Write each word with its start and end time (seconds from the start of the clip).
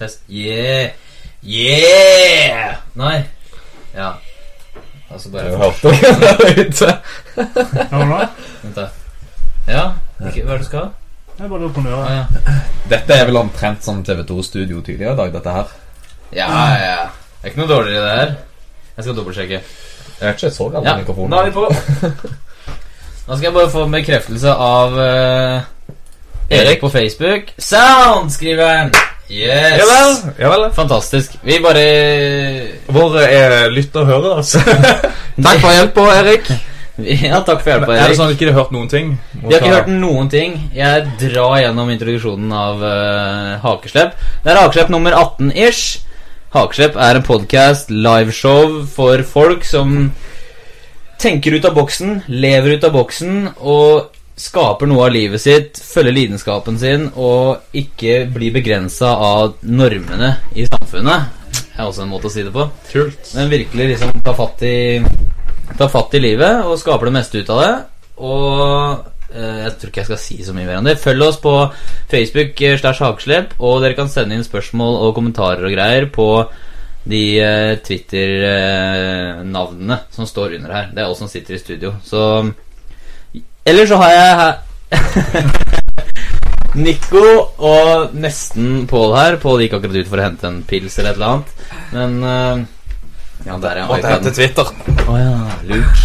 Test. 0.00 0.22
Yeah! 0.32 0.90
Yeah! 1.44 2.76
Nei. 2.96 3.18
Ja. 3.94 4.12
Altså 5.10 5.28
bare 5.32 5.50
Du 5.50 5.56
hørte 5.60 5.92
ute. 6.62 6.90
Ja, 7.36 8.04
hva? 8.06 8.20
Vent, 8.62 8.76
da. 8.76 8.86
Ja? 9.68 9.84
Ikke, 10.24 10.44
hva 10.46 10.54
er 10.54 10.60
det 10.60 10.64
du 10.64 10.68
skal? 10.70 10.90
Jeg 11.40 11.48
bare 11.50 11.60
lurer 11.62 11.74
på 11.76 11.84
noe. 11.84 12.00
ja. 12.08 12.56
Dette 12.90 13.16
er 13.16 13.28
vel 13.28 13.38
omtrent 13.40 13.84
som 13.84 14.00
TV2-studio 14.04 14.80
tidligere 14.84 15.14
i 15.14 15.20
dag, 15.20 15.32
dette 15.36 15.54
her. 15.56 15.74
ja, 16.36 16.48
ja. 16.80 16.96
Det 17.40 17.48
er 17.48 17.52
ikke 17.54 17.60
noe 17.62 17.70
dårligere, 17.70 18.04
det 18.04 18.16
her. 18.18 18.32
Jeg 18.96 19.04
skal 19.06 19.16
dobbeltsjekke. 19.16 19.60
Jeg 19.60 20.26
vet 20.26 20.34
ikke, 20.34 20.46
jeg 20.46 20.52
så 20.52 20.64
aldri 20.68 20.82
Ja, 20.90 20.96
mikrofonen. 21.00 21.30
nå 21.30 21.36
er 21.40 21.44
vi 21.44 21.52
på. 21.56 21.64
Nå 23.28 23.36
skal 23.36 23.46
jeg 23.46 23.54
bare 23.54 23.70
få 23.72 23.84
en 23.86 23.94
bekreftelse 23.94 24.52
av 24.52 24.96
uh, 24.98 25.94
Erik 26.52 26.80
på 26.82 26.90
Facebook. 26.92 27.52
Sound, 27.62 28.30
skriver 28.34 28.68
han. 28.76 28.92
Yes. 29.30 29.78
Ja 29.78 29.86
vel. 29.86 30.16
Ja 30.42 30.50
vel. 30.50 30.64
Fantastisk. 30.74 31.36
Vi 31.46 31.60
bare 31.62 31.84
Hvor 32.90 33.14
er 33.22 33.70
lytt 33.70 33.94
og 33.96 34.06
hører, 34.08 34.36
altså? 34.40 34.58
Takk 35.46 35.62
for 35.62 35.70
hjelpa, 35.70 36.06
Erik. 36.18 36.50
Ja, 37.00 37.38
takk 37.46 37.62
for 37.62 37.72
hjelpa, 37.72 37.94
Er 37.96 38.10
det 38.10 38.16
sånn 38.18 38.28
at 38.28 38.34
ikke 38.34 38.50
har 38.50 38.58
hørt 38.58 38.74
noen 38.74 38.90
ting? 38.90 39.14
Vi 39.32 39.54
har 39.54 39.62
ikke 39.62 39.76
hørt 39.76 39.92
noen 39.94 40.28
ting. 40.32 40.56
Jeg 40.76 41.06
drar 41.22 41.60
gjennom 41.62 41.92
introduksjonen 41.94 42.50
av 42.52 42.82
uh, 42.84 43.54
Hakeslepp. 43.62 44.18
Det 44.44 44.52
er 44.52 44.60
Hakeslepp 44.60 44.90
nummer 44.92 45.16
18-ish. 45.16 46.02
Hakeslepp 46.52 46.98
er 47.00 47.16
en 47.20 47.24
podkast, 47.24 47.94
liveshow, 47.94 48.80
for 48.90 49.22
folk 49.24 49.64
som 49.64 50.10
tenker 51.20 51.54
ut 51.56 51.68
av 51.68 51.76
boksen, 51.76 52.22
lever 52.28 52.76
ut 52.76 52.84
av 52.88 52.94
boksen 52.96 53.34
og 53.60 54.09
skaper 54.40 54.88
noe 54.88 55.04
av 55.06 55.12
livet 55.14 55.40
sitt, 55.42 55.80
følger 55.84 56.14
lidenskapen 56.16 56.78
sin 56.80 57.08
og 57.12 57.76
ikke 57.76 58.24
blir 58.32 58.54
begrensa 58.54 59.08
av 59.20 59.54
normene 59.66 60.36
i 60.56 60.64
samfunnet. 60.68 61.20
Det 61.50 61.76
er 61.76 61.86
også 61.86 62.02
en 62.04 62.12
måte 62.12 62.26
å 62.30 62.32
si 62.32 62.42
det 62.46 62.52
på. 62.54 62.64
Kult. 62.90 63.34
Men 63.36 63.52
virkelig 63.52 63.86
liksom 63.94 64.10
ta 64.24 64.32
fatt 64.36 64.58
i 64.66 64.76
Ta 65.78 65.86
fatt 65.88 66.14
i 66.18 66.20
livet 66.20 66.64
og 66.66 66.78
skaper 66.80 67.06
det 67.06 67.12
meste 67.14 67.38
ut 67.40 67.50
av 67.54 67.58
det. 67.62 67.74
Og 68.26 68.50
eh, 69.32 69.58
jeg 69.62 69.72
tror 69.78 69.90
ikke 69.90 70.00
jeg 70.02 70.10
skal 70.10 70.20
si 70.20 70.36
så 70.44 70.52
mye 70.56 70.66
mer 70.66 70.78
om 70.80 70.86
det. 70.88 71.00
Følg 71.00 71.20
oss 71.24 71.38
på 71.40 71.52
Facebook 72.10 72.52
eh, 72.66 72.78
slash 72.80 73.00
Hakeslepp, 73.04 73.48
og 73.62 73.82
dere 73.84 73.96
kan 73.96 74.08
sende 74.12 74.34
inn 74.36 74.44
spørsmål 74.44 74.94
og 75.06 75.14
kommentarer 75.16 75.64
og 75.64 75.74
greier 75.76 76.04
på 76.12 76.28
de 77.08 77.40
eh, 77.40 77.78
Twitter-navnene 77.86 79.96
som 80.12 80.24
står 80.28 80.48
under 80.58 80.70
her. 80.74 80.86
Det 80.92 81.00
er 81.04 81.08
oss 81.08 81.20
som 81.22 81.30
sitter 81.30 81.54
i 81.56 81.62
studio. 81.62 81.90
Så 82.04 82.20
Eller 83.70 83.86
så 83.86 84.00
har 84.00 84.10
jeg 84.10 84.38
her 84.40 84.54
Nico 86.84 87.26
og 87.62 88.14
nesten 88.18 88.86
Pål 88.90 89.12
her. 89.14 89.36
Pål 89.42 89.62
gikk 89.64 89.76
akkurat 89.78 90.00
ut 90.00 90.10
for 90.10 90.18
å 90.18 90.24
hente 90.24 90.48
en 90.48 90.60
pils 90.66 90.96
eller 90.98 91.12
et 91.12 91.20
eller 91.20 91.34
annet. 91.34 91.52
Men 91.94 92.16
uh, 92.24 92.64
Ja, 93.46 93.58
der 93.62 93.82
er 93.82 93.86
Måtte 93.90 94.10
hete 94.10 94.32
Twitter. 94.34 94.72
Å 95.06 95.20
ja, 95.20 95.36
lurt. 95.70 96.02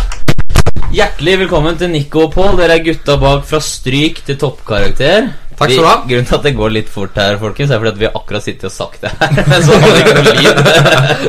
Hjertelig 0.93 1.39
velkommen 1.41 1.79
til 1.79 1.89
Nico 1.91 2.27
og 2.27 2.35
Pål. 2.37 2.53
Dere 2.61 2.77
er 2.77 2.85
gutta 2.85 3.17
bak 3.21 3.49
fra 3.49 3.59
stryk 3.65 4.21
til 4.27 4.37
toppkarakter. 4.45 5.31
Takk 5.55 5.71
skal 5.71 5.83
du 5.83 5.87
ha. 5.87 5.95
Grunnen 6.09 6.27
til 6.27 6.37
at 6.37 6.47
det 6.47 6.53
går 6.57 6.73
litt 6.75 6.89
fort 6.91 7.19
her, 7.19 7.37
folkens, 7.39 7.71
er 7.71 7.79
fordi 7.81 7.93
at 7.93 7.99
vi 8.01 8.07
har 8.09 8.17
akkurat 8.19 8.43
sittet 8.43 8.67
og 8.67 8.73
sagt 8.75 9.05
det 9.05 9.11
her. 9.15 9.61
Så 9.65 9.77
hadde 9.79 10.01
ikke 10.01 10.15
noe 10.17 10.33
lyd. 10.39 10.57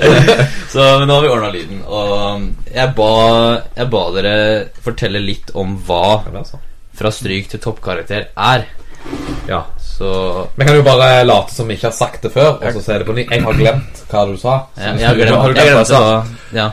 så 0.73 0.87
men 1.01 1.07
nå 1.09 1.19
har 1.19 1.23
vi 1.25 1.31
ordna 1.31 1.51
lyden. 1.55 1.83
Og 1.87 2.73
jeg 2.75 2.95
ba, 2.99 3.11
jeg 3.79 3.91
ba 3.93 4.03
dere 4.17 4.35
fortelle 4.85 5.23
litt 5.23 5.55
om 5.55 5.77
hva 5.87 6.19
fra 6.97 7.13
stryk 7.13 7.53
til 7.53 7.63
toppkarakter 7.63 8.31
er. 8.35 8.67
Ja. 9.47 9.63
Så 9.97 10.49
Vi 10.57 10.65
kan 10.67 10.77
jo 10.77 10.83
bare 10.85 11.25
late 11.25 11.55
som 11.55 11.69
vi 11.69 11.77
ikke 11.79 11.89
har 11.89 11.97
sagt 11.97 12.27
det 12.27 12.33
før, 12.35 12.59
og 12.59 12.73
så 12.75 12.83
si 12.83 12.99
det 12.99 13.07
på 13.07 13.15
nytt. 13.17 13.31
Jeg 13.33 13.45
har 13.47 13.61
glemt 13.61 14.03
hva 14.11 14.25
du 14.29 14.35
sa. 14.41 14.57
Jeg, 14.77 15.07
har 15.07 15.17
glemt 15.17 15.39
hva 15.39 15.55
glemte 15.55 15.87
sa? 15.89 16.03
Ja. 16.57 16.71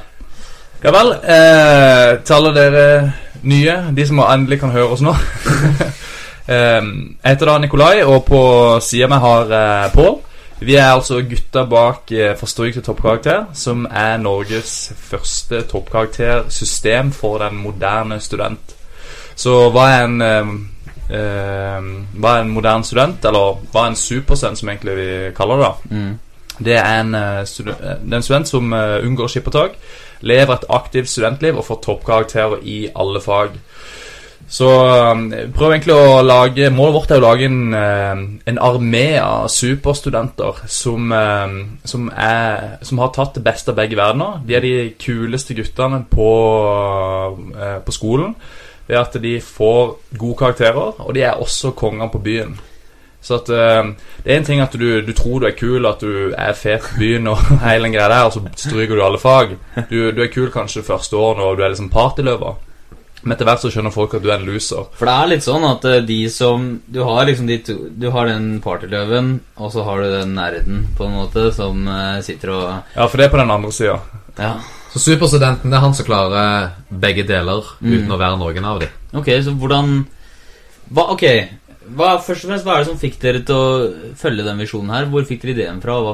Ja 0.83 0.91
vel. 0.91 1.13
Eh, 1.21 2.09
til 2.25 2.35
alle 2.35 2.51
dere 2.57 2.87
nye, 3.47 3.77
de 3.95 4.07
som 4.07 4.19
endelig 4.25 4.59
kan 4.63 4.73
høre 4.73 4.97
oss 4.97 5.03
nå. 5.05 5.13
eh, 6.47 6.83
jeg 7.23 7.31
heter 7.31 7.51
da 7.51 7.57
Nikolai, 7.57 8.03
og 8.03 8.25
på 8.25 8.43
sida 8.81 9.07
mi 9.07 9.19
har 9.23 9.57
eh, 9.61 9.91
Pål. 9.93 10.21
Vi 10.63 10.75
er 10.75 10.93
altså 10.93 11.21
gutta 11.27 11.65
bak 11.67 12.11
eh, 12.11 12.35
Fra 12.39 12.47
stryk 12.47 12.77
til 12.77 12.83
toppkarakter, 12.85 13.45
som 13.53 13.87
er 13.89 14.17
Norges 14.17 14.93
første 14.97 15.63
toppkaraktersystem 15.67 17.11
for 17.11 17.37
den 17.43 17.57
moderne 17.63 18.19
student. 18.23 18.75
Så 19.35 19.55
hva 19.73 19.87
er 19.91 20.05
en 20.05 20.21
eh, 20.21 20.53
eh, 21.17 21.89
Hva 22.13 22.35
er 22.35 22.45
en 22.45 22.53
moderne 22.53 22.87
student, 22.87 23.25
eller 23.25 23.59
hva 23.73 23.85
er 23.85 23.93
en 23.93 23.99
superstudent, 23.99 24.59
som 24.61 24.69
egentlig 24.69 24.95
vi 24.99 25.09
kaller 25.35 25.59
det? 25.59 25.67
da? 25.67 25.97
Mm. 25.97 26.13
Det 26.63 26.75
er 26.77 26.99
en, 27.01 27.15
student, 27.49 27.81
eh, 27.81 27.99
det 28.05 28.13
er 28.13 28.21
en 28.21 28.27
student 28.29 28.47
som 28.47 28.73
unngår 28.73 29.31
skippertak, 29.33 29.77
lever 30.21 30.53
et 30.53 30.69
aktivt 30.69 31.09
studentliv 31.09 31.57
og 31.57 31.65
får 31.65 31.81
toppkarakterer 31.83 32.61
i 32.63 32.87
alle 32.95 33.21
fag. 33.21 33.57
Så 34.49 34.67
eh, 34.69 35.49
prøv 35.55 35.71
egentlig 35.71 35.95
å 35.95 36.21
lage 36.25 36.69
Målet 36.73 36.95
vårt 36.97 37.13
er 37.13 37.21
å 37.21 37.25
lage 37.25 37.47
en, 37.47 37.61
eh, 37.77 38.23
en 38.51 38.59
armé 38.61 39.05
av 39.21 39.47
superstudenter 39.51 40.63
som, 40.69 41.11
eh, 41.11 41.55
som, 41.89 42.09
er, 42.11 42.75
som 42.85 43.01
har 43.01 43.13
tatt 43.15 43.39
det 43.39 43.45
beste 43.45 43.73
av 43.73 43.79
begge 43.79 43.97
verdener. 43.99 44.41
De 44.45 44.57
er 44.57 44.65
de 44.65 44.75
kuleste 44.99 45.55
guttene 45.57 46.03
på, 46.09 46.29
eh, 47.55 47.79
på 47.85 47.95
skolen. 47.95 48.35
Er 48.89 48.99
at 48.99 49.15
de 49.23 49.37
får 49.39 49.95
gode 50.19 50.37
karakterer, 50.37 50.99
og 50.99 51.13
de 51.15 51.23
er 51.23 51.39
også 51.39 51.71
konger 51.71 52.11
på 52.11 52.21
byen. 52.21 52.57
Så 53.23 53.37
at 53.39 53.47
Det 53.47 54.31
er 54.31 54.37
en 54.37 54.43
ting 54.43 54.59
at 54.59 54.73
du, 54.73 55.01
du 55.01 55.13
tror 55.13 55.39
du 55.39 55.45
er 55.47 55.55
kul, 55.55 55.85
at 55.85 56.01
du 56.01 56.33
er 56.35 56.51
fet 56.53 56.81
på 56.81 56.99
byen 56.99 57.27
og 57.31 57.37
hele 57.63 57.87
den 57.87 57.95
greia 57.95 58.09
der, 58.11 58.25
og 58.27 58.33
så 58.33 58.41
stryker 58.55 58.95
du 58.95 59.03
alle 59.03 59.19
fag. 59.19 59.55
Du, 59.89 60.11
du 60.11 60.21
er 60.21 60.27
kul 60.27 60.51
kanskje 60.51 60.83
første 60.83 61.15
året 61.15 61.39
når 61.39 61.55
du 61.55 61.63
er 61.63 61.71
liksom 61.71 61.89
partyløver. 61.89 62.59
Men 63.23 63.35
etter 63.35 63.47
hvert 63.47 63.63
så 63.63 63.71
skjønner 63.71 63.93
folk 63.95 64.13
at 64.17 64.23
du 64.23 64.29
er 64.29 64.41
en 64.41 64.47
loser. 64.47 64.87
For 64.99 65.07
det 65.07 65.15
er 65.15 65.29
litt 65.31 65.45
sånn 65.45 65.63
at 65.67 65.85
eh, 65.87 66.01
de 66.03 66.19
som 66.31 66.65
Du 66.91 66.99
har 67.07 67.23
liksom 67.29 67.47
de 67.47 67.57
to 67.63 67.75
Du 67.95 68.09
har 68.11 68.27
den 68.27 68.57
partyløven, 68.63 69.33
og 69.55 69.71
så 69.71 69.85
har 69.87 70.03
du 70.03 70.09
den 70.11 70.35
nerden, 70.35 70.83
på 70.97 71.07
en 71.07 71.15
måte, 71.21 71.47
som 71.55 71.87
eh, 71.87 72.19
sitter 72.25 72.51
og 72.57 72.65
Ja, 72.97 73.07
for 73.07 73.17
det 73.17 73.29
er 73.29 73.33
på 73.35 73.39
den 73.39 73.53
andre 73.53 73.71
sida. 73.71 73.99
Ja. 74.37 74.57
Så 74.93 75.01
superstudenten 75.01 75.71
det 75.71 75.79
er 75.79 75.85
han 75.85 75.95
som 75.97 76.05
klarer 76.05 76.73
begge 76.89 77.25
deler 77.25 77.65
uten 77.81 78.11
å 78.13 78.19
være 78.19 78.37
noen 78.37 78.67
av 78.69 78.83
dem. 78.83 78.91
Ok, 79.17 79.31
så 79.45 79.55
hvordan 79.57 80.03
hva, 80.93 81.07
Ok, 81.15 81.23
hva, 81.95 82.17
først 82.21 82.45
og 82.45 82.51
fremst, 82.51 82.67
hva 82.67 82.75
er 82.75 82.83
det 82.83 82.91
som 82.91 82.99
fikk 83.01 83.17
dere 83.23 83.41
til 83.47 83.57
å 83.57 84.13
følge 84.19 84.45
den 84.45 84.61
visjonen 84.61 84.93
her? 84.93 85.07
Hvor 85.11 85.25
fikk 85.27 85.41
dere 85.43 85.55
ideen 85.55 85.81
fra? 85.83 85.97
Hva, 86.03 86.13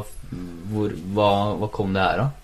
hvor, 0.71 0.93
hva, 1.15 1.31
hva 1.59 1.71
kom 1.73 1.91
det 1.95 2.05
her 2.05 2.23
av? 2.27 2.35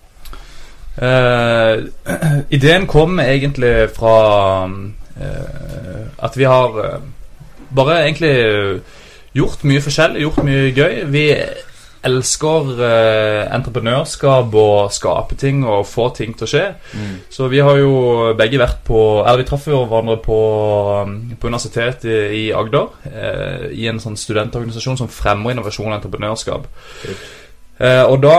Eh, 0.96 1.84
ideen 2.56 2.86
kom 2.88 3.20
egentlig 3.20 3.90
fra 3.96 4.16
uh, 4.64 6.24
at 6.24 6.36
vi 6.36 6.48
har 6.48 6.78
uh, 6.80 6.98
bare 7.76 8.02
egentlig 8.06 8.32
gjort 9.36 9.64
mye 9.68 9.84
forskjellig, 9.84 10.24
gjort 10.24 10.44
mye 10.46 10.72
gøy. 10.72 11.02
Vi 11.12 11.24
elsker 12.06 12.68
entreprenørskap 13.50 14.52
og 14.54 14.92
skape 14.94 15.34
ting 15.40 15.64
og 15.66 15.88
få 15.90 16.04
ting 16.14 16.36
til 16.38 16.46
å 16.46 16.50
skje. 16.52 16.64
Så 17.34 17.48
vi 17.50 17.58
har 17.66 17.80
jo 17.80 18.30
begge 18.38 18.60
vært 18.62 18.84
på 18.86 19.00
Eller 19.24 19.40
vi 19.40 19.46
traff 19.48 19.66
jo 19.66 19.80
hverandre 19.90 20.14
på, 20.22 20.38
på 21.40 21.50
universitetet 21.50 22.06
i, 22.06 22.44
i 22.44 22.52
Agder. 22.54 22.94
I 23.74 23.88
en 23.90 23.98
sånn 24.00 24.16
studentorganisasjon 24.16 25.00
som 25.02 25.10
fremmer 25.10 25.56
innovasjon 25.56 25.90
og 25.90 25.98
entreprenørskap. 25.98 26.70
Eh, 27.78 28.04
og 28.08 28.22
da 28.24 28.38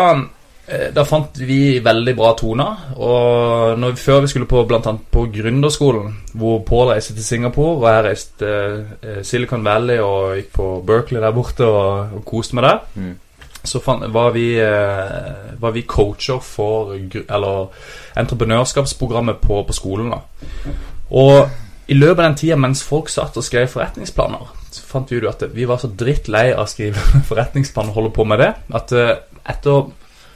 da 0.91 1.03
fant 1.07 1.37
vi 1.39 1.79
veldig 1.79 2.13
bra 2.17 2.33
toner. 2.35 2.81
Og 2.99 3.77
når 3.79 3.93
før 3.99 4.25
vi 4.25 4.31
skulle 4.31 4.49
på 4.49 4.63
blant 4.67 4.87
annet 4.89 5.05
på 5.11 5.23
gründerskolen, 5.31 6.09
hvor 6.35 6.59
Pål 6.67 6.91
reiste 6.91 7.15
til 7.15 7.23
Singapore, 7.23 7.77
og 7.77 7.87
jeg 7.87 8.03
reiste 8.09 8.49
eh, 9.03 9.21
Silicon 9.23 9.63
Valley 9.63 10.01
og 10.03 10.35
gikk 10.35 10.51
på 10.57 10.67
Berkeley 10.87 11.23
der 11.23 11.31
borte 11.35 11.65
og, 11.65 12.17
og 12.19 12.25
koste 12.27 12.57
meg 12.59 12.67
der, 12.67 12.83
Mm. 12.95 13.15
så 13.67 13.79
fant, 13.83 14.03
var, 14.13 14.33
vi, 14.35 14.49
eh, 14.59 15.55
var 15.59 15.71
vi 15.75 15.81
coacher 15.87 16.39
for 16.43 16.93
Eller 16.95 17.67
entreprenørskapsprogrammet 18.17 19.39
på, 19.41 19.63
på 19.63 19.73
skolen. 19.73 20.11
da 20.11 20.19
Og 21.09 21.47
i 21.87 21.95
løpet 21.95 22.19
av 22.19 22.25
den 22.25 22.35
tida 22.35 22.55
mens 22.59 22.83
folk 22.83 23.09
satt 23.09 23.37
og 23.39 23.43
skrev 23.43 23.67
forretningsplaner, 23.71 24.49
så 24.71 24.83
fant 24.83 25.11
vi 25.11 25.21
ut 25.21 25.29
at 25.29 25.43
vi 25.55 25.67
var 25.67 25.79
så 25.79 25.87
drittlei 25.87 26.49
av 26.51 26.65
å 26.65 26.67
skrive 26.67 26.99
forretningsplaner 27.29 27.93
og 27.93 28.01
holde 28.01 28.13
på 28.15 28.25
med 28.27 28.43
det, 28.43 28.49
at 28.75 28.91
eh, 28.91 29.13
etter, 29.47 29.87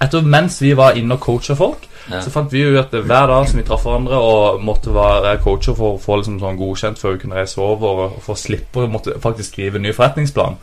etter 0.01 0.21
mens 0.25 0.59
vi 0.61 0.73
var 0.77 0.97
inne 0.97 1.13
og 1.13 1.19
coacha 1.23 1.55
folk, 1.55 1.87
Ja. 2.09 2.19
så 2.21 2.31
fant 2.33 2.51
vi 2.51 2.63
ut 2.65 2.79
at 2.79 2.91
hver 3.05 3.27
dag 3.29 3.47
som 3.47 3.59
vi 3.59 3.63
traff 3.63 3.83
hverandre 3.85 4.17
og 4.17 4.61
måtte 4.65 4.89
være 4.93 5.35
coacher 5.43 5.75
for 5.77 5.93
å 5.95 5.99
få 6.01 6.15
liksom 6.17 6.39
sånn 6.41 6.57
godkjent 6.57 6.97
før 6.99 7.11
vi 7.13 7.19
kunne 7.19 7.35
reise 7.37 7.61
over 7.61 7.87
og 8.07 8.15
for 8.25 8.33
å 8.33 8.37
slippe 8.41 8.81
å 8.81 8.87
måtte 8.89 9.13
faktisk 9.21 9.53
skrive 9.53 9.75
en 9.77 9.83
ny 9.85 9.91
forretningsplan, 9.93 10.57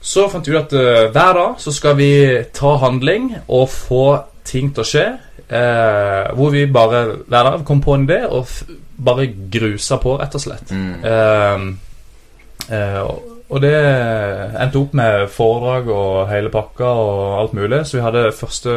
så 0.00 0.26
fant 0.30 0.46
vi 0.46 0.52
ut 0.56 0.58
at 0.64 0.72
uh, 0.74 1.10
hver 1.14 1.32
dag 1.38 1.54
så 1.62 1.72
skal 1.72 1.96
vi 1.98 2.10
ta 2.54 2.76
handling 2.82 3.30
og 3.48 3.68
få 3.72 4.02
ting 4.44 4.72
til 4.74 4.82
å 4.82 4.86
skje. 4.86 5.06
eh, 5.48 6.32
hvor 6.34 6.50
vi 6.50 6.64
bare 6.66 7.04
hver 7.28 7.44
dag 7.46 7.64
kom 7.64 7.80
på 7.80 7.94
en 7.94 8.06
idé 8.08 8.24
og 8.26 8.46
bare 8.98 9.28
grusa 9.50 9.96
på, 10.02 10.16
rett 10.18 10.34
og 10.34 10.40
slett. 10.42 10.72
Mm. 10.74 11.04
Eh, 11.04 12.74
eh, 12.74 13.00
og- 13.00 13.35
Og 13.46 13.62
det 13.62 13.74
endte 14.58 14.80
opp 14.80 14.94
med 14.98 15.28
foredrag 15.30 15.90
og 15.94 16.24
hele 16.32 16.50
pakka 16.50 16.88
og 16.98 17.20
alt 17.40 17.54
mulig. 17.54 17.84
Så 17.86 18.00
vi 18.00 18.02
hadde 18.02 18.32
første 18.34 18.74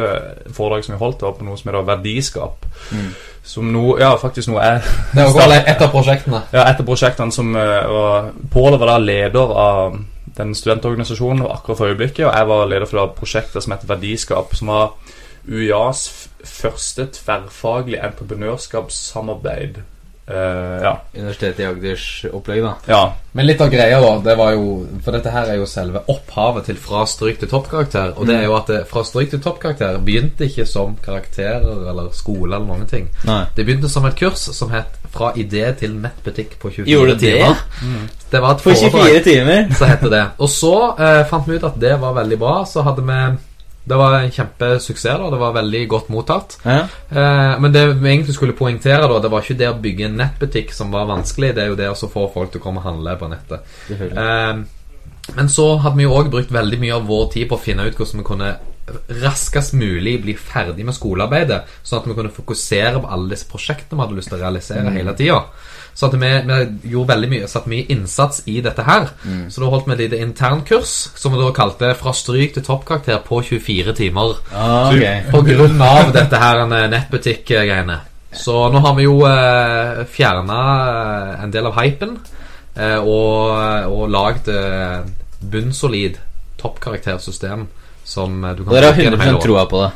foredrag 0.54 0.86
som 0.86 0.94
vi 0.94 1.00
holdt, 1.00 1.24
var 1.26 1.34
på 1.38 1.46
noe 1.46 1.58
som 1.58 1.72
heter 1.72 1.88
verdiskap. 1.88 2.68
Mm. 2.94 3.10
Som 3.50 3.72
nå 3.74 3.96
ja, 3.98 4.12
faktisk 4.20 4.52
nå 4.52 4.60
er 4.62 4.84
Det 5.16 5.26
var 5.34 5.56
et 5.58 5.82
av 5.82 5.90
prosjektene. 5.90 6.44
Ja, 6.54 6.68
et 6.70 6.78
av 6.78 6.86
prosjektene 6.86 7.34
som 7.34 7.50
uh, 7.56 7.90
var 7.90 8.30
Pål 8.52 8.78
var 8.78 8.92
da 8.92 8.98
leder 9.02 9.54
av 9.58 9.98
den 10.36 10.54
studentorganisasjonen 10.54 11.42
akkurat 11.50 11.80
for 11.80 11.90
øyeblikket, 11.90 12.26
og 12.28 12.36
jeg 12.36 12.48
var 12.52 12.68
leder 12.70 12.86
for 12.86 13.00
det 13.00 13.18
prosjektet 13.18 13.64
som 13.64 13.74
het 13.74 13.88
Verdiskap, 13.88 14.54
som 14.56 14.70
var 14.70 14.92
UiAs 15.50 16.06
første 16.46 17.08
tverrfaglige 17.16 18.04
entreprenørskapssamarbeid. 18.06 19.82
Eh, 20.30 20.82
ja. 20.84 20.92
Universitetet 21.16 21.60
i 21.60 21.66
Agders 21.66 22.04
opplegg, 22.32 22.62
da. 22.62 22.74
ja. 22.86 23.00
Men 23.32 23.46
litt 23.46 23.60
av 23.62 23.68
greia, 23.70 24.00
da, 24.02 24.08
det 24.24 24.34
var 24.38 24.52
jo 24.56 24.70
For 25.04 25.14
dette 25.14 25.30
her 25.30 25.52
er 25.52 25.58
jo 25.60 25.66
selve 25.70 26.00
opphavet 26.10 26.64
til 26.66 26.78
Fra 26.82 27.04
stryk 27.06 27.38
til 27.38 27.48
toppkarakter. 27.52 28.12
Og 28.18 28.26
det 28.26 28.34
er 28.40 28.44
jo 28.48 28.56
at 28.56 28.66
det, 28.72 28.80
Fra 28.90 29.04
stryk 29.06 29.30
til 29.30 29.42
toppkarakter 29.44 29.98
begynte 30.02 30.48
ikke 30.48 30.66
som 30.66 30.96
karakterer 31.04 31.66
eller 31.92 32.08
skole 32.16 32.56
eller 32.56 32.66
noen 32.66 32.86
ting. 32.90 33.06
Nei. 33.28 33.44
Det 33.54 33.66
begynte 33.68 33.90
som 33.92 34.06
et 34.10 34.18
kurs 34.18 34.48
som 34.56 34.70
het 34.74 34.98
Fra 35.14 35.30
idé 35.38 35.68
til 35.78 35.94
nettbutikk 36.02 36.56
på 36.62 36.70
24 36.74 36.90
Gjorde 36.90 37.14
det? 37.18 37.36
timer. 37.38 37.62
Det 38.30 38.42
var 38.42 38.54
et 38.54 38.60
foredrag. 38.66 38.98
24 39.10 39.22
timer? 39.26 39.70
Så 39.78 39.84
heter 39.90 40.10
det. 40.16 40.24
Og 40.38 40.50
så 40.50 40.74
eh, 40.98 41.22
fant 41.30 41.46
vi 41.50 41.58
ut 41.58 41.64
at 41.70 41.78
det 41.82 41.94
var 42.02 42.14
veldig 42.18 42.38
bra. 42.38 42.56
Så 42.66 42.82
hadde 42.86 43.02
vi 43.06 43.20
Det 43.84 43.96
var 43.96 44.18
en 44.18 44.30
kjempesuksess. 44.30 45.18
da 45.18 45.30
Det 45.30 45.40
var 45.40 45.52
veldig 45.52 45.88
godt 45.88 46.08
mottatt. 46.08 46.58
Ja. 46.64 46.82
Eh, 47.08 47.60
men 47.60 47.72
det 47.72 47.86
vi 47.94 48.10
egentlig 48.10 48.34
skulle 48.34 48.56
poengtere, 48.56 49.08
da 49.08 49.18
det 49.18 49.30
var 49.30 49.42
ikke 49.42 49.58
det 49.58 49.70
å 49.70 49.78
bygge 49.80 50.06
en 50.06 50.18
nettbutikk 50.20 50.74
som 50.76 50.92
var 50.92 51.08
vanskelig. 51.10 51.54
Det 51.54 51.64
er 51.64 51.72
jo 51.72 51.78
det 51.80 51.88
å 51.90 52.10
få 52.10 52.28
folk 52.32 52.52
til 52.52 52.60
å 52.60 52.64
komme 52.64 52.82
og 52.82 52.90
handle 52.90 53.16
på 53.16 53.30
nettet. 53.32 53.72
Eh, 53.90 54.60
men 55.36 55.48
så 55.48 55.76
hadde 55.78 55.96
vi 55.96 56.06
jo 56.08 56.16
òg 56.16 56.30
brukt 56.32 56.52
veldig 56.52 56.80
mye 56.82 56.94
av 56.96 57.06
vår 57.06 57.32
tid 57.34 57.48
på 57.48 57.56
å 57.56 57.62
finne 57.62 57.86
ut 57.86 57.96
hvordan 57.96 58.22
vi 58.22 58.26
kunne 58.26 58.54
raskest 59.22 59.74
mulig 59.78 60.16
bli 60.24 60.34
ferdig 60.34 60.84
med 60.86 60.96
skolearbeidet, 60.96 61.60
sånn 61.86 62.00
at 62.00 62.08
vi 62.08 62.16
kunne 62.16 62.32
fokusere 62.34 63.02
på 63.02 63.10
alle 63.14 63.30
disse 63.34 63.46
prosjektene 63.50 63.98
vi 63.98 64.02
hadde 64.04 64.18
lyst 64.18 64.32
til 64.32 64.38
å 64.38 64.42
realisere 64.42 64.94
hele 64.96 65.14
tida. 65.18 65.44
Så 65.94 66.08
vi, 66.12 66.18
vi 66.18 66.58
gjorde 66.92 67.12
veldig 67.12 67.28
mye 67.28 67.48
satte 67.50 67.70
mye 67.70 67.86
innsats 67.92 68.42
i 68.48 68.60
dette 68.64 68.84
her. 68.86 69.10
Så 69.52 69.60
da 69.60 69.70
holdt 69.72 69.88
vi 69.88 69.96
et 69.96 70.04
lite 70.04 70.20
internkurs 70.22 70.92
som 71.18 71.34
vi 71.34 71.40
da 71.40 71.50
kalte 71.56 71.94
'Fra 71.94 72.12
stryk 72.16 72.54
til 72.54 72.64
toppkarakter 72.64 73.18
på 73.26 73.42
24 73.42 73.92
timer'. 73.92 74.36
Ah, 74.54 74.92
okay. 74.94 75.22
På 75.30 75.42
grunn 75.42 75.80
av 75.82 76.12
dette 76.12 76.36
her 76.36 76.62
eh, 76.64 76.88
nettbutikk-greiene. 76.90 78.00
Så 78.32 78.68
nå 78.70 78.78
har 78.78 78.94
vi 78.94 79.04
jo 79.08 79.16
eh, 79.26 80.04
fjerna 80.06 80.60
en 81.42 81.50
del 81.50 81.66
av 81.66 81.74
hypen 81.80 82.18
eh, 82.76 82.98
og, 82.98 83.90
og 83.90 84.04
lagd 84.10 84.48
eh, 84.48 85.00
bunnsolid 85.40 86.20
toppkaraktersystem 86.60 87.66
som 88.04 88.44
eh, 88.44 88.54
du 88.54 88.64
kan 88.64 88.74
Dere 88.74 88.92
har 88.92 89.02
100 89.02 89.42
troa 89.42 89.66
på 89.66 89.82
det. 89.82 89.90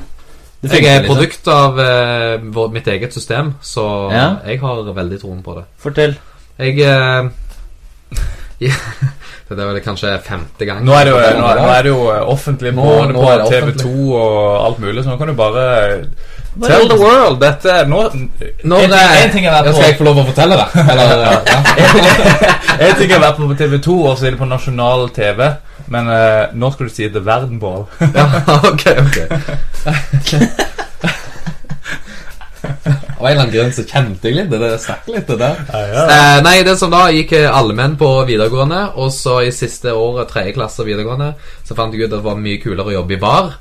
Det 0.70 0.81
Jeg 0.81 0.87
er 0.96 1.00
liksom. 1.02 1.16
produkt 1.16 1.49
av 1.52 1.81
eh, 1.81 2.37
vår, 2.56 2.69
mitt 2.72 2.87
eget 2.88 3.12
system, 3.14 3.55
så 3.62 3.84
Ja. 4.12 4.26
jeg 4.46 4.61
har 4.61 4.82
veldig 4.94 5.20
troen 5.20 5.43
på 5.43 5.55
det. 5.58 5.64
Fortell. 5.78 6.14
Jeg 6.58 6.78
eh, 6.81 7.28
ja, 8.64 8.72
Det 9.49 9.58
er 9.61 9.66
vel 9.72 9.81
kanskje 9.84 10.12
femte 10.25 10.64
gang. 10.69 10.84
Nå 10.87 10.94
er 10.96 11.05
det 11.05 11.12
jo, 11.12 11.19
nå 11.19 11.49
er, 11.50 11.58
nå 11.61 11.69
er 11.75 11.82
det 11.82 11.90
jo 11.93 12.00
eh, 12.12 12.22
offentlig 12.32 12.72
Nå- 12.75 12.87
nå 13.11 13.20
på 13.20 13.26
er 13.32 13.43
det 13.43 13.50
TV2 13.50 13.90
og 14.14 14.66
alt 14.66 14.78
mulig, 14.81 15.05
så 15.05 15.11
nå 15.12 15.19
kan 15.20 15.28
du 15.28 15.34
bare 15.38 15.64
Tell 16.62 16.87
the 16.88 16.96
world! 16.96 17.40
Dette 17.43 17.67
er 17.82 17.88
nå 17.90 18.05
Nå, 18.14 18.78
en, 18.78 18.90
det- 18.94 19.02
en 19.25 19.32
ting 19.34 19.44
er 19.46 19.50
å 19.50 19.56
være 19.58 19.72
på 19.72 19.76
Skal 19.81 19.90
jeg 19.90 19.99
få 19.99 20.06
lov 20.08 20.22
å 20.22 20.26
fortelle 20.31 20.58
det? 20.60 20.87
Eller, 20.94 21.25
ja. 21.50 21.58
En 22.88 22.96
ting 22.99 23.10
er 23.12 23.22
vært 23.26 23.40
på 23.43 23.56
TV2, 23.58 23.96
og 24.06 24.17
så 24.19 24.26
er 24.28 24.34
det 24.37 24.40
på 24.40 24.49
nasjonal 24.49 25.08
TV. 25.14 25.43
Men 25.92 26.08
uh, 26.08 26.54
nå 26.56 26.70
skal 26.72 26.88
du 26.88 26.94
si 26.94 27.08
The 27.08 27.25
Verden 27.25 27.58
Ball. 27.60 27.84
Ja, 28.14 28.28
ok, 28.70 28.86
ok 29.04 30.70
Av 33.25 33.31
en 33.31 33.38
eller 33.38 33.47
annen 33.47 33.55
grunn 33.55 33.71
så 33.73 33.82
kjente 33.88 34.29
jeg 34.29 34.37
litt 34.37 34.50
det. 34.53 34.59
Det 34.61 34.75
stakk 34.82 35.06
litt, 35.09 35.31
det 35.31 35.38
der. 35.41 35.61
Eh, 35.73 36.41
nei, 36.44 36.59
det 36.67 36.75
som 36.76 36.93
da 36.93 37.06
gikk 37.09 37.31
eh, 37.38 37.49
allmenn 37.49 37.94
på 37.97 38.11
videregående, 38.29 38.82
og 39.00 39.09
så 39.17 39.38
i 39.47 39.53
siste 39.55 39.94
året, 39.97 40.29
tredje 40.29 40.53
klasse 40.59 40.85
videregående, 40.85 41.31
så 41.65 41.76
fant 41.79 41.97
jeg 41.97 42.05
ut 42.05 42.11
at 42.11 42.19
det 42.19 42.26
var 42.26 42.37
mye 42.37 42.61
kulere 42.61 42.93
å 42.93 42.97
jobbe 42.99 43.17
i 43.17 43.23
bar. 43.23 43.55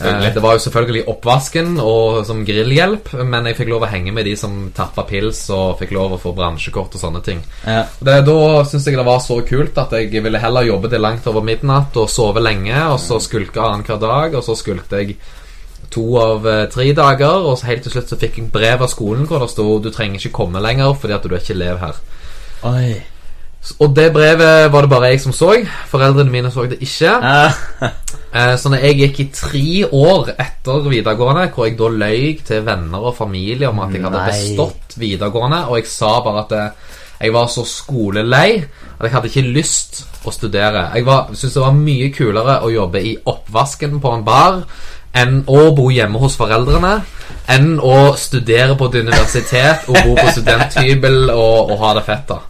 Eh, 0.00 0.30
det 0.32 0.40
var 0.40 0.56
jo 0.56 0.62
selvfølgelig 0.64 1.02
oppvasken 1.12 1.74
og 1.84 2.22
som 2.24 2.40
grillhjelp, 2.48 3.12
men 3.28 3.50
jeg 3.50 3.58
fikk 3.58 3.72
lov 3.74 3.84
å 3.84 3.90
henge 3.92 4.14
med 4.16 4.24
de 4.24 4.32
som 4.40 4.54
tappa 4.76 5.04
pils 5.08 5.42
og 5.52 5.76
fikk 5.82 5.92
lov 5.96 6.16
å 6.16 6.20
få 6.22 6.32
bransjekort 6.36 6.96
og 6.96 7.02
sånne 7.02 7.20
ting. 7.26 7.42
Ja. 7.66 7.82
Det, 8.00 8.14
da 8.24 8.38
syns 8.70 8.88
jeg 8.88 8.96
det 8.96 9.04
var 9.10 9.20
så 9.20 9.36
kult 9.44 9.76
at 9.84 9.92
jeg 9.98 10.24
ville 10.24 10.40
heller 10.40 10.70
jobbe 10.70 10.88
til 10.92 11.04
langt 11.04 11.28
over 11.28 11.44
midnatt 11.44 12.00
og 12.00 12.08
sove 12.08 12.40
lenge, 12.40 12.78
og 12.88 12.96
så 13.02 13.20
skulke 13.20 13.60
annenhver 13.60 14.00
dag, 14.00 14.40
og 14.40 14.46
så 14.48 14.56
skulkte 14.56 15.04
jeg 15.04 15.20
to 15.90 16.04
av 16.18 16.46
eh, 16.46 16.66
tre 16.70 16.92
dager, 16.92 17.46
og 17.46 17.58
så 17.58 17.66
helt 17.66 17.82
til 17.82 17.92
slutt 17.92 18.08
så 18.12 18.16
fikk 18.20 18.36
jeg 18.38 18.50
brev 18.52 18.82
av 18.82 18.88
skolen 18.92 19.26
hvor 19.26 19.38
det 19.42 19.50
stod 19.50 19.82
'Du 19.82 19.90
trenger 19.90 20.18
ikke 20.20 20.32
komme 20.32 20.60
lenger 20.62 20.94
fordi 20.94 21.14
at 21.14 21.22
du 21.22 21.34
er 21.34 21.38
ikke 21.38 21.54
elev 21.54 21.78
her'. 21.78 22.00
Oi. 22.62 23.02
Og 23.80 23.94
det 23.96 24.12
brevet 24.12 24.72
var 24.72 24.80
det 24.80 24.90
bare 24.90 25.08
jeg 25.10 25.20
som 25.20 25.32
så. 25.32 25.50
Foreldrene 25.90 26.30
mine 26.30 26.50
så 26.50 26.66
det 26.68 26.78
ikke. 26.80 27.12
Eh, 28.34 28.56
Så 28.56 28.68
når 28.70 28.78
jeg 28.78 28.96
gikk 28.96 29.20
i 29.20 29.24
tre 29.34 29.84
år 29.92 30.28
etter 30.38 30.84
videregående, 30.88 31.48
hvor 31.50 31.64
jeg 31.66 31.76
da 31.78 31.88
løy 31.88 32.38
til 32.46 32.62
venner 32.64 32.98
og 33.02 33.16
familie 33.16 33.68
om 33.68 33.80
at 33.80 33.90
jeg 33.92 34.02
hadde 34.04 34.20
bestått 34.30 34.94
videregående, 34.96 35.64
og 35.66 35.76
jeg 35.80 35.86
sa 35.90 36.20
bare 36.22 36.44
at 36.44 36.52
eh, 36.52 36.70
jeg 37.26 37.32
var 37.32 37.46
så 37.50 37.64
skolelei 37.66 38.62
at 39.00 39.02
jeg 39.02 39.10
hadde 39.10 39.26
ikke 39.32 39.52
lyst 39.52 40.04
å 40.24 40.30
studere. 40.30 40.90
Jeg 40.94 41.04
var- 41.06 41.26
syntes 41.34 41.54
det 41.54 41.62
var 41.62 41.72
mye 41.72 42.08
kulere 42.14 42.60
å 42.62 42.70
jobbe 42.72 43.02
i 43.02 43.16
oppvasken 43.26 44.00
på 44.00 44.14
en 44.14 44.24
bar 44.24 44.62
enn 45.16 45.42
å 45.50 45.70
bo 45.76 45.88
hjemme 45.90 46.20
hos 46.22 46.36
foreldrene. 46.38 47.00
Enn 47.50 47.74
å 47.82 48.14
studere 48.18 48.76
på 48.78 48.90
et 48.90 49.00
universitet 49.02 49.88
og 49.90 49.98
bo 50.06 50.14
på 50.18 50.30
studenthybel 50.36 51.32
og, 51.34 51.72
og 51.72 51.76
ha 51.82 51.94
det 51.98 52.06
fett. 52.06 52.28
da 52.30 52.40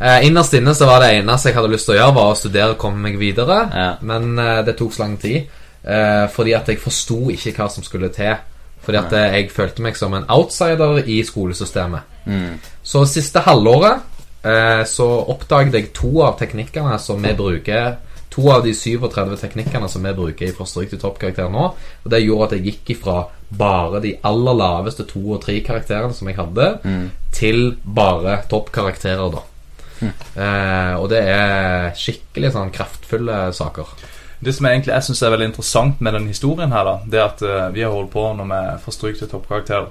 Eh, 0.00 0.26
innerst 0.26 0.54
inne 0.54 0.74
så 0.74 0.86
var 0.86 1.02
det 1.02 1.16
eneste 1.16 1.50
jeg 1.50 1.56
hadde 1.56 1.72
lyst 1.72 1.88
til 1.88 1.96
å 1.96 1.98
gjøre, 1.98 2.14
var 2.14 2.28
å 2.30 2.36
studere 2.38 2.74
og 2.76 2.78
komme 2.78 3.02
meg 3.08 3.16
videre. 3.18 3.56
Ja. 3.74 3.88
Men 4.06 4.38
eh, 4.38 4.60
det 4.66 4.76
tok 4.78 4.94
så 4.94 5.02
lang 5.02 5.16
tid. 5.18 5.48
eh, 5.82 6.28
fordi 6.30 6.54
at 6.54 6.68
jeg 6.68 6.78
forsto 6.82 7.30
ikke 7.34 7.56
hva 7.56 7.68
som 7.72 7.82
skulle 7.82 8.12
til. 8.14 8.36
Fordi 8.84 8.98
at 8.98 9.12
eh, 9.12 9.34
jeg 9.40 9.50
følte 9.50 9.82
meg 9.82 9.96
som 9.98 10.14
en 10.14 10.28
outsider 10.28 11.02
i 11.02 11.22
skolesystemet. 11.26 12.00
Mm. 12.26 12.60
Så 12.82 13.04
siste 13.10 13.42
halvåret 13.42 14.04
eh, 14.44 14.84
så 14.86 15.08
oppdaget 15.34 15.74
jeg 15.74 15.90
to 15.96 16.22
av 16.22 16.38
teknikkene 16.38 16.98
som 17.02 17.22
vi 17.22 17.34
bruker 17.34 17.96
To 18.38 18.50
av 18.54 18.62
de 18.62 18.70
37 18.70 19.32
teknikkene 19.40 19.88
som 19.90 20.04
vi 20.06 20.12
bruker 20.14 20.46
i 20.46 20.54
Forstryk 20.54 20.92
til 20.92 21.00
toppkarakter 21.02 21.48
nå. 21.50 21.64
Og 22.04 22.10
det 22.12 22.20
gjorde 22.22 22.46
at 22.46 22.52
jeg 22.54 22.66
gikk 22.68 22.92
ifra 22.94 23.16
bare 23.50 23.98
de 24.04 24.12
aller 24.28 24.54
laveste 24.54 25.02
to 25.10 25.24
og 25.34 25.40
tre 25.42 25.56
karakterene 25.66 26.14
som 26.14 26.28
jeg 26.30 26.36
hadde, 26.38 26.68
Mm. 26.84 27.10
til 27.32 27.76
bare 27.82 28.42
toppkarakterer, 28.48 29.32
da. 29.32 29.42
Eh, 30.38 30.94
og 31.00 31.08
det 31.10 31.24
er 31.26 31.90
skikkelig 31.98 32.52
sånn 32.54 32.70
kraftfulle 32.70 33.52
saker. 33.52 33.86
Det 34.38 34.54
som 34.54 34.66
jeg 34.66 34.76
egentlig 34.76 34.94
jeg 34.94 35.02
synes 35.02 35.22
er 35.22 35.30
veldig 35.34 35.48
interessant 35.50 36.00
med 36.00 36.12
den 36.14 36.28
historien 36.28 36.70
her, 36.70 36.84
da, 36.84 36.98
det 37.10 37.18
er 37.18 37.24
at 37.24 37.42
uh, 37.42 37.74
vi 37.74 37.82
har 37.82 37.90
holdt 37.90 38.12
på 38.12 38.22
nå 38.38 38.44
med 38.46 38.78
Fra 38.84 38.92
stryk 38.94 39.18
til 39.18 39.26
toppkarakter 39.26 39.88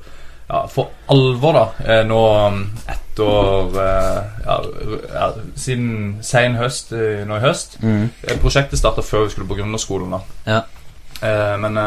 ja, 0.49 0.67
for 0.71 0.89
alvor, 1.11 1.53
da. 1.53 1.65
eh, 1.85 2.03
nå 2.07 2.19
um, 2.47 2.59
etter 2.87 3.79
eh, 3.83 4.19
ja, 4.45 4.57
ja, 5.13 5.31
Siden 5.55 6.19
sein 6.23 6.55
høst 6.55 6.93
eh, 6.95 7.23
nå 7.27 7.39
i 7.39 7.43
høst. 7.43 7.79
Mm. 7.83 8.09
Prosjektet 8.41 8.79
starta 8.79 9.03
før 9.03 9.25
vi 9.25 9.33
skulle 9.35 9.49
på 9.49 9.59
gründerskolen. 9.59 10.15
da. 10.15 10.21
Ja. 10.47 10.61
Eh, 11.21 11.55
men 11.59 11.79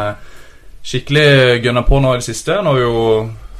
skikkelig 0.84 1.62
gønna 1.64 1.84
på 1.88 2.00
nå 2.00 2.14
i 2.14 2.20
det 2.20 2.28
siste. 2.28 2.60
Nå 2.60 2.74
har 2.74 2.80
vi 2.80 2.84
jo 2.84 3.00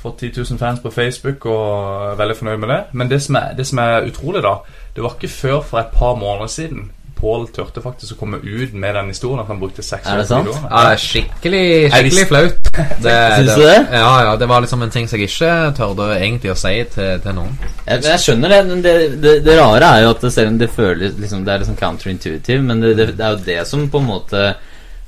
fått 0.01 0.21
10 0.25 0.33
000 0.51 0.59
fans 0.61 0.81
på 0.81 0.91
Facebook 0.91 1.45
og 1.47 2.13
er 2.13 2.21
veldig 2.21 2.37
fornøyd 2.37 2.63
med 2.63 2.73
det. 2.73 2.81
Men 2.93 3.11
det 3.11 3.23
som, 3.23 3.37
er, 3.37 3.53
det 3.57 3.67
som 3.69 3.79
er 3.83 4.09
utrolig, 4.09 4.43
da 4.43 4.59
Det 4.97 5.03
var 5.05 5.15
ikke 5.17 5.29
før 5.33 5.61
for 5.61 5.79
et 5.79 5.93
par 5.95 6.17
måneder 6.19 6.47
siden 6.51 6.91
Pål 7.21 7.43
turte 7.53 7.83
faktisk 7.85 8.15
å 8.15 8.19
komme 8.23 8.39
ut 8.41 8.73
med 8.73 8.95
den 8.97 9.11
historien 9.13 9.43
at 9.43 9.49
han 9.53 9.59
brukte 9.61 9.83
seks 9.85 10.07
Er 10.09 10.17
det 10.17 10.25
år 10.25 10.25
på 10.25 10.31
sant? 10.31 10.47
videoene. 10.49 10.71
Ja, 10.71 10.81
det 10.87 10.93
er 10.95 11.03
skikkelig, 11.05 11.65
skikkelig 11.93 12.27
flaut. 12.31 12.71
Det, 13.05 13.15
Syns 13.37 13.55
du 13.59 13.63
det? 13.67 13.77
Ja, 13.93 14.11
ja, 14.25 14.33
det 14.41 14.47
var 14.49 14.63
liksom 14.65 14.83
en 14.87 14.93
ting 14.95 15.09
som 15.11 15.19
jeg 15.21 15.29
ikke 15.29 15.51
tørde 15.77 16.07
egentlig 16.17 16.53
å 16.53 16.57
si 16.57 16.73
til, 16.95 17.11
til 17.25 17.35
noen. 17.37 17.53
Jeg, 17.85 18.03
jeg 18.07 18.23
skjønner 18.25 18.55
det, 18.55 18.61
men 18.71 18.83
det, 18.85 18.95
det, 19.21 19.35
det 19.45 19.57
rare 19.59 19.91
er 19.99 20.05
jo 20.07 20.13
at 20.15 20.25
det, 20.25 20.31
selv 20.33 20.53
om 20.55 20.59
det 20.61 20.71
føles 20.73 21.17
liksom, 21.21 21.45
Det 21.45 21.53
er 21.55 21.63
liksom 21.65 21.79
counterintuitive, 21.81 22.63
men 22.65 22.81
det, 22.85 22.95
det, 23.01 23.09
det 23.19 23.27
er 23.27 23.37
jo 23.37 23.43
det 23.51 23.59
som 23.69 23.85
på 23.93 24.01
en 24.01 24.09
måte 24.09 24.43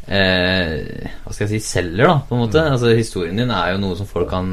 eh, 0.09 1.09
Hva 1.23 1.33
skal 1.35 1.47
jeg 1.47 1.52
si 1.54 1.62
selger, 1.71 2.07
da, 2.09 2.19
på 2.28 2.37
en 2.37 2.45
måte. 2.45 2.66
Altså 2.75 2.92
Historien 2.99 3.38
din 3.38 3.52
er 3.54 3.73
jo 3.75 3.83
noe 3.87 3.97
som 3.99 4.09
folk 4.11 4.28
kan 4.33 4.52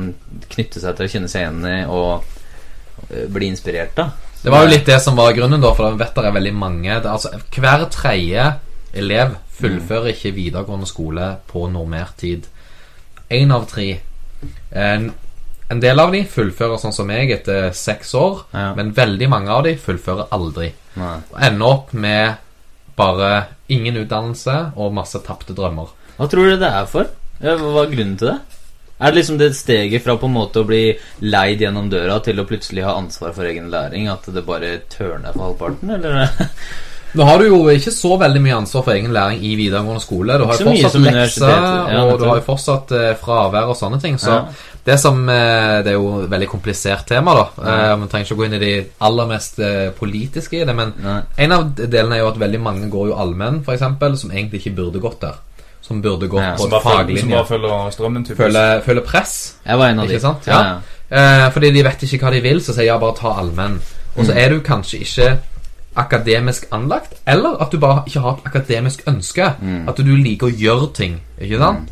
knytte 0.53 0.79
seg 0.83 0.95
til 0.97 1.09
og 1.09 1.15
kjenne 1.15 1.31
seg 1.31 1.45
igjen 1.47 1.61
i 1.65 1.77
og 1.89 3.09
eh, 3.09 3.27
bli 3.31 3.51
inspirert 3.51 3.99
av. 4.05 4.15
Det 4.43 4.51
var 4.53 4.63
jo 4.63 4.72
litt 4.72 4.86
det 4.88 5.00
som 5.03 5.17
var 5.19 5.34
grunnen, 5.36 5.60
da, 5.62 5.74
for 5.75 5.89
jeg 5.89 6.00
vet 6.00 6.15
det 6.15 6.25
er 6.29 6.36
veldig 6.38 6.53
mange 6.55 7.00
det, 7.03 7.10
altså, 7.12 7.29
Hver 7.51 7.86
tredje 7.91 8.46
elev 8.96 9.34
fullfører 9.60 10.13
ikke 10.13 10.31
videregående 10.38 10.88
skole 10.88 11.25
på 11.51 11.65
normert 11.72 12.15
tid. 12.22 12.46
Én 13.29 13.51
av 13.53 13.65
tre. 13.69 13.89
En, 14.72 15.10
en 15.69 15.81
del 15.84 16.00
av 16.00 16.13
de 16.15 16.22
fullfører 16.31 16.79
sånn 16.79 16.96
som 16.96 17.10
meg 17.12 17.34
etter 17.36 17.74
seks 17.75 18.13
år, 18.15 18.46
Ja. 18.55 18.69
men 18.77 18.93
veldig 18.96 19.27
mange 19.29 19.51
av 19.51 19.65
de 19.67 19.75
fullfører 19.77 20.31
aldri. 20.31 20.72
Nei. 20.96 21.17
Og 21.34 21.41
ender 21.43 21.67
opp 21.67 21.91
med 21.93 22.38
bare 23.00 23.34
ingen 23.69 24.00
utdannelse 24.01 24.55
og 24.79 24.96
masse 24.96 25.19
tapte 25.27 25.53
drømmer. 25.55 25.91
Hva 26.17 26.27
tror 26.31 26.50
du 26.50 26.55
det 26.63 26.72
er 26.72 26.88
for? 26.89 27.12
Hva 27.43 27.53
er 27.84 27.91
grunnen 27.93 28.15
til 28.19 28.31
det? 28.31 28.39
Er 29.00 29.12
det 29.13 29.22
liksom 29.22 29.38
det 29.39 29.53
steget 29.56 30.03
fra 30.03 30.18
på 30.20 30.27
en 30.27 30.36
måte 30.36 30.60
å 30.60 30.68
bli 30.68 30.84
leid 31.24 31.62
gjennom 31.63 31.88
døra 31.91 32.20
til 32.24 32.39
å 32.41 32.48
plutselig 32.48 32.84
ha 32.84 32.98
ansvar 33.00 33.32
for 33.36 33.48
egen 33.48 33.70
læring, 33.72 34.10
at 34.12 34.27
det 34.27 34.44
bare 34.46 34.74
tørner 34.91 35.32
for 35.34 35.50
halvparten, 35.50 35.94
eller? 35.96 36.27
Nå 37.18 37.25
har 37.25 37.39
du 37.41 37.48
jo 37.48 37.63
ikke 37.74 37.89
så 37.89 38.12
veldig 38.22 38.41
mye 38.44 38.58
ansvar 38.60 38.84
for 38.86 38.94
egen 38.94 39.13
læring 39.15 39.39
i 39.41 39.56
videregående 39.58 40.03
skole. 40.03 40.36
Du 40.38 40.44
har 40.46 40.60
jo 40.60 40.68
fortsatt 40.68 41.00
lekser, 41.01 41.50
ja, 41.50 42.03
og 42.03 42.20
du 42.22 42.25
har 42.27 42.38
jo 42.38 42.46
fortsatt 42.46 42.91
eh, 42.94 43.08
fravær 43.18 43.72
og 43.72 43.79
sånne 43.79 43.98
ting. 44.03 44.20
Så 44.22 44.36
Ja. 44.36 44.44
det 44.86 45.00
som 45.01 45.24
eh, 45.29 45.82
Det 45.82 45.89
er 45.89 45.98
jo 45.98 46.24
et 46.25 46.29
veldig 46.29 46.50
komplisert 46.51 47.08
tema, 47.08 47.34
da. 47.34 47.48
Man 47.96 48.03
Vi 48.03 48.12
trenger 48.12 48.27
ikke 48.27 48.38
gå 48.44 48.46
inn 48.46 48.58
i 48.60 48.62
de 48.62 48.74
aller 49.01 49.25
mest 49.32 49.58
politiske 49.98 50.62
i 50.62 50.65
det, 50.65 50.75
men 50.75 50.94
Nei. 51.01 51.22
en 51.38 51.51
av 51.51 51.65
delene 51.79 52.20
er 52.20 52.20
jo 52.20 52.29
at 52.29 52.38
veldig 52.46 52.62
mange 52.62 52.89
går 52.91 53.08
jo 53.08 53.18
allmenn, 53.18 53.63
f.eks., 53.65 54.20
som 54.22 54.29
egentlig 54.32 54.62
ikke 54.62 54.75
burde 54.77 55.01
gått 55.01 55.22
der. 55.22 55.41
Som 55.89 56.01
burde 56.05 56.29
gått 56.29 56.43
Ja, 56.46 56.53
på 56.55 56.67
Som 56.67 56.74
et 56.77 56.84
faglinje 56.86 57.25
som 57.25 57.29
bare 57.36 57.50
følger 57.50 57.91
strømmen, 57.98 58.24
typisk. 58.29 58.38
Føler, 58.46 58.81
føler 58.86 59.01
press. 59.10 59.36
Jeg 59.65 59.77
var 59.81 59.89
en 59.89 60.00
av 60.05 60.08
de. 60.13 60.19
Sant? 60.22 60.48
Ja. 60.48 60.63
Ja. 60.63 60.79
Eh, 61.10 61.50
fordi 61.51 61.72
de 61.74 61.84
vet 61.89 62.03
ikke 62.05 62.19
hva 62.24 62.31
de 62.38 62.41
vil, 62.46 62.62
så 62.62 62.75
sier 62.77 62.86
jeg 62.91 63.01
bare 63.01 63.15
ta 63.17 63.34
allmenn. 63.41 63.79
Og 64.15 64.22
Mm. 64.24 64.25
så 64.29 64.36
er 64.38 64.50
du 64.53 64.60
kanskje 64.62 65.00
ikke 65.01 65.39
akademisk 66.00 66.67
anlagt, 66.72 67.15
eller 67.27 67.58
at 67.62 67.72
du 67.74 67.77
bare 67.81 68.03
ikke 68.08 68.22
har 68.24 68.38
et 68.38 68.46
akademisk 68.46 69.01
ønske. 69.10 69.48
Mm. 69.62 69.88
At 69.89 69.98
du 69.98 70.12
liker 70.15 70.48
å 70.48 70.53
gjøre 70.55 70.93
ting. 70.96 71.17
Ikke 71.41 71.58
sant? 71.58 71.89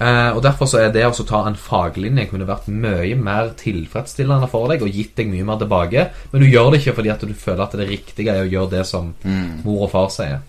Eh, 0.00 0.30
og 0.34 0.42
Derfor 0.42 0.66
så 0.70 0.78
er 0.80 0.90
det 0.94 1.04
å 1.04 1.26
ta 1.26 1.42
en 1.46 1.54
faglinje 1.54 2.28
kunne 2.30 2.46
vært 2.48 2.66
mye 2.68 3.14
mer 3.20 3.50
tilfredsstillende 3.60 4.48
for 4.50 4.68
deg 4.72 4.82
og 4.82 4.88
gitt 4.90 5.14
deg 5.16 5.28
mye 5.30 5.44
mer 5.44 5.58
tilbake. 5.60 6.08
Men 6.32 6.40
du 6.42 6.46
gjør 6.48 6.72
det 6.72 6.80
ikke 6.80 6.94
fordi 6.96 7.10
at 7.12 7.20
du 7.20 7.34
føler 7.34 7.62
at 7.62 7.72
det 7.78 7.88
riktige 7.88 8.28
er 8.34 8.44
å 8.46 8.50
gjøre 8.50 8.70
det 8.70 8.86
som 8.86 9.14
Mm. 9.24 9.62
mor 9.64 9.82
og 9.84 9.90
far 9.90 10.08
sier. 10.08 10.40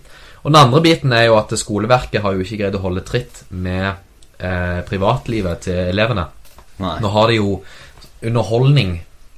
Og 0.44 0.52
Den 0.52 0.60
andre 0.60 0.82
biten 0.84 1.12
er 1.12 1.26
jo 1.28 1.38
at 1.40 1.54
skoleverket 1.58 2.22
har 2.22 2.36
jo 2.36 2.44
ikke 2.44 2.60
greid 2.62 2.78
å 2.78 2.84
holde 2.84 3.04
tritt 3.06 3.42
med 3.50 3.88
eh, 4.38 4.80
privatlivet 4.86 5.66
til 5.66 5.80
elevene. 5.90 6.28
Nei. 6.82 6.96
Nå 7.00 7.12
har 7.14 7.32
de 7.32 7.40
jo 7.40 7.58
Underholdning 8.26 8.94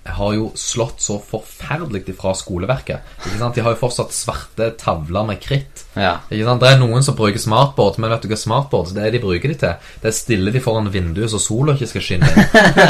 har 0.09 0.33
jo 0.35 0.51
slått 0.57 1.03
så 1.03 1.19
forferdelig 1.21 2.05
ifra 2.09 2.33
skoleverket. 2.37 3.05
Ikke 3.27 3.39
sant? 3.41 3.57
De 3.57 3.65
har 3.65 3.75
jo 3.75 3.81
fortsatt 3.81 4.15
svarte 4.15 4.71
tavler 4.81 5.27
med 5.29 5.41
kritt. 5.43 5.85
Ja. 5.99 6.15
Ikke 6.31 6.47
sant? 6.47 6.63
Det 6.63 6.71
er 6.73 6.81
noen 6.81 7.05
som 7.05 7.17
bruker 7.19 7.41
smartboard, 7.43 7.99
men 8.01 8.13
vet 8.15 8.25
du 8.25 8.31
hva 8.33 8.39
smartboard 8.41 8.95
det 8.97 9.05
er 9.05 9.15
de 9.15 9.23
bruker 9.23 9.53
de 9.53 9.59
til? 9.61 9.93
Det 10.03 10.15
stiller 10.17 10.55
de 10.55 10.63
foran 10.65 10.91
vinduet 10.93 11.33
så 11.33 11.41
sola 11.43 11.77
ikke 11.77 11.91
skal 11.93 12.07
skinne 12.09 12.31
inn. 12.33 12.43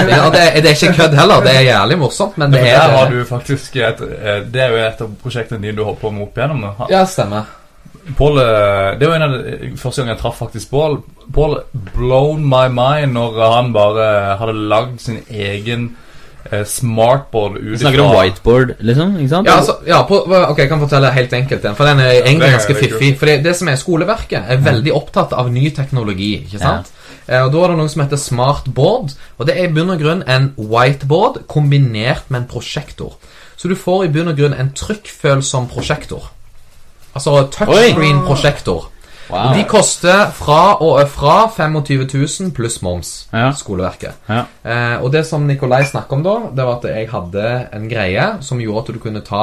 Ja, 0.09 0.29
det, 0.33 0.43
er, 0.45 0.61
det 0.63 0.73
er 0.73 0.77
ikke 0.77 0.95
kødd 1.01 1.19
heller. 1.19 1.45
Det 1.45 1.55
er 1.57 1.67
jævlig 1.69 2.01
morsomt, 2.05 2.39
men 2.41 2.55
det 2.55 2.63
er 2.65 2.75
det. 2.79 2.97
har 2.97 3.13
du 3.13 3.23
faktisk 3.29 3.77
et, 3.83 4.03
eh, 4.09 4.43
Det 4.47 4.63
er 4.65 4.75
jo 4.75 4.83
et 4.85 5.07
av 5.07 5.15
prosjektene 5.23 5.63
dine 5.65 5.79
du 5.79 5.85
holdt 5.87 6.03
på 6.03 6.13
med 6.15 6.29
opp 6.29 6.39
igjennom. 6.39 6.63
nå. 6.65 6.91
Ja, 6.93 7.05
stemmer. 7.09 7.51
Pål 8.17 8.39
eh, 8.39 8.99
Det 8.99 9.09
var 9.09 9.17
en 9.17 9.23
av 9.27 9.33
de 9.37 9.71
første 9.77 10.03
gang 10.03 10.13
jeg 10.15 10.21
traff 10.23 10.39
faktisk 10.41 10.71
Pål. 10.73 11.01
Pål 11.35 11.57
blown 11.95 12.45
my 12.49 12.67
mind 12.73 13.17
når 13.17 13.41
han 13.53 13.73
bare 13.75 14.11
hadde 14.41 14.55
lagd 14.71 15.01
sin 15.03 15.19
egen 15.29 15.91
eh, 16.51 16.65
smartboard 16.65 17.59
ut 17.59 17.81
snakker 17.83 18.05
om 18.05 18.15
whiteboard, 18.17 18.77
liksom? 18.81 19.17
Ikke 19.21 19.33
sant? 19.35 19.51
Ja, 19.51 19.59
altså, 19.61 19.77
ja 19.87 20.03
på, 20.09 20.23
ok, 20.25 20.63
Jeg 20.63 20.71
kan 20.73 20.81
fortelle 20.81 21.11
helt 21.13 21.35
enkelt 21.37 21.67
den, 21.67 21.77
for 21.77 21.91
den 21.91 22.01
er 22.05 22.23
egentlig 22.23 22.53
ganske 22.57 22.79
fiffig. 22.79 23.11
For 23.19 23.31
det, 23.31 23.43
det 23.45 23.57
som 23.59 23.69
er 23.69 23.81
Skoleverket 23.81 24.55
er 24.55 24.63
veldig 24.65 24.95
opptatt 24.97 25.37
av 25.37 25.53
ny 25.53 25.69
teknologi. 25.77 26.35
ikke 26.47 26.63
sant? 26.63 26.89
Ja. 27.29 27.45
Og 27.45 27.53
Da 27.53 27.65
er 27.65 27.75
det 27.75 27.77
noe 27.77 27.93
som 27.93 28.03
heter 28.07 28.17
smartboard. 28.17 29.13
Og 29.37 29.47
Det 29.47 29.59
er 29.59 29.69
i 29.69 29.73
bunn 29.73 29.93
og 29.93 30.01
grunn 30.01 30.25
en 30.25 30.55
whiteboard 30.57 31.43
kombinert 31.47 32.31
med 32.31 32.41
en 32.41 32.49
prosjektor. 32.49 33.19
Så 33.59 33.69
du 33.69 33.75
får 33.77 34.07
i 34.07 34.13
bunn 34.15 34.31
og 34.31 34.39
grunn 34.39 34.55
en 34.57 34.73
trykkfølsom 34.73 35.69
prosjektor. 35.69 36.31
Altså 37.19 37.49
touchscreen-prosjektor. 37.59 38.89
Wow. 39.29 39.51
De 39.53 39.65
koster 39.69 40.31
fra, 40.33 40.79
og, 40.81 41.03
fra 41.13 41.51
25 41.53 42.07
000 42.15 42.53
pluss 42.57 42.79
moms. 42.83 43.11
Ja. 43.33 43.51
Skoleverket. 43.53 44.17
Ja. 44.29 44.45
Eh, 44.65 45.03
og 45.05 45.13
det 45.13 45.27
som 45.29 45.45
Nikolai 45.45 45.83
snakket 45.85 46.17
om 46.17 46.23
da, 46.25 46.37
det 46.57 46.65
var 46.65 46.79
at 46.79 46.87
jeg 46.89 47.11
hadde 47.13 47.51
en 47.77 47.91
greie 47.91 48.29
som 48.41 48.63
gjorde 48.63 48.87
at 48.87 48.95
du 48.97 49.03
kunne 49.03 49.21
ta 49.27 49.43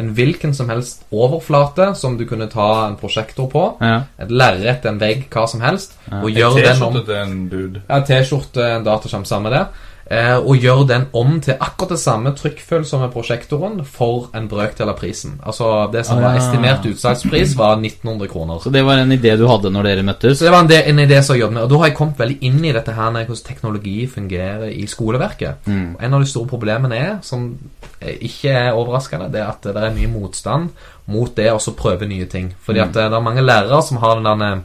en 0.00 0.10
hvilken 0.16 0.54
som 0.56 0.70
helst 0.72 1.04
overflate 1.12 1.92
som 1.98 2.16
du 2.18 2.24
kunne 2.26 2.48
ta 2.50 2.88
en 2.88 2.96
prosjektor 2.98 3.46
på. 3.52 3.64
Ja. 3.84 4.00
Et 4.18 4.32
lerret, 4.32 4.86
en 4.88 4.98
vegg, 5.00 5.26
hva 5.30 5.46
som 5.50 5.62
helst. 5.62 5.94
Og 6.10 6.30
En 6.30 6.36
gjøre 6.36 6.64
den 6.64 6.82
om 6.82 6.94
T-skjorte 6.94 7.06
til 7.06 7.20
en 7.20 7.38
dude. 7.52 7.82
ja, 7.88 8.00
T-skjorte, 8.00 8.66
en 8.80 8.86
dataskjerm, 8.86 9.28
samme 9.28 9.52
det. 9.54 9.66
Eh, 10.10 10.36
og 10.42 10.56
gjøre 10.58 10.88
den 10.88 11.04
om 11.14 11.36
til 11.38 11.54
akkurat 11.54 11.92
det 11.94 12.00
samme 12.02 12.32
trykkfølsomme 12.34 13.12
prosjektoren 13.12 13.84
for 13.86 14.24
en 14.34 14.48
brøkdel 14.50 14.90
av 14.90 14.96
prisen. 14.98 15.36
Altså 15.46 15.86
Det 15.92 16.02
som 16.06 16.18
var 16.18 16.34
Ah. 16.34 16.36
estimert 16.36 16.84
utsalgspris, 16.84 17.54
var 17.56 17.76
1900 17.76 18.26
kroner. 18.28 18.58
Så 18.58 18.72
det 18.72 18.82
var 18.84 18.98
en 18.98 19.12
idé 19.12 19.36
du 19.38 19.46
hadde 19.46 19.70
når 19.70 19.82
dere 19.84 20.02
møttes? 20.02 20.38
Så 20.38 20.44
det 20.44 20.50
var 20.50 20.64
en, 20.64 20.72
en 20.72 20.98
idé 20.98 21.22
som 21.22 21.36
jeg 21.36 21.42
jobbet 21.42 21.54
med. 21.54 21.62
Og 21.62 21.70
da 21.70 21.76
har 21.78 21.86
jeg 21.86 21.94
kommet 21.94 22.18
veldig 22.18 22.38
inn 22.40 22.64
i 22.64 22.72
dette 22.72 22.92
her 22.92 23.10
med 23.10 23.26
hvordan 23.26 23.44
teknologi 23.44 24.06
fungerer 24.06 24.68
i 24.72 24.86
skoleverket. 24.86 25.54
Mm. 25.66 25.96
En 26.00 26.14
av 26.14 26.20
de 26.20 26.26
store 26.26 26.48
problemene 26.48 26.96
er, 26.96 27.18
som 27.22 27.58
eh, 28.00 28.16
ikke 28.20 28.50
er 28.50 28.72
overraskende, 28.72 29.30
det 29.30 29.40
er 29.40 29.46
at 29.48 29.62
det 29.62 29.76
er 29.76 29.94
mye 29.94 30.10
motstand 30.10 30.70
mot 31.06 31.36
det 31.36 31.52
å 31.52 31.74
prøve 31.76 32.08
nye 32.08 32.26
ting. 32.26 32.50
Fordi 32.66 32.80
at 32.80 32.96
eh, 32.96 33.06
det 33.08 33.14
er 33.14 33.20
mange 33.22 33.46
lærere 33.46 33.82
som 33.82 34.02
har 34.02 34.18
den 34.18 34.64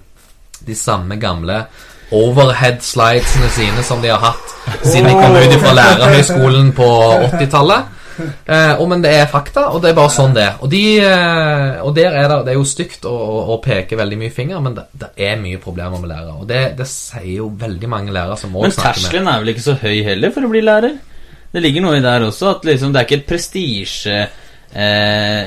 de 0.66 0.74
samme 0.76 1.20
gamle 1.22 1.68
overhead-slidesene 2.14 3.50
sine 3.56 3.84
som 3.86 4.02
de 4.04 4.12
har 4.14 4.22
hatt 4.22 4.56
siden 4.84 5.10
de 5.10 5.18
kom 5.18 5.36
ut 5.36 5.60
fra 5.62 5.74
lærerhøyskolen 5.78 6.72
på 6.78 6.88
80-tallet. 7.32 7.92
Eh, 8.16 8.74
og, 8.80 8.86
men 8.88 9.02
det 9.04 9.12
er 9.12 9.26
fakta, 9.28 9.66
og 9.76 9.82
det 9.84 9.92
er 9.92 9.98
bare 9.98 10.12
sånn 10.14 10.36
det 10.36 10.44
er. 10.46 10.54
Og, 10.64 10.70
de, 10.72 10.84
eh, 11.04 11.82
og 11.84 11.92
der 11.98 12.16
er 12.16 12.30
det, 12.32 12.38
det 12.48 12.54
er 12.54 12.60
jo 12.60 12.68
stygt 12.70 13.08
å, 13.10 13.16
å, 13.56 13.58
peke 13.64 14.00
veldig 14.00 14.20
mye 14.22 14.34
finger, 14.34 14.62
men 14.64 14.78
det, 14.78 14.86
det 15.02 15.12
er 15.28 15.36
mye 15.42 15.60
problemer 15.62 16.00
med 16.00 16.14
lærere. 16.14 16.38
Og 16.40 16.48
det, 16.50 16.62
det 16.80 16.88
sier 16.90 17.42
jo 17.42 17.50
veldig 17.60 17.92
mange 17.92 18.16
lærere 18.16 18.40
som 18.40 18.54
Men 18.56 18.70
også 18.70 18.80
snakker 18.80 18.88
med. 18.88 19.04
terskelen 19.04 19.30
er 19.34 19.44
vel 19.44 19.54
ikke 19.56 19.68
så 19.68 19.78
høy 19.82 20.00
heller 20.08 20.34
for 20.36 20.48
å 20.48 20.54
bli 20.54 20.64
lærer? 20.64 20.98
Det 21.56 21.64
ligger 21.64 21.86
noe 21.86 22.00
i 22.00 22.04
der 22.04 22.26
også, 22.26 22.56
at 22.58 22.66
liksom 22.68 22.92
det 22.92 23.02
er 23.02 23.08
ikke 23.08 23.22
et 23.22 23.30
prestisje 23.30 24.18
eh, 24.76 25.46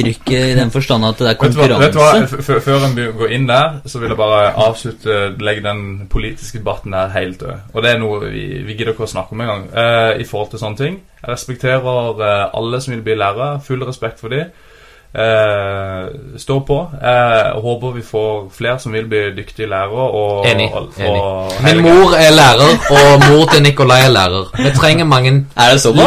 yrke 0.00 0.38
i 0.52 0.56
den 0.56 0.70
forstand 0.74 1.06
at 1.08 1.22
det 1.22 1.28
er 1.30 1.38
konkurranse. 1.40 2.42
Før 2.42 2.86
en 2.86 2.96
går 3.18 3.34
inn 3.36 3.46
der, 3.50 3.80
så 3.86 4.00
vil 4.00 4.12
jeg 4.12 4.20
bare 4.20 4.52
avslutte 4.66 5.20
Legge 5.42 5.64
den 5.66 6.08
politiske 6.10 6.60
debatten 6.62 6.94
der 6.96 7.12
helt 7.16 7.40
død. 7.40 7.72
Og 7.72 7.82
det 7.82 7.92
er 7.92 8.02
noe 8.02 8.20
vi, 8.28 8.44
vi 8.66 8.76
gidder 8.78 8.94
ikke 8.94 9.08
å 9.08 9.14
snakke 9.14 9.36
om 9.36 9.44
engang. 9.44 9.64
Eh, 9.74 10.20
I 10.22 10.28
forhold 10.28 10.52
til 10.52 10.62
sånne 10.62 10.82
ting. 10.82 11.00
Jeg 11.22 11.34
respekterer 11.34 12.22
eh, 12.28 12.44
alle 12.58 12.80
som 12.82 12.94
vil 12.94 13.04
bli 13.06 13.18
lærere. 13.18 13.56
Full 13.66 13.84
respekt 13.88 14.22
for 14.22 14.32
dem. 14.32 14.52
Stå 16.38 16.60
på. 16.66 16.76
Jeg 17.02 17.52
håper 17.62 17.90
vi 17.96 18.02
får 18.02 18.48
flere 18.56 18.78
som 18.80 18.92
vil 18.96 19.04
bli 19.10 19.18
dyktige 19.36 19.68
lærere. 19.68 20.06
Og, 20.20 20.46
Enig, 20.48 20.70
og, 20.72 20.88
enig. 20.98 21.20
og 21.20 21.52
Min 21.66 21.82
mor 21.84 22.14
er 22.16 22.30
lærer, 22.32 22.72
og 22.90 23.26
mor 23.28 23.44
til 23.52 23.62
Nikolai 23.62 24.00
er 24.06 24.08
lærer. 24.14 24.48
Vi 24.56 24.70
trenger 24.76 25.04
mange 25.04 25.30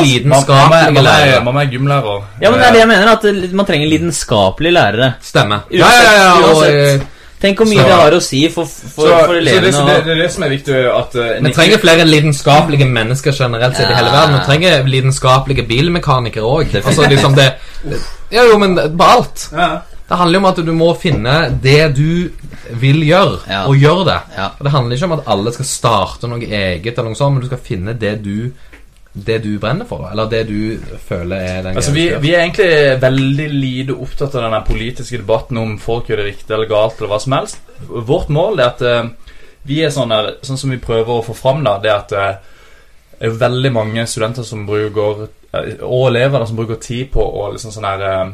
lidenskapelige 0.02 1.04
lærere. 1.04 1.44
Mamma 1.44 1.64
er 1.64 1.70
gymlærer. 1.72 2.22
Ja, 2.42 2.50
men 2.52 2.60
det 2.60 2.68
er 2.68 2.72
det 2.72 2.80
jeg 2.80 2.88
mener, 2.88 3.12
at 3.12 3.54
man 3.54 3.66
trenger 3.66 3.88
lidenskapelige 3.88 4.72
lærere. 4.74 5.14
Stemmer. 5.22 5.60
Ja, 5.72 5.78
ja, 5.78 6.12
ja. 6.12 6.24
ja 6.24 6.32
og, 6.34 6.56
Uansett. 6.58 7.02
eh, 7.02 7.02
Tenk 7.46 7.62
hvor 7.62 7.70
mye 7.70 7.82
Så- 7.84 7.88
det 7.88 7.98
har 8.02 8.18
å 8.18 8.22
si 8.26 8.42
for, 8.50 8.66
for, 8.66 9.06
Så, 9.08 9.18
for 9.30 9.38
elevene. 9.38 9.72
så 9.74 9.86
det, 9.86 9.96
det, 9.96 10.06
det 10.06 10.14
er 10.18 10.22
det 10.24 10.30
som 10.34 10.44
er 10.48 10.54
viktig. 10.56 10.78
At 10.92 11.16
uh, 11.16 11.32
vi 11.46 11.52
trenger 11.54 11.82
flere 11.84 12.06
lidenskapelige 12.10 12.88
mennesker 12.90 13.36
generelt 13.38 13.78
sett 13.78 13.92
i 13.94 13.98
hele 14.00 14.12
verden. 14.14 14.40
Vi 14.40 14.46
trenger 14.50 14.88
lidenskapelige 14.90 15.68
bilmekanikere 15.70 16.44
òg. 16.58 16.74
Altså 16.82 17.06
liksom 17.12 17.36
det 17.38 17.52
Ja, 18.34 18.44
jo, 18.50 18.58
men 18.58 18.76
på 18.98 19.04
alt. 19.06 19.50
Ja. 19.54 19.70
Det 20.10 20.18
handler 20.20 20.38
jo 20.40 20.42
om 20.44 20.46
at 20.52 20.60
du 20.66 20.72
må 20.78 20.92
finne 21.02 21.36
det 21.64 21.96
du 21.98 22.30
vil 22.82 23.00
gjøre, 23.08 23.40
Ja. 23.50 23.64
og 23.66 23.76
gjøre 23.82 24.06
det. 24.06 24.18
Ja. 24.38 24.46
Og 24.60 24.64
Det 24.68 24.72
handler 24.72 24.96
ikke 24.96 25.06
om 25.06 25.16
at 25.20 25.24
alle 25.34 25.54
skal 25.54 25.66
starte 25.66 26.28
noe 26.30 26.40
eget, 26.46 26.94
eller 26.98 27.10
noe 27.10 27.18
sånt, 27.18 27.34
men 27.34 27.42
du 27.42 27.48
skal 27.50 27.62
finne 27.66 27.94
det 27.98 28.24
du 28.26 28.52
Det 29.16 29.38
du 29.46 29.54
brenner 29.60 29.88
for, 29.88 30.10
eller 30.12 30.28
det 30.28 30.42
du 30.50 30.80
føler 31.08 31.38
er 31.40 31.62
den 31.64 31.78
Altså, 31.80 31.94
vi, 31.96 32.10
vi 32.20 32.34
er 32.34 32.42
egentlig 32.42 32.98
veldig 33.00 33.46
lite 33.54 33.96
opptatt 33.96 34.36
av 34.36 34.44
denne 34.44 34.60
politiske 34.68 35.22
debatten 35.22 35.60
om 35.62 35.78
folk 35.80 36.10
gjør 36.10 36.20
det 36.20 36.26
riktig 36.34 36.52
eller 36.52 36.68
galt, 36.68 37.00
eller 37.00 37.14
hva 37.14 37.22
som 37.24 37.38
helst. 37.38 37.62
Vårt 37.88 38.34
mål 38.36 38.60
er 38.60 38.74
at 38.74 38.84
uh, 38.84 39.08
vi 39.64 39.80
er 39.86 39.94
sånn, 39.96 40.12
der, 40.12 40.34
sånn 40.44 40.60
som 40.60 40.76
vi 40.76 40.82
prøver 40.84 41.16
å 41.16 41.24
få 41.24 41.38
fram, 41.38 41.64
da, 41.64 41.78
det 41.80 41.94
er 41.94 42.02
at 42.02 42.12
det 42.12 42.26
uh, 42.28 42.52
er 43.26 43.40
veldig 43.40 43.72
mange 43.72 44.04
studenter 44.12 44.44
som 44.44 44.68
bruker 44.68 45.24
uh, 45.24 45.72
og 45.88 46.10
elever 46.12 46.42
da, 46.42 46.50
som 46.50 46.60
bruker 46.60 46.82
tid 46.84 47.08
på 47.16 47.24
å 47.24 47.48
liksom 47.54 47.72
sånn 47.72 47.88
her 47.88 48.04
eh, 48.04 48.34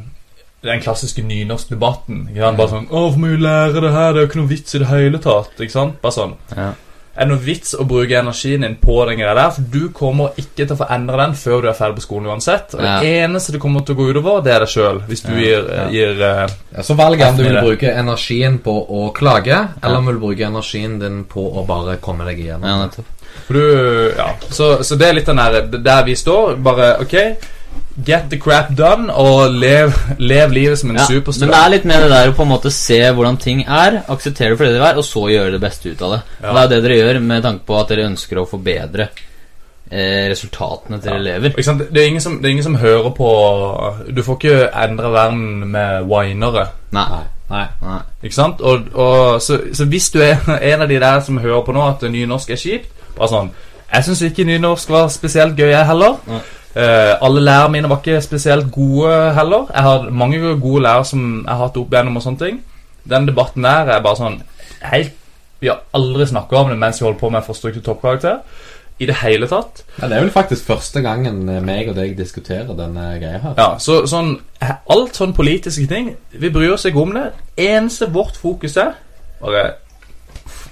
den 0.65 0.81
klassiske 0.81 1.21
nynorskdebatten. 1.25 2.23
Bare 2.37 2.69
sånn 2.69 2.87
'Å, 2.89 3.09
hvor 3.11 3.19
må 3.21 3.35
vi 3.35 3.41
lære 3.41 3.81
det 3.81 3.91
her? 3.93 4.13
Det 4.13 4.17
er 4.17 4.25
jo 4.25 4.29
ikke 4.29 4.41
noe 4.41 4.49
vits 4.49 4.75
i 4.75 4.81
det 4.81 4.89
hele 4.89 5.21
tatt.' 5.21 5.61
Ikke 5.61 5.73
sant? 5.73 6.01
Bare 6.01 6.17
sånn. 6.17 6.33
Ja. 6.57 6.71
Er 7.11 7.25
det 7.27 7.33
noe 7.33 7.43
vits 7.43 7.73
å 7.75 7.83
bruke 7.83 8.15
energien 8.15 8.61
din 8.63 8.77
på 8.79 8.93
den 9.09 9.17
greia 9.19 9.33
der? 9.35 9.49
For 9.51 9.61
du 9.73 9.89
kommer 9.91 10.31
ikke 10.39 10.63
til 10.63 10.71
å 10.71 10.77
få 10.79 10.87
endre 10.95 11.17
den 11.19 11.33
før 11.35 11.61
du 11.61 11.67
er 11.67 11.75
ferdig 11.75 11.97
på 11.99 12.05
skolen 12.05 12.29
uansett. 12.31 12.73
Og 12.77 12.81
Ja. 12.85 12.99
det 13.01 13.09
eneste 13.25 13.51
det 13.51 13.59
kommer 13.59 13.83
til 13.85 13.95
å 13.95 13.97
gå 13.99 14.05
utover, 14.13 14.41
det 14.45 14.53
er 14.53 14.59
deg 14.59 14.69
sjøl. 14.71 15.01
Hvis 15.09 15.23
du 15.25 15.33
gir, 15.35 15.67
Ja. 15.67 15.87
gir 15.89 16.21
eh, 16.21 16.47
Ja, 16.77 16.81
Så 16.81 16.95
valget 16.95 17.27
om 17.27 17.37
du 17.37 17.43
vil 17.43 17.61
bruke 17.61 17.91
energien 17.93 18.59
på 18.59 18.87
å 18.89 19.11
klage, 19.13 19.67
eller 19.83 19.97
om 19.97 20.05
du 20.05 20.11
vil 20.13 20.21
bruke 20.21 20.45
energien 20.47 20.99
din 20.99 21.25
på 21.25 21.41
å 21.53 21.65
bare 21.67 21.97
komme 21.97 22.23
deg 22.25 22.39
igjennom. 22.39 22.63
Ja. 22.63 23.03
For 23.47 23.53
du, 23.53 24.13
ja 24.17 24.33
Så, 24.49 24.77
så 24.83 24.97
det 24.97 25.07
er 25.09 25.13
litt 25.13 25.25
den 25.25 25.35
der 25.37 25.61
Der 25.67 26.03
vi 26.03 26.13
står. 26.15 26.55
Bare 26.63 26.97
OK, 27.01 27.13
get 28.05 28.29
the 28.29 28.39
crap 28.39 28.71
done 28.77 29.11
og 29.13 29.51
lev, 29.53 29.93
lev 30.17 30.53
livet 30.55 30.79
som 30.79 30.91
en 30.91 31.01
Ja, 31.01 31.07
men 31.11 31.51
det 31.51 31.57
er 31.57 31.73
litt 31.73 31.87
mer 31.89 32.05
det 32.05 32.11
der 32.13 32.31
å 32.31 32.35
på 32.37 32.45
en 32.45 32.53
måte 32.53 32.71
se 32.73 32.99
hvordan 33.11 33.39
ting 33.41 33.65
er, 33.65 34.01
akseptere 34.11 34.53
det 34.53 34.59
for 34.59 34.67
det 34.67 34.77
det 34.77 34.85
er, 34.87 35.01
og 35.01 35.05
så 35.05 35.25
gjøre 35.31 35.51
det 35.55 35.61
beste 35.63 35.91
ut 35.91 36.05
av 36.05 36.15
det. 36.15 36.21
Ja. 36.39 36.47
Og 36.47 36.55
Det 36.55 36.61
er 36.61 36.63
jo 36.63 36.71
det 36.71 36.81
dere 36.85 37.01
gjør 37.01 37.19
med 37.25 37.43
tanke 37.43 37.67
på 37.67 37.79
at 37.79 37.91
dere 37.91 38.07
ønsker 38.11 38.39
å 38.39 38.47
forbedre 38.49 39.09
eh, 39.91 40.29
resultatene 40.31 41.01
til 41.03 41.17
elever. 41.17 41.51
Ikke 41.51 41.67
sant? 41.67 41.83
Det, 41.89 42.01
er 42.01 42.07
ingen 42.13 42.23
som, 42.23 42.39
det 42.39 42.49
er 42.49 42.55
ingen 42.55 42.69
som 42.69 42.79
hører 42.79 43.11
på 43.17 43.29
Du 44.15 44.23
får 44.23 44.39
ikke 44.39 44.71
endre 44.85 45.11
verden 45.11 45.67
med 45.75 46.07
winere. 46.09 46.69
Nei. 46.95 47.05
Nei. 47.51 47.65
Nei. 47.83 47.99
Ikke 48.23 48.37
sant? 48.37 48.61
Og, 48.63 48.87
og, 48.93 49.41
så, 49.43 49.59
så 49.75 49.85
hvis 49.91 50.09
du 50.15 50.21
er 50.23 50.39
en 50.71 50.87
av 50.87 50.87
de 50.87 50.99
der 50.99 51.19
som 51.19 51.41
hører 51.43 51.65
på 51.67 51.75
nå 51.75 51.83
at 51.89 52.07
nynorsk 52.07 52.55
er 52.55 52.59
kjipt 52.61 52.97
Bare 53.17 53.27
sånn 53.27 53.49
Jeg 53.91 54.07
syns 54.07 54.21
ikke 54.23 54.45
nynorsk 54.47 54.89
var 54.89 55.09
spesielt 55.11 55.57
gøy, 55.59 55.73
jeg 55.73 55.87
heller. 55.89 56.15
Nei. 56.31 56.39
Eh, 56.75 57.13
alle 57.21 57.41
lærerne 57.43 57.71
mine 57.71 57.89
var 57.89 57.99
ikke 57.99 58.21
spesielt 58.23 58.71
gode 58.71 59.33
heller. 59.35 59.67
Jeg 59.73 59.83
har 59.83 60.09
mange 60.09 60.39
gode 60.61 60.83
lærere 60.83 61.05
som 61.05 61.23
jeg 61.45 61.55
har 61.55 61.65
hatt 61.65 61.77
opp 61.77 61.93
igjennom 61.93 62.19
og 62.19 62.23
sånne 62.23 62.45
ting. 62.45 62.61
Den 63.09 63.27
debatten 63.27 63.65
der 63.65 63.89
er 63.91 64.03
bare 64.03 64.19
sånn 64.19 64.41
helt 64.91 65.17
Vi 65.61 65.69
har 65.69 65.83
aldri 65.93 66.25
snakka 66.25 66.57
om 66.57 66.69
det 66.71 66.77
mens 66.81 66.97
vi 66.97 67.05
holder 67.05 67.19
på 67.19 67.29
med 67.29 67.45
forstrykte 67.45 67.83
toppkarakter. 67.85 68.39
I 69.01 69.05
det 69.05 69.15
hele 69.21 69.47
tatt. 69.49 69.83
Ja, 69.99 70.07
det 70.07 70.17
er 70.17 70.23
vel 70.23 70.33
faktisk 70.33 70.65
første 70.65 71.01
gangen 71.01 71.49
eh, 71.49 71.61
meg 71.61 71.89
og 71.89 71.95
deg 71.97 72.15
diskuterer 72.17 72.73
denne 72.77 73.11
greia 73.21 73.41
her. 73.43 73.53
Ja, 73.57 73.69
så 73.81 74.03
sånn 74.09 74.39
Alt 74.61 75.17
sånn 75.17 75.33
politiske 75.33 75.87
ting 75.89 76.11
Vi 76.31 76.49
bryr 76.53 76.75
oss 76.75 76.85
ikke 76.85 77.01
om 77.01 77.13
det. 77.17 77.31
Eneste 77.57 78.09
vårt 78.13 78.37
fokus 78.37 78.77
er 78.77 78.93
bare 79.41 79.71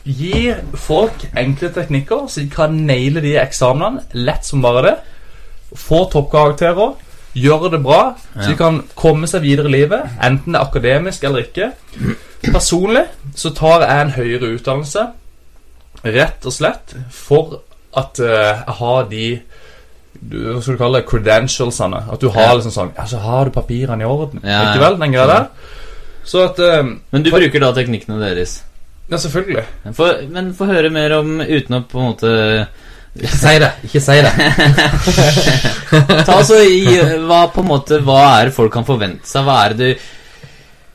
gi 0.09 0.53
folk 0.77 1.25
enkle 1.37 1.69
teknikker, 1.73 2.27
så 2.29 2.41
de 2.41 2.49
kan 2.49 2.73
naile 2.87 3.21
de 3.21 3.35
eksamenene 3.41 4.05
lett 4.17 4.45
som 4.45 4.61
bare 4.63 4.83
det. 4.85 4.93
Få 5.75 6.05
toppkarakterer. 6.11 6.97
Gjøre 7.39 7.69
det 7.75 7.79
bra, 7.83 8.15
så 8.33 8.47
de 8.49 8.55
kan 8.57 8.79
komme 8.97 9.27
seg 9.29 9.43
videre 9.45 9.69
i 9.69 9.75
livet, 9.75 10.15
enten 10.25 10.55
det 10.55 10.57
er 10.57 10.65
akademisk 10.65 11.23
eller 11.29 11.45
ikke. 11.45 11.67
Personlig 12.41 13.03
så 13.38 13.51
tar 13.53 13.85
jeg 13.85 14.01
en 14.01 14.13
høyere 14.15 14.49
utdannelse 14.55 15.03
rett 16.03 16.45
og 16.47 16.55
slett 16.55 16.95
for 17.13 17.59
at 17.99 18.21
eh, 18.23 18.61
jeg 18.63 18.75
har 18.79 19.09
de 19.09 19.25
Hva 20.19 20.61
skal 20.61 20.75
du 20.75 20.79
kalle 20.81 20.99
det? 20.99 21.07
Credentialsene. 21.09 22.01
At 22.13 22.21
du 22.21 22.29
har 22.33 22.53
liksom 22.55 22.73
sånn 22.75 22.91
Ja, 22.97 23.05
så 23.07 23.21
har 23.23 23.47
du 23.47 23.55
papirene 23.55 24.03
i 24.03 24.07
orden. 24.07 24.41
Ja. 24.43 24.69
Ikke 24.69 24.83
vel? 24.83 24.97
Den 24.99 25.15
greia 25.15 25.27
der. 25.29 25.47
Så 26.27 26.43
at 26.49 26.59
eh, 26.63 26.83
Men 26.85 27.25
du 27.25 27.31
bruker 27.33 27.63
da 27.63 27.71
teknikkene 27.75 28.19
deres. 28.21 28.59
Ja, 29.09 29.17
selvfølgelig. 29.17 29.65
For, 29.97 30.19
men 30.29 30.51
få 30.53 30.67
høre 30.69 30.91
mer 30.93 31.15
om 31.17 31.39
uten 31.41 31.79
å 31.79 31.83
på 31.89 31.97
en 31.97 32.11
måte 32.11 32.33
Ikke 33.17 33.37
si 33.39 33.55
det! 33.59 33.71
Ikke 33.87 34.01
si 34.03 34.15
det! 34.21 34.31
Ta 36.27 36.35
altså 36.35 36.59
i 36.61 36.99
hva 37.25 37.47
på 37.49 37.63
en 37.63 37.69
måte 37.71 37.99
Hva 38.05 38.21
er 38.37 38.49
det 38.49 38.55
folk 38.55 38.71
kan 38.73 38.85
forvente 38.87 39.27
seg? 39.27 39.47
Hva 39.47 39.57
er 39.65 39.73
det 39.73 39.89
du 39.89 40.07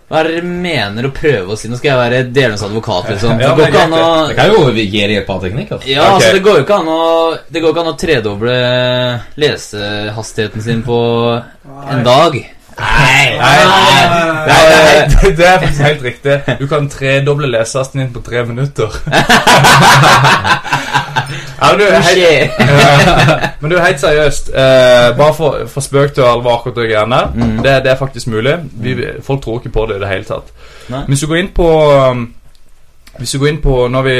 Hva 0.09 0.21
er 0.21 0.29
det 0.29 0.37
dere 0.37 0.53
mener 0.53 1.09
å 1.09 1.13
prøve 1.17 1.55
å 1.55 1.59
si? 1.59 1.69
Nå 1.69 1.81
skal 1.81 1.91
jeg 1.91 2.01
være 2.01 2.23
djevelens 2.29 2.63
advokat, 2.63 3.11
liksom. 3.11 3.35
Det 3.41 3.51
går 3.59 3.67
ikke 3.67 3.85
an 3.89 3.99
å 3.99 4.09
Det 4.31 4.39
kan 4.39 4.53
jo 4.53 4.65
gi 4.77 4.89
deg 4.93 5.17
et 5.19 5.29
par 5.29 5.41
teknikker. 5.43 5.87
Ja, 5.91 6.05
okay. 6.05 6.15
altså 6.15 6.33
det 6.37 6.45
går 6.47 6.61
jo 6.61 6.67
ikke 6.67 6.81
an 6.81 6.91
å 6.95 7.05
Det 7.49 7.65
går 7.65 7.75
ikke 7.75 7.85
an 7.85 7.93
å 7.95 7.99
tredoble 8.05 8.59
lesehastigheten 9.47 10.69
sin 10.69 10.85
på 10.87 11.01
en 11.35 12.07
dag. 12.07 12.39
Nei, 12.79 13.39
nei, 13.39 13.59
det, 14.47 14.55
er, 14.55 15.09
det, 15.23 15.37
det 15.37 15.47
er 15.47 15.59
faktisk 15.59 15.83
helt 15.83 16.03
riktig. 16.03 16.41
Du 16.61 16.67
kan 16.67 16.89
tredoble 16.91 17.47
lesehasten 17.51 18.01
din 18.01 18.13
på 18.13 18.21
tre 18.21 18.45
minutter. 18.47 18.89
ja, 21.61 21.67
men, 21.71 21.79
du, 21.79 21.85
helt, 21.85 22.51
men 23.61 23.71
du, 23.71 23.79
helt 23.79 24.01
seriøst 24.01 24.49
uh, 24.49 25.17
Bare 25.19 25.35
for, 25.35 25.67
for 25.67 25.81
spøk 25.81 26.15
til 26.15 26.23
alvor 26.27 26.59
akkurat 26.59 26.77
det 26.77 26.89
greiene. 26.91 27.21
Mm. 27.35 27.57
Det, 27.63 27.77
det 27.85 27.91
er 27.93 27.97
faktisk 28.01 28.27
mulig. 28.27 28.59
Vi, 28.73 28.97
folk 29.23 29.43
tror 29.43 29.61
ikke 29.61 29.75
på 29.79 29.87
det 29.87 29.97
i 29.97 30.01
det 30.01 30.09
hele 30.09 30.25
tatt. 30.25 30.51
Nei. 30.89 31.05
Hvis 31.07 31.21
du 31.21 31.27
går 31.31 31.37
inn 31.37 31.53
på 31.55 31.69
um, 32.11 32.27
Hvis 33.19 33.31
du 33.31 33.39
går 33.39 33.49
inn 33.49 33.61
på 33.63 33.87
Når 33.89 34.03
vi, 34.05 34.17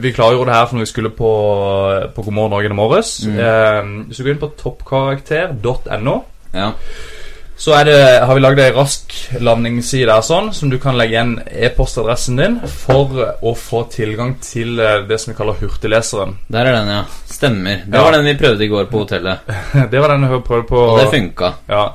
vi 0.00 0.12
klargjorde 0.16 0.48
det 0.48 0.56
her 0.56 0.66
for 0.66 0.78
når 0.78 0.86
vi 0.86 0.88
skulle 0.88 1.10
på, 1.10 1.32
på 2.14 2.22
God 2.22 2.32
morgen 2.32 2.50
Norge 2.50 2.70
i 2.70 2.78
morges. 2.78 3.18
Mm. 3.26 3.36
Uh, 3.36 4.06
hvis 4.06 4.16
du 4.16 4.24
går 4.24 4.32
inn 4.36 4.40
på 4.46 4.52
toppkarakter.no 4.62 6.16
Ja. 6.54 6.70
Så 7.58 7.72
det, 7.88 7.96
har 8.26 8.34
vi 8.36 8.40
lagd 8.44 8.58
ei 8.60 8.70
rask 8.76 9.14
landingsside 9.40 10.06
der 10.10 10.20
sånn, 10.26 10.50
som 10.52 10.68
du 10.70 10.76
kan 10.78 10.96
legge 10.98 11.14
igjen 11.16 11.30
e-postadressen 11.48 12.36
din 12.36 12.58
for 12.68 13.14
å 13.40 13.54
få 13.56 13.86
tilgang 13.94 14.34
til 14.44 14.78
eh, 14.78 14.98
det 15.08 15.16
som 15.22 15.32
vi 15.32 15.36
kaller 15.38 15.56
hurtigleseren. 15.62 16.34
Der 16.52 16.68
er 16.68 16.76
den, 16.76 16.88
ja. 16.92 17.04
Stemmer. 17.32 17.80
Det 17.86 17.96
Ja. 17.96 18.02
var 18.04 18.12
den 18.12 18.24
vi 18.28 18.34
prøvde 18.36 18.64
i 18.64 18.68
går 18.68 18.84
på 18.92 18.98
hotellet. 19.06 19.38
Det 19.90 20.00
var 20.00 20.08
den 20.12 20.28
vi 20.28 20.40
prøvde 20.44 20.68
på. 20.68 20.82
Og 20.92 21.00
det 21.00 21.08
funka. 21.14 21.52
Ja. 21.68 21.86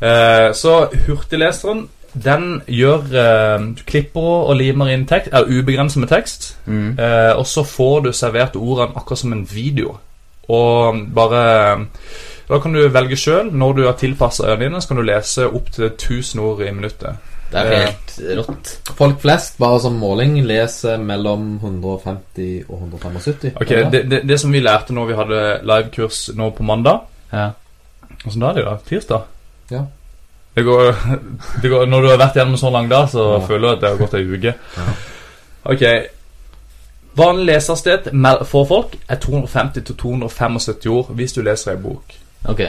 Eh, 0.00 0.52
så 0.54 0.88
hurtigleseren, 1.06 1.88
den 2.14 2.62
gjør 2.66 3.04
eh, 3.12 3.58
Du 3.76 3.82
klipper 3.86 4.48
og 4.48 4.56
limer 4.56 4.88
inn 4.94 5.04
tekst, 5.06 5.28
er 5.36 5.44
ubegrenset 5.52 6.00
med 6.00 6.08
tekst, 6.08 6.54
Mm. 6.66 6.96
eh, 6.98 7.32
og 7.36 7.44
så 7.46 7.62
får 7.64 8.02
du 8.04 8.12
servert 8.12 8.56
ordene 8.56 8.96
akkurat 8.96 9.18
som 9.18 9.32
en 9.32 9.44
video. 9.52 9.98
Og 10.48 10.96
bare 11.14 11.86
Da 12.48 12.58
kan 12.64 12.72
du 12.72 12.88
velge 12.88 13.16
sjøl. 13.16 13.50
Når 13.52 13.72
du 13.76 13.82
har 13.86 13.96
tilpassa 14.00 14.46
øynene 14.48 14.64
dine, 14.64 14.80
så 14.82 14.88
kan 14.88 14.96
du 14.96 15.02
lese 15.02 15.46
opptil 15.48 15.84
1000 15.90 16.40
ord 16.40 16.62
i 16.64 16.70
minuttet. 16.72 17.16
Det 17.52 17.60
er 17.60 17.86
helt 17.86 18.14
rått. 18.38 18.70
Folk 18.96 19.20
flest, 19.22 19.58
bare 19.58 19.80
som 19.80 19.94
måling, 19.96 20.34
leser 20.46 20.98
mellom 21.00 21.54
150 21.62 22.64
og 22.68 22.74
175. 22.82 23.54
Ok, 23.60 23.68
det, 23.92 24.02
det, 24.10 24.20
det 24.28 24.40
som 24.40 24.52
vi 24.52 24.60
lærte 24.60 24.92
når 24.92 25.06
vi 25.08 25.16
hadde 25.16 25.38
livekurs 25.64 26.28
nå 26.36 26.50
på 26.56 26.62
mandag 26.68 26.98
Ja. 27.32 27.50
Åssen 28.26 28.40
dag 28.40 28.50
er 28.50 28.54
det 28.54 28.62
i 28.62 28.66
dag? 28.66 28.78
Tirsdag? 28.88 29.20
Ja. 29.70 29.80
Det 30.56 30.64
går, 30.64 30.92
det 31.62 31.70
går, 31.70 31.86
når 31.86 32.00
du 32.02 32.08
har 32.08 32.20
vært 32.20 32.36
gjennom 32.36 32.52
en 32.56 32.58
så 32.60 32.70
lang 32.70 32.88
dag, 32.90 33.08
så 33.08 33.24
Ja. 33.38 33.40
føler 33.46 33.68
du 33.68 33.72
at 33.74 33.80
det 33.80 33.88
har 33.90 33.96
gått 33.96 34.14
ei 34.14 34.24
uke. 34.28 34.54
Ja. 34.76 34.86
Ok. 35.64 35.82
Vanlig 37.18 37.46
lesersted 37.54 38.10
for 38.46 38.64
folk 38.68 38.96
er 39.08 39.16
250-275 39.24 40.88
ord 40.88 41.12
hvis 41.14 41.32
du 41.32 41.42
leser 41.42 41.72
ei 41.72 41.80
bok. 41.82 42.14
Ok. 42.44 42.60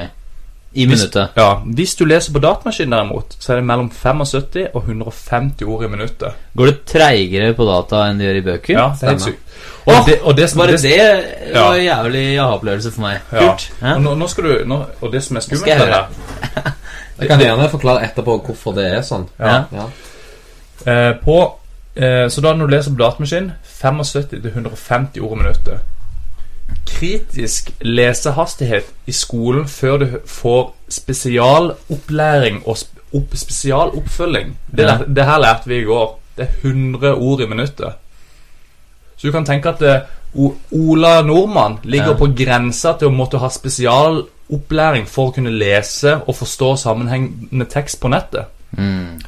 I 0.71 0.85
minuttet. 0.85 1.29
Ja, 1.35 1.61
Hvis 1.65 1.95
du 1.97 2.03
leser 2.05 2.33
på 2.33 2.39
datamaskin, 2.39 2.91
derimot, 2.93 3.33
så 3.41 3.53
er 3.53 3.55
det 3.57 3.65
mellom 3.65 3.87
75 3.89 4.67
og 4.73 4.83
150 4.83 5.65
ord 5.65 5.83
i 5.83 5.87
minuttet. 5.89 6.35
Går 6.57 6.65
det 6.69 6.75
treigere 6.85 7.53
på 7.57 7.65
data 7.65 8.03
enn 8.05 8.21
det 8.21 8.27
gjør 8.27 8.37
i 8.37 8.43
bøker? 8.45 8.73
Ja, 8.75 8.83
det 8.93 9.07
er 9.07 9.09
helt 9.09 9.23
Stemmer. 9.23 9.33
sykt. 9.33 9.55
Og, 9.85 9.93
Åh, 9.95 10.05
det, 10.05 10.17
og 10.21 10.37
det 10.37 10.49
som 10.49 10.59
Bare 10.61 10.75
det, 10.77 10.81
det 10.83 11.55
var 11.55 11.73
en 11.73 11.83
jævlig 11.83 12.25
aha-opplevelse 12.39 12.91
for 12.91 13.01
meg. 13.01 13.17
Ja. 13.31 13.47
Kult. 13.47 13.71
Ja. 13.81 13.95
Og 13.95 14.01
nå, 14.05 14.13
nå 14.15 14.27
skal 14.27 14.43
du 14.43 14.53
nå, 14.69 14.77
Og 15.01 15.11
det 15.11 15.23
som 15.23 15.37
er 15.39 15.41
skummelt 15.41 15.61
Skal 15.61 15.71
jeg 15.71 15.79
med 15.79 15.87
det 15.87 15.95
høre. 15.95 16.73
Jeg 17.19 17.27
kan 17.27 17.41
gjerne 17.43 17.69
forklare 17.69 18.05
etterpå 18.05 18.37
hvorfor 18.45 18.75
det 18.77 18.85
er 18.93 19.01
sånn. 19.03 19.25
Ja. 19.39 19.63
Ja. 19.75 19.87
Eh, 20.85 21.13
på, 21.19 21.39
eh, 21.95 22.27
så 22.31 22.41
da 22.45 22.53
når 22.55 22.69
du 22.69 22.75
leser 22.75 22.93
på 22.93 23.01
datamaskin 23.01 23.49
75 23.81 24.29
til 24.29 24.45
150 24.53 25.19
ord 25.25 25.33
i 25.35 25.41
minuttet. 25.41 25.81
Kritisk 26.99 27.69
lesehastighet 27.81 28.89
i 29.07 29.11
skolen 29.15 29.67
før 29.71 29.97
du 30.01 30.07
får 30.27 30.73
spesialopplæring 30.89 32.61
og 32.67 32.77
sp 32.81 32.95
opp, 33.15 33.31
spesialoppfølging. 33.35 34.51
Det, 34.77 34.83
Ja. 34.85 34.97
det 35.15 35.25
her 35.25 35.39
lærte 35.39 35.67
vi 35.67 35.79
i 35.79 35.83
går. 35.83 36.19
Det 36.37 36.45
er 36.47 36.67
100 36.67 37.15
ord 37.15 37.41
i 37.41 37.45
minuttet. 37.47 37.93
Så 39.17 39.27
du 39.27 39.31
kan 39.31 39.45
tenke 39.45 39.69
at 39.69 39.79
det, 39.79 40.01
O 40.35 40.53
Ola 40.71 41.21
Nordmann 41.21 41.77
ligger 41.83 42.07
Ja. 42.11 42.13
på 42.13 42.27
grensa 42.37 42.93
til 42.99 43.07
å 43.07 43.11
måtte 43.11 43.37
ha 43.39 43.49
spesialopplæring 43.49 45.07
for 45.07 45.27
å 45.27 45.33
kunne 45.33 45.49
lese 45.49 46.21
og 46.27 46.35
forstå 46.35 46.75
sammenhengende 46.77 47.65
tekst 47.65 47.99
på 48.01 48.07
nettet. 48.09 48.45
Mm. 48.77 49.21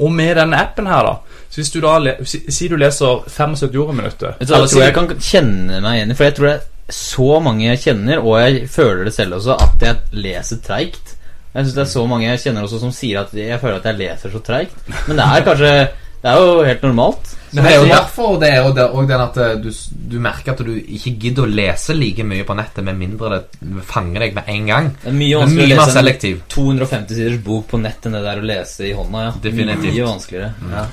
Og 0.00 0.12
med 0.12 0.36
denne 0.36 0.56
appen 0.56 0.86
her, 0.86 1.02
da 1.02 1.14
Så 1.50 1.56
hvis 1.60 1.70
du 1.70 1.80
da 1.80 1.98
si, 2.24 2.40
si 2.50 2.68
du 2.68 2.76
leser 2.76 3.22
75 3.28 3.76
ord 3.78 3.94
i 3.94 3.96
minuttet 3.96 4.34
jeg 4.40 4.48
tror 4.48 4.82
jeg 4.82 4.94
kan 4.94 5.08
kjenne 5.20 5.80
meg 5.80 5.94
igjen 5.98 6.10
i 6.10 6.14
For 6.14 6.24
jeg 6.24 6.34
tror 6.34 6.46
det 6.46 6.60
så 6.92 7.40
mange 7.42 7.66
jeg 7.66 7.82
kjenner, 7.82 8.22
og 8.22 8.38
jeg 8.40 8.66
føler 8.70 9.08
det 9.08 9.14
selv 9.16 9.40
også, 9.40 9.56
at 9.58 9.82
jeg 9.82 10.22
leser 10.22 10.60
treigt. 10.62 11.16
Jeg 11.56 11.64
synes 11.64 11.74
det 11.74 11.84
er 11.86 11.92
så 11.94 12.02
mange 12.06 12.28
jeg 12.28 12.42
kjenner 12.44 12.66
også 12.66 12.82
som 12.82 12.92
sier 12.92 13.22
at 13.22 13.32
jeg 13.34 13.60
føler 13.62 13.80
at 13.80 13.88
jeg 13.90 13.98
leser 14.02 14.32
så 14.34 14.42
treigt. 14.44 14.76
Men 15.08 15.16
det 15.16 15.24
er 15.24 15.46
kanskje 15.46 15.72
Det 16.16 16.32
er 16.32 16.42
jo 16.42 16.62
helt 16.66 16.82
normalt. 16.82 17.32
Men 17.52 17.64
det 17.64 17.72
er 17.72 17.76
jo 17.78 17.88
derfor 17.88 18.38
det 18.40 18.48
jo 18.56 18.70
det, 18.74 18.84
og 18.90 19.08
den 19.08 19.22
at 19.22 19.36
eh, 19.40 19.52
du, 19.62 19.68
du 20.10 20.16
merker 20.20 20.52
at 20.52 20.62
du 20.66 20.72
ikke 20.74 21.12
gidder 21.22 21.46
å 21.46 21.50
lese 21.50 21.94
like 21.94 22.24
mye 22.26 22.44
på 22.44 22.56
nettet 22.58 22.84
med 22.84 22.98
mindre 22.98 23.30
det 23.36 23.84
fanger 23.86 24.24
deg 24.24 24.34
med 24.34 24.50
en 24.52 24.70
gang. 24.72 24.88
Det 25.04 25.12
er 25.12 25.16
mye 25.20 25.36
er 25.36 25.44
vanskeligere 25.44 25.84
å 25.84 26.06
lese 26.08 26.32
en 26.32 26.40
250 26.56 27.20
siders 27.20 27.44
bok 27.46 27.68
på 27.70 27.80
nett 27.80 28.08
enn 28.08 28.18
det 28.18 28.24
der 28.26 28.42
å 28.42 28.48
lese 28.50 28.88
i 28.88 28.94
hånda. 28.96 29.22
ja 29.28 29.34
Definitivt. 29.46 29.94
Mye 29.94 30.08
vanskeligere. 30.10 30.72
Ja. 30.72 30.86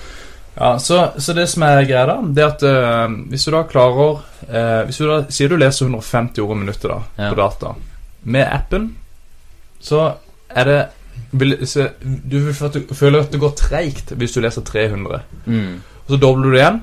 Ja, 0.56 0.76
så, 0.80 1.12
så 1.18 1.34
det 1.34 1.48
som 1.50 1.64
er 1.66 1.80
greia, 1.90 2.06
da, 2.06 2.16
det 2.22 2.44
er 2.44 2.52
at 2.52 2.64
eh, 2.70 3.16
hvis 3.32 3.46
du 3.48 3.52
da 3.56 3.64
klarer 3.66 4.20
eh, 4.46 4.82
Hvis 4.86 5.00
du 5.02 5.08
da 5.10 5.16
sier 5.34 5.50
du 5.50 5.56
leser 5.58 5.88
150 5.88 6.44
ord 6.44 6.54
i 6.54 6.60
minuttet 6.60 6.86
da 6.92 7.00
Ja. 7.18 7.30
på 7.32 7.40
data 7.40 7.72
Med 8.24 8.46
appen 8.54 8.92
så 9.84 10.14
er 10.54 10.64
det 10.70 10.78
vil, 11.36 11.58
så, 11.68 11.90
Du 12.00 12.38
vil 12.46 12.54
få 12.56 12.70
føler 12.96 13.26
at 13.26 13.34
det 13.34 13.42
går 13.42 13.56
treigt 13.60 14.14
hvis 14.16 14.32
du 14.38 14.40
leser 14.46 14.62
300. 14.64 15.20
Mm. 15.46 15.82
Og 16.06 16.14
så 16.14 16.20
dobler 16.22 16.46
du 16.46 16.54
det 16.54 16.62
igjen. 16.62 16.78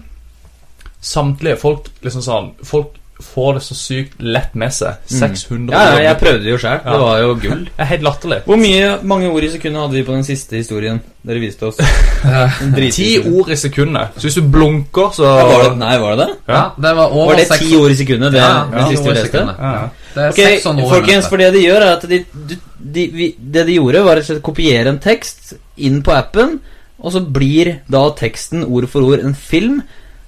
Samtlige 1.01 1.57
folk 1.63 1.89
liksom 2.05 2.25
sånn 2.27 2.51
Folk 2.67 2.99
får 3.21 3.55
det 3.57 3.63
så 3.67 3.75
sykt 3.77 4.21
lett 4.23 4.55
med 4.59 4.73
seg. 4.73 4.97
600 5.07 5.71
Mm. 5.71 5.73
Ja, 5.73 5.81
ja, 5.95 6.03
jeg 6.09 6.19
prøvde 6.21 6.43
det 6.45 6.51
jo 6.51 6.59
sjøl. 6.59 6.79
Det 6.85 6.99
var 7.01 7.19
jo 7.21 7.35
gull. 7.43 7.65
Det 7.77 7.85
er 7.85 7.89
helt 7.93 8.03
latterlig. 8.07 8.39
Hvor 8.47 8.57
mye, 8.61 8.91
mange 9.03 9.29
ord 9.31 9.45
i 9.45 9.51
sekundet 9.53 9.81
hadde 9.83 9.99
vi 9.99 10.03
på 10.09 10.13
den 10.17 10.25
siste 10.25 10.57
historien 10.57 11.01
dere 11.27 11.41
viste 11.43 11.69
oss? 11.69 11.81
En 12.65 12.75
Ti 12.93 13.09
ord 13.31 13.51
i 13.53 13.57
sekundet. 13.57 14.17
Så 14.17 14.27
hvis 14.29 14.39
du 14.41 14.43
blunker, 14.53 15.13
så 15.17 15.25
Ja, 15.29 15.45
var 15.51 15.63
det, 15.69 15.77
nei, 15.81 15.93
var 16.03 16.17
det 16.17 16.27
det? 16.27 16.35
Ja, 16.49 16.63
det 16.77 16.97
var 16.97 17.15
over 17.15 17.33
Var 17.35 17.41
det 17.43 17.61
ti 17.61 17.71
ord 17.77 17.91
i 17.91 17.99
sekundet, 18.01 18.33
det, 18.33 18.41
Ja, 18.43 18.65
det 18.73 18.87
siste 18.97 19.09
vi 19.09 19.15
leste? 19.21 19.45
Det 20.15 20.25
er 20.25 20.33
okay, 20.35 20.57
600 20.59 20.85
ord 20.85 20.93
folkens, 20.97 21.29
for 21.31 21.37
det 21.45 21.53
de 21.55 21.65
gjør 21.65 21.85
er 21.87 21.93
at 21.97 22.09
de, 22.11 22.19
de, 22.51 22.57
de, 22.97 23.07
vi- 23.15 23.35
Det 23.39 23.67
de 23.69 23.77
gjorde 23.79 24.05
var 24.05 24.21
å 24.25 24.41
kopiere 24.43 24.89
en 24.91 24.99
tekst 24.99 25.55
inn 25.79 26.01
på 26.03 26.13
appen 26.17 26.59
Og 26.99 27.13
så 27.15 27.21
blir 27.25 27.77
da 27.89 28.03
teksten 28.19 28.65
ord 28.67 28.89
for 28.91 29.07
ord 29.07 29.23
en 29.25 29.35
film 29.39 29.81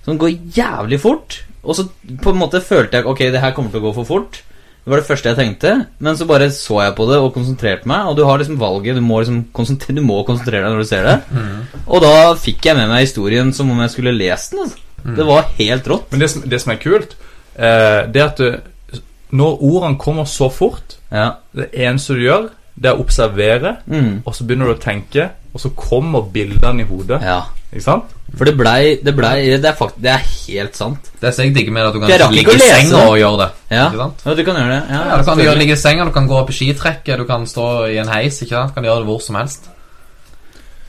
Som 0.05 0.19
går 0.19 0.35
jævlig 0.57 1.01
fort. 1.03 1.43
Og 1.63 1.77
så 1.79 1.87
på 2.23 2.33
en 2.33 2.41
måte 2.41 2.63
følte 2.65 2.99
jeg 2.99 3.07
Ok, 3.07 3.21
det 3.31 3.43
her 3.43 3.55
kommer 3.55 3.71
til 3.71 3.83
å 3.83 3.87
gå 3.87 3.93
for 4.01 4.09
fort. 4.09 4.41
Det 4.83 4.91
var 4.91 4.99
det 4.99 5.07
første 5.07 5.31
jeg 5.31 5.39
tenkte. 5.39 5.73
Men 6.03 6.17
så 6.19 6.27
bare 6.27 6.49
så 6.51 6.81
jeg 6.83 6.97
på 6.99 7.07
det 7.07 7.21
og 7.23 7.35
konsentrerte 7.37 7.87
meg. 7.87 8.09
Og 8.11 8.17
du 8.19 8.25
har 8.27 8.41
liksom 8.41 8.59
valget. 8.59 8.99
Du 8.99 9.05
må, 9.05 9.21
liksom 9.23 9.45
konsentrere, 9.55 10.01
du 10.01 10.07
må 10.07 10.23
konsentrere 10.27 10.65
deg 10.67 10.75
når 10.75 10.83
du 10.83 10.89
ser 10.91 11.07
det. 11.07 11.43
Og 11.87 12.03
da 12.03 12.33
fikk 12.39 12.67
jeg 12.67 12.79
med 12.79 12.91
meg 12.91 13.07
historien 13.07 13.53
Som 13.55 13.71
om 13.71 13.81
jeg 13.85 13.95
skulle 13.95 14.15
lest 14.17 14.55
den 14.55 14.65
altså. 14.67 14.89
Det 15.03 15.25
var 15.27 15.49
helt 15.59 15.89
rått. 15.91 16.11
Men 16.11 16.21
det 16.23 16.31
som, 16.31 16.43
det 16.47 16.61
som 16.63 16.71
er 16.71 16.83
kult, 16.83 17.17
eh, 17.57 18.03
det 18.15 18.21
er 18.23 18.29
at 18.29 18.39
du, 18.39 19.01
når 19.35 19.63
ordene 19.67 19.99
kommer 19.99 20.29
så 20.31 20.51
fort 20.53 20.99
Ja. 21.11 21.33
Det 21.53 21.69
eneste 21.75 22.15
du 22.15 22.23
gjør, 22.23 22.51
det 22.75 22.89
er 22.89 22.97
å 22.97 23.05
observere, 23.05 23.77
mm. 23.87 24.23
og 24.25 24.35
så 24.35 24.47
begynner 24.49 24.71
du 24.71 24.75
å 24.75 24.81
tenke, 24.81 25.29
og 25.53 25.61
så 25.61 25.71
kommer 25.77 26.25
bildene 26.33 26.85
i 26.85 26.89
hodet. 26.89 27.19
Ja 27.21 27.43
Ikke 27.73 27.85
sant? 27.85 28.13
For 28.33 28.49
det 28.49 28.55
blei 28.57 28.95
Det, 29.05 29.13
blei, 29.13 29.35
det, 29.61 29.69
er 29.69 29.77
fakt, 29.77 29.99
det 30.01 30.09
er 30.09 30.23
helt 30.25 30.79
sant 30.79 31.11
Det 31.21 31.29
er 31.29 31.35
så 31.37 31.45
jeg 31.45 31.53
digger 31.53 31.75
med 31.77 31.85
at 31.85 31.93
du 31.97 32.01
kan 32.01 32.33
ligge 32.33 32.55
i 32.57 32.63
senga 32.63 33.03
og 33.11 33.19
gjøre 33.21 33.39
det. 33.43 33.49
Ja, 33.75 33.91
Ikke 33.91 34.01
sant? 34.01 34.25
ja 34.25 34.37
du 34.39 34.43
kan 34.47 34.61
gjøre 34.63 34.73
det. 34.73 34.81
Ja, 34.89 35.03
Ja, 35.11 35.19
du 35.21 35.29
kan 35.29 35.45
gjøre, 35.45 35.59
ligge 35.61 35.77
i 35.77 35.83
senga, 35.83 36.09
du 36.09 36.15
kan 36.17 36.31
gå 36.31 36.41
på 36.49 36.57
skitrekket, 36.57 37.21
du 37.21 37.29
kan 37.29 37.45
stå 37.49 37.69
i 37.93 37.99
en 38.01 38.13
heis. 38.13 38.41
ikke 38.41 38.57
sant? 38.57 38.73
Du 38.73 38.81
kan 38.81 38.89
gjøre 38.89 39.05
det 39.05 39.11
hvor 39.11 39.21
som 39.25 39.41
helst. 39.41 39.69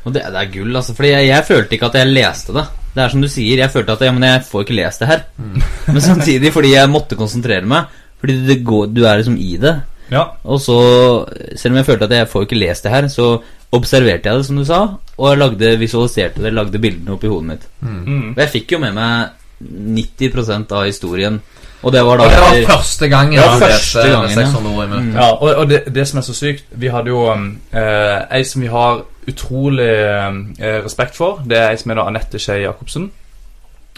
Og 0.03 0.15
det, 0.15 0.23
det 0.23 0.39
er 0.39 0.51
gull, 0.51 0.75
altså. 0.75 0.95
Fordi 0.95 1.11
jeg, 1.13 1.27
jeg 1.31 1.47
følte 1.47 1.77
ikke 1.77 1.91
at 1.91 1.99
jeg 1.99 2.11
leste 2.11 2.55
det. 2.55 2.65
Det 2.93 3.03
er 3.03 3.13
som 3.13 3.23
du 3.23 3.29
sier, 3.31 3.59
jeg 3.63 3.73
følte 3.73 3.95
at 3.95 4.03
ja, 4.05 4.11
men 4.15 4.27
jeg 4.27 4.43
får 4.47 4.65
ikke 4.65 4.77
lest 4.77 5.03
det 5.03 5.09
her. 5.09 5.23
Men 5.93 6.03
samtidig 6.03 6.51
fordi 6.53 6.75
jeg 6.75 6.91
måtte 6.91 7.19
konsentrere 7.19 7.67
meg. 7.67 7.91
Fordi 8.23 8.37
det 8.47 8.61
går, 8.63 8.91
du 8.95 9.01
er 9.03 9.19
liksom 9.19 9.35
i 9.39 9.55
det. 9.59 9.73
Ja. 10.11 10.27
Og 10.43 10.61
så, 10.61 10.77
selv 11.55 11.73
om 11.73 11.81
jeg 11.81 11.87
følte 11.87 12.09
at 12.09 12.17
jeg 12.17 12.31
får 12.31 12.47
ikke 12.47 12.59
lest 12.59 12.83
det 12.83 12.91
her, 12.93 13.07
så 13.11 13.29
observerte 13.73 14.29
jeg 14.29 14.37
det, 14.37 14.45
som 14.45 14.59
du 14.59 14.65
sa. 14.67 14.81
Og 15.17 15.29
jeg 15.29 15.41
lagde, 15.41 15.71
visualiserte 15.79 16.43
det, 16.43 16.53
lagde 16.53 16.81
bildene 16.81 17.15
opp 17.15 17.23
i 17.23 17.31
hodet 17.31 17.49
mitt. 17.53 17.65
Mm. 17.81 18.33
Og 18.35 18.43
jeg 18.43 18.53
fikk 18.53 18.75
jo 18.75 18.83
med 18.83 18.95
meg 18.97 19.39
90% 19.63 20.75
av 20.75 20.85
historien. 20.85 21.41
Og 21.83 21.91
det 21.91 22.03
var 22.05 22.17
da 22.17 22.23
Og 22.23 22.31
det 22.31 22.39
var 22.39 22.77
første 22.77 23.07
gangen 23.11 23.33
Ja, 23.33 23.47
første 23.59 24.05
gangen, 24.07 24.29
ja. 24.29 24.45
600 24.45 24.75
ord 24.75 24.85
i 24.85 24.87
minuttet. 24.87 25.15
Ja, 25.19 25.31
og, 25.31 25.55
og 25.55 25.69
det, 25.69 25.81
det 25.95 26.05
som 26.07 26.21
er 26.21 26.21
så 26.23 26.35
sykt 26.37 26.63
Vi 26.79 26.87
hadde 26.87 27.11
jo 27.11 27.25
um, 27.31 27.49
eh, 27.73 28.37
ei 28.37 28.43
som 28.47 28.63
vi 28.63 28.69
har 28.71 29.01
utrolig 29.27 29.89
eh, 29.89 30.79
respekt 30.83 31.15
for. 31.15 31.43
Det 31.47 31.57
er 31.57 31.69
ei 31.71 31.77
som 31.79 31.91
heter 31.91 32.03
Anette 32.03 32.39
Skei 32.39 32.63
Jacobsen. 32.63 33.09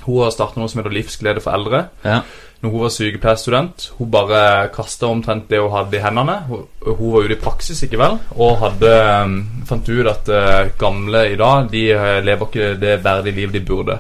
Hun 0.06 0.20
har 0.22 0.34
starta 0.34 0.60
noe 0.62 0.70
som 0.70 0.82
heter 0.82 0.94
Livsglede 0.94 1.42
for 1.42 1.58
eldre. 1.58 1.88
Ja. 2.06 2.20
Når 2.66 2.72
hun 2.74 2.82
var 2.82 2.94
sykepleierstudent, 2.96 3.84
hun 4.00 4.08
bare 4.10 4.70
kasta 4.74 5.06
omtrent 5.06 5.46
det 5.52 5.60
hun 5.62 5.70
hadde 5.70 6.00
i 6.00 6.02
hendene. 6.02 6.40
Hun, 6.48 6.64
hun 6.88 7.12
var 7.14 7.28
ute 7.28 7.36
i 7.36 7.44
praksis, 7.44 7.84
ikke 7.86 8.00
vel, 8.02 8.18
og 8.42 8.58
hadde 8.64 8.94
um, 9.22 9.36
fant 9.70 9.92
ut 9.92 10.10
at 10.10 10.32
eh, 10.34 10.72
gamle 10.82 11.22
i 11.30 11.38
dag 11.38 11.70
De 11.70 11.84
eh, 11.94 12.24
lever 12.26 12.50
ikke 12.50 12.72
det 12.82 12.96
verdige 13.06 13.38
liv 13.38 13.54
de 13.54 13.62
burde. 13.68 14.00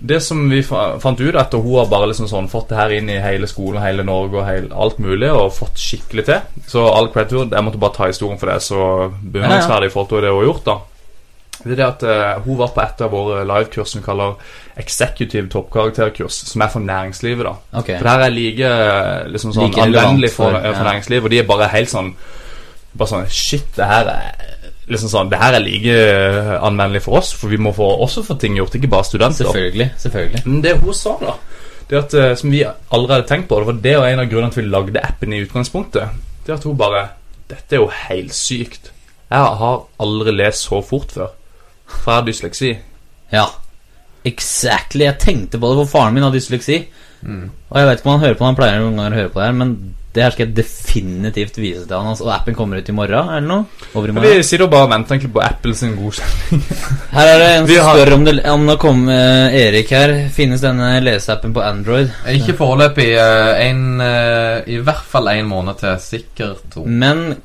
Det 0.00 0.18
som 0.24 0.42
vi 0.50 0.64
fant 0.64 1.20
ut 1.20 1.38
at 1.38 1.54
hun 1.54 1.76
har 1.76 1.86
bare 1.92 2.10
liksom 2.10 2.26
sånn 2.26 2.50
fått 2.50 2.72
det 2.72 2.80
her 2.80 2.96
inn 2.98 3.14
i 3.14 3.22
hele 3.22 3.46
skolen, 3.46 3.82
hele 3.84 4.02
Norge 4.02 4.40
og 4.40 4.46
hele, 4.48 4.74
alt 4.74 4.98
mulig, 4.98 5.30
og 5.30 5.54
fått 5.54 5.78
skikkelig 5.78 6.26
til 6.26 6.62
Så 6.66 6.88
all 6.88 7.12
credit. 7.14 7.52
Jeg 7.52 7.66
måtte 7.66 7.78
bare 7.78 7.94
ta 7.94 8.10
historien 8.10 8.40
for 8.40 8.50
det, 8.50 8.62
så 8.64 9.10
beundringsverdig 9.22 9.92
i 9.92 9.94
forhold 9.94 10.10
til 10.16 10.24
det 10.26 10.34
hun 10.34 10.40
har 10.40 10.50
gjort. 10.50 10.64
da 10.66 10.80
det 11.60 11.74
er 11.74 11.76
det 11.76 11.86
at 11.86 12.02
eh, 12.08 12.42
Hun 12.44 12.58
var 12.58 12.72
på 12.74 12.80
et 12.80 13.02
av 13.04 13.12
våre 13.12 13.44
livekurs 13.44 13.92
som 13.92 14.00
vi 14.00 14.06
kaller 14.06 14.36
Executive 14.80 15.48
toppkarakterkurs, 15.52 16.38
som 16.50 16.62
er 16.64 16.70
for 16.72 16.80
næringslivet. 16.80 17.44
da 17.44 17.78
okay. 17.78 17.98
For 17.98 18.04
det 18.06 18.12
her 18.12 18.24
er 18.26 18.34
like 18.34 18.70
liksom 19.32 19.52
sånn 19.54 19.68
Like 19.70 19.82
anvendelig 19.86 20.30
for, 20.34 20.50
for- 20.50 20.74
for, 20.74 20.84
næringslivet, 20.88 21.24
og 21.24 21.30
de 21.34 21.38
er 21.42 21.48
bare 21.48 21.68
helt 21.74 21.90
sånn 21.92 22.14
Bare 22.98 23.08
sånn 23.08 23.28
Shit, 23.30 23.68
det 23.76 23.86
her 23.86 24.08
er 24.10 24.56
liksom 24.90 25.12
sånn 25.12 25.30
Det 25.30 25.38
her 25.38 25.54
er 25.58 25.62
like 25.62 25.96
anvendelig 26.66 27.02
for 27.06 27.20
oss, 27.20 27.32
for 27.32 27.52
vi 27.52 27.60
må 27.62 27.72
få, 27.76 27.86
også 28.02 28.24
få 28.26 28.38
ting 28.40 28.56
gjort, 28.58 28.74
ikke 28.74 28.90
bare 28.90 29.06
studenter. 29.06 29.44
Selvfølgelig. 29.46 29.90
selvfølgelig 29.98 30.42
Men 30.46 30.60
det 30.64 30.76
hun 30.80 30.94
sa, 30.94 31.16
da 31.20 31.36
Det 31.90 31.98
at, 31.98 32.14
eh, 32.14 32.34
Som 32.36 32.50
vi 32.50 32.64
aldri 32.64 33.14
hadde 33.14 33.28
tenkt 33.28 33.48
på, 33.48 33.58
det 33.58 33.66
var 33.66 33.80
det 33.82 33.96
og 33.98 34.08
en 34.08 34.20
av 34.20 34.30
grunnene 34.30 34.52
til 34.52 34.60
at 34.60 34.66
vi 34.66 34.70
lagde 34.70 35.00
appen 35.04 35.32
i 35.32 35.42
utgangspunktet. 35.44 36.08
Det 36.46 36.54
at 36.54 36.64
hun 36.64 36.76
bare 36.78 37.08
Dette 37.50 37.74
er 37.74 37.80
jo 37.80 37.90
helt 38.08 38.34
sykt. 38.34 38.92
Jeg 39.30 39.38
har 39.58 39.80
aldri 39.98 40.30
lest 40.36 40.68
så 40.68 40.78
fort 40.86 41.10
før. 41.10 41.32
For 41.86 42.12
jeg 42.12 42.20
har 42.20 42.26
dysleksi. 42.26 42.70
Ja. 43.32 43.44
Exactly. 44.24 45.06
Jeg 45.06 45.18
tenkte 45.22 45.60
på 45.60 45.70
det, 45.70 45.80
for 45.84 45.94
faren 45.98 46.14
min 46.16 46.26
har 46.26 46.34
dysleksi. 46.34 46.82
Og 47.20 47.76
jeg 47.78 47.86
vet 47.88 47.98
ikke 48.00 48.08
om 48.08 48.14
han 48.16 48.26
hører 48.26 48.36
på 48.36 48.44
det, 48.44 48.50
han 48.50 48.60
pleier 48.60 48.84
noen 48.84 48.96
ganger 49.00 49.16
å 49.16 49.20
høre 49.20 49.32
på 49.32 49.40
det 49.40 49.48
her, 49.50 49.56
men 49.60 49.72
det 50.10 50.24
her 50.24 50.32
skal 50.34 50.48
jeg 50.48 50.54
definitivt 50.56 51.58
vise 51.60 51.84
til 51.86 51.94
han. 51.94 52.08
Altså, 52.10 52.24
og 52.26 52.32
appen 52.34 52.56
kommer 52.58 52.80
ut 52.80 52.88
i 52.90 52.94
morgen, 52.96 53.28
eller 53.30 53.46
noe? 53.46 53.84
Over 53.94 54.10
i 54.10 54.14
morgen. 54.16 54.32
vi 54.40 54.46
sitter 54.48 54.64
og 54.64 54.72
bare 54.72 54.88
venter 54.90 55.14
egentlig 55.14 55.30
på 55.36 55.42
Apple 55.44 55.74
sin 55.78 55.92
godkjenning. 55.94 56.64
Her 57.16 57.30
er 57.30 57.38
det 57.38 57.50
en 57.50 57.68
som 57.68 57.92
spør 57.92 58.12
om 58.16 58.24
det, 58.26 58.34
om 58.50 58.64
det 58.66 58.76
kommer 58.82 59.54
Erik 59.60 59.92
her. 59.94 60.14
Finnes 60.34 60.64
denne 60.64 60.88
leseappen 61.04 61.54
på 61.54 61.62
Android? 61.62 62.10
Ikke 62.34 62.56
foreløpig. 62.58 63.06
Uh, 63.20 63.52
En, 63.60 63.84
eh, 64.02 64.66
I 64.74 64.80
hvert 64.82 65.06
fall 65.12 65.30
én 65.30 65.46
måned 65.46 65.78
til. 65.78 65.94
Sikkert 66.02 66.66
to. 66.74 66.82
Men 66.88 67.36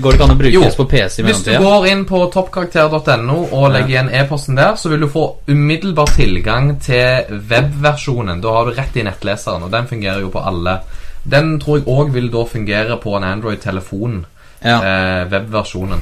går 0.00 0.12
det 0.12 0.16
ikke 0.16 0.24
an 0.24 0.30
å 0.30 0.36
Jo, 0.50 0.60
brukes 0.60 0.76
på 0.78 0.84
PC 0.90 1.22
i 1.22 1.24
Hvis 1.26 1.42
du 1.42 1.50
går 1.58 1.86
inn 1.90 2.04
på 2.06 2.20
toppkarakter.no 2.32 3.38
og 3.50 3.70
legger 3.74 3.88
igjen 3.88 4.10
e-posten 4.14 4.58
der, 4.58 4.76
så 4.78 4.88
vil 4.92 5.00
du 5.02 5.08
få 5.10 5.24
umiddelbar 5.48 6.12
tilgang 6.14 6.76
til 6.80 7.40
webversjonen. 7.50 8.40
Da 8.44 8.52
har 8.54 8.68
du 8.70 8.76
rett 8.76 8.96
i 8.96 9.02
nettleseren, 9.06 9.66
og 9.66 9.72
den 9.74 9.88
fungerer 9.90 10.22
jo 10.22 10.30
på 10.30 10.44
alle. 10.46 10.78
Den 11.26 11.56
tror 11.60 11.80
jeg 11.80 11.88
òg 11.90 12.12
vil 12.14 12.30
da 12.30 12.44
fungere 12.46 12.98
på 13.02 13.16
en 13.18 13.24
Android-telefon. 13.24 14.24
Ja, 14.62 14.78
Eh, 14.82 15.30
webversjonen. 15.30 16.00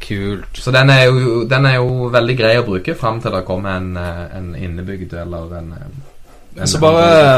kult. 0.00 0.56
Så 0.56 0.70
den 0.70 0.90
er, 0.90 1.04
jo, 1.04 1.44
den 1.44 1.66
er 1.66 1.74
jo 1.76 2.08
veldig 2.12 2.36
grei 2.38 2.56
å 2.58 2.64
bruke 2.66 2.94
fram 2.98 3.20
til 3.20 3.30
det 3.30 3.44
kommer 3.46 3.76
en, 3.76 3.96
eh, 3.96 4.36
en 4.38 4.54
innebygd 4.56 5.12
eller 5.12 5.58
en, 5.58 5.72
eh, 5.72 6.62
en 6.62 6.66
Så 6.66 6.80
bare 6.80 7.36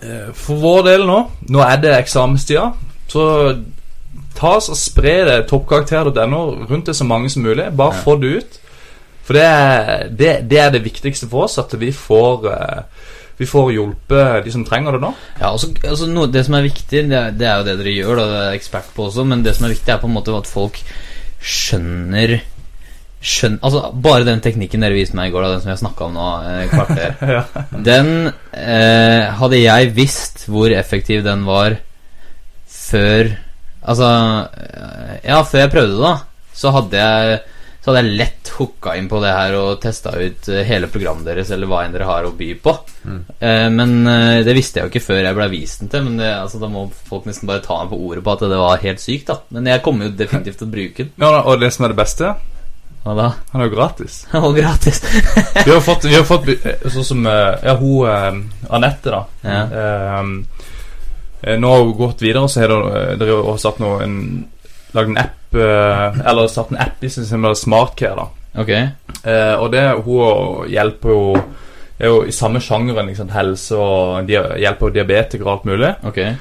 eh, 0.00 0.32
For 0.34 0.56
vår 0.56 0.82
del 0.82 1.06
nå 1.06 1.18
Nå 1.48 1.60
er 1.60 1.76
det 1.76 1.92
eksamenstida 1.98 2.72
Så 3.08 3.26
ta 4.36 4.56
oss 4.58 4.70
og 4.72 4.78
spre 4.78 5.14
det 5.28 5.38
toppkarakter.no 5.50 6.42
rundt 6.68 6.88
til 6.88 6.96
så 6.96 7.06
mange 7.08 7.30
som 7.32 7.44
mulig. 7.46 7.70
Bare 7.76 8.02
få 8.04 8.16
det 8.20 8.36
ut. 8.38 8.60
For 9.22 9.38
det 9.38 9.46
er, 9.46 10.06
det, 10.10 10.30
det 10.50 10.58
er 10.58 10.70
det 10.74 10.84
viktigste 10.84 11.28
for 11.30 11.46
oss, 11.46 11.58
at 11.62 11.74
vi 11.78 11.92
får 11.94 12.48
eh, 12.50 13.10
Vi 13.38 13.46
får 13.48 13.72
hjulpet 13.72 14.44
de 14.44 14.54
som 14.54 14.64
trenger 14.66 14.96
det 14.96 15.02
nå. 15.02 15.12
Ja, 15.38 15.52
altså, 15.52 15.70
altså 15.86 16.08
noe, 16.10 16.30
Det 16.30 16.44
som 16.46 16.58
er 16.58 16.66
viktig, 16.66 17.04
det 17.10 17.18
er, 17.18 17.30
det 17.34 17.46
er 17.48 17.60
jo 17.60 17.68
det 17.68 17.76
dere 17.80 17.94
gjør, 17.94 18.18
da, 18.18 18.26
det 18.30 18.40
er 18.42 18.56
ekspert 18.58 18.90
på 18.96 19.06
også, 19.08 19.24
men 19.26 19.44
det 19.46 19.54
som 19.56 19.66
er 19.66 19.76
viktig, 19.76 19.92
er 19.94 20.02
på 20.02 20.10
en 20.10 20.16
måte 20.18 20.34
at 20.36 20.50
folk 20.50 20.82
skjønner 21.42 22.40
Skjønn, 23.22 23.60
altså 23.62 23.92
Bare 24.02 24.26
den 24.26 24.42
teknikken 24.42 24.82
dere 24.82 24.96
viste 24.98 25.14
meg 25.14 25.30
i 25.30 25.34
går, 25.34 25.44
da, 25.44 25.52
den 25.54 25.62
som 25.62 25.70
jeg 25.70 25.80
snakka 25.84 26.08
om 26.08 26.16
nå, 26.18 26.28
eh, 26.50 26.72
kvarter 26.72 27.36
Den 27.88 28.10
eh, 28.50 29.30
Hadde 29.38 29.60
jeg 29.62 29.92
visst 29.94 30.46
hvor 30.50 30.74
effektiv 30.74 31.22
den 31.26 31.46
var 31.46 31.78
før 32.66 33.30
Altså 33.82 34.08
eh, 34.52 35.16
Ja, 35.26 35.42
før 35.44 35.64
jeg 35.64 35.72
prøvde 35.72 35.96
det, 35.96 36.04
da, 36.04 36.52
så 36.54 36.74
hadde 36.76 37.02
jeg 37.02 37.40
så 37.82 37.90
hadde 37.90 38.02
jeg 38.04 38.14
lett 38.20 38.50
hooka 38.60 38.92
inn 38.94 39.08
på 39.10 39.18
det 39.24 39.30
her 39.34 39.56
og 39.58 39.80
testa 39.82 40.12
ut 40.14 40.46
eh, 40.52 40.60
hele 40.68 40.86
programmet 40.86 41.26
deres, 41.26 41.48
eller 41.50 41.66
hva 41.66 41.80
enn 41.82 41.94
dere 41.96 42.06
har 42.06 42.28
å 42.28 42.30
by 42.38 42.50
på. 42.62 42.74
Eh, 43.42 43.66
men 43.74 43.96
eh, 44.06 44.42
det 44.46 44.54
visste 44.54 44.78
jeg 44.78 44.86
jo 44.86 44.92
ikke 44.92 45.02
før 45.08 45.18
jeg 45.24 45.34
ble 45.34 45.48
vist 45.50 45.82
den 45.82 45.90
til. 45.90 46.04
Men 46.06 46.20
det, 46.22 46.28
altså, 46.44 46.60
da 46.62 46.70
må 46.70 46.84
folk 47.08 47.26
nesten 47.26 47.50
bare 47.50 47.64
ta 47.64 47.80
meg 47.80 47.90
på 47.90 47.98
ordet 48.06 48.22
på 48.22 48.36
at 48.36 48.44
det 48.52 48.60
var 48.60 48.84
helt 48.84 49.02
sykt. 49.02 49.32
da 49.32 49.40
Men 49.56 49.66
jeg 49.72 49.82
kommer 49.82 50.06
jo 50.06 50.14
definitivt 50.20 50.62
til 50.62 50.70
å 50.70 50.74
bruke 50.76 51.08
den. 51.08 51.10
Ja, 51.24 51.32
og 51.42 51.58
det 51.58 51.72
som 51.74 51.88
er 51.88 51.94
det 51.96 51.98
beste, 52.04 52.30
Hva 53.02 53.16
da? 53.18 53.28
han 53.50 53.64
er 53.64 53.66
jo 53.66 53.74
gratis. 53.74 54.20
Og 54.44 54.54
gratis. 54.54 55.02
Vi 55.02 55.66
har 55.72 55.82
fått, 55.82 56.06
vi 56.06 56.14
har 56.14 56.28
fått 56.28 56.52
sånn 56.86 57.08
som 57.08 57.26
Ja, 57.26 57.74
hun 57.82 58.44
Anette, 58.70 59.10
da. 59.10 59.24
Ja. 59.42 59.64
Eh, 59.66 60.70
nå 61.42 61.70
har 61.72 61.82
hun 61.82 61.96
gått 61.98 62.22
videre, 62.22 62.48
så 62.48 62.62
har 62.62 62.74
dere 63.18 63.38
eh, 63.40 63.56
satt 63.58 63.80
noe 63.82 64.02
en, 64.04 64.18
Lagd 64.92 65.08
en 65.08 65.18
app 65.22 65.56
eh, 65.56 66.20
Eller 66.28 66.48
satt 66.52 66.70
en 66.70 66.80
app 66.84 67.02
i 67.04 67.08
som 67.10 67.24
heter 67.24 67.58
SmartCare. 67.58 68.16
da 68.16 68.60
okay. 68.60 68.88
Eh, 69.24 69.54
Og 69.56 69.72
det 69.72 69.84
hun 70.04 70.68
hjelper 70.68 71.14
jo 71.14 71.22
er 72.02 72.10
jo 72.10 72.22
i 72.26 72.32
samme 72.34 72.60
sjangeren. 72.60 73.06
Liksom, 73.06 73.30
helse 73.30 73.78
og 73.78 74.26
dia 74.26 74.42
hjelper 74.58 74.88
jo 74.88 74.96
diabetikere 74.96 75.46
og 75.46 75.52
alt 75.52 75.68
mulig. 75.70 75.92
Okay. 76.08 76.34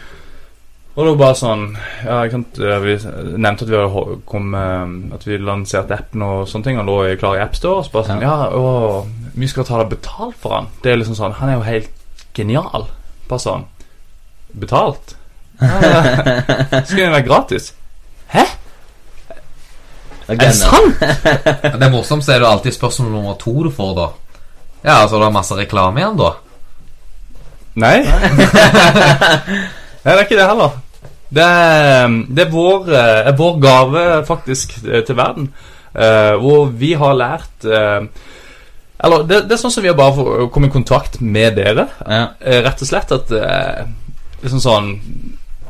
Og 0.92 1.06
det 1.06 1.12
var 1.14 1.20
bare 1.22 1.40
sånn 1.40 1.66
Ja, 2.04 2.24
eh, 2.26 2.80
Vi 2.84 2.96
nevnte 3.38 3.68
at 3.68 3.72
vi, 3.72 3.82
kom, 4.28 4.54
eh, 4.56 5.16
at 5.16 5.28
vi 5.28 5.38
lanserte 5.40 5.96
appen 5.96 6.26
og 6.26 6.48
sånne 6.50 6.68
ting. 6.68 6.80
Han 6.82 6.90
lå 6.90 6.98
i 7.08 7.18
klar 7.20 7.38
i 7.38 7.44
AppStore. 7.44 7.80
Og 7.80 7.86
så 7.86 7.96
bare 7.96 8.10
sånn 8.10 8.26
Ja, 8.26 8.50
å, 8.52 9.06
vi 9.34 9.48
skal 9.48 9.68
ta 9.68 9.80
det 9.82 9.94
betalt 9.96 10.36
for 10.42 10.58
han. 10.58 10.72
Det 10.84 10.92
er 10.92 11.00
liksom 11.00 11.16
sånn 11.16 11.40
Han 11.40 11.50
er 11.50 11.60
jo 11.60 11.68
helt 11.70 11.92
genial 12.36 12.90
Bare 13.30 13.40
sånn 13.40 13.70
Betalt? 14.54 15.16
Skulle 16.88 17.06
den 17.06 17.14
være 17.14 17.28
gratis? 17.28 17.74
Hæ? 18.34 18.46
Er 20.32 20.40
det 20.40 20.54
sant? 20.56 21.00
Det 21.80 21.84
er 21.84 21.92
morsomt, 21.92 22.26
så 22.26 22.36
er 22.36 22.44
det 22.44 22.50
alltid 22.50 22.76
spørsmål 22.76 23.12
nummer 23.12 23.36
to 23.40 23.54
du 23.64 23.72
får, 23.74 23.92
da. 23.98 24.08
Ja, 24.84 25.02
altså 25.02 25.20
det 25.20 25.28
er 25.28 25.36
masse 25.36 25.58
reklame 25.58 26.02
igjen, 26.02 26.18
da. 26.18 26.32
Nei. 27.82 27.98
Nei, 30.04 30.04
det 30.04 30.16
er 30.16 30.26
ikke 30.26 30.40
det 30.40 30.48
heller. 30.48 30.80
Det 31.32 31.44
er, 31.44 32.16
det 32.28 32.46
er, 32.46 32.52
vår, 32.52 32.90
eh, 32.92 33.20
er 33.30 33.38
vår 33.38 33.60
gave, 33.64 34.02
faktisk, 34.28 34.80
eh, 34.84 35.04
til 35.08 35.20
verden. 35.20 35.52
Uh, 35.92 36.38
hvor 36.40 36.70
vi 36.80 36.94
har 36.96 37.18
lært 37.20 37.66
uh, 37.68 38.06
Eller 39.04 39.26
det, 39.28 39.42
det 39.50 39.58
er 39.58 39.60
sånn 39.60 39.74
som 39.76 39.84
vi 39.84 39.90
har 39.90 39.98
bare 40.00 40.46
kommet 40.48 40.72
i 40.72 40.76
kontakt 40.78 41.18
med 41.20 41.58
dere. 41.60 41.90
Ja. 42.06 42.22
Uh, 42.40 42.62
rett 42.64 42.84
og 42.86 42.88
slett 42.88 43.12
at 43.12 43.34
eh, 43.36 43.82
Liksom 44.42 44.62
sånn 44.64 44.92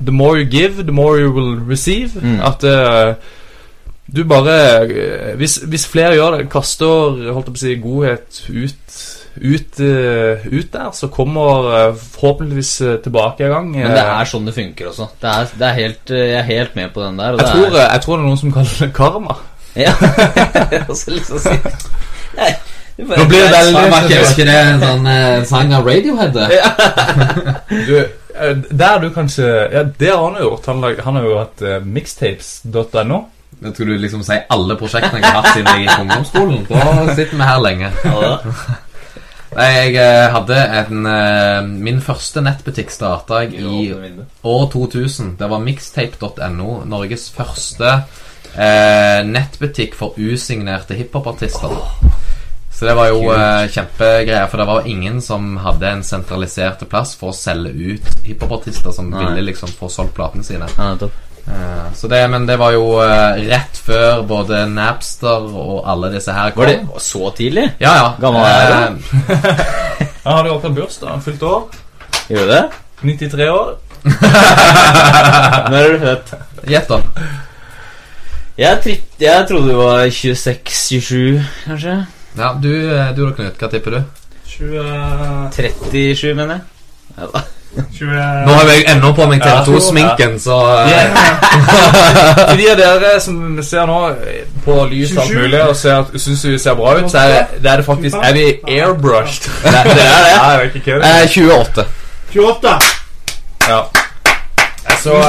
The 0.01 0.11
more 0.11 0.39
you 0.39 0.47
give, 0.49 0.81
the 0.85 0.91
more 0.91 1.19
you 1.19 1.29
will 1.31 1.59
receive. 1.69 2.15
Mm. 2.17 2.39
At 2.41 2.63
uh, 2.65 3.13
du 4.11 4.23
bare 4.25 4.55
eh, 4.81 5.35
hvis, 5.37 5.59
hvis 5.69 5.85
flere 5.87 6.15
gjør 6.17 6.39
det, 6.39 6.47
kaster 6.51 7.19
holdt 7.31 7.51
jeg 7.51 7.53
på 7.53 7.59
å 7.59 7.61
si, 7.61 7.75
godhet 7.83 8.39
ut 8.49 8.95
ut, 9.31 9.79
uh, 9.79 10.41
ut 10.51 10.73
der, 10.73 10.89
så 10.91 11.07
kommer 11.07 11.69
uh, 11.69 11.95
forhåpentligvis 11.95 12.71
uh, 12.81 12.95
tilbake 13.03 13.45
en 13.45 13.53
gang. 13.53 13.69
Men 13.77 13.93
det 13.95 14.01
er 14.03 14.27
sånn 14.27 14.49
det 14.49 14.55
funker 14.57 14.89
også. 14.89 15.07
Det 15.21 15.29
er, 15.31 15.53
det 15.55 15.67
er 15.69 15.77
helt, 15.77 16.11
jeg 16.17 16.35
er 16.41 16.49
helt 16.49 16.75
med 16.75 16.91
på 16.91 17.05
den 17.05 17.21
der. 17.21 17.37
Og 17.37 17.39
jeg, 17.39 17.47
det 17.47 17.53
tror, 17.53 17.77
er, 17.77 17.87
jeg 17.93 18.03
tror 18.03 18.17
det 18.17 18.21
er 18.25 18.27
noen 18.27 18.41
som 18.41 18.55
kaller 18.57 18.83
det 18.83 18.91
karma. 18.97 19.37
Ja. 19.79 19.93
Og 20.89 20.97
så 20.99 21.13
liksom 21.15 21.39
si 21.39 21.53
Nei, 22.35 22.49
du 22.97 23.05
Nå 23.07 23.23
blir 23.29 23.39
det 23.39 23.51
veldig- 23.55 23.91
Var 23.91 24.07
ikke, 24.09 24.45
det 24.47 24.55
en 24.59 24.81
sånn 24.83 25.07
eh, 25.07 25.43
sang 25.47 25.71
av 25.73 25.87
Radiohead? 25.87 26.35
Ja. 26.51 26.71
Du, 27.87 27.95
der 28.71 28.99
du 29.03 29.09
kanskje 29.15 29.47
Ja, 29.73 29.83
det 29.83 30.09
har 30.11 30.23
han 30.25 30.37
jo 30.41 30.49
gjort. 30.49 30.65
Han, 30.71 30.81
lag- 30.81 31.01
han 31.05 31.15
har 31.19 31.23
jo 31.27 31.37
hatt 31.39 31.61
uh, 31.65 31.77
mixtapes.no. 31.85 33.19
Jeg 33.61 33.73
tror 33.77 33.85
du 33.91 33.97
liksom 34.01 34.23
sier 34.25 34.45
alle 34.49 34.73
prosjektene 34.79 35.19
jeg 35.21 35.27
har 35.29 35.41
hatt 35.43 35.51
siden 35.53 35.67
jeg 35.75 35.83
gikk 35.85 35.97
på 35.99 36.05
ungdomsskolen. 36.07 36.63
Da 36.71 37.15
sitter 37.15 37.35
vi 37.37 37.49
her 37.51 37.59
lenge. 37.61 37.91
Ja, 38.05 38.31
Nei, 39.51 39.65
jeg 39.75 39.95
eh, 39.99 40.29
hadde 40.31 40.55
en 40.79 41.07
eh, 41.11 41.57
Min 41.83 41.97
første 42.01 42.39
nettbutikk 42.45 42.93
starta 42.93 43.41
jeg 43.43 43.59
i 43.59 43.91
år 44.47 44.63
2000. 44.71 45.33
Det 45.41 45.49
var 45.51 45.59
mixtape.no. 45.65 46.69
Norges 46.87 47.25
første 47.35 47.89
eh, 48.55 49.19
nettbutikk 49.27 49.97
for 49.99 50.15
usignerte 50.15 50.95
hiphopartister. 50.95 51.75
Så 52.81 52.85
det 52.85 52.93
var 52.97 53.11
jo 53.11 53.27
eh, 53.29 53.67
kjempegreier, 53.69 54.47
for 54.49 54.57
det 54.57 54.65
var 54.65 54.87
ingen 54.89 55.19
som 55.21 55.51
hadde 55.61 55.85
en 55.85 55.99
sentralisert 56.01 56.79
plass 56.89 57.11
for 57.13 57.29
å 57.29 57.35
selge 57.37 57.69
ut 57.77 58.07
hiphopartister 58.25 58.89
som 58.95 59.11
Nei. 59.11 59.19
ville 59.21 59.43
liksom 59.51 59.69
få 59.77 59.85
solgt 59.93 60.15
platene 60.17 60.41
sine. 60.41 60.65
Ja. 60.79 60.95
Eh, 60.97 61.91
så 61.93 62.07
det, 62.09 62.23
men 62.33 62.47
det 62.49 62.55
var 62.57 62.73
jo 62.73 62.87
uh, 62.97 63.37
rett 63.37 63.77
før 63.85 64.23
både 64.25 64.63
Napster 64.65 65.45
og 65.45 65.83
alle 65.93 66.09
disse 66.15 66.33
her 66.33 66.55
kom. 66.55 66.63
Var 66.65 66.71
det 66.73 67.03
så 67.05 67.29
tidlig? 67.37 67.67
Ja, 67.83 67.91
ja. 67.99 68.07
Gammel 68.23 68.47
er 68.49 68.73
du? 68.73 69.11
Han 70.23 70.39
hadde 70.39 70.49
jo 70.49 70.55
akkurat 70.55 70.79
bursdag. 70.79 71.19
Fylt 71.27 71.45
år. 71.45 71.67
Gjør 72.31 72.49
du 72.49 72.53
det? 72.55 72.63
93 73.03 73.51
år. 73.51 73.69
Når 75.69 75.77
er 75.77 75.93
du 75.93 75.99
født? 76.07 76.33
Gjett, 76.73 76.89
da. 76.89 77.29
Jeg, 78.57 78.97
jeg 79.21 79.45
trodde 79.53 79.69
du 79.69 79.77
var 79.83 80.09
26-27, 80.09 81.45
kanskje. 81.67 81.95
Ja, 82.37 82.53
du, 82.63 82.71
eh, 82.97 83.15
du 83.15 83.25
og 83.27 83.35
Knut. 83.35 83.57
Hva 83.59 83.71
tipper 83.71 83.97
du? 83.97 84.03
20, 84.51 84.83
37, 85.55 86.33
mener 86.35 86.59
jeg. 86.59 86.61
Ja, 87.17 87.27
da. 87.33 87.41
20 87.71 88.07
Nå 88.45 88.51
har 88.51 88.67
jeg 88.67 88.83
ennå 88.91 89.13
på 89.15 89.25
meg 89.31 89.43
TV2-sminken, 89.45 90.33
så 90.43 90.57
eh, 90.83 91.19
For 92.49 92.57
de 92.59 92.65
av 92.73 92.79
dere 92.81 93.11
som 93.23 93.61
ser 93.63 93.87
nå 93.87 93.99
på 94.65 94.75
lys 94.91 95.13
alt 95.15 95.31
mulig 95.37 95.61
og 95.63 95.75
ser 95.79 96.09
syns 96.19 96.43
vi 96.49 96.57
ser 96.59 96.75
bra 96.75 96.97
ut, 96.99 97.07
så 97.11 97.21
er 97.21 97.31
det, 97.31 97.61
det 97.63 97.71
er 97.71 97.79
det 97.79 97.87
faktisk 97.87 98.17
Er 98.19 98.35
vi 98.35 98.45
airbrushed? 98.75 99.47
Det, 99.63 99.85
det 99.87 100.03
er 100.03 100.19
det. 100.25 100.33
Ja, 100.33 100.49
jeg 100.51 100.65
vet 100.65 100.75
ikke 100.81 100.97
hva 100.97 101.05
det 101.05 101.13
eh, 101.21 101.37
28. 101.37 101.87
28. 102.35 103.00
Så 105.01 105.13
uh, 105.17 105.21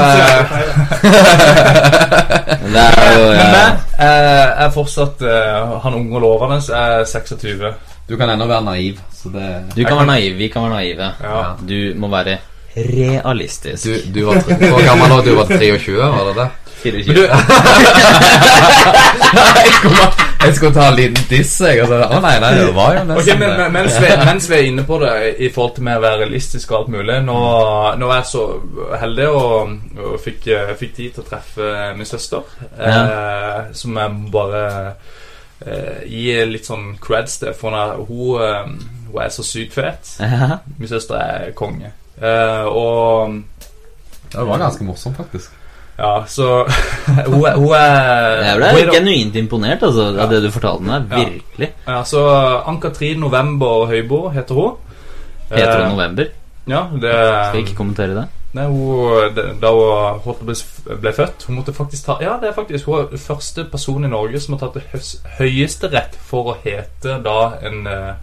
Men 2.63 2.73
Det 2.73 2.81
er 2.83 2.87
jo 3.17 3.23
Men 3.29 3.39
ja. 3.39 3.45
jeg 3.57 3.69
eh, 3.99 4.47
er 4.65 4.71
fortsatt 4.75 5.23
eh, 5.23 5.81
han 5.85 5.95
unge 5.99 6.15
og 6.19 6.23
lovende, 6.25 6.59
så 6.65 6.73
er 6.77 7.05
26. 7.09 7.73
Du 8.09 8.13
kan 8.19 8.31
ennå 8.33 8.47
være 8.51 8.65
naiv, 8.67 8.95
så 9.15 9.29
det 9.33 9.47
Du 9.77 9.81
kan 9.85 9.97
være 10.03 10.07
naiv, 10.13 10.33
vi 10.39 10.49
kan 10.53 10.63
være 10.67 10.75
naive. 10.77 11.07
Ja. 11.23 11.43
Du 11.69 11.79
må 12.03 12.07
være 12.13 12.37
realistisk. 12.77 13.85
Du, 13.85 13.91
du 14.21 14.27
var 14.27 14.35
tre- 14.43 14.69
Hvor 14.69 14.83
gammel 14.87 15.09
var 15.11 15.21
du? 15.23 15.31
Du 15.31 15.37
var 15.37 15.45
23, 15.47 15.99
var 15.99 16.25
det 16.29 16.37
det? 16.37 16.49
24. 16.83 17.07
Men 17.07 17.17
du, 17.17 17.23
jeg, 17.23 17.29
skulle, 19.79 19.97
jeg 20.47 20.57
skulle 20.57 20.75
ta 20.75 20.87
en 20.91 20.97
liten 20.99 21.27
diss, 21.31 21.53
jeg. 21.61 21.81
Altså, 21.83 21.99
så, 22.03 22.19
å 22.19 22.21
nei, 22.25 22.35
nei, 22.43 22.51
det 22.59 22.69
var 22.77 22.97
jo 22.97 23.05
nesten 23.09 23.17
nesten 23.17 23.41
men, 23.43 23.55
men 23.61 23.73
mens, 23.77 23.99
vi, 24.03 24.11
mens 24.27 24.49
vi 24.51 24.57
er 24.59 24.69
inne 24.69 24.85
på 24.89 24.99
det 25.03 25.13
i 25.39 25.51
forhold 25.55 25.75
til 25.77 25.87
med 25.89 26.01
å 26.01 26.05
være 26.05 26.21
realistisk 26.25 26.73
og 26.73 26.79
alt 26.81 26.93
mulig 26.97 27.19
Nå, 27.27 27.39
nå 28.01 28.11
er 28.11 28.21
jeg 28.21 28.29
så 28.33 28.45
heldig 29.03 29.29
og, 29.31 29.75
og 30.03 30.19
fikk, 30.23 30.47
eh, 30.53 30.75
fikk 30.81 30.95
tid 30.99 31.17
til 31.17 31.25
å 31.25 31.29
treffe 31.29 31.73
min 31.99 32.09
søster. 32.09 32.55
Eh, 32.79 33.73
som 33.79 33.99
jeg 34.03 34.19
bare 34.35 34.63
eh, 35.67 36.05
gir 36.11 36.51
litt 36.51 36.69
sånn 36.69 36.93
creds 37.03 37.39
til. 37.43 37.55
For 37.59 37.75
hun 37.75 38.07
hun, 38.09 38.43
eh, 38.43 38.93
hun 39.13 39.23
er 39.23 39.33
så 39.35 39.47
sykt 39.47 39.77
fet. 39.79 40.15
Ja. 40.21 40.59
Min 40.79 40.91
søster 40.91 41.19
er 41.21 41.57
konge. 41.59 41.93
Eh, 42.19 42.67
og 42.69 43.41
Det 44.33 44.47
var 44.49 44.59
ganske 44.59 44.85
morsomt, 44.85 45.17
faktisk. 45.17 45.51
Ja, 45.99 46.13
så 46.27 46.47
hun, 47.33 47.45
er- 47.47 47.57
hun 47.61 47.73
er 47.77 48.43
Jeg 48.47 48.57
ble 48.59 48.71
er 48.83 48.93
genuint 48.97 49.37
imponert 49.37 49.83
altså, 49.87 50.09
av 50.19 50.31
det 50.33 50.43
du 50.45 50.51
fortalte 50.55 50.83
meg. 50.89 51.09
Virkelig. 51.13 51.69
Ja, 51.87 52.03
så 52.09 52.23
Ann-Katrin 52.67 53.21
November 53.21 53.87
Høybo 53.91 54.29
heter 54.35 54.55
hun. 54.55 54.77
Heter 55.53 55.75
Eh, 55.79 55.83
hun 55.87 55.97
November? 55.97 56.31
Ja, 56.67 56.85
det 56.95 57.11
Skal 57.13 57.59
jeg 57.59 57.65
ikke 57.67 57.77
kommentere 57.83 58.15
det? 58.17 58.29
Nei, 58.55 58.67
hun, 58.69 59.35
Da 59.61 59.71
hun 59.73 60.21
holdt 60.25 60.43
bli- 60.47 60.97
ble 61.01 61.13
født 61.17 61.47
Hun 61.49 61.57
måtte 61.57 61.73
faktisk 61.75 62.05
ta 62.07 62.19
Ja, 62.21 62.35
det 62.41 62.51
er 62.51 62.53
faktisk 62.57 62.85
Hun 62.87 63.01
er 63.13 63.17
første 63.19 63.65
person 63.73 64.05
i 64.05 64.11
Norge 64.13 64.41
som 64.41 64.55
har 64.55 64.61
tatt 64.69 64.75
det 64.79 64.83
høs- 64.93 65.19
høyesterett 65.41 66.15
for 66.29 66.53
å 66.53 66.57
hete 66.65 67.17
da 67.25 67.37
en 67.65 67.87
eh, 67.87 68.15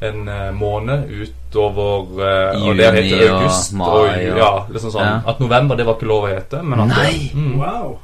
en 0.00 0.28
eh, 0.28 0.50
måned 0.54 1.08
utover 1.10 2.20
eh, 2.22 2.62
Og 2.68 2.76
det 2.78 2.90
Juni 3.08 3.28
august, 3.28 3.72
og 3.72 3.78
mai 3.80 4.28
og, 4.30 4.38
ja, 4.38 4.50
liksom 4.70 4.92
sånn 4.94 5.02
Ja. 5.08 5.16
At 5.26 5.40
november, 5.40 5.76
det 5.76 5.86
var 5.88 5.96
ikke 5.98 6.06
lov 6.10 6.28
å 6.28 6.30
hete. 6.34 6.60
Men 6.62 6.84
at 6.84 6.92
Nei. 6.92 7.30
Mm. 7.34 7.56
Wow. 7.58 7.96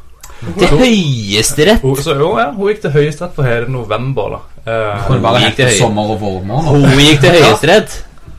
Til 0.58 0.68
høyesterett! 0.80 1.80
Hun, 1.84 1.94
så 2.02 2.16
jo, 2.18 2.32
ja, 2.38 2.48
hun 2.52 2.68
gikk 2.72 2.82
til 2.82 2.90
høyesterett 2.96 3.36
for 3.36 3.46
hele 3.48 3.68
november, 3.70 4.34
da. 4.34 4.40
Eh, 4.64 5.06
Kunne 5.06 5.22
bare 5.24 5.40
Gikk 5.44 5.54
hete 5.54 5.62
det 5.62 5.70
høy- 5.70 5.78
sommer 5.78 6.10
og 6.16 6.20
vårmåned. 6.20 6.68
Hun 6.74 6.98
gikk 7.00 7.20
til 7.22 7.30
høyesterett. 7.38 7.94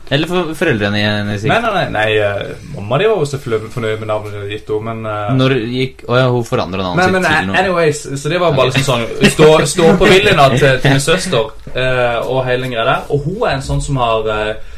Eller 0.08 0.30
for 0.30 0.52
foreldrene 0.54 1.00
hennes 1.02 1.42
nei, 1.50 1.56
nei, 1.62 1.70
nei, 1.74 1.86
nei 1.90 2.10
eh, 2.22 2.52
mamma 2.76 2.98
de 3.00 3.08
var 3.10 3.18
jo 3.18 3.26
selvfølgelig 3.26 3.70
fornøyd 3.74 4.02
med 4.02 4.10
navnet 4.12 4.36
hadde 4.36 4.52
gitt 4.52 4.70
henne, 4.70 4.92
men 4.92 5.10
eh, 5.10 5.32
Når 5.34 5.54
gikk 5.72 6.04
Å 6.06 6.20
ja, 6.20 6.28
hun 6.30 6.46
forandra 6.46 6.84
navnet 6.84 7.08
sitt 7.08 7.16
men 7.16 7.26
til 7.26 7.50
noe. 7.50 7.58
anyways, 7.62 8.02
så 8.22 8.30
det 8.30 8.40
var 8.42 8.54
bare 8.54 8.70
liksom 8.70 8.86
sånn 8.86 9.32
Stå, 9.34 9.50
stå 9.74 9.90
på 9.98 10.10
viljen 10.14 10.42
til, 10.54 10.78
til 10.84 10.94
min 10.94 11.02
søster 11.02 11.50
uh, 11.74 12.18
og 12.22 12.44
hele 12.46 12.70
greia 12.70 12.86
der. 12.86 13.10
Og 13.10 13.26
hun 13.26 13.42
er 13.48 13.56
en 13.56 13.66
sånn 13.66 13.82
som 13.82 13.98
har 14.00 14.30
uh, 14.30 14.76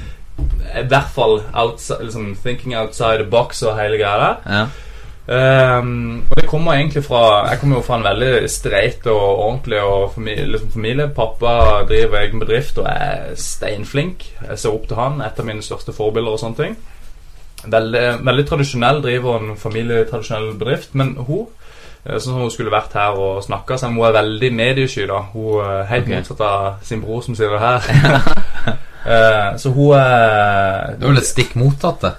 i 0.79 0.85
hvert 0.89 1.13
fall 1.13 1.41
outside, 1.53 2.07
liksom, 2.07 2.33
thinking 2.43 2.75
outside 2.79 3.21
the 3.21 3.29
box 3.29 3.63
og 3.67 3.77
hele 3.79 4.01
greia 4.01 4.19
der. 4.23 4.37
Ja. 4.49 4.88
Ehm, 5.29 6.23
og 6.31 6.37
det 6.37 6.47
kommer 6.49 6.73
egentlig 6.73 7.03
fra 7.05 7.49
Jeg 7.51 7.59
kommer 7.61 7.77
jo 7.77 7.83
fra 7.83 7.97
en 7.99 8.05
veldig 8.05 8.51
streit 8.51 9.07
og 9.07 9.39
ordentlig 9.39 9.81
og 9.83 10.13
familie, 10.15 10.47
liksom 10.47 10.71
familie. 10.73 11.09
Pappa 11.09 11.85
driver 11.89 12.21
egen 12.21 12.41
bedrift 12.41 12.79
og 12.79 12.87
er 12.89 13.35
steinflink. 13.35 14.25
Jeg 14.49 14.59
ser 14.59 14.73
opp 14.73 14.89
til 14.89 14.97
han. 14.97 15.21
Et 15.21 15.41
av 15.41 15.45
mine 15.45 15.63
største 15.63 15.93
forbilder 15.93 16.33
og 16.33 16.41
sånne 16.41 16.63
ting. 16.63 16.77
Veldig, 17.67 18.25
veldig 18.25 18.47
tradisjonell, 18.49 19.03
driver 19.03 19.39
en 19.39 19.57
familietradisjonell 19.57 20.53
bedrift. 20.59 20.95
Men 20.95 21.17
hun 21.19 21.47
eh, 22.07 22.17
Sånn 22.17 22.33
som 22.33 22.41
hun 22.41 22.51
skulle 22.55 22.73
vært 22.73 22.97
her 22.97 23.19
og 23.19 23.43
snakka, 23.45 23.77
så 23.77 23.91
hun 23.93 24.05
er 24.07 24.17
veldig 24.17 24.53
mediesky. 24.55 25.07
da 25.07 25.27
Hun 25.33 25.61
er 25.61 25.83
helt 25.93 26.07
okay. 26.09 26.17
motsatt 26.17 26.41
av 26.41 26.69
sin 26.83 27.03
bror, 27.05 27.21
som 27.21 27.37
sier 27.37 27.53
det 27.53 27.61
her. 27.61 27.83
uh, 29.05 29.57
så 29.61 29.75
hun 29.77 29.93
er 29.99 30.97
Det 30.97 31.05
er 31.05 31.11
jo 31.11 31.19
litt 31.19 31.35
stikk 31.37 31.59
motsatt, 31.61 32.01
det. 32.01 32.15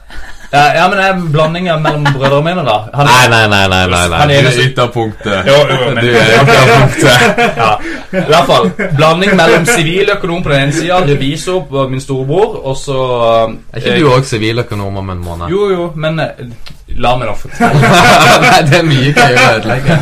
Ja, 0.52 0.86
men 0.90 1.00
er 1.00 1.12
en 1.14 1.26
blanding 1.32 1.68
mellom 1.84 2.06
brødrene 2.10 2.42
mine, 2.48 2.64
da. 2.66 2.78
Han, 2.94 3.06
Nei, 3.06 3.28
nei, 3.30 3.42
nei. 3.52 3.68
nei, 3.70 3.84
nei, 3.92 4.08
nei. 4.10 4.20
Han 4.20 4.32
er 4.34 4.48
Du 4.48 4.50
jo 4.50 4.64
ytterpunktet. 4.66 5.46
Jo, 5.46 5.58
jo, 5.70 5.78
men 5.94 6.00
Du 6.06 6.10
er 6.10 6.32
ytterpunktet. 6.40 7.44
ja, 7.62 7.70
I 8.24 8.24
hvert 8.32 8.50
fall. 8.50 8.72
Blanding 8.98 9.36
mellom 9.38 9.66
siviløkonom 9.70 10.44
på 10.44 10.54
den 10.54 10.66
ene 10.68 10.74
sida, 10.74 11.00
revisor 11.06 11.62
på 11.70 11.86
min 11.92 12.02
storebror, 12.02 12.58
og 12.66 12.78
så 12.82 12.98
Er 13.74 13.78
ikke 13.84 14.00
du 14.02 14.10
òg 14.16 14.26
siviløkonom 14.26 14.98
om 15.04 15.14
en 15.16 15.24
måned? 15.28 15.54
Jo, 15.54 15.70
jo, 15.76 15.88
men 15.96 16.20
eh, 16.26 16.46
La 16.98 17.12
meg 17.16 17.28
da 17.30 17.34
fortelle. 17.38 17.90
Nei, 18.44 18.62
det 18.68 18.78
er 18.80 18.86
mye 18.88 19.12
gøy 19.16 19.36
å 19.38 19.44
ødelegge. 19.56 19.98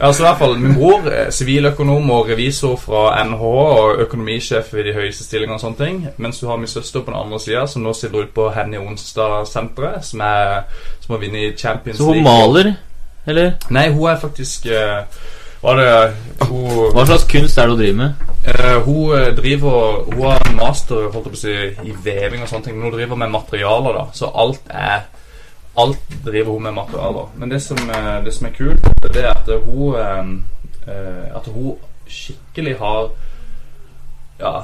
Ja, 0.00 0.10
så 0.12 0.20
i 0.20 0.26
hvert 0.26 0.38
fall 0.38 0.52
Min 0.60 0.74
bror, 0.76 1.06
eh, 1.10 1.30
siviløkonom 1.34 2.10
og 2.14 2.28
revisor 2.30 2.76
fra 2.78 3.06
NH 3.24 3.42
og 3.42 4.02
økonomisjef 4.04 4.72
i 4.78 4.84
de 4.86 4.92
høyeste 4.94 5.24
stillingene 5.26 5.56
og 5.56 5.62
sånne 5.64 5.80
ting. 5.80 5.96
Mens 6.22 6.38
du 6.42 6.46
har 6.50 6.60
min 6.60 6.70
søster 6.70 7.00
på 7.02 7.10
den 7.10 7.18
andre 7.20 7.40
sida, 7.42 7.64
som 7.66 7.82
nå 7.82 7.94
stiller 7.96 8.26
ut 8.28 8.34
på 8.36 8.50
Henny 8.54 8.78
Onsdag-senteret, 8.78 10.04
som, 10.06 10.20
er- 10.20 10.62
som 11.02 11.16
har 11.16 11.24
vunnet 11.24 11.58
Champions 11.60 11.98
League. 11.98 12.04
Så 12.04 12.12
hun 12.12 12.20
League. 12.20 12.28
maler, 12.28 12.72
eller? 13.26 13.50
Nei, 13.74 13.88
hun 13.96 14.06
er 14.12 14.20
faktisk 14.22 14.68
uh, 14.70 15.02
Hva 15.64 15.72
er 15.72 15.80
det 15.80 16.46
Hun 16.46 16.92
Hva 16.94 17.06
slags 17.08 17.24
kunst 17.32 17.58
er 17.58 17.66
det 17.66 17.74
hun 17.74 17.80
driver 17.80 17.98
med? 17.98 18.12
Uh, 18.46 18.76
hun 18.86 19.34
driver 19.34 20.04
Hun 20.12 20.22
har 20.30 20.44
master 20.54 21.08
holdt 21.10 21.26
jeg 21.26 21.32
på 21.32 21.34
å 21.34 21.40
si, 21.40 21.56
i 21.90 21.94
veving 22.04 22.44
og 22.44 22.50
sånne 22.52 22.68
ting, 22.68 22.76
men 22.78 22.86
hun 22.86 22.94
driver 23.00 23.18
med 23.24 23.32
materialer, 23.34 23.98
da. 23.98 24.04
Så 24.14 24.30
alt 24.30 24.62
er 24.70 25.08
Alt 25.76 25.98
driver 26.24 26.52
hun 26.52 26.62
med 26.62 26.72
materialer. 26.74 27.26
Men 27.36 27.48
det 27.52 27.62
som, 27.62 27.76
eh, 27.90 28.24
det 28.24 28.32
som 28.34 28.46
er 28.46 28.54
kult, 28.56 28.86
det 29.02 29.16
er 29.24 29.30
at 29.34 29.50
hun 29.64 29.94
eh, 29.94 30.32
eh, 30.88 31.36
At 31.36 31.46
hun 31.52 31.76
skikkelig 32.08 32.78
har 32.78 33.10
Ja 34.40 34.54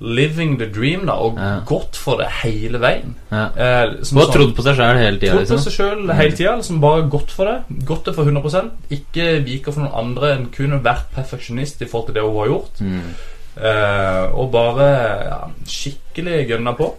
Living 0.00 0.56
the 0.58 0.64
dream, 0.66 1.02
da, 1.06 1.12
og 1.12 1.36
Ja. 1.36 1.60
gått 1.66 1.94
for 1.96 2.16
det 2.16 2.26
hele 2.42 2.78
veien. 2.80 3.14
Ja. 3.30 3.50
Eh, 3.56 4.02
som 4.02 4.16
Hun 4.16 4.26
har 4.26 4.32
trodd 4.32 4.54
på 4.56 4.62
seg 4.64 4.76
sjøl 4.78 4.96
hele 4.96 5.18
tida, 5.20 5.32
Trodd 5.34 5.46
på 5.46 5.52
liksom. 5.52 5.58
seg 5.58 5.72
sjøl 5.76 6.14
hele 6.16 6.36
tida. 6.36 6.54
Liksom 6.56 6.80
bare 6.80 7.02
gått 7.10 7.30
for 7.30 7.44
det. 7.44 7.84
Gått 7.84 8.04
det 8.06 8.14
for 8.14 8.24
100% 8.24 8.70
Ikke 8.90 9.44
viker 9.44 9.72
for 9.72 9.80
noen 9.82 9.92
andre 9.92 10.32
enn 10.38 10.46
kun 10.50 10.80
vært 10.82 11.10
perfeksjonist 11.14 11.82
i 11.82 11.84
forhold 11.84 12.06
til 12.06 12.14
det 12.14 12.22
hun 12.24 12.38
har 12.38 12.48
gjort. 12.48 12.80
Mm. 12.80 13.14
Eh, 13.60 14.32
og 14.40 14.50
bare 14.52 14.88
ja, 15.28 15.40
skikkelig 15.66 16.48
gønna 16.48 16.72
på. 16.78 16.94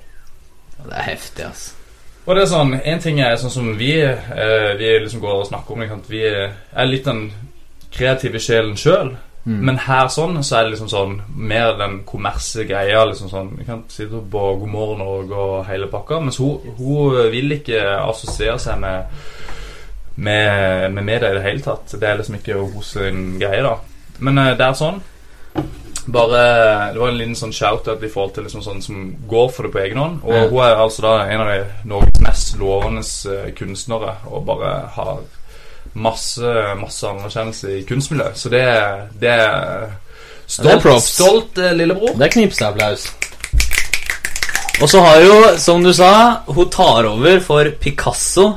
Det 0.86 0.94
er 0.94 1.08
heftig, 1.10 1.46
altså. 1.46 1.72
Og 2.26 2.36
det 2.36 2.44
er 2.44 2.52
sånn, 2.52 2.76
En 2.86 3.02
ting 3.02 3.20
er 3.20 3.36
sånn 3.42 3.54
som 3.54 3.72
vi 3.80 3.96
eh, 4.02 4.72
Vi 4.78 4.92
liksom 5.02 5.24
går 5.24 5.40
og 5.40 5.50
snakker 5.50 5.74
om 5.74 5.88
sant? 5.90 6.10
Vi 6.12 6.22
er 6.28 6.90
litt 6.90 7.06
den 7.06 7.32
kreative 7.92 8.40
sjelen 8.40 8.78
sjøl. 8.80 9.16
Mm. 9.44 9.58
Men 9.68 9.80
her 9.84 10.08
sånn 10.14 10.38
så 10.46 10.60
er 10.60 10.64
det 10.64 10.76
liksom 10.76 10.90
sånn 10.92 11.16
mer 11.36 11.74
den 11.80 11.98
kommersielle 12.08 12.70
greia. 12.70 13.04
liksom 13.06 13.30
sånn 13.30 13.50
Vi 13.58 13.66
kan 13.68 13.84
sitte 13.90 14.22
på 14.32 14.44
God 14.62 14.70
morgen 14.70 15.02
Norge 15.04 15.36
og 15.36 15.66
hele 15.68 15.90
pakka. 15.92 16.22
Mens 16.22 16.38
hun, 16.40 16.62
hun 16.78 17.18
vil 17.34 17.58
ikke 17.58 17.82
assosiere 18.00 18.60
seg 18.62 18.80
med 18.80 19.10
med, 20.16 20.92
med 20.92 21.04
media 21.04 21.32
i 21.32 21.34
det 21.34 21.44
hele 21.44 21.62
tatt. 21.66 21.96
Det 22.00 22.08
er 22.08 22.20
liksom 22.20 22.38
ikke 22.38 22.60
hos 22.76 22.94
sin 22.98 23.40
greie, 23.40 23.64
da. 23.64 23.78
Men 24.20 24.38
eh, 24.38 24.54
det 24.58 24.68
er 24.68 24.78
sånn. 24.78 25.02
Bare 26.08 26.94
Det 26.94 27.00
var 27.00 27.08
en 27.12 27.18
liten 27.18 27.36
sånn 27.36 27.54
shout-out 27.54 28.04
i 28.04 28.10
forhold 28.10 28.34
til 28.34 28.44
liksom 28.44 28.64
sånn 28.66 28.82
som 28.82 29.16
går 29.30 29.52
for 29.54 29.64
det 29.68 29.72
på 29.76 29.80
egen 29.84 29.98
hånd. 30.02 30.20
Og 30.24 30.34
Ja. 30.34 30.48
hun 30.50 30.64
er 30.66 30.76
altså 30.76 31.02
da 31.02 31.12
en 31.30 31.42
av 31.42 31.48
de 31.48 31.66
Norges 31.90 32.22
mest 32.22 32.58
lovende 32.58 33.04
eh, 33.30 33.52
kunstnere 33.54 34.16
og 34.32 34.46
bare 34.46 34.72
har 34.96 35.20
masse 35.94 36.42
masse 36.80 37.04
anerkjennelse 37.08 37.80
i 37.80 37.84
kunstmiljøet. 37.84 38.38
Så 38.38 38.50
det, 38.50 38.64
det 39.20 39.30
er 39.30 39.90
Ja, 40.52 40.64
det 40.64 40.86
er 40.86 41.00
stolt, 41.00 41.58
eh, 41.58 41.72
lillebror. 41.74 42.18
Det 42.18 42.26
er 42.28 42.34
knipseapplaus. 42.40 43.12
Og 44.82 44.90
så 44.90 45.00
har 45.04 45.20
jo, 45.22 45.58
som 45.58 45.84
du 45.84 45.94
sa, 45.94 46.42
hun 46.48 46.70
tar 46.70 47.06
over 47.06 47.40
for 47.40 47.70
Picasso. 47.80 48.48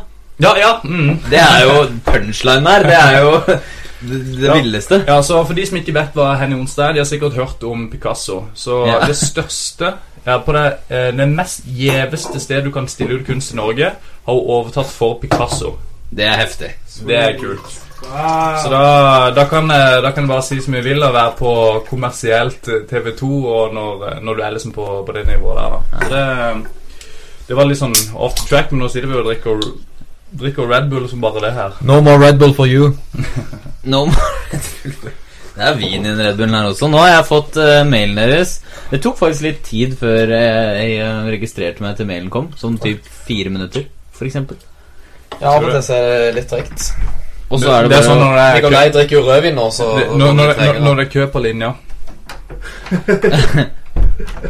Ja, 0.41 0.55
ja. 0.59 0.73
Mm. 0.85 1.19
Det 1.31 1.39
er 1.39 1.61
jo 1.65 1.87
punchline 2.07 2.65
der. 2.65 2.83
Det 2.89 2.97
er 2.99 3.21
jo 3.21 3.59
det, 4.09 4.19
det 4.41 4.47
Ja. 4.49 4.55
villeste. 4.55 5.05
Ja, 5.07 5.21
så 5.23 5.45
For 5.47 5.55
de 5.55 5.67
som 5.67 5.77
ikke 5.79 5.95
vet 5.95 6.15
hva 6.15 6.35
Henny 6.41 6.55
Onsdag 6.59 6.89
er, 6.89 6.93
de 6.93 6.99
har 7.05 7.07
sikkert 7.11 7.35
hørt 7.39 7.63
om 7.65 7.89
Picasso. 7.91 8.45
Så 8.55 8.87
Ja. 8.87 8.99
det 9.09 9.17
største 9.17 9.95
ja, 10.27 10.39
På 10.39 10.53
det, 10.57 10.67
eh, 10.89 11.11
det 11.17 11.29
mest 11.29 11.65
gjeveste 11.67 12.41
stedet 12.41 12.65
du 12.65 12.71
kan 12.73 12.87
stille 12.89 13.19
ut 13.21 13.27
kunst 13.27 13.53
i 13.53 13.57
Norge, 13.57 13.91
har 14.27 14.33
hun 14.35 14.47
overtatt 14.59 14.87
for 14.89 15.19
Picasso. 15.21 15.75
Det 16.11 16.25
er 16.25 16.37
heftig. 16.41 16.71
Det 17.07 17.17
er 17.19 17.35
kult. 17.39 17.81
Så 18.05 18.69
da, 18.71 19.31
da, 19.37 19.45
kan, 19.49 19.71
eh, 19.71 20.01
da 20.03 20.11
kan 20.13 20.25
jeg 20.25 20.29
bare 20.29 20.43
si 20.43 20.61
som 20.61 20.75
jeg 20.75 20.85
vil 20.85 21.03
og 21.03 21.13
være 21.15 21.33
på 21.39 21.53
kommersielt 21.91 22.69
eh, 22.69 22.83
TV2 22.91 23.29
og 23.45 23.75
når, 23.75 24.21
når 24.23 24.35
du 24.35 24.43
er 24.43 24.51
liksom 24.57 24.73
på, 24.73 24.87
på 25.07 25.13
det 25.13 25.27
nivået 25.27 25.57
der. 25.57 25.71
da 25.71 26.07
Så 26.09 26.15
det, 26.15 26.67
det 27.49 27.57
var 27.57 27.65
litt 27.69 27.79
sånn 27.81 27.97
off 28.15 28.35
the 28.35 28.47
track, 28.49 28.73
men 28.73 28.81
nå 28.85 28.89
sitter 28.93 29.09
vi 29.09 29.19
og 29.21 29.25
drikker, 29.29 29.61
drikker 30.41 30.69
Red 30.71 30.89
Bull 30.91 31.09
som 31.09 31.21
bare 31.21 31.41
det 31.45 31.53
her. 31.57 31.77
No 31.83 32.01
more 32.01 32.19
Red 32.27 32.39
Bull 32.39 32.55
for 32.55 32.67
you. 32.67 32.93
No 33.85 34.07
more 34.09 34.61
Det 35.55 35.63
er 35.63 35.77
vin 35.79 36.03
i 36.03 36.09
den 36.09 36.19
Red 36.19 36.35
Bullen 36.35 36.57
her 36.57 36.67
også. 36.67 36.89
Nå 36.91 36.99
har 36.99 37.13
jeg 37.13 37.27
fått 37.29 37.59
uh, 37.63 37.85
mailen 37.87 38.17
deres. 38.19 38.57
Det 38.91 38.99
tok 39.05 39.21
faktisk 39.21 39.45
litt 39.47 39.61
tid 39.63 39.93
før 40.01 40.33
eh, 40.35 40.81
jeg 40.81 40.97
eh, 40.99 41.29
registrerte 41.31 41.85
meg 41.85 41.95
til 41.95 42.09
mailen 42.09 42.27
kom. 42.33 42.49
Som 42.59 42.75
typ 42.83 43.07
fire 43.29 43.53
minutter, 43.55 43.87
eksempel. 44.19 44.59
Ja, 45.39 45.53
av 45.53 45.63
og 45.63 45.71
til 45.71 45.85
så 45.87 45.95
er 45.95 46.09
det 46.09 46.33
litt 46.41 46.51
tregt. 46.51 46.89
Og 47.51 47.63
så 47.63 47.71
er 47.71 47.87
det 47.87 47.93
det 47.93 48.01
bare 48.01 48.09
sånn 48.09 48.19
når 48.25 48.35
det 48.35 48.43
er 48.43 48.51
kø, 48.51 48.59
Nikolai 48.59 48.91
drikker 48.97 49.17
jo 49.17 49.23
rødvin 49.29 49.57
nå, 49.59 49.69
så 49.75 49.89
det, 49.95 50.09
når, 50.19 50.35
når, 50.83 50.99
det 50.99 51.05
er 51.05 51.11
kø 51.15 51.27
på 51.31 51.45
linja. 51.45 51.71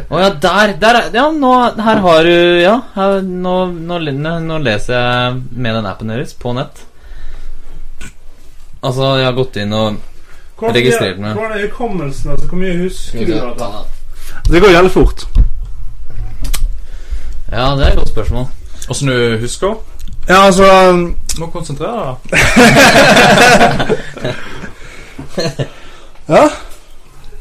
Å 0.09 0.19
ja, 0.21 0.29
der, 0.41 0.73
der 0.81 0.97
er 0.99 1.05
Ja, 1.13 1.23
nå 1.33 1.51
Her 1.81 1.99
har 2.03 2.27
du 2.27 2.61
Ja, 2.61 2.75
her, 2.93 3.15
nå, 3.25 3.53
nå, 3.73 3.97
nå 4.45 4.57
leser 4.61 4.93
jeg 4.93 5.39
med 5.53 5.77
den 5.77 5.87
appen 5.89 6.11
deres 6.13 6.35
på 6.37 6.53
nett. 6.57 6.81
Altså, 8.85 9.15
jeg 9.17 9.25
har 9.25 9.33
gått 9.37 9.57
inn 9.61 9.73
og 9.73 9.95
Hvordan 10.55 10.75
Registrert 10.77 11.17
meg. 11.19 11.33
Hvordan 11.35 11.57
er 11.57 11.65
hukommelsen? 11.65 12.31
Altså, 12.31 12.47
hvor 12.47 12.59
mye 12.61 12.77
husker 12.79 13.25
du? 13.27 13.33
Da? 13.59 13.67
det? 14.47 14.61
Går 14.61 14.71
jævlig 14.71 14.91
fort. 14.91 15.25
Ja, 17.51 17.65
det 17.75 17.83
er 17.85 17.89
et 17.89 17.97
godt 17.97 18.13
spørsmål. 18.13 18.45
Åssen 18.89 19.07
du 19.11 19.37
husker? 19.41 19.75
Ja, 20.29 20.45
altså 20.45 20.89
um, 20.89 21.17
Må 21.39 21.49
konsentrere 21.53 22.15
deg. 22.31 22.39
Ja. 26.25 26.47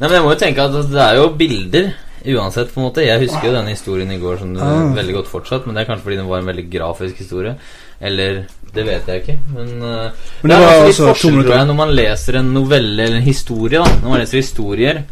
Nei, 0.00 0.09
men 0.09 0.12
jeg 0.12 0.22
må 0.24 0.33
jo 0.33 0.38
tenke 0.38 0.64
at 0.66 0.74
det 0.90 1.00
er 1.00 1.14
jo 1.16 1.28
bilder 1.38 1.92
uansett, 2.27 2.73
på 2.75 2.81
en 2.81 2.87
måte. 2.89 3.05
Jeg 3.05 3.21
husker 3.21 3.47
jo 3.49 3.53
denne 3.55 3.71
historien 3.75 4.11
i 4.13 4.19
går 4.19 4.39
som 4.39 4.57
Ah. 4.57 4.95
veldig 4.95 5.15
godt 5.15 5.29
fortsatt, 5.29 5.67
men 5.67 5.75
det 5.75 5.83
er 5.85 5.91
kanskje 5.93 6.05
fordi 6.05 6.17
den 6.17 6.29
var 6.29 6.39
en 6.39 6.47
veldig 6.47 6.71
grafisk 6.71 7.17
historie. 7.19 7.55
Eller 8.01 8.47
Det 8.75 8.85
vet 8.85 9.07
jeg 9.07 9.21
ikke, 9.23 9.39
men, 9.55 9.69
uh, 9.83 10.11
Men 10.43 10.51
det 10.51 10.57
er 10.57 10.65
altså 10.67 10.87
litt 10.87 11.15
forskjell, 11.15 11.45
tror 11.45 11.57
jeg, 11.59 11.67
når 11.69 11.75
man 11.77 11.91
leser 11.95 12.35
en 12.41 12.49
novelle 12.55 13.03
eller 13.05 13.17
en 13.17 13.23
historie. 13.23 13.79
da 13.79 13.85
Når 14.03 14.09
man 14.09 14.19
leser 14.21 14.37
historier, 14.39 15.03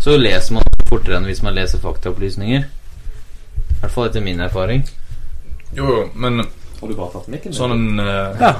så 0.00 0.16
leser 0.16 0.52
man 0.54 0.62
fortere 0.88 1.16
enn 1.16 1.24
hvis 1.24 1.42
man 1.42 1.54
leser 1.54 1.78
faktaopplysninger. 1.82 2.60
I 2.60 3.80
hvert 3.80 3.90
fall 3.90 4.06
etter 4.06 4.20
min 4.22 4.38
erfaring. 4.40 4.84
Jo, 5.74 5.84
jo, 5.86 6.10
men 6.14 6.38
Har 6.80 6.88
du 6.88 6.94
bare 6.94 7.10
tatt 7.12 7.26
mikken? 7.28 7.52
sånn 7.52 7.72
en 7.72 8.00
uh, 8.00 8.36
Ja. 8.40 8.54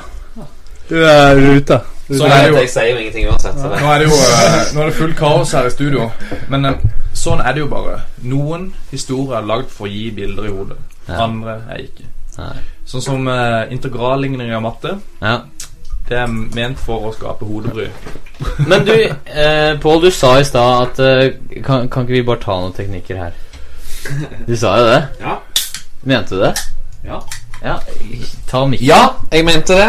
Du 0.88 0.96
er 1.04 1.36
ute. 1.36 1.80
Sånn 2.08 2.32
er 2.32 2.46
det 2.46 2.52
jo. 2.52 2.60
Jeg 2.62 2.70
sier 2.72 2.88
jo 2.88 3.00
ingenting 3.02 3.26
uansett. 3.28 3.58
Så 3.60 3.68
det. 3.68 3.80
Nå 3.82 3.90
er 3.92 4.00
det 4.00 4.06
jo 4.08 4.16
eh, 4.16 4.60
Nå 4.72 4.80
er 4.80 4.86
det 4.88 4.96
fullt 4.96 5.16
kaos 5.18 5.52
her 5.56 5.68
i 5.68 5.72
studio. 5.74 6.06
Men 6.48 6.70
eh, 6.70 6.86
sånn 7.16 7.42
er 7.44 7.56
det 7.56 7.64
jo 7.64 7.68
bare. 7.72 7.98
Noen 8.24 8.70
historier 8.92 9.42
er 9.42 9.50
lagd 9.50 9.68
for 9.72 9.88
å 9.88 9.92
gi 9.92 10.06
bilder 10.16 10.48
i 10.48 10.54
hodet. 10.54 10.78
Andre 11.08 11.60
er 11.68 11.84
ikke. 11.84 12.08
Sånn 12.88 13.02
som 13.04 13.26
uh, 13.28 13.66
integralligning 13.72 14.52
av 14.54 14.62
matte. 14.64 14.94
Ja. 15.20 15.40
Det 16.08 16.16
er 16.16 16.30
ment 16.30 16.78
for 16.80 17.10
å 17.10 17.12
skape 17.12 17.44
hodebry. 17.44 17.88
Men 18.70 18.86
du, 18.86 18.94
eh, 18.94 19.74
Pål, 19.82 20.06
du 20.06 20.10
sa 20.14 20.38
i 20.40 20.46
stad 20.46 20.86
at 20.86 21.00
eh, 21.04 21.60
kan, 21.60 21.90
kan 21.92 22.06
ikke 22.06 22.14
vi 22.14 22.22
bare 22.24 22.40
ta 22.40 22.56
noen 22.56 22.72
teknikker 22.76 23.20
her? 23.20 23.36
Du 24.46 24.54
sa 24.56 24.78
jo 24.80 24.86
det. 24.88 25.02
Ja. 25.20 25.34
Mente 26.08 26.38
du 26.38 26.46
det? 26.46 26.54
Ja. 27.04 27.20
Ja, 27.60 27.74
Ta 28.46 28.62
mikken. 28.70 28.86
Ja, 28.86 29.02
jeg 29.34 29.44
mente 29.44 29.76
det. 29.76 29.88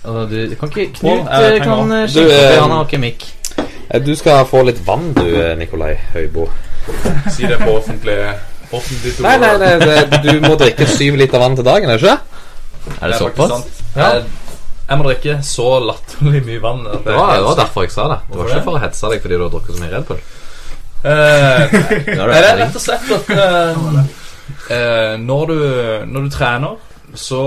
Altså, 0.00 0.24
du 0.30 0.54
kan 0.56 0.70
ikke 0.70 0.86
Knut 0.96 1.28
eh, 1.28 1.46
eh, 1.50 1.62
kan 1.62 1.90
skifte, 2.08 2.20
Du, 2.20 2.28
sjekke 2.28 2.36
opp 2.36 2.40
i 2.40 2.54
eh, 2.54 2.60
Han 2.62 2.72
har 2.72 2.86
ikke 2.86 3.00
mikk. 3.02 3.26
Du 4.06 4.12
skal 4.16 4.46
få 4.48 4.62
litt 4.64 4.80
vann, 4.86 5.10
du, 5.16 5.26
Nikolai 5.60 5.94
Høibo. 6.14 6.46
Si 7.34 7.44
det 7.44 7.58
på 7.60 7.74
offentlig 7.74 8.16
Offentlig 8.70 9.16
Nei, 9.24 9.34
nei, 9.42 9.54
nei, 9.60 9.72
det, 9.82 10.20
du 10.24 10.44
må 10.46 10.54
drikke 10.58 10.86
syv 10.88 11.18
liter 11.20 11.42
vann 11.42 11.56
til 11.58 11.66
dagen, 11.66 11.90
er 11.90 11.98
det 11.98 12.06
ikke? 12.06 12.38
Er 13.00 13.10
det 13.10 13.18
såpass? 13.18 13.66
Ja. 13.96 14.12
Jeg, 14.88 14.98
må 14.98 15.06
drikke 15.06 15.36
så 15.46 15.66
latterlig 15.82 16.40
mye 16.46 16.62
vann. 16.62 16.84
At 16.86 17.02
Det 17.04 17.14
var, 17.14 17.34
det 17.34 17.44
var 17.46 17.58
derfor 17.58 17.84
jeg 17.84 17.92
sa 17.94 18.06
det. 18.10 18.20
Det 18.30 18.38
var 18.38 18.52
ikke 18.52 18.62
for 18.68 18.78
å 18.78 18.82
hetse 18.84 19.10
deg 19.10 19.24
fordi 19.24 19.36
du 19.36 19.44
har 19.44 19.52
drukket 19.52 19.76
så 19.76 19.82
mye 19.82 19.92
Red 19.92 20.06
Bull. 20.08 20.22
Uh, 21.00 21.10
Det 21.10 22.14
Nei, 22.14 22.26
det 22.30 22.38
er 22.38 22.58
rett 22.62 22.78
og 22.78 22.82
slett 22.84 23.12
at 23.16 23.30
uh, 23.34 24.00
uh, 24.70 25.14
når, 25.20 25.52
du, 25.52 25.60
når 26.14 26.26
du 26.26 26.32
trener, 26.34 26.80
så 27.18 27.42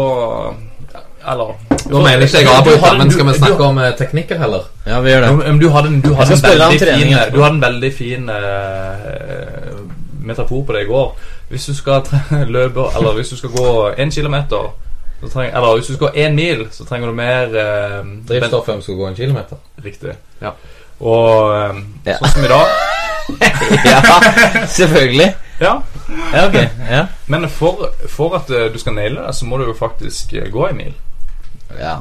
Eller 1.27 1.53
Nå 1.89 1.99
mener 2.03 2.21
ikke 2.25 2.37
jeg 2.41 2.47
å 2.47 2.53
avbryte, 2.59 2.91
men 2.97 3.11
skal 3.11 3.25
vi 3.27 3.33
snakke 3.37 3.63
om 3.63 3.77
eh, 3.79 3.91
teknikker 3.99 4.37
heller? 4.39 4.63
Ja, 4.87 4.99
vi 5.03 5.11
gjør 5.11 5.21
det. 5.25 5.31
Men 5.39 5.59
du 5.59 5.69
hadde, 5.71 5.87
en- 5.91 6.01
du 6.01 6.13
hadde 6.15 6.33
en 6.33 6.41
veldig 6.43 6.79
fin 6.79 7.13
etterpå. 7.13 7.35
Du 7.35 7.41
hadde 7.43 7.55
en 7.55 7.61
veldig 7.61 7.91
fin 7.97 8.29
uh, 8.29 9.79
metafor 10.23 10.63
på 10.67 10.73
det 10.73 10.81
i 10.85 10.85
går. 10.89 11.09
Hvis 11.49 11.65
du 11.65 11.75
skal 11.75 12.01
tre- 12.07 12.43
løpe 12.55 12.85
Eller 12.97 13.13
hvis 13.17 13.29
du 13.29 13.37
skal 13.37 13.49
gå 13.49 13.89
én 13.99 14.11
kilometer 14.11 14.71
så 15.23 15.29
treng, 15.33 15.51
Eller 15.55 15.75
hvis 15.77 15.87
du 15.87 15.93
skal 15.93 16.07
gå 16.07 16.13
én 16.25 16.33
mil, 16.35 16.65
så 16.71 16.83
trenger 16.85 17.07
du 17.07 17.13
mer 17.15 17.47
uh, 17.47 17.99
Drivstoff 18.27 18.65
før 18.65 18.75
du 18.75 18.81
skal 18.81 18.95
gå 18.95 19.07
en 19.07 19.15
kilometer. 19.15 19.57
Riktig. 19.85 20.15
Ja. 20.41 20.49
Og 20.99 21.51
uh, 21.51 21.79
Ja. 22.05 22.17
sånn 22.19 22.33
som 22.35 22.43
i 22.43 22.51
dag 22.51 22.67
ja, 23.87 24.01
selvfølgelig. 24.67 25.29
Ja, 25.61 25.77
Ja, 26.33 26.47
okay. 26.47 26.65
Ja. 26.91 27.05
Men 27.27 27.47
for, 27.49 27.85
for 28.11 28.35
at 28.35 28.49
eh, 28.51 28.65
du 28.73 28.79
skal 28.79 28.93
naile 28.97 29.21
det, 29.27 29.35
så 29.35 29.45
må 29.47 29.57
du 29.57 29.63
jo 29.69 29.73
faktisk 29.79 30.33
eh, 30.33 30.49
gå 30.51 30.65
en 30.67 30.75
mil. 30.77 30.93
Ja. 31.79 31.95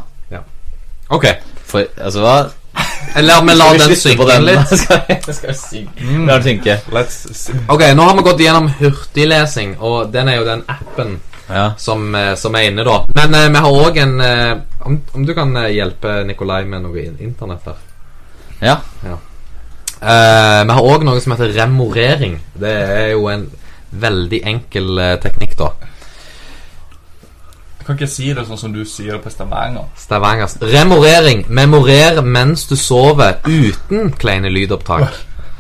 Ok. 1.13 1.27
For, 1.69 1.85
altså, 2.01 2.21
hva 2.25 2.37
Eller 3.19 3.43
vi 3.45 3.55
lar 3.59 3.75
den 3.83 3.97
synke 3.99 4.25
inn 4.37 4.47
litt. 4.47 4.71
skal 4.71 5.03
jeg, 5.09 5.19
skal 5.37 5.51
jeg 5.51 5.59
synge? 5.61 6.07
La 6.29 6.39
det 6.39 6.47
synke. 6.47 6.77
Let's. 6.95 7.51
Ok, 7.69 7.83
nå 7.99 8.07
har 8.09 8.17
vi 8.17 8.25
gått 8.25 8.41
gjennom 8.41 8.71
hurtiglesing, 8.79 9.75
og 9.85 10.13
den 10.15 10.31
er 10.33 10.39
jo 10.41 10.47
den 10.49 10.63
appen 10.73 11.19
Ja. 11.53 11.73
som, 11.77 12.07
eh, 12.17 12.35
som 12.41 12.55
er 12.57 12.71
inne, 12.71 12.85
da. 12.87 13.03
Men 13.19 13.35
eh, 13.37 13.49
vi 13.53 13.61
har 13.67 13.77
òg 13.83 13.99
en 14.01 14.15
eh, 14.25 14.55
om, 14.89 14.97
om 15.19 15.27
du 15.29 15.35
kan 15.37 15.53
eh, 15.61 15.69
hjelpe 15.75 16.23
Nikolai 16.25 16.63
med 16.65 16.87
noe 16.87 17.03
internett 17.21 17.67
der? 17.67 17.83
Ja. 18.63 18.77
Eh, 19.05 20.61
vi 20.65 20.73
har 20.79 20.89
òg 20.95 21.05
noe 21.05 21.21
som 21.21 21.35
heter 21.37 21.53
remorering. 21.59 22.39
Det 22.55 22.73
er 22.73 23.11
jo 23.13 23.27
en 23.29 23.45
veldig 23.93 24.41
enkel 24.49 24.97
eh, 24.99 25.17
teknikk, 25.21 25.59
da. 25.61 25.69
Jeg 27.83 27.87
kan 27.89 27.97
ikke 27.99 28.07
si 28.13 28.29
det 28.31 28.45
sånn 28.47 28.59
som 28.61 28.73
du 28.73 28.85
sier 28.87 29.17
det 29.17 29.23
på 29.25 29.31
Stavanger. 29.33 29.89
Stavangers. 29.99 30.53
Remorering. 30.63 31.41
Memorer 31.51 32.21
mens 32.23 32.63
du 32.71 32.77
sover 32.79 33.41
uten 33.49 34.13
kleine 34.15 34.51
lydopptak. 34.55 35.09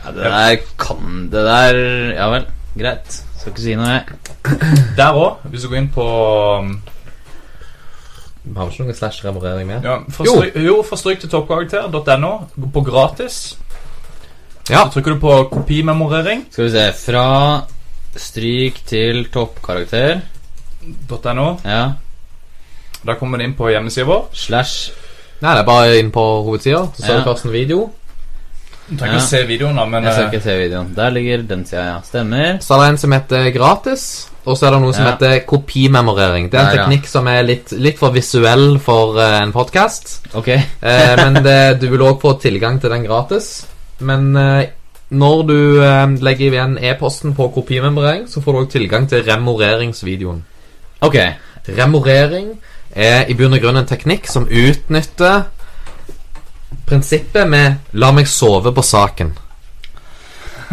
ja. 0.05 0.11
Det 0.13 0.23
der 0.31 0.57
kan 0.79 1.29
Det 1.31 1.43
der 1.47 1.77
Ja 2.17 2.29
vel. 2.31 2.47
Greit. 2.79 3.19
Skal 3.39 3.53
ikke 3.53 3.63
si 3.63 3.75
noe, 3.79 3.89
jeg. 3.89 4.05
Der 4.97 5.19
òg, 5.19 5.43
hvis 5.51 5.63
du 5.63 5.69
går 5.73 5.79
inn 5.81 5.89
på 5.95 6.07
um, 6.63 6.73
Vi 8.45 8.55
har 8.57 8.71
ikke 8.71 8.83
noen 8.87 8.95
slash 8.99 9.25
remorering 9.27 9.67
med. 9.69 9.83
ja, 9.87 9.99
for 10.11 10.27
Jo. 10.27 10.37
stryk, 10.39 10.57
Jo, 10.67 10.77
for 10.83 10.97
stryk 10.97 11.21
til 11.21 11.31
toppkarakter.no. 11.31 12.33
Gå 12.59 12.71
på 12.75 12.85
gratis. 12.87 13.57
Ja. 14.71 14.85
Så 14.87 14.91
trykker 14.95 15.15
du 15.15 15.21
på 15.21 15.37
kopimemorering. 15.51 16.47
Skal 16.51 16.65
vi 16.65 16.71
se. 16.71 16.87
Fra 17.03 17.27
stryk 18.17 18.83
til 18.87 19.25
toppkarakter. 19.35 20.21
.no. 21.35 21.59
Ja. 21.65 21.93
Da 23.05 23.15
kommer 23.19 23.39
du 23.39 23.45
inn 23.45 23.55
på 23.59 23.71
hjemmesida 23.73 24.07
vår. 24.07 24.29
Slash 24.33 24.93
Nei, 25.43 25.57
det 25.57 25.61
er 25.65 25.67
bare 25.67 25.97
inn 25.99 26.11
på 26.15 26.23
hovedsida. 26.47 26.85
Så 26.95 27.03
ser 27.03 27.15
Ja. 27.17 27.21
du 27.21 27.25
først 27.31 27.45
en 27.49 27.53
video. 27.53 27.91
Du 28.89 28.97
trenger 28.97 29.15
Ja. 29.15 29.19
ikke 29.19 29.25
å 29.25 29.29
se 29.29 29.47
videoen, 29.47 29.77
da, 29.77 29.85
men 29.87 30.05
Jeg 30.05 30.13
skal 30.13 30.25
eh, 30.25 30.31
ikke 30.31 30.43
se 30.43 30.57
videoen. 30.59 30.95
Der 30.95 31.11
ligger 31.11 31.43
den 31.49 31.65
sida, 31.67 31.85
ja. 31.85 32.01
Stemmer. 32.03 32.59
Så 32.61 32.75
er 32.75 32.81
det 32.83 32.89
en 32.91 32.99
som 32.99 33.13
heter 33.13 33.51
gratis, 33.51 34.29
og 34.45 34.57
så 34.57 34.67
er 34.67 34.71
det 34.71 34.81
noe 34.83 34.93
som 34.93 35.05
Ja. 35.05 35.11
heter 35.17 35.41
kopimemorering. 35.47 36.51
Det 36.51 36.61
er 36.61 36.71
en 36.71 36.77
ja. 36.77 36.85
teknikk 36.85 37.07
som 37.07 37.27
er 37.27 37.43
litt, 37.43 37.73
litt 37.73 37.99
for 37.99 38.11
visuell 38.11 38.79
for 38.79 39.17
uh, 39.19 39.41
en 39.43 39.53
podkast. 39.53 40.21
Ok. 40.35 40.49
Eh, 40.49 41.17
men 41.17 41.43
det, 41.43 41.81
du 41.81 41.89
vil 41.91 42.01
òg 42.01 42.21
få 42.21 42.41
tilgang 42.41 42.81
til 42.81 42.91
den 42.91 43.05
gratis. 43.05 43.67
Men 44.01 44.37
eh, 44.37 44.67
når 45.11 45.47
du 45.47 45.83
eh, 45.83 46.07
legger 46.23 46.53
igjen 46.53 46.79
e-posten 46.79 47.35
på 47.35 47.53
kopimemorering, 47.55 48.29
så 48.29 48.41
får 48.43 48.53
du 48.53 48.59
òg 48.59 48.71
tilgang 48.71 49.09
til 49.09 49.23
remoreringsvideoen. 49.25 50.43
Ok. 51.03 51.17
Remorering 51.77 52.59
er 52.95 53.29
i 53.31 53.35
bunn 53.35 53.55
og 53.55 53.61
grunn 53.63 53.77
en 53.81 53.89
teknikk 53.89 54.27
som 54.29 54.49
utnytter 54.49 55.45
prinsippet 56.87 57.49
med 57.49 57.75
'la 57.93 58.13
meg 58.13 58.29
sove 58.29 58.73
på 58.73 58.83
saken'. 58.83 59.33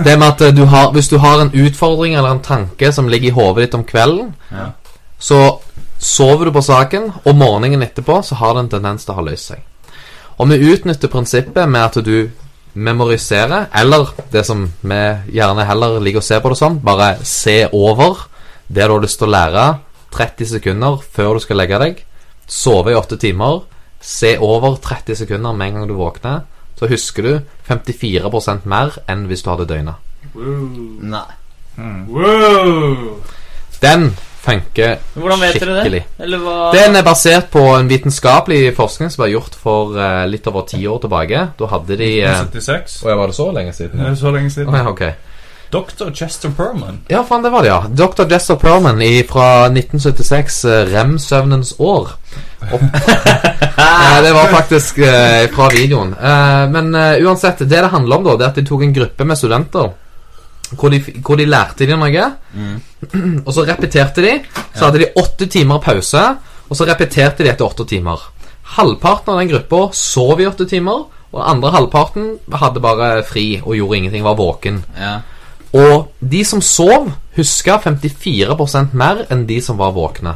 Det 0.03 0.20
med 0.20 0.28
at 0.28 0.41
eh, 0.41 0.55
du 0.55 0.65
har, 0.65 0.91
Hvis 0.91 1.07
du 1.07 1.17
har 1.17 1.41
en 1.41 1.51
utfordring 1.53 2.15
eller 2.15 2.32
en 2.32 2.39
tanke 2.39 2.91
som 2.91 3.07
ligger 3.07 3.28
i 3.28 3.32
hodet 3.32 3.63
ditt 3.63 3.74
om 3.74 3.84
kvelden, 3.84 4.34
Ja. 4.51 4.72
så 5.20 5.59
sover 5.99 6.45
du 6.45 6.51
på 6.51 6.61
saken, 6.61 7.11
og 7.26 7.36
morgenen 7.36 7.84
etterpå 7.84 8.22
så 8.24 8.36
har 8.36 8.53
det 8.53 8.59
en 8.59 8.70
tendens 8.70 9.05
til 9.05 9.13
å 9.13 9.15
ha 9.15 9.22
løst 9.22 9.47
seg. 9.47 9.59
Og 10.39 10.49
vi 10.49 10.74
utnytter 10.74 11.07
prinsippet 11.07 11.70
med 11.70 11.82
at 11.82 12.05
du 12.05 12.30
memoriserer, 12.74 13.67
eller 13.76 14.13
det 14.32 14.45
som 14.45 14.72
vi 14.82 15.17
gjerne 15.34 15.65
heller 15.65 15.99
liker 15.99 16.20
å 16.20 16.24
se 16.24 16.39
på 16.39 16.49
det 16.49 16.57
som, 16.57 16.80
bare 16.80 17.17
se 17.24 17.67
over 17.74 18.28
det 18.67 18.88
du 18.88 18.93
har 18.93 19.01
lyst 19.01 19.20
til 19.20 19.28
å 19.28 19.32
lære 19.32 19.78
30 20.11 20.45
sekunder 20.45 20.97
før 21.11 21.34
du 21.34 21.39
skal 21.39 21.57
legge 21.57 21.80
deg. 21.80 22.05
Sove 22.50 22.93
i 22.93 22.97
8 22.97 23.20
timer. 23.22 23.62
Se 24.02 24.38
over 24.41 24.80
30 24.82 25.22
sekunder 25.22 25.54
med 25.54 25.68
en 25.68 25.80
gang 25.80 25.89
du 25.89 25.97
våkner. 26.00 26.47
Så 26.80 26.88
husker 26.88 27.24
du 27.24 27.34
54% 27.68 28.66
mer 28.70 28.95
enn 29.12 29.28
hvis 29.30 29.43
du 29.43 29.52
hadde 29.52 29.68
døgna. 29.70 29.97
Wow. 30.34 30.97
Nei. 31.12 31.28
wow. 32.08 33.20
Den 33.82 34.10
funker 34.39 34.97
Hvordan 35.14 35.41
vet 35.43 35.58
dere 35.60 35.76
det? 35.76 35.84
skikkelig. 35.84 36.04
Eller 36.26 36.43
hva 36.43 36.58
Den 36.74 36.95
er 36.95 37.04
basert 37.04 37.50
på 37.52 37.64
en 37.76 37.89
vitenskapelig 37.91 38.74
forskning 38.78 39.12
som 39.12 39.24
ble 39.24 39.34
gjort 39.34 39.58
for 39.60 39.97
eh, 40.00 40.26
litt 40.32 40.47
over 40.47 40.66
ti 40.70 40.80
år 40.88 41.02
tilbake. 41.04 41.45
Da 41.60 41.72
hadde 41.74 42.00
de 42.00 42.12
uh, 42.24 42.45
76. 42.47 43.02
Var 43.06 43.26
det 43.26 43.36
så 43.36 43.50
lenge 43.56 43.76
siden? 43.76 44.00
Det 44.00 44.14
er 44.14 44.20
så 44.20 44.32
lenge 44.36 44.54
siden. 44.54 44.72
Å, 44.72 44.84
ja, 44.84 44.93
ok. 44.93 45.29
Dr. 45.70 46.11
Chester 46.13 46.49
Perman. 46.49 46.99
Ja, 47.07 47.24
faen, 47.24 47.43
det 47.43 47.49
var 47.49 47.63
det, 47.63 47.70
ja. 47.70 47.86
Dr. 47.89 48.26
Jester 48.32 48.55
Perman 48.55 49.01
i, 49.01 49.24
fra 49.24 49.67
1976, 49.70 50.65
eh, 50.65 50.86
REM-søvnens 50.93 51.76
år. 51.80 52.09
Eh, 53.80 54.24
det 54.24 54.34
var 54.36 54.49
faktisk 54.51 54.97
eh, 54.97 55.45
fra 55.55 55.70
videoen. 55.72 56.09
Men 56.74 56.95
uansett, 57.24 57.61
det 57.63 57.70
det 57.80 57.91
handler 57.93 58.17
om, 58.17 58.26
da, 58.26 58.34
det 58.36 58.43
er 58.43 58.49
at 58.49 58.57
de 58.59 58.63
tok 58.67 58.82
en 58.84 58.93
gruppe 58.93 59.26
med 59.26 59.39
studenter. 59.39 59.93
Hvor 60.76 60.91
de, 60.91 60.99
hvor 61.24 61.39
de 61.39 61.45
lærte 61.47 61.88
de 61.88 61.95
noe, 61.95 62.26
og 63.45 63.53
så 63.55 63.63
repeterte 63.70 64.26
de. 64.26 64.34
Så 64.76 64.84
hadde 64.84 64.99
de 65.05 65.09
åtte 65.15 65.47
timer 65.47 65.80
pause, 65.86 66.26
og 66.67 66.76
så 66.76 66.89
repeterte 66.89 67.47
de 67.47 67.53
etter 67.53 67.65
åtte 67.65 67.88
timer. 67.88 68.28
Halvparten 68.76 69.34
av 69.34 69.39
den 69.39 69.53
gruppa 69.53 69.82
sov 69.95 70.43
i 70.43 70.49
åtte 70.51 70.67
timer, 70.70 71.07
og 71.32 71.41
andre 71.45 71.72
halvparten 71.78 72.34
hadde 72.59 72.84
bare 72.84 73.11
fri 73.24 73.47
og 73.63 73.80
gjorde 73.80 74.01
ingenting, 74.01 74.28
var 74.28 74.38
våken. 74.38 74.84
Ja. 74.99 75.20
Og 75.78 76.09
de 76.20 76.43
som 76.45 76.61
sov, 76.65 77.11
huska 77.38 77.78
54% 77.84 78.95
mer 78.97 79.26
enn 79.30 79.45
de 79.49 79.59
som 79.61 79.78
var 79.78 79.93
våkne. 79.97 80.36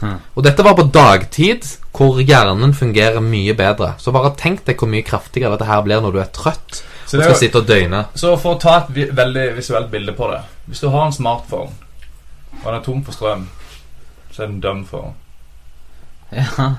Hm. 0.00 0.18
Og 0.36 0.44
dette 0.44 0.64
var 0.64 0.76
på 0.76 0.86
dagtid, 0.92 1.64
hvor 1.96 2.20
hjernen 2.20 2.74
fungerer 2.76 3.22
mye 3.24 3.56
bedre. 3.56 3.94
Så 3.98 4.12
bare 4.14 4.34
tenk 4.38 4.64
deg 4.66 4.78
hvor 4.78 4.90
mye 4.92 5.06
kraftigere 5.06 5.54
dette 5.56 5.68
her 5.70 5.82
blir 5.86 6.04
når 6.04 6.14
du 6.14 6.20
er 6.20 6.32
trøtt 6.36 6.82
Så, 7.06 7.16
og 7.16 7.20
er 7.20 7.28
skal 7.28 7.34
jo, 7.34 7.40
sitte 7.40 7.62
og 7.62 7.68
døgne. 7.68 8.02
så 8.18 8.34
for 8.36 8.56
å 8.56 8.60
ta 8.60 8.80
et 8.82 9.14
veldig 9.16 9.46
visuelt 9.56 9.90
bilde 9.92 10.12
på 10.18 10.26
det 10.32 10.40
Hvis 10.66 10.82
du 10.82 10.88
har 10.90 11.06
en 11.06 11.14
smartphone, 11.14 11.70
og 12.60 12.66
den 12.66 12.80
er 12.80 12.82
tom 12.84 13.04
for 13.06 13.14
strøm, 13.16 13.46
så 14.34 14.42
er 14.42 14.50
den 14.50 14.60
døm 14.60 14.82
for 14.90 15.14
ja. 16.34 16.74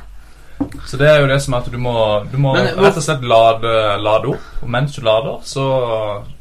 Så 0.86 0.98
det 0.98 1.08
er 1.10 1.22
jo 1.22 1.30
det 1.30 1.38
som 1.44 1.54
er 1.54 1.64
at 1.64 1.72
du 1.72 1.78
må, 1.80 1.94
du 2.32 2.38
må 2.42 2.54
Men 2.56 2.72
rett 2.82 2.98
og 2.98 3.06
slett 3.06 3.24
lade, 3.28 3.74
lade 4.02 4.32
opp. 4.34 4.48
Og 4.64 4.72
mens 4.74 4.96
du 4.96 5.04
lader, 5.06 5.38
så, 5.46 5.66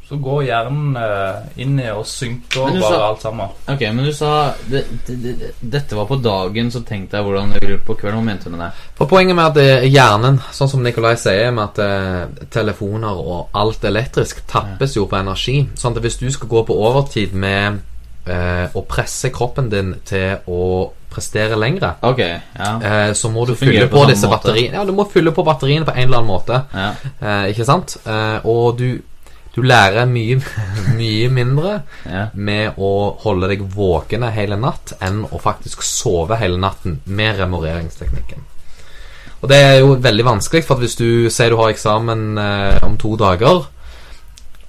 så 0.07 0.15
går 0.23 0.43
hjernen 0.47 0.95
eh, 0.95 1.61
inn 1.63 1.79
i 1.83 1.87
og 1.91 2.05
synker 2.07 2.61
bare 2.69 2.81
sa- 2.81 2.99
alt 3.09 3.21
sammen. 3.25 3.49
Ok, 3.67 3.81
men 3.91 4.05
du 4.07 4.13
sa 4.15 4.53
det, 4.71 4.85
det, 5.07 5.15
det, 5.23 5.49
Dette 5.59 5.95
var 5.99 6.05
på 6.07 6.15
dagen, 6.23 6.71
så 6.71 6.79
tenkte 6.87 7.17
jeg 7.19 7.25
hvordan 7.27 7.51
det 7.51 7.61
ville 7.65 7.77
på 7.83 7.95
kvelden. 7.99 8.21
Hva 8.21 8.29
mente 8.29 8.47
du 8.47 8.55
med 8.55 8.63
det? 8.65 8.69
For 8.95 9.09
Poenget 9.11 9.35
med 9.35 9.49
at 9.51 9.59
eh, 9.63 9.87
hjernen, 9.91 10.39
sånn 10.55 10.71
som 10.71 10.85
Nikolai 10.85 11.15
sier, 11.19 11.51
med 11.51 11.65
at 11.73 11.81
eh, 11.83 12.47
telefoner 12.55 13.19
og 13.19 13.49
alt 13.59 13.83
elektrisk 13.89 14.45
tappes 14.47 14.95
jo 14.95 15.05
på 15.11 15.19
energi. 15.19 15.57
Sånn 15.75 15.97
at 15.97 16.03
hvis 16.07 16.19
du 16.23 16.29
skal 16.31 16.47
gå 16.55 16.63
på 16.69 16.77
overtid 16.87 17.35
med 17.35 17.81
eh, 18.27 18.67
å 18.75 18.85
presse 18.87 19.29
kroppen 19.35 19.67
din 19.71 19.91
til 20.07 20.39
å 20.47 20.61
prestere 21.11 21.55
lengre, 21.57 21.93
okay, 22.05 22.35
ja. 22.59 22.71
eh, 22.83 23.11
så 23.15 23.29
må 23.31 23.45
du 23.47 23.53
Så 23.55 23.63
fylle 23.65 23.87
på 23.89 23.97
på 24.01 24.07
disse 24.09 24.27
batteriene. 24.29 24.75
Ja, 24.75 24.83
du 24.85 24.91
må 24.93 25.05
fylle 25.09 25.31
på 25.33 25.43
batteriene 25.47 25.87
på 25.87 25.93
en 25.95 26.03
eller 26.03 26.19
annen 26.19 26.31
måte. 26.31 26.59
ja. 26.75 26.89
Eh, 27.19 27.51
ikke 27.53 27.65
sant? 27.65 27.95
Eh, 28.05 28.45
og 28.45 28.77
du, 28.77 28.89
du 29.57 29.63
lærer 29.65 30.05
mye, 30.05 30.37
mye 30.99 31.29
mindre 31.33 31.79
ja. 32.05 32.27
med 32.33 32.77
å 32.77 32.91
holde 33.23 33.49
deg 33.49 33.63
våkne 33.73 34.29
hele 34.35 34.59
natt 34.61 34.93
enn 35.01 35.23
å 35.25 35.41
faktisk 35.41 35.81
sove 35.85 36.37
hele 36.37 36.61
natten 36.61 36.99
med 37.09 37.41
remoreringsteknikken. 37.41 38.45
Og 39.41 39.49
det 39.49 39.57
er 39.61 39.75
jo 39.81 39.95
veldig 40.01 40.25
vanskelig, 40.25 40.63
for 40.65 40.81
hvis 40.81 40.97
du 40.97 41.29
sier 41.33 41.53
du 41.53 41.59
har 41.59 41.73
eksamen 41.73 42.39
eh, 42.41 42.77
om 42.85 42.95
to 43.01 43.13
dager, 43.19 43.67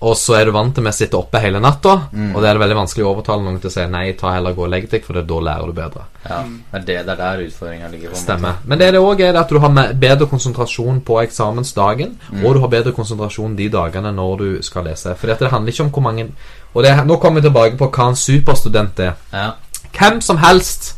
og 0.01 0.15
så 0.17 0.37
er 0.39 0.45
du 0.47 0.53
vant 0.55 0.75
til 0.75 0.85
med 0.85 0.93
å 0.93 0.97
sitte 0.97 1.17
oppe 1.19 1.41
hele 1.43 1.59
natta, 1.59 1.97
Mm. 2.13 2.35
og 2.37 2.43
det 2.43 2.49
er 2.49 2.55
det 2.55 2.61
veldig 2.63 2.77
vanskelig 2.77 3.05
å 3.05 3.09
overtale 3.17 3.43
noen 3.43 3.59
til 3.61 3.71
å 3.71 3.73
si 3.73 3.87
nei, 3.91 4.13
ta 4.13 4.31
heller 4.33 4.53
gå 4.55 4.63
og 4.63 4.71
legg 4.71 4.89
deg, 4.91 5.03
for 5.05 5.13
det, 5.19 5.25
da 5.27 5.35
lærer 5.41 5.67
du 5.67 5.73
bedre. 5.73 6.03
ja. 6.29 6.43
Det 6.73 6.79
er 6.79 6.85
det, 6.87 7.07
det 7.07 7.13
er 7.13 7.17
der 7.17 7.43
utfordringa 7.47 7.89
ligger. 7.91 8.11
på. 8.11 8.17
Stemmer. 8.17 8.55
Men 8.65 8.79
det 8.79 8.93
det 8.93 9.01
òg 9.01 9.21
er, 9.21 9.35
at 9.41 9.49
du 9.49 9.59
har 9.59 9.95
bedre 9.95 10.27
konsentrasjon 10.27 11.01
på 11.01 11.21
eksamensdagen, 11.23 12.17
og 12.45 12.55
du 12.55 12.61
har 12.61 12.69
bedre 12.69 12.93
konsentrasjon 12.93 13.57
de 13.57 13.69
dagene 13.69 14.13
når 14.15 14.37
du 14.39 14.63
skal 14.63 14.85
lese. 14.85 15.15
For 15.17 15.27
det 15.27 15.51
handler 15.51 15.73
ikke 15.73 15.85
om 15.85 15.91
hvor 15.91 16.03
mange 16.03 16.29
Og 16.75 16.85
det, 16.85 17.07
Nå 17.07 17.17
kommer 17.17 17.41
vi 17.41 17.49
tilbake 17.49 17.77
på 17.79 17.91
hva 17.91 18.09
en 18.09 18.15
superstudent 18.17 19.01
er. 19.01 19.13
Ja. 19.33 19.53
Hvem 19.99 20.21
som 20.21 20.37
helst 20.37 20.95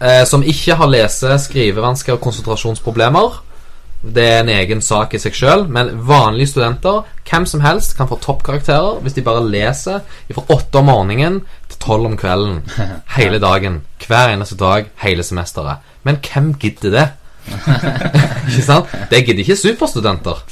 eh, 0.00 0.24
som 0.24 0.42
ikke 0.42 0.74
har 0.74 0.88
lese-, 0.88 1.38
skrivevansker 1.38 2.12
og 2.16 2.20
konsentrasjonsproblemer 2.20 3.42
Det 4.02 4.22
er 4.22 4.40
en 4.42 4.50
egen 4.52 4.82
sak 4.84 5.14
i 5.16 5.20
seg 5.20 5.34
sjøl, 5.34 5.64
men 5.72 5.94
vanlige 6.06 6.52
studenter, 6.52 7.02
hvem 7.26 7.46
som 7.48 7.62
helst, 7.64 7.96
kan 7.98 8.08
få 8.10 8.18
toppkarakterer 8.22 9.00
hvis 9.02 9.16
de 9.16 9.24
bare 9.26 9.44
leser 9.44 10.02
fra 10.34 10.44
åtte 10.54 10.82
om 10.82 10.90
morgenen 10.90 11.40
til 11.70 11.80
tolv 11.82 12.10
om 12.10 12.16
kvelden. 12.20 12.60
Hele 13.16 13.40
dagen. 13.42 13.80
Hver 14.06 14.34
eneste 14.34 14.58
dag, 14.60 14.90
hele 15.02 15.24
semesteret. 15.26 15.82
Men 16.06 16.20
hvem 16.22 16.52
gidder 16.62 16.92
det? 16.94 17.06
ikke 18.52 18.62
sant? 18.62 18.92
Det 19.10 19.24
gidder 19.24 19.42
ikke 19.42 19.56
superstudenter. 19.58 20.44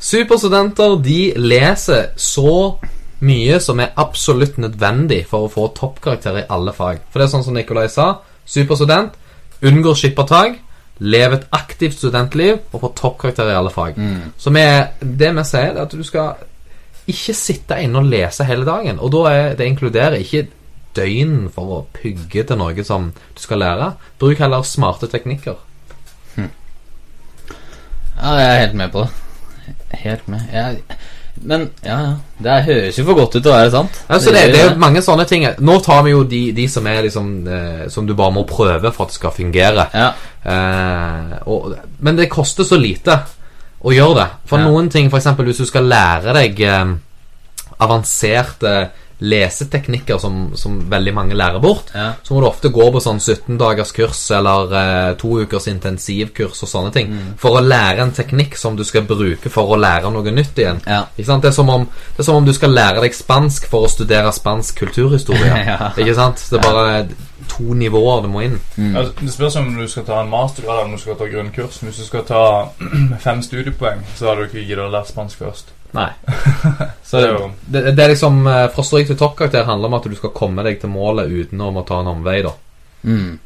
Superstudenter 0.00 0.96
de 1.04 1.18
leser 1.36 2.14
så 2.16 2.78
mye 3.24 3.58
som 3.60 3.80
er 3.80 3.92
absolutt 4.00 4.56
nødvendig 4.60 5.24
for 5.28 5.46
å 5.46 5.52
få 5.52 5.68
toppkarakter 5.76 6.40
i 6.40 6.46
alle 6.52 6.72
fag. 6.76 7.02
For 7.10 7.20
det 7.20 7.26
er 7.26 7.34
sånn 7.34 7.44
som 7.46 7.56
Nikolai 7.56 7.86
sa. 7.92 8.14
Superstudent. 8.48 9.16
Unngår 9.64 9.96
skippertak. 9.98 10.58
Leve 10.98 11.40
et 11.40 11.46
aktivt 11.52 11.96
studentliv 11.98 12.60
og 12.72 12.80
få 12.80 12.92
toppkarakter 12.94 13.50
i 13.50 13.56
alle 13.58 13.70
fag. 13.74 13.96
Så 14.38 14.52
vi, 14.54 14.64
det 15.00 15.30
vi 15.34 15.44
sier, 15.48 15.72
er 15.74 15.82
at 15.82 15.94
du 15.94 16.04
skal 16.06 16.36
ikke 17.10 17.34
sitte 17.36 17.80
inne 17.82 18.00
og 18.00 18.08
lese 18.08 18.46
hele 18.48 18.64
dagen. 18.64 19.00
Og 19.02 19.10
da 19.12 19.24
er 19.32 19.56
det 19.58 19.66
inkluderer 19.68 20.20
ikke 20.22 20.46
døgn 20.94 21.48
for 21.52 21.74
å 21.74 21.80
pugge 21.98 22.44
til 22.46 22.60
noe 22.60 22.86
som 22.86 23.10
du 23.10 23.42
skal 23.42 23.60
lære. 23.64 23.92
Bruk 24.22 24.38
heller 24.38 24.62
smarte 24.62 25.10
teknikker. 25.10 25.58
Ja, 28.14 28.36
jeg 28.38 28.46
er 28.46 28.60
helt 28.62 28.76
med 28.78 28.92
på 28.94 29.02
det. 29.04 29.74
Helt 30.04 30.28
med. 30.30 30.40
Jeg, 30.52 30.82
men 31.42 31.70
ja, 31.84 31.96
ja. 32.00 32.12
Det 32.44 32.64
høres 32.64 32.98
jo 32.98 33.04
for 33.04 33.14
godt 33.18 33.34
ut 33.36 33.42
til 33.42 33.50
å 33.50 33.54
være 33.56 33.70
sant. 33.72 33.96
Altså, 34.08 34.30
det, 34.32 34.42
det, 34.46 34.52
det 34.54 34.60
er 34.62 34.68
jo 34.72 34.80
mange 34.80 35.02
sånne 35.02 35.24
ting. 35.28 35.46
Nå 35.60 35.78
tar 35.84 36.02
vi 36.06 36.10
jo 36.14 36.22
de, 36.24 36.42
de 36.56 36.66
som 36.70 36.86
er 36.86 37.02
liksom 37.02 37.32
eh, 37.48 37.82
Som 37.90 38.06
du 38.06 38.14
bare 38.14 38.32
må 38.32 38.44
prøve 38.48 38.92
for 38.94 39.04
at 39.04 39.12
det 39.12 39.18
skal 39.18 39.34
fungere. 39.34 39.86
Ja. 39.94 40.12
Eh, 40.44 41.34
og, 41.50 41.74
men 42.00 42.16
det 42.16 42.30
koster 42.32 42.64
så 42.64 42.78
lite 42.80 43.18
å 43.84 43.92
gjøre 43.92 44.14
det. 44.22 44.28
For 44.48 44.58
Ja. 44.62 44.68
noen 44.70 44.88
ting, 44.90 45.10
f.eks. 45.12 45.26
hvis 45.44 45.60
du 45.64 45.66
skal 45.68 45.84
lære 45.90 46.32
deg 46.38 46.60
eh, 46.64 46.94
avanserte 47.84 48.74
leseteknikker 49.30 50.18
som, 50.20 50.52
som 50.58 50.76
veldig 50.90 51.14
mange 51.16 51.34
lærer 51.38 51.60
bort, 51.62 51.90
Ja. 51.94 52.12
så 52.22 52.34
må 52.34 52.40
du 52.40 52.46
ofte 52.48 52.70
gå 52.74 52.86
på 52.94 53.00
sånn 53.02 53.20
17 53.20 53.58
dagers 53.60 53.92
kurs 53.96 54.20
eller 54.36 54.72
eh, 54.80 55.14
to 55.20 55.28
ukers 55.44 55.66
intensivkurs 55.72 56.62
og 56.64 56.68
sånne 56.70 56.92
ting 56.92 57.10
Mm. 57.14 57.34
for 57.38 57.58
å 57.58 57.62
lære 57.64 58.00
en 58.02 58.12
teknikk 58.16 58.56
som 58.56 58.76
du 58.76 58.84
skal 58.84 59.02
bruke 59.08 59.50
for 59.52 59.74
å 59.74 59.76
lære 59.80 60.10
noe 60.10 60.30
nytt 60.32 60.56
igjen. 60.58 60.80
Ja. 60.86 61.04
Ikke 61.18 61.26
sant? 61.28 61.42
Det, 61.44 61.48
er 61.52 61.58
som 61.58 61.68
om, 61.70 61.84
det 62.16 62.20
er 62.24 62.28
som 62.30 62.36
om 62.40 62.44
du 62.48 62.52
skal 62.56 62.70
lære 62.74 63.00
deg 63.04 63.14
spansk 63.14 63.68
for 63.70 63.86
å 63.86 63.90
studere 63.92 64.32
spansk 64.32 64.76
kulturhistorie. 64.84 65.52
Ja. 65.74 65.92
Ikke 65.96 66.14
sant? 66.14 66.42
Det 66.50 66.58
er 66.58 66.64
bare 66.64 67.06
to 67.48 67.74
nivåer 67.76 68.22
du 68.24 68.28
må 68.32 68.40
inn. 68.44 68.58
Altså, 68.96 69.12
det 69.20 69.32
spørs 69.34 69.56
om 69.60 69.70
du 69.76 69.86
skal 69.88 70.04
ta 70.08 70.20
en 70.22 70.30
mastergrad 70.32 70.78
eller 70.78 70.84
om 70.90 70.96
du 70.96 71.02
skal 71.02 71.16
ta 71.20 71.28
grunnkurs. 71.28 71.78
Hvis 71.84 72.00
du 72.00 72.04
skal 72.08 72.24
ta 72.28 72.42
fem 73.26 73.42
studiepoeng, 73.44 74.02
så 74.16 74.26
har 74.30 74.36
du 74.40 74.46
ikke 74.48 74.64
giddet 74.64 74.84
å 74.86 74.90
lære 74.92 75.10
spansk 75.12 75.38
først. 75.44 75.72
Nei. 75.94 76.10
Så 77.08 77.20
det 77.22 77.30
Det, 77.70 77.82
det 77.94 78.04
er 78.04 78.08
liksom 78.10 78.46
eh, 78.50 78.66
Fra 78.74 78.82
stryk 78.82 79.06
til 79.06 79.18
toppkarakter 79.20 79.66
handler 79.68 79.92
om 79.92 79.96
at 80.00 80.08
du 80.10 80.16
skal 80.18 80.32
komme 80.34 80.64
deg 80.66 80.80
til 80.82 80.90
målet 80.90 81.30
uten 81.30 81.62
å 81.62 81.70
må 81.74 81.84
ta 81.86 82.00
en 82.02 82.10
omvei, 82.10 82.40
da. 82.42 82.54
Mm. 83.04 83.38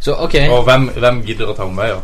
Så 0.00 0.16
ok. 0.16 0.34
Og 0.50 0.64
hvem, 0.64 0.88
hvem 0.96 1.22
gidder 1.28 1.52
å 1.52 1.56
ta 1.56 1.68
omveier? 1.68 2.00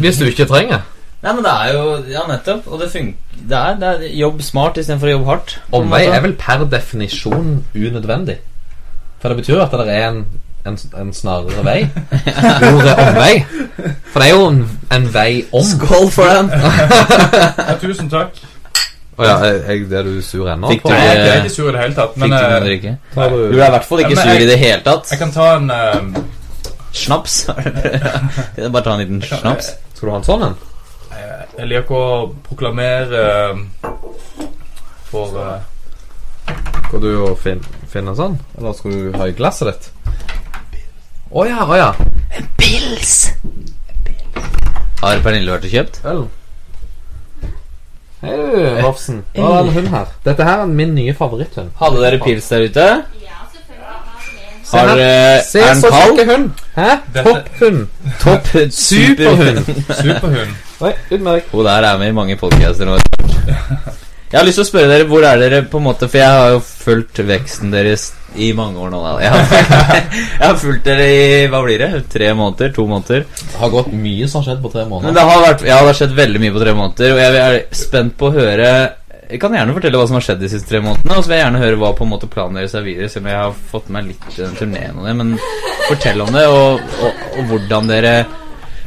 Hvis 0.00 0.20
du 0.22 0.28
ikke 0.30 0.46
trenger. 0.48 0.84
Nei, 1.24 1.32
men 1.32 1.44
det 1.44 1.52
er 1.52 1.72
jo 1.72 1.84
Ja, 2.12 2.24
nettopp. 2.28 2.66
Og 2.70 2.80
det 2.80 2.90
funker. 2.92 3.18
Det 3.34 3.58
er, 3.58 3.76
det 3.80 3.90
er 3.90 4.16
jobb 4.20 4.42
smart 4.44 4.78
istedenfor 4.78 5.10
å 5.10 5.14
jobbe 5.16 5.30
hardt. 5.32 5.54
Omvei 5.74 6.04
er 6.06 6.22
vel 6.24 6.36
per 6.38 6.64
definisjon 6.70 7.64
unødvendig. 7.74 8.38
For 9.20 9.32
det 9.32 9.40
betyr 9.40 9.56
jo 9.56 9.62
at 9.64 9.74
det 9.80 9.88
er 9.88 10.06
en, 10.10 10.20
en, 10.68 10.78
en 11.00 11.12
snarere 11.16 11.64
vei. 11.66 11.78
Ordet 12.70 12.96
omvei. 13.08 13.32
For 14.12 14.20
det 14.20 14.28
er 14.28 14.34
jo 14.34 14.48
en, 14.52 14.60
en 14.94 15.08
vei 15.14 15.30
om. 15.50 15.64
Skål 15.64 16.10
for 16.14 16.28
den! 16.30 16.52
Ja, 17.68 17.78
tusen 17.80 18.12
takk. 18.12 18.36
Å 19.14 19.22
ja, 19.26 19.34
er, 19.46 19.58
er 19.70 19.82
det 19.90 20.00
du 20.08 20.22
sur 20.26 20.48
ennå? 20.50 20.68
Fikk 20.72 20.82
du- 20.82 20.90
Nei, 20.90 21.02
jeg 21.06 21.28
er 21.28 21.36
ikke 21.44 21.54
sur 21.54 21.68
i 21.68 21.72
det 21.76 21.80
hele 21.84 21.94
tatt, 21.94 22.14
Fikk 22.14 22.22
men 22.24 22.30
du 22.30 22.36
noe 22.36 22.46
å 22.48 22.56
eh, 22.56 22.64
drikke? 22.64 22.94
Du 23.14 23.36
du 23.54 23.58
er 23.60 23.66
i 23.68 23.74
hvert 23.76 23.84
fall 23.86 24.00
ikke 24.02 24.16
sur 24.18 24.30
jeg- 24.32 24.42
i 24.42 24.48
det 24.48 24.56
hele 24.58 24.82
tatt. 24.82 25.10
jeg 25.12 25.18
kan 25.20 25.32
ta 25.34 25.46
en 25.56 25.70
uh, 25.70 26.22
Snaps? 26.94 27.36
Jeg 28.56 28.70
bare 28.72 28.82
ta 28.86 28.92
en 28.94 29.00
liten 29.02 29.22
snaps? 29.22 29.72
Skal 29.94 30.08
du 30.08 30.10
ha 30.12 30.18
en 30.20 30.26
sånn 30.26 30.44
en? 30.46 30.56
Jeg 31.58 31.68
liker 31.70 31.94
å 31.94 32.34
proklamere 32.46 33.22
uh, 33.22 33.90
for 35.10 35.34
uh, 35.38 35.58
Skal 36.88 37.02
du 37.02 37.10
og 37.28 37.38
fin, 37.42 37.62
finne 37.90 38.10
en 38.14 38.18
sånn? 38.18 38.38
Eller 38.58 38.72
skal 38.78 38.94
du 38.94 39.18
ha 39.18 39.26
i 39.30 39.34
glasset 39.38 39.70
ditt? 39.70 39.90
Å 41.34 41.46
ja, 41.50 41.64
å 41.66 41.74
ja. 41.78 41.90
Har 45.02 45.20
Pernille 45.24 45.52
vært 45.54 45.66
og 45.68 45.72
kjøpt? 45.74 45.98
Øl. 46.08 46.24
Hei 48.24 48.36
du, 48.36 48.82
Vofsen. 48.82 49.18
Hva 49.36 49.50
er 49.58 49.66
det 49.68 49.72
hun 49.76 49.88
her? 49.92 50.06
Dette 50.24 50.44
her 50.48 50.62
er 50.64 50.70
min 50.80 50.94
nye 50.96 51.12
favoritthund. 51.18 51.70
Hadde 51.80 52.00
dere 52.04 52.20
pils 52.24 52.46
der 52.48 52.64
ute? 52.68 52.86
Ja, 53.20 53.40
selvfølgelig 53.52 53.88
har 54.70 54.92
her. 54.96 55.42
Se 55.44 55.58
Er 55.60 55.68
den 55.74 55.80
så 55.82 55.90
kald? 55.92 56.16
kjekke 56.18 56.24
hund. 56.32 56.50
Hæ? 56.76 56.88
Dette- 57.14 57.24
Topphund. 57.28 57.86
Topp 58.22 58.46
Superhund. 58.88 59.60
superhund. 60.00 60.54
Oi, 60.80 60.92
ut 61.10 61.20
med 61.20 61.32
deg. 61.32 61.42
Hun 61.52 61.64
der 61.68 61.88
er 61.90 61.98
med 62.00 62.08
i 62.08 62.16
mange 62.16 62.36
podcaster 62.40 62.88
nå. 62.88 62.96
Jeg 64.32 64.40
har 64.40 64.46
lyst 64.48 64.56
til 64.58 64.64
å 64.64 64.70
spørre 64.72 64.88
dere, 64.90 65.06
hvor 65.06 65.22
er 65.28 65.38
dere 65.38 65.62
på 65.70 65.78
en 65.78 65.84
måte 65.84 66.08
For 66.10 66.18
jeg 66.18 66.26
har 66.26 66.48
jo 66.56 66.62
fulgt 66.64 67.20
veksten 67.28 67.70
deres 67.70 68.08
i 68.36 68.48
mange 68.56 68.80
år 68.82 68.90
nå. 68.90 69.00
Da. 69.04 69.12
Jeg 69.22 69.30
har, 69.30 69.94
jeg 70.40 70.44
har 70.48 70.58
fulgt 70.58 70.84
dere 70.88 71.06
i 71.10 71.46
hva 71.52 71.60
blir 71.64 71.78
det? 71.84 71.90
Tre 72.12 72.32
måneder? 72.34 72.72
To 72.74 72.86
måneder? 72.90 73.24
Det 73.38 73.60
har 73.60 73.72
gått 73.72 73.92
mye 73.94 74.26
som 74.28 74.40
har 74.42 74.48
skjedd 74.50 74.62
på 74.64 74.72
tre 74.72 74.82
Men 74.84 74.92
måneder. 74.96 75.14
det 75.20 75.24
har 75.30 75.44
vært, 75.46 75.64
ja, 75.68 75.78
det 75.80 75.92
har 75.92 75.98
skjedd 76.00 76.18
veldig 76.18 76.42
mye 76.42 76.54
på 76.56 76.62
tre 76.64 76.74
måneder, 76.78 77.14
og 77.14 77.22
jeg 77.22 77.40
er 77.46 77.58
spent 77.84 78.16
på 78.20 78.28
å 78.30 78.34
høre 78.34 78.68
Jeg 79.24 79.40
kan 79.40 79.54
gjerne 79.56 79.72
fortelle 79.72 79.96
hva 79.98 80.06
som 80.10 80.18
har 80.18 80.24
skjedd 80.26 80.42
de 80.44 80.48
siste 80.52 80.68
tre 80.68 80.80
månedene, 80.84 81.14
og 81.16 81.24
så 81.24 81.30
vil 81.30 81.38
jeg 81.38 81.44
gjerne 81.46 81.62
høre 81.62 81.78
hva 81.80 81.92
på 81.96 82.04
en 82.04 82.10
måte 82.12 82.28
planen 82.30 82.58
deres 82.60 82.74
er 82.76 82.84
videre, 82.84 83.08
selv 83.08 83.24
om 83.24 83.30
jeg 83.32 83.40
har 83.40 83.54
fått 83.70 83.86
med 83.88 83.96
meg 83.96 84.10
litt 84.12 84.36
den 84.36 84.58
turneen 84.58 84.98
og 85.00 85.06
det, 85.08 85.14
men 85.22 85.30
fortell 85.88 86.20
om 86.26 86.32
det, 86.36 86.44
og, 86.52 86.82
og, 87.06 87.22
og 87.38 87.52
hvordan 87.52 87.88
dere 87.90 88.14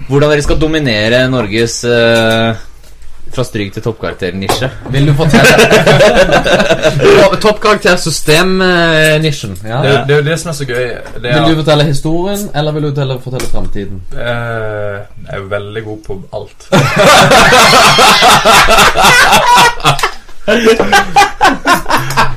Hvordan 0.07 0.29
dere 0.29 0.43
skal 0.45 0.59
dominere 0.61 1.23
Norges 1.27 1.79
eh, 1.89 2.59
fra 3.37 3.45
stryk 3.45 3.69
til 3.75 3.83
toppkarakter-nisje. 3.85 4.67
Vil 4.93 5.03
du 5.09 5.13
fortelle 5.17 5.53
Toppkaraktersystem-nisjen. 7.45 9.53
Ja. 9.63 9.77
Det, 9.83 9.91
det 10.07 10.13
er 10.15 10.19
jo 10.21 10.25
det 10.29 10.37
som 10.41 10.47
er 10.51 10.55
så 10.57 10.65
gøy. 10.65 10.85
Det 11.21 11.29
er, 11.29 11.33
Vil 11.37 11.45
du 11.51 11.55
fortelle 11.61 11.83
historien, 11.91 12.43
eller 12.55 12.71
vil 12.77 12.83
du 12.87 12.89
fortelle, 12.89 13.15
fortelle 13.27 13.47
framtiden? 13.51 13.97
Uh, 14.13 14.17
jeg 14.17 14.25
er 15.29 15.37
jo 15.43 15.47
veldig 15.53 15.81
god 15.91 15.99
på 16.07 16.13
alt. 16.33 16.59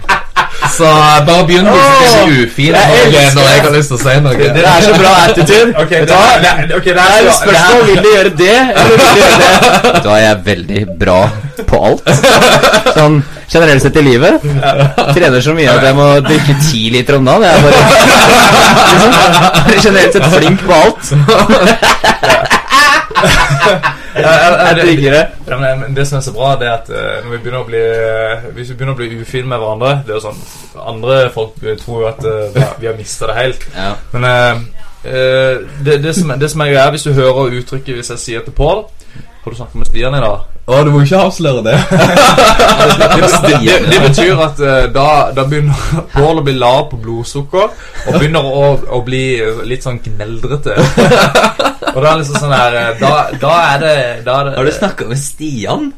Så 0.81 0.89
bare 1.27 1.45
begynn 1.45 1.67
å 1.69 1.75
bli 1.77 2.41
ufin 2.41 2.73
når 2.73 3.45
jeg 3.45 3.61
har 3.67 3.75
lyst 3.75 3.91
til 3.93 3.99
å 3.99 4.01
si 4.01 4.15
noe. 4.25 4.33
Det 4.41 4.63
er 4.65 4.81
så 4.87 4.95
bra 4.97 5.11
attitude. 5.27 5.75
Ok, 5.77 5.91
det 5.93 5.99
er, 6.01 6.07
det 6.41 6.49
er, 6.49 6.57
er, 6.73 7.01
er 7.05 7.29
spørsmål 7.37 7.83
Vil 7.91 8.01
du 8.01 8.09
gjøre 8.09 8.33
det, 8.39 8.57
eller 8.71 8.95
vil 8.95 9.05
du 9.05 9.21
gjøre 9.21 9.37
det? 9.43 9.53
Da 10.07 10.11
er 10.15 10.23
jeg 10.25 10.37
veldig 10.47 10.83
bra 11.03 11.21
på 11.69 11.77
alt. 11.91 12.01
Sånn 12.97 13.21
generelt 13.51 13.83
sett 13.85 13.97
i 14.01 14.05
livet. 14.07 14.35
Trener 15.13 15.41
så 15.45 15.53
mye 15.59 15.71
at 15.75 15.83
jeg 15.85 15.95
må 15.99 16.09
drikke 16.25 16.55
ti 16.65 16.83
liter 16.97 17.15
om 17.21 17.25
dagen. 17.29 17.45
Jeg 17.45 17.53
er 17.53 17.63
bare 17.67 17.81
liksom, 18.89 19.11
generelt 19.85 20.13
sett 20.17 20.29
flink 20.39 20.59
på 20.65 20.73
alt. 20.81 21.03
Jeg 24.15 24.87
digger 24.87 25.15
det. 25.15 25.25
Ja, 25.47 25.59
men 25.59 25.81
men 25.81 25.97
det 25.97 26.07
som 26.09 26.19
er 26.19 26.21
så 26.21 26.33
bra, 26.33 26.53
det 26.59 26.69
er 26.69 26.77
at 26.77 26.91
eh, 26.91 27.25
når 27.25 27.31
vi 27.31 27.39
begynner 27.39 27.63
å 27.63 27.69
bli 27.69 27.81
eh, 27.81 28.45
Hvis 28.55 28.71
vi 28.71 28.77
begynner 28.77 28.95
å 28.95 28.99
bli 29.01 29.21
ufine 29.21 29.49
med 29.51 29.59
hverandre 29.63 29.93
Det 30.07 30.15
er 30.15 30.19
jo 30.19 30.25
sånn 30.25 30.85
Andre 30.93 31.19
folk 31.35 31.59
eh, 31.65 31.77
tror 31.81 32.05
jo 32.05 32.09
at 32.11 32.23
vi 32.81 32.87
har, 32.87 32.97
mista 32.99 33.31
det 33.31 33.37
helt. 33.39 33.67
Ja. 33.75 33.91
Men 34.15 34.29
eh, 34.29 34.63
eh, 35.05 35.67
det, 35.87 35.99
det, 36.05 36.15
som, 36.17 36.33
det 36.39 36.51
som 36.51 36.63
er 36.65 36.73
greia, 36.73 36.91
hvis 36.95 37.07
du 37.07 37.13
hører 37.17 37.59
uttrykket 37.61 38.01
hvis 38.01 38.15
jeg 38.15 38.25
sier 38.25 38.47
til 38.47 38.57
Pål 38.57 38.87
Har 39.45 39.53
du 39.53 39.59
snakket 39.59 39.83
med 39.83 39.91
Stian 39.91 40.17
i 40.19 40.23
dag? 40.25 40.47
Å, 40.71 40.83
du 40.87 40.93
må 40.95 41.01
ikke 41.03 41.19
avsløre 41.27 41.65
det. 41.67 41.79
Det, 42.81 43.59
det, 43.65 43.75
det 43.91 43.99
betyr 44.01 44.39
at 44.41 44.61
uh, 44.63 44.87
da, 44.93 45.07
da 45.37 45.45
begynner 45.49 45.77
Pål 46.15 46.41
å 46.41 46.45
bli 46.47 46.55
lav 46.57 46.87
på 46.91 46.99
blodsukker 47.03 47.67
og 47.67 48.17
begynner 48.17 48.47
å, 48.47 48.71
å 48.97 49.01
bli 49.05 49.25
litt 49.69 49.85
sånn 49.85 50.01
gneldrete. 50.05 50.79
Og 51.81 51.99
da 52.03 52.07
er 52.07 52.13
det 52.13 52.21
liksom 52.23 52.43
sånn 52.45 52.55
her 52.55 52.79
eh, 52.81 52.93
Da, 53.01 53.15
da 53.41 53.57
er 53.71 53.83
det, 53.83 53.97
da 54.27 54.37
er 54.43 54.55
Har 54.59 54.69
du 54.69 54.73
snakka 54.75 55.09
med 55.11 55.21
Stian? 55.21 55.91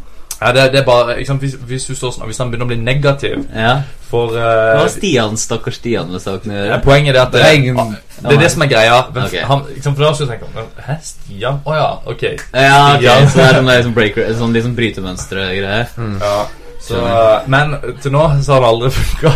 Ja, 0.42 0.50
det, 0.54 0.62
det 0.74 0.80
er 0.80 0.86
bare 0.86 1.16
sant, 1.26 1.42
hvis, 1.42 1.54
hvis, 1.68 1.84
du 1.86 1.94
står 1.94 2.16
sånn, 2.16 2.26
hvis 2.26 2.40
han 2.42 2.50
begynner 2.50 2.66
å 2.66 2.72
bli 2.72 2.78
negativ 2.82 3.44
Ja. 3.54 3.74
for 4.08 4.34
Hva 4.34 4.46
eh, 4.46 4.80
har 4.80 4.90
Stian, 4.90 5.36
stakkars 5.38 5.78
Stian, 5.78 6.10
med 6.10 6.24
saken 6.24 6.50
å 6.50 6.56
gjøre? 6.56 6.78
Poenget 6.86 7.14
er 7.14 7.20
at 7.22 7.36
det, 7.36 7.44
Det 7.44 7.52
er 7.70 7.92
det 8.22 8.34
er 8.36 8.42
det 8.42 8.50
som 8.54 8.62
er 8.62 8.70
greia. 8.70 8.96
Men 9.14 9.24
okay. 9.26 9.44
han, 9.46 9.62
liksom, 9.70 9.94
for 9.98 10.06
da 10.06 10.10
skal 10.14 10.28
du 10.28 10.32
tenke 10.34 10.82
Hæ, 10.86 10.96
Stian? 11.06 11.62
Å 11.62 11.78
ja, 11.78 11.86
ok. 12.10 12.24
Ja, 12.54 12.80
ok, 12.96 13.06
Stian. 13.06 13.30
så 13.30 13.38
det 13.38 13.46
er 13.46 13.56
sånn, 13.60 13.70
liksom, 13.70 13.86
sånn, 13.86 13.96
breaker, 14.00 14.34
sånn 14.40 14.58
liksom 14.58 14.74
brytemønstre-greie. 14.78 15.86
Ja, 16.22 16.34
så, 16.82 16.98
men 17.46 17.76
til 18.02 18.10
nå 18.10 18.22
så 18.42 18.56
har 18.56 18.64
det 18.64 18.70
aldri 18.72 18.88
funka. 18.96 19.30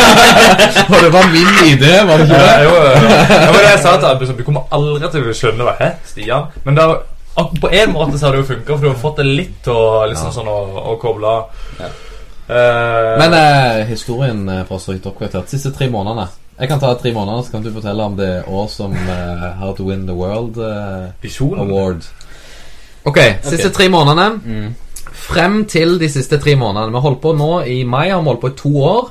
Og 0.92 0.98
det 1.00 1.12
var 1.14 1.30
min 1.32 1.54
idé, 1.70 1.94
var 2.04 2.20
det 2.20 2.26
ikke 2.26 2.40
det? 2.42 2.58
jo, 2.66 2.74
ja, 2.84 3.46
men 3.54 3.64
jeg 3.64 3.78
sa 3.80 3.94
til 3.96 4.20
liksom, 4.20 4.36
du 4.36 4.44
kommer 4.44 4.76
aldri 4.76 5.08
til 5.14 5.30
å 5.30 5.38
skjønne 5.40 5.64
hva 5.64 5.74
Hæ, 5.78 5.88
Stian? 6.10 6.50
Men 6.66 6.76
da, 6.76 6.90
på 7.64 7.72
en 7.72 7.94
måte 7.94 8.20
så 8.20 8.28
har 8.28 8.36
det 8.36 8.42
jo 8.42 8.50
funka, 8.52 8.74
for 8.74 8.84
du 8.84 8.90
har 8.90 9.00
fått 9.00 9.22
det 9.22 9.26
litt 9.30 9.56
til 9.64 9.72
å, 9.72 10.04
ja. 10.10 10.32
sånn, 10.36 10.52
å, 10.52 10.58
å 10.92 10.98
koble 11.00 11.32
av. 11.32 11.64
Eh, 11.80 13.18
Men 13.22 13.36
eh, 13.38 13.86
historien 13.88 14.44
eh, 14.48 14.64
fra 14.68 14.78
Strykt 14.82 15.06
oppkvartert 15.06 15.52
siste 15.52 15.70
tre 15.70 15.86
månedene 15.92 16.26
Jeg 16.58 16.68
kan 16.68 16.80
ta 16.82 16.90
tre 16.98 17.12
måneder, 17.14 17.44
så 17.46 17.54
kan 17.54 17.62
du 17.62 17.70
fortelle 17.72 18.04
om 18.04 18.16
det 18.18 18.32
år 18.50 18.66
som 18.68 18.92
uh, 18.92 19.44
How 19.60 19.72
to 19.78 19.86
win 19.86 20.02
the 20.08 20.12
world 20.12 20.58
uh, 20.58 21.08
award. 21.56 22.04
Ok, 23.08 23.16
siste 23.46 23.70
tre 23.72 23.88
månedene. 23.88 24.40
Mm. 24.44 24.74
Frem 25.20 25.64
til 25.70 25.98
de 26.00 26.08
siste 26.08 26.38
tre 26.42 26.54
månedene. 26.58 26.90
Vi 26.90 26.98
har 26.98 27.04
holdt 27.04 27.20
på 27.22 27.32
nå 27.36 27.48
i 27.68 27.78
mai, 27.84 28.08
har 28.10 28.20
vi 28.22 28.30
holdt 28.30 28.40
på 28.42 28.50
i 28.50 28.56
to 28.58 28.72
år. 28.90 29.10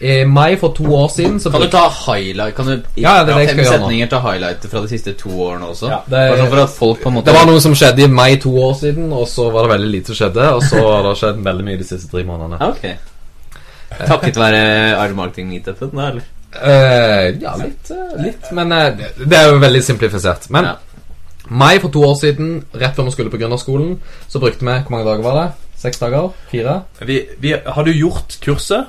I 0.00 0.24
mai 0.24 0.56
for 0.56 0.72
to 0.76 0.84
år 0.96 1.08
siden 1.12 1.36
så 1.42 1.50
Kan 1.52 1.60
du 1.60 1.68
ta 1.68 1.82
highlight 1.90 2.54
Kan 2.56 2.66
du 2.70 2.82
Ja, 2.96 3.18
det 3.24 3.34
det 3.36 3.48
fem 3.50 3.64
setninger 3.68 4.08
ta 4.08 4.20
highlight 4.24 4.64
fra 4.72 4.80
de 4.80 4.88
siste 4.88 5.12
to 5.20 5.28
årene 5.28 5.66
også? 5.74 5.90
Ja, 5.90 5.98
det- 6.08 6.38
sånn 6.38 7.12
måte 7.12 7.24
Det 7.26 7.34
var 7.34 7.46
noe 7.46 7.60
som 7.60 7.74
skjedde 7.74 8.02
i 8.02 8.06
mai 8.08 8.36
to 8.36 8.50
år 8.56 8.74
siden, 8.80 9.12
og 9.12 9.28
så 9.28 9.50
var 9.52 9.66
det 9.68 9.74
veldig 9.76 9.90
lite 9.92 10.06
som 10.06 10.16
skjedde. 10.16 10.48
Og 10.54 10.62
så 10.62 10.80
har 10.80 11.02
det 11.02 11.16
skjedd 11.20 11.44
veldig 11.44 11.64
mye 11.64 11.76
de 11.78 11.84
siste 11.84 12.10
tre 12.10 12.24
månedene. 12.24 12.60
Okay. 12.70 12.96
Ok. 13.90 14.06
Takket 14.06 14.36
være 14.38 14.96
Ard 14.96 15.14
Marketing 15.18 15.48
Meetupen, 15.50 15.90
da, 15.96 16.10
eller? 16.10 16.22
Uh, 16.50 17.42
ja, 17.42 17.52
litt, 17.58 17.90
eh, 17.90 18.22
litt 18.22 18.48
Men 18.52 18.72
uh, 18.72 18.90
det- 18.96 19.28
det 19.28 19.38
er 19.38 19.50
jo 19.52 19.58
veldig 19.58 19.82
simplifisert. 19.82 20.48
Men 20.50 20.64
Ja. 20.64 20.74
Mai 21.50 21.80
for 21.82 21.92
to 21.92 22.02
år 22.06 22.14
siden, 22.20 22.60
rett 22.74 22.96
før 22.96 23.08
vi 23.08 23.14
skulle 23.14 23.32
på 23.32 23.40
gründerskolen, 23.40 23.96
så 24.28 24.38
brukte 24.42 24.64
vi 24.64 24.76
Hvor 24.80 24.94
mange 24.94 25.08
dager 25.08 25.22
var 25.22 25.40
det? 25.40 25.48
Seks 25.80 25.98
dager? 25.98 26.30
Fire? 26.50 26.82
Vi, 27.00 27.22
vi 27.40 27.54
hadde 27.66 27.90
jo 27.90 28.06
gjort 28.06 28.38
kurset, 28.44 28.86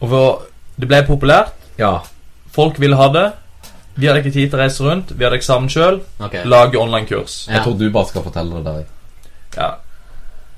og 0.00 0.42
det 0.80 0.88
ble 0.88 1.02
populært. 1.06 1.52
Ja. 1.78 1.98
Folk 2.54 2.80
ville 2.80 2.96
ha 2.96 3.08
det. 3.12 3.26
Vi 3.94 4.06
hadde 4.06 4.22
ikke 4.22 4.32
tid 4.32 4.48
til 4.48 4.58
å 4.58 4.62
reise 4.62 4.84
rundt. 4.86 5.12
Vi 5.12 5.26
hadde 5.26 5.38
eksamen 5.40 5.68
sjøl. 5.72 6.00
Okay. 6.22 6.44
Lage 6.48 6.78
online-kurs. 6.78 7.44
Ja. 7.48 7.58
Jeg 7.58 7.66
tror 7.66 7.78
du 7.80 7.88
bare 7.92 8.08
skal 8.08 8.24
fortelle 8.24 8.60
det 8.60 8.64
der. 8.70 8.84
Ja. 9.56 9.70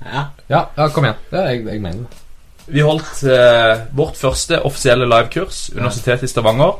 Ja. 0.03 0.25
Ja, 0.49 0.61
ja 0.77 0.87
kom 0.93 1.07
igjen. 1.07 1.23
Ja, 1.31 1.47
jeg, 1.49 1.65
jeg 1.67 1.81
mener 1.81 2.05
det. 2.05 2.21
Vi 2.65 2.83
holdt 2.85 3.23
eh, 3.27 3.83
vårt 3.91 4.15
første 4.15 4.61
offisielle 4.63 5.07
livekurs, 5.09 5.65
Universitetet 5.75 6.29
i 6.29 6.31
Stavanger. 6.31 6.77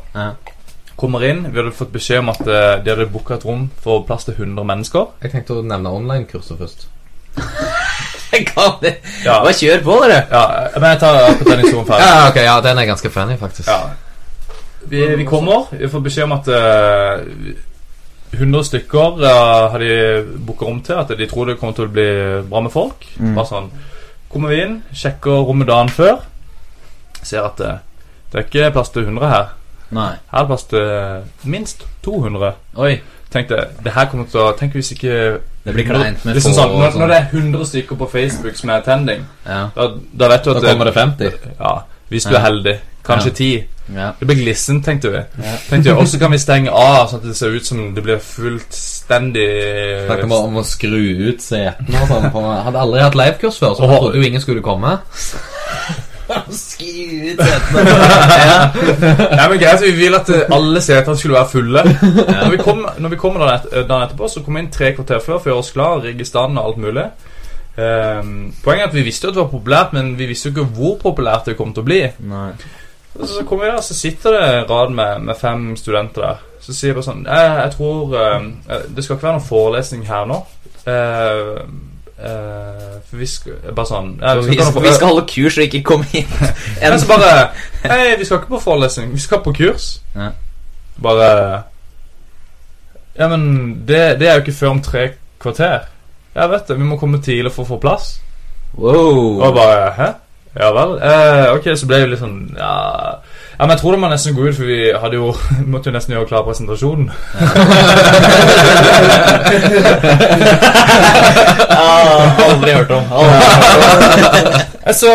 Kommer 0.95 1.23
inn. 1.25 1.43
Vi 1.51 1.57
hadde 1.59 1.71
fått 1.75 1.91
beskjed 1.93 2.19
om 2.21 2.29
at 2.33 2.41
eh, 2.45 2.83
de 2.85 2.91
hadde 2.93 3.07
booka 3.11 3.35
et 3.39 3.45
rom 3.47 3.65
for 3.81 4.03
plass 4.07 4.27
til 4.27 4.35
100 4.37 4.65
mennesker. 4.69 5.07
Jeg 5.25 5.31
tenkte 5.33 5.57
å 5.57 5.63
nevne 5.65 5.89
online-kurset 5.89 6.59
først. 6.59 6.87
Jeg 8.33 8.47
kan 8.49 8.77
det. 8.81 8.95
Ja, 9.25 9.39
Bare 9.43 9.53
kjør 9.53 9.83
på, 9.85 9.95
dere. 10.01 10.23
ja 10.31 10.79
men 10.81 10.87
jeg 10.89 10.99
tar 11.03 11.17
akkurat 11.21 11.51
den 11.51 11.59
historien 11.61 11.85
ferdig. 11.85 12.05
Ja, 12.09 12.23
ok, 12.31 12.39
ja, 12.41 12.55
den 12.65 12.79
er 12.81 12.87
ganske 12.89 13.11
funny, 13.13 13.35
faktisk. 13.37 13.69
Ja. 13.69 13.91
Vi, 14.89 15.03
vi 15.19 15.25
kommer. 15.29 15.67
Vi 15.77 15.89
får 15.89 16.01
beskjed 16.07 16.25
om 16.25 16.33
at 16.39 16.49
eh, 16.49 17.53
100 18.39 18.63
stykker 18.71 19.21
eh, 19.21 19.69
har 19.75 19.83
de 19.85 19.91
booka 20.47 20.65
rom 20.65 20.81
til. 20.85 20.97
At 20.97 21.13
de 21.13 21.27
tror 21.29 21.51
det 21.51 21.59
kommer 21.61 21.77
til 21.77 21.85
å 21.85 21.93
bli 21.93 22.07
bra 22.49 22.63
med 22.65 22.73
folk. 22.73 23.05
Bare 23.21 23.49
sånn 23.49 23.69
Kommer 24.33 24.49
vi 24.49 24.63
inn, 24.63 24.79
sjekker 24.97 25.43
rommet 25.45 25.69
dagen 25.69 25.91
før. 25.93 26.23
Ser 27.21 27.45
at 27.45 27.59
eh, 27.61 27.75
det 28.33 28.39
er 28.39 28.47
ikke 28.47 28.71
plass 28.73 28.89
til 28.95 29.05
100 29.05 29.29
her. 29.29 29.51
Nei. 29.93 30.11
Her 30.31 30.51
er 30.51 30.61
til 30.69 31.49
minst 31.49 31.85
200. 32.03 32.53
Oi. 32.77 33.01
Tenkte, 33.33 33.55
det 33.83 33.91
her 33.95 34.05
kommer 34.11 34.25
til 34.29 34.39
å 34.43 34.51
Tenk 34.57 34.73
hvis 34.77 34.91
ikke 34.93 35.39
Det 35.65 35.73
blir 35.73 35.87
kleint 35.87 36.25
med 36.25 36.35
liksom 36.35 36.53
sånn, 36.53 36.73
når, 36.77 36.97
når 36.99 37.07
det 37.07 37.17
er 37.17 37.27
100 37.31 37.65
stykker 37.65 37.97
på 37.97 38.09
Facebook 38.11 38.55
som 38.59 38.69
er 38.69 38.81
attending, 38.81 39.23
Ja. 39.47 39.69
da, 39.75 39.87
da 40.19 40.27
vet 40.27 40.43
du 40.45 40.51
at 40.51 40.61
Da 40.61 40.73
kommer 40.73 40.85
det 40.85 40.93
50. 40.93 41.31
Ja, 41.59 41.71
hvis 42.09 42.23
du 42.27 42.33
Ja. 42.35 42.37
er 42.39 42.43
heldig. 42.49 42.79
Kanskje 43.03 43.31
Ja. 43.31 43.35
10. 43.35 43.63
ja. 43.95 44.11
Det 44.19 44.27
blir 44.27 44.35
glissent, 44.43 44.85
tenkte 44.85 45.09
vi. 45.11 45.23
Vi, 45.71 45.89
Og 45.91 46.07
så 46.07 46.19
kan 46.19 46.31
vi 46.31 46.37
stenge 46.37 46.69
av, 46.71 47.09
sånn 47.09 47.19
at 47.19 47.23
det 47.27 47.35
ser 47.35 47.49
ut 47.55 47.65
som 47.65 47.93
det 47.95 48.03
blir 48.03 48.17
fullstendig 48.19 49.47
Snakket 50.07 50.29
bare 50.29 50.47
om 50.47 50.55
å 50.55 50.63
skru 50.63 51.29
ut 51.29 51.41
setene 51.41 52.01
og 52.01 52.07
sånn. 52.07 52.63
hadde 52.63 52.79
aldri 52.79 53.01
hatt 53.01 53.15
livekurs 53.15 53.57
før, 53.59 53.73
så 53.75 53.83
jeg 53.87 53.99
trodde 53.99 54.17
jo 54.17 54.23
ingen 54.29 54.41
skulle 54.41 54.61
komme. 54.61 54.99
Skriv 56.63 57.11
ut 57.33 57.43
setene. 57.43 57.83
Nei, 59.33 59.47
men 59.49 59.59
greit, 59.61 59.83
Vi 59.83 59.93
vil 59.97 60.17
at 60.17 60.31
eh, 60.33 60.45
alle 60.53 60.81
setene 60.83 61.19
skulle 61.19 61.39
være 61.39 61.51
fulle. 61.51 61.85
Når 62.29 62.51
vi 62.53 62.61
kom, 62.63 62.85
når 62.97 63.13
vi 63.13 63.19
kommer 63.21 63.45
dagen, 63.45 63.67
et, 63.71 63.87
dagen 63.89 64.07
etterpå, 64.07 64.29
så 64.31 64.43
kom 64.45 64.57
vi 64.57 64.65
inn 64.65 64.71
tre 64.73 64.93
kvarter 64.97 65.23
før 65.23 65.37
for 65.37 65.49
å 65.49 65.53
gjøre 65.53 65.65
oss 65.65 65.73
klar, 65.75 66.03
rigge 66.03 66.27
standen 66.27 66.61
og 66.61 66.71
alt 66.71 66.83
mulig. 66.85 67.07
Um, 67.73 68.53
poenget 68.61 68.83
er 68.83 68.91
at 68.91 68.95
vi 68.95 69.05
visste 69.07 69.25
jo 69.25 69.31
at 69.31 69.37
det 69.37 69.41
var 69.41 69.51
populært, 69.53 69.93
men 69.97 70.13
vi 70.17 70.29
visste 70.29 70.49
jo 70.49 70.53
ikke 70.53 70.71
hvor 70.77 70.97
populært 71.01 71.49
det 71.49 71.57
kom 71.57 71.73
til 71.73 71.81
å 71.81 71.87
bli. 71.87 72.01
Nei. 72.29 72.49
Så 73.13 73.45
kommer 73.45 73.65
vi 73.65 73.71
der, 73.71 73.81
så 73.85 73.93
sitter 73.97 74.35
det 74.35 74.43
en 74.49 74.69
rad 74.69 74.93
med, 74.93 75.23
med 75.29 75.37
fem 75.37 75.71
studenter 75.77 76.25
der. 76.25 76.43
Så 76.63 76.73
sier 76.73 76.93
jeg 76.93 76.95
bare 76.95 77.05
sånn 77.09 77.25
Jeg, 77.27 77.47
jeg 77.59 77.71
tror 77.73 78.13
eh, 78.15 78.45
Det 78.95 79.03
skal 79.03 79.17
ikke 79.17 79.25
være 79.25 79.35
noen 79.35 79.49
forelesning 79.49 80.05
her 80.07 80.29
nå. 80.29 80.37
Eh, 80.87 81.57
eh, 82.19 82.95
for 83.09 83.19
vi 83.21 83.27
skal 83.29 83.73
Bare 83.75 83.89
sånn 83.89 84.11
ja, 84.21 84.35
Vi, 84.39 84.57
skal, 84.59 84.83
vi 84.83 84.93
skal 84.95 85.11
holde 85.11 85.25
kurs 85.29 85.57
og 85.57 85.67
ikke 85.67 85.83
komme 85.87 86.07
inn. 86.13 86.29
Men 86.81 86.97
så 87.01 87.09
bare 87.09 87.33
Hei, 87.83 88.15
vi 88.19 88.27
skal 88.27 88.41
ikke 88.41 88.55
på 88.55 88.63
forelesning. 88.63 89.13
Vi 89.13 89.21
skal 89.23 89.43
på 89.45 89.53
kurs. 89.57 89.89
Ja. 90.15 90.31
Bare 91.03 91.29
Ja, 93.17 93.27
men 93.29 93.45
det, 93.85 94.19
det 94.21 94.29
er 94.29 94.37
jo 94.37 94.45
ikke 94.45 94.57
før 94.57 94.75
om 94.75 94.81
tre 94.81 95.07
kvarter. 95.41 95.89
Ja, 96.33 96.47
vet 96.49 96.67
du, 96.67 96.77
Vi 96.79 96.87
må 96.87 96.97
komme 96.97 97.21
tidlig 97.21 97.53
for 97.53 97.65
å 97.65 97.75
få 97.75 97.81
plass. 97.81 98.15
Wow. 98.73 99.41
Og 99.43 99.53
bare 99.53 99.89
Hæ? 99.97 100.11
Ja 100.53 100.69
vel? 100.73 100.99
Eh, 101.01 101.47
ok, 101.55 101.71
så 101.77 101.87
ble 101.89 101.97
det 102.03 102.09
litt 102.11 102.21
sånn 102.21 102.53
ja. 102.53 102.73
Ja, 103.63 103.67
men 103.67 103.71
jeg 103.77 103.79
tror 103.79 103.91
det 103.95 103.99
må 104.03 104.07
nesten 104.11 104.33
gå 104.35 104.43
ut, 104.43 104.55
for 104.57 104.67
vi 104.67 104.77
hadde 104.91 105.15
jo 105.15 105.29
måtte 105.71 105.87
jo 105.87 105.93
nesten 105.95 106.13
gjøre 106.17 106.27
klar 106.27 106.43
presentasjonen. 106.43 107.07
Ah, 111.73 112.39
aldri 112.43 112.71
hørt 112.71 112.91
om. 112.91 113.03
jeg, 114.85 114.95
Så, 114.95 115.11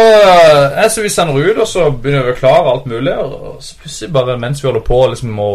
jeg, 0.77 0.91
så 0.91 1.03
vi 1.03 1.09
sender 1.13 1.35
ut, 1.35 1.59
og 1.59 1.69
så 1.69 1.91
begynner 1.91 2.25
vi 2.25 2.33
å 2.33 2.39
klare 2.41 2.73
alt 2.73 2.89
mulig. 2.89 3.15
Og 3.15 3.61
så 3.63 3.77
plutselig, 3.83 4.11
bare 4.17 4.39
mens 4.41 4.65
vi 4.65 4.69
holder 4.69 4.85
på 4.89 4.99
liksom, 5.13 5.39
å 5.39 5.53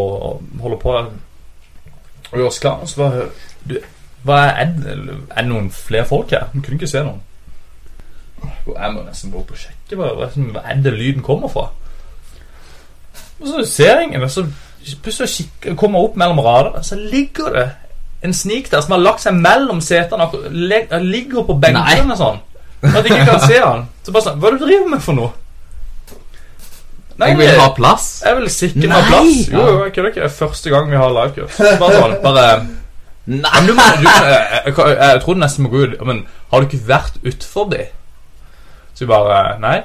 holde 0.62 0.78
på 0.80 0.94
og 0.94 2.38
gjør 2.38 2.48
oss 2.48 2.62
klar, 2.62 2.86
så 2.86 3.02
bare 3.02 3.28
du, 3.68 3.76
hva 4.24 4.40
er, 4.54 4.70
det, 4.78 5.46
noen 5.50 5.70
flere 5.74 6.06
folk 6.08 6.30
her? 6.34 6.46
Vi 6.54 6.62
kunne 6.62 6.78
ikke 6.78 6.94
se 6.94 7.02
noen. 7.04 7.22
Jeg 8.70 8.94
må 8.94 9.02
nesten 9.02 9.34
gå 9.34 9.42
opp 9.42 9.50
og 9.50 9.60
sjekke. 9.60 9.98
Hva 9.98 10.14
hva 10.14 10.62
er 10.62 10.84
det 10.86 10.94
lyden 10.94 11.26
kommer 11.26 11.50
fra? 11.50 11.72
Og 13.40 13.48
så 13.48 13.64
ser 13.68 13.96
jeg 13.96 14.08
ingen. 14.08 14.22
Og 14.22 14.30
så 14.30 14.46
plutselig 15.02 15.48
kommer 15.76 15.98
jeg 16.00 16.10
opp 16.10 16.16
mellom 16.20 16.42
radene, 16.44 16.84
så 16.84 16.98
ligger 16.98 17.54
det 17.54 17.70
en 18.24 18.34
snik 18.34 18.70
der 18.72 18.80
som 18.80 18.96
har 18.96 19.02
lagt 19.04 19.22
seg 19.24 19.36
mellom 19.36 19.80
setene. 19.84 20.26
og 20.28 20.50
Ligger 21.04 21.44
på 21.44 21.56
benkene 21.60 22.16
sånn. 22.16 22.40
At 22.84 23.00
jeg 23.00 23.12
ikke 23.12 23.32
kan 23.32 23.40
se 23.46 23.58
han. 23.60 23.88
Så 24.04 24.12
bare 24.12 24.26
sånn 24.26 24.38
Hva 24.40 24.48
er 24.48 24.56
det 24.56 24.60
du 24.60 24.66
driver 24.68 24.92
med 24.92 25.02
for 25.04 25.16
noe? 25.16 25.32
Nei, 27.14 27.28
Jeg 27.28 27.38
vil 27.38 27.60
ha 27.60 27.68
plass. 27.76 28.22
jeg 28.26 28.36
vil 28.36 28.48
sikre 28.50 28.88
meg 28.90 29.04
plass. 29.06 29.36
Jo, 29.52 29.66
jo, 29.66 29.84
jeg 29.84 29.92
kødder 29.94 30.08
ikke. 30.08 30.20
Det 30.20 30.30
er 30.30 30.38
første 30.38 30.70
gang 30.70 30.88
vi 30.90 30.96
har 30.98 31.12
livekurs. 31.14 31.60
Bare 31.78 32.00
sånn, 32.00 32.16
bare 32.26 32.46
Nei. 33.24 33.52
men 33.54 33.68
du, 33.68 33.72
du, 33.72 34.08
jeg, 34.08 34.40
jeg, 34.66 34.74
jeg, 34.98 35.20
tror 35.22 35.38
nesten 35.40 35.64
må 35.64 35.70
gå 35.72 35.86
ut 35.86 36.02
Men 36.04 36.18
har 36.50 36.60
du 36.60 36.66
ikke 36.66 36.88
vært 36.90 37.14
utfor 37.24 37.70
de? 37.70 37.86
Så 38.92 39.06
vi 39.06 39.12
bare 39.12 39.54
Nei. 39.62 39.78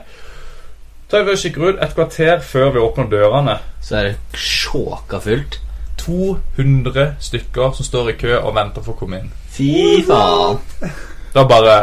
Så 1.09 1.23
vi 1.25 1.35
kikker 1.41 1.71
ut 1.71 1.79
et 1.81 1.95
kvarter 1.97 2.41
før 2.45 2.69
vi 2.75 2.81
åpner 2.85 3.07
dørene. 3.09 3.55
Så 3.81 3.95
er 3.97 4.03
det 4.11 4.37
sjåka 4.37 5.17
fullt. 5.23 5.57
200 5.97 7.15
stykker 7.19 7.71
som 7.75 7.85
står 7.85 8.11
i 8.11 8.13
kø 8.19 8.35
og 8.37 8.53
venter 8.55 8.85
for 8.85 8.93
å 8.93 8.99
komme 8.99 9.23
inn. 9.23 9.31
Fy 9.49 10.03
faen. 10.07 10.59
Da 11.33 11.43
bare 11.49 11.73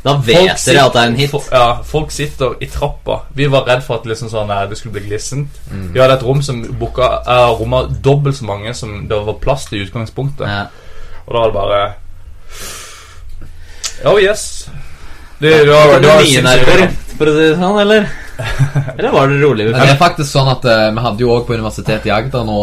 Da 0.00 0.14
vet 0.24 0.56
dere 0.64 0.86
at 0.86 0.94
det 0.96 1.02
er 1.02 1.10
en 1.10 1.18
hit. 1.18 1.30
For, 1.30 1.44
Ja, 1.52 1.82
folk 1.84 2.10
sitter 2.10 2.56
i 2.64 2.66
trappa. 2.72 3.18
Vi 3.36 3.44
var 3.52 3.68
redd 3.68 3.84
for 3.84 4.00
at 4.00 4.08
liksom 4.08 4.32
sånn, 4.32 4.48
det 4.70 4.78
skulle 4.78 4.96
bli 4.96 5.10
glissent. 5.10 5.60
Vi 5.92 6.00
hadde 6.00 6.16
et 6.16 6.24
rom 6.24 6.40
som 6.42 6.62
booka 6.80 7.10
uh, 7.28 7.52
romma 7.60 7.82
dobbelt 8.04 8.36
så 8.40 8.48
mange 8.48 8.72
som 8.74 9.04
det 9.08 9.20
var 9.26 9.36
plass 9.44 9.68
til 9.68 9.82
i 9.82 9.84
utgangspunktet. 9.84 10.48
Ja. 10.48 10.64
Og 11.26 11.34
da 11.34 11.38
var 11.38 11.46
det 11.46 11.54
bare 11.60 11.82
Oh 14.08 14.16
yes. 14.16 14.70
Det, 15.40 15.50
det, 15.50 15.68
var, 15.68 15.92
det 15.92 16.02
det 16.02 16.08
var 16.08 16.20
mye 16.20 16.26
sinnssykt 16.26 16.44
nerver, 16.48 16.90
for 17.18 17.28
å 17.28 17.36
si 17.36 17.44
det 17.44 17.56
sånn, 17.60 17.78
eller? 17.84 18.08
Eller 18.98 19.14
var 19.14 19.30
det 19.30 19.40
rolig? 19.42 19.70
Det 19.72 19.88
er 19.88 19.98
faktisk 20.00 20.30
sånn 20.30 20.50
at 20.52 20.64
uh, 20.68 20.86
vi 20.94 21.04
hadde 21.06 21.24
jo 21.24 21.32
òg 21.34 21.46
på 21.48 21.56
Universitetet 21.58 22.08
i 22.10 22.14
Agder 22.14 22.46
nå 22.48 22.60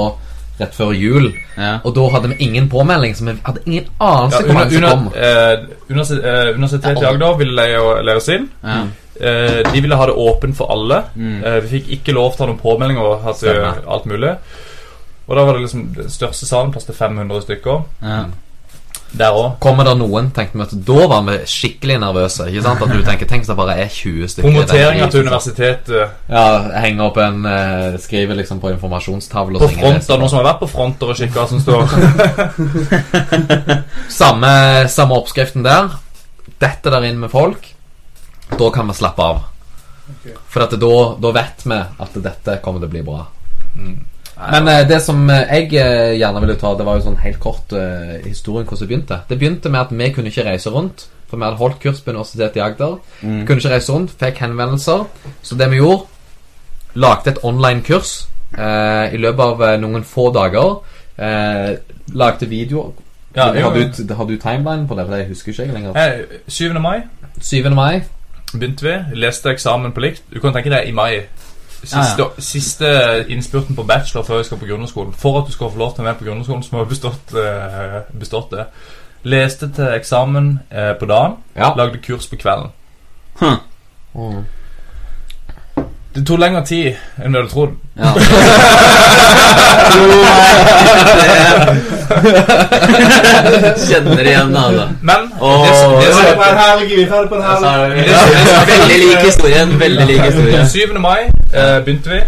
rett 0.58 0.74
før 0.74 0.94
jul. 0.98 1.28
Ja. 1.54 1.76
Og 1.86 1.94
da 1.94 2.06
hadde 2.16 2.32
vi 2.32 2.38
ingen 2.48 2.70
påmelding, 2.72 3.14
så 3.14 3.28
vi 3.28 3.36
hadde 3.46 3.62
ingen 3.66 3.92
anelse 4.02 4.40
Ja, 4.40 4.46
hvor 4.46 4.56
under, 4.56 4.62
mange 4.64 4.72
som 4.72 4.84
under, 4.84 4.96
kom. 4.96 5.10
Uh, 5.14 5.92
universitet, 5.92 6.24
uh, 6.26 6.56
Universitetet 6.56 7.04
i 7.04 7.10
Agder 7.12 7.36
ville 7.44 7.58
leie, 7.60 7.84
leie 8.08 8.24
oss 8.24 8.32
inn. 8.34 8.50
Ja. 8.66 8.80
Eh, 9.20 9.74
de 9.74 9.82
ville 9.82 9.96
ha 9.96 10.06
det 10.06 10.12
åpent 10.14 10.58
for 10.58 10.72
alle. 10.72 11.04
Mm. 11.16 11.44
Eh, 11.44 11.54
vi 11.54 11.68
fikk 11.68 11.94
ikke 11.98 12.14
lov 12.18 12.36
til 12.36 12.44
å 12.44 12.46
ha 12.46 12.52
noen 12.52 12.62
påmelding 12.62 13.00
og 13.02 13.24
ha 13.26 13.34
alt 13.96 14.10
mulig. 14.10 14.34
Og 15.28 15.36
da 15.36 15.44
var 15.44 15.58
det 15.58 15.66
liksom 15.66 15.88
den 15.96 16.12
største 16.12 16.48
salen, 16.48 16.72
plass 16.72 16.88
til 16.88 16.96
500 16.96 17.42
stykker. 17.48 17.82
Ja. 18.04 18.20
Der 19.16 19.32
òg. 19.32 19.54
Kommer 19.64 19.84
det 19.88 19.94
noen, 20.02 20.32
tenkte 20.36 20.58
vi 20.60 20.64
at 20.66 20.74
da 20.86 21.06
var 21.08 21.22
vi 21.30 21.38
skikkelig 21.48 21.96
nervøse. 22.04 22.44
Ikke 22.52 22.62
sant? 22.66 22.82
At 22.84 22.90
du 22.92 23.00
tenker, 23.06 23.26
Tenk 23.30 23.42
hvis 23.46 23.52
det 23.52 23.56
bare 23.58 23.76
er 23.80 23.88
20 23.88 24.28
stykker. 24.34 24.50
Promoteringa 24.50 25.04
er 25.06 25.10
til 25.14 25.22
universitetet 25.24 26.10
Ja, 26.30 26.44
henge 26.84 27.02
opp 27.06 27.18
en 27.24 27.46
eh, 27.48 27.96
Skrive 28.04 28.36
liksom 28.36 28.60
på 28.60 28.70
informasjonstavle. 28.74 29.60
på 29.60 29.64
front 29.72 29.80
det 29.80 29.84
fronter. 30.04 30.18
Noen 30.20 30.30
som 30.34 30.40
har 30.42 30.48
vært 30.50 30.60
på 30.66 30.70
fronter 30.74 31.08
og 31.14 31.18
kikka, 31.22 31.42
som 31.48 31.60
står 31.64 31.82
Samme, 34.20 34.52
samme 34.92 35.14
oppskriften 35.22 35.64
der. 35.66 35.88
Dette 36.60 36.90
der 36.92 37.04
inn 37.08 37.20
med 37.24 37.32
folk. 37.32 37.64
Da 38.58 38.70
kan 38.76 38.88
vi 38.92 38.96
slappe 38.98 39.22
av. 39.24 39.38
For 40.48 40.64
at 40.64 40.72
da, 40.80 40.92
da 41.20 41.32
vet 41.36 41.64
vi 41.68 41.76
at 41.80 42.14
dette 42.24 42.60
kommer 42.64 42.80
til 42.84 42.88
å 42.90 42.94
bli 42.96 43.04
bra. 43.08 43.24
Men 44.38 44.68
eh, 44.70 44.84
det 44.88 45.00
som 45.02 45.24
eh, 45.34 45.50
jeg 45.50 45.74
eh, 45.82 46.16
gjerne 46.20 46.42
ville 46.44 46.58
ta, 46.62 46.74
det 46.78 46.86
var 46.86 47.00
jo 47.00 47.08
sånn 47.08 47.22
helt 47.24 47.40
kort 47.42 47.74
eh, 47.74 48.20
historien 48.26 48.68
hvordan 48.68 48.84
det 48.84 48.90
begynte. 48.92 49.22
Det 49.30 49.38
begynte 49.40 49.72
med 49.74 49.82
at 49.86 49.96
vi 49.96 50.12
kunne 50.14 50.34
ikke 50.34 50.46
reise 50.46 50.74
rundt 50.74 51.08
For 51.28 51.38
vi 51.38 51.44
hadde 51.44 51.60
holdt 51.60 51.82
kurs 51.84 52.04
på 52.04 52.14
Universitetet 52.14 52.60
i 52.60 52.64
Agder. 52.64 53.00
Mm. 53.22 53.42
Kunne 53.48 53.60
ikke 53.60 53.74
reise 53.74 53.96
rundt, 53.96 54.14
fikk 54.20 54.38
henvendelser. 54.46 55.08
Så 55.44 55.58
det 55.60 55.68
vi 55.74 55.82
gjorde, 55.82 56.06
lagde 56.96 57.34
et 57.34 57.42
online-kurs 57.44 58.14
eh, 58.56 59.14
i 59.14 59.20
løpet 59.20 59.44
av 59.44 59.66
eh, 59.68 59.76
noen 59.82 60.06
få 60.08 60.30
dager. 60.32 60.78
Eh, 61.18 61.74
lagde 62.16 62.48
videoer. 62.48 62.94
Ja, 63.36 63.52
har, 63.52 63.76
jo, 63.76 63.90
du, 63.98 64.14
har 64.14 64.26
du 64.26 64.38
timeline 64.38 64.88
på 64.88 64.96
det? 64.96 65.06
For 65.06 65.16
det 65.16 65.28
husker 65.28 65.52
ikke 65.52 65.66
jeg 65.66 65.74
lenger. 65.74 66.00
Eh, 66.00 66.40
7. 66.48 66.80
mai 66.80 67.02
7. 67.42 67.70
mai. 67.76 68.02
begynte 68.54 68.88
vi. 68.88 68.96
Leste 69.20 69.52
eksamen 69.52 69.92
på 69.92 70.02
likt. 70.02 70.24
Du 70.34 70.40
kan 70.40 70.56
tenke 70.56 70.72
deg 70.72 70.88
i 70.88 70.96
mai. 70.96 71.28
Siste, 71.84 72.20
Ja, 72.20 72.28
siste 72.42 73.26
innspurten 73.30 73.76
på 73.76 73.84
bachelor 73.84 74.24
før 74.24 74.42
jeg 74.42 74.46
skal 74.46 74.58
på 74.58 74.66
grunnskolen. 74.66 75.14
For 75.14 75.40
at 75.40 75.48
du 75.48 75.52
skal 75.52 75.72
få 75.72 75.78
lov 75.78 75.94
til 75.96 76.02
å 76.02 76.08
være 76.08 76.14
med 76.14 76.20
på 76.20 76.26
grunnskolen, 76.30 76.64
så 76.64 76.70
må 76.72 76.80
du 76.80 76.86
ha 76.86 76.90
bestått, 76.90 77.34
eh, 77.38 78.20
bestått 78.20 78.52
det. 78.52 78.66
Leste 79.24 79.70
til 79.76 79.94
eksamen 79.94 80.60
eh, 80.72 80.94
på 81.00 81.06
dagen. 81.06 81.38
Ja. 81.56 81.74
Lagde 81.78 82.02
kurs 82.04 82.28
på 82.28 82.40
kvelden. 82.42 82.72
Hm. 83.40 83.60
Mm. 84.16 84.46
Det 86.18 86.24
tok 86.26 86.40
lengre 86.42 86.64
tid 86.66 86.96
enn 87.22 87.34
du 87.34 87.38
hadde 87.38 87.52
trodd. 87.52 87.76
Ja. 87.98 88.14
Kjenner 93.88 94.24
igjen, 94.24 94.56
altså. 94.58 94.88
Men 95.02 95.28
oh. 95.42 95.66
det, 95.68 95.76
som- 95.78 95.92
det, 95.92 96.08
Vi 96.08 96.14
som- 96.14 96.26
er 96.26 96.32
en 96.50 96.58
helg. 96.58 96.90
Veldig 98.74 98.98
lik 99.04 99.22
historien. 99.26 99.80
Veldig 99.80 100.06
lik 100.10 100.22
historien. 100.22 100.68
7. 100.70 101.00
mai 101.00 101.20
eh, 101.54 101.84
begynte 101.86 102.10
vi. 102.10 102.22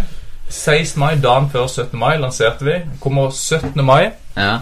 16. 0.50 1.00
mai, 1.00 1.14
dagen 1.22 1.50
før 1.52 1.66
17. 1.66 1.98
mai, 1.98 2.16
lanserte 2.18 2.64
vi. 2.64 2.78
Kommer 3.00 3.30
17. 3.30 3.84
mai. 3.84 4.10
Ja. 4.36 4.56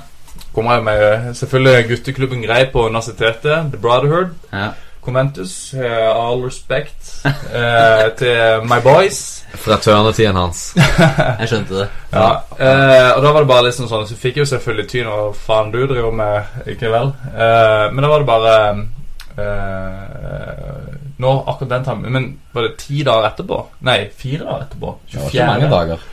Kommer 0.54 0.74
jeg 0.74 0.84
med 0.84 1.12
eh, 1.12 1.34
selvfølgelig 1.34 1.84
gutteklubben 1.88 2.42
Grei 2.42 2.64
på 2.72 2.86
universitetet. 2.88 3.72
The 3.72 3.78
Brotherhood. 3.82 4.26
ja. 4.52 4.68
Conventus. 5.04 5.74
uh, 5.74 6.10
all 6.12 6.42
respect 6.44 7.20
uh, 7.24 8.08
til 8.18 8.66
my 8.68 8.80
boys. 8.84 9.44
Fraternityen 9.54 10.36
hans. 10.36 10.74
Jeg 11.40 11.48
skjønte 11.48 11.78
det. 11.82 11.88
Ja, 12.12 12.28
uh, 12.58 13.10
og 13.16 13.22
da 13.24 13.32
var 13.32 13.40
det 13.44 13.48
bare 13.50 13.66
liksom 13.68 13.88
sånn 13.88 14.06
Så 14.08 14.16
fikk 14.16 14.38
jeg 14.38 14.46
jo 14.46 14.50
selvfølgelig 14.52 14.86
tyn 14.88 15.08
og 15.12 15.34
faen 15.36 15.72
du 15.72 15.82
driver 15.86 16.14
med, 16.14 16.54
ikke 16.72 16.88
vel? 16.92 17.10
Eh, 17.32 17.84
men 17.92 18.04
da 18.04 18.08
var 18.08 18.22
det 18.22 18.28
bare 18.28 18.54
eh, 19.38 20.86
Nå, 21.18 21.32
akkurat 21.50 21.72
den 21.74 21.84
timen 21.84 22.14
Men 22.14 22.28
var 22.54 22.68
det 22.68 22.78
ti 22.80 23.02
dager 23.06 23.28
etterpå? 23.28 23.58
Nei, 23.88 23.98
fire 24.16 24.44
dager 24.46 24.64
etterpå. 24.68 24.94
Det 25.10 25.20
var 25.20 25.34
ikke 25.34 25.50
mange 25.52 25.70
dager. 25.74 26.06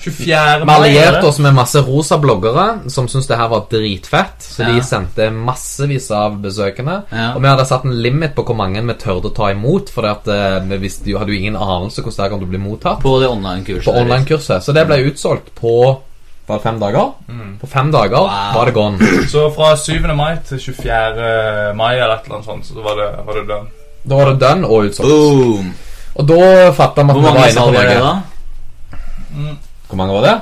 24. 0.00 0.24
Vi 0.26 0.32
er 0.32 0.64
allierte 0.66 1.24
oss 1.26 1.38
med 1.38 1.54
masse 1.54 1.80
rosa 1.86 2.16
bloggere 2.18 2.90
som 2.90 3.08
syntes 3.08 3.26
det 3.28 3.36
her 3.38 3.48
var 3.48 3.66
dritfett. 3.70 4.38
Så 4.40 4.62
Ja. 4.62 4.72
de 4.72 4.82
sendte 4.82 5.30
massevis 5.32 6.10
av 6.10 6.36
besøkende. 6.42 7.02
Ja. 7.12 7.32
Og 7.34 7.42
vi 7.42 7.48
hadde 7.48 7.66
satt 7.66 7.84
en 7.84 7.94
limit 8.02 8.34
på 8.34 8.44
hvor 8.44 8.56
mange 8.56 8.82
vi 8.86 8.94
tørde 8.94 9.30
å 9.30 9.34
ta 9.34 9.50
imot. 9.52 9.90
For 9.90 10.06
at, 10.06 10.26
eh, 10.28 10.60
vi 10.68 10.76
visste 10.78 11.18
hadde 11.18 11.28
jo 11.32 11.38
ingen 11.38 11.56
anelse 11.56 12.02
hvordan 12.02 12.24
det 12.24 12.30
kom 12.30 12.40
til 12.40 12.48
å 12.48 12.50
bli 12.50 12.58
mottatt 12.58 13.00
På 13.02 13.20
det 13.20 13.28
online-kurset. 13.28 13.84
på 13.84 13.94
online-kurset. 14.00 14.62
Så 14.62 14.72
det 14.74 14.86
ble 14.86 14.96
utsolgt 15.10 15.54
på 15.60 16.00
var 16.48 16.58
det 16.58 16.62
fem 16.62 16.78
dager? 16.78 17.12
På 17.60 17.66
fem 17.66 17.90
dager 17.90 18.20
Wow. 18.22 18.54
var 18.54 18.64
det 18.66 18.74
gone. 18.74 18.98
Så 19.28 19.50
fra 19.54 19.74
7. 19.76 20.14
mai 20.14 20.36
til 20.48 20.58
24. 20.58 21.74
mai 21.74 21.94
eller 21.96 22.14
et 22.14 22.24
eller 22.26 22.36
annet 22.36 22.44
sånt, 22.46 22.64
så 22.66 22.82
var 22.82 22.94
det, 22.94 23.26
var 23.26 23.34
det 23.34 23.48
done. 23.48 23.68
Da 24.08 24.14
var 24.14 24.24
det 24.30 24.38
done 24.40 24.64
og 24.68 24.84
utsolgt. 24.84 25.08
Boom! 25.10 25.74
Og 26.18 26.26
da 26.28 26.70
fatta 26.72 27.02
vi 27.02 27.10
at 27.10 27.16
Hvor 27.16 27.20
vi 27.20 27.26
var 27.26 27.48
inne 27.48 27.60
på 27.60 27.74
salg 27.74 27.74
det, 27.74 27.98
da? 27.98 28.00
da? 28.00 29.56
Hvor 29.88 29.98
mange 30.00 30.14
var 30.16 30.26
det? 30.26 30.36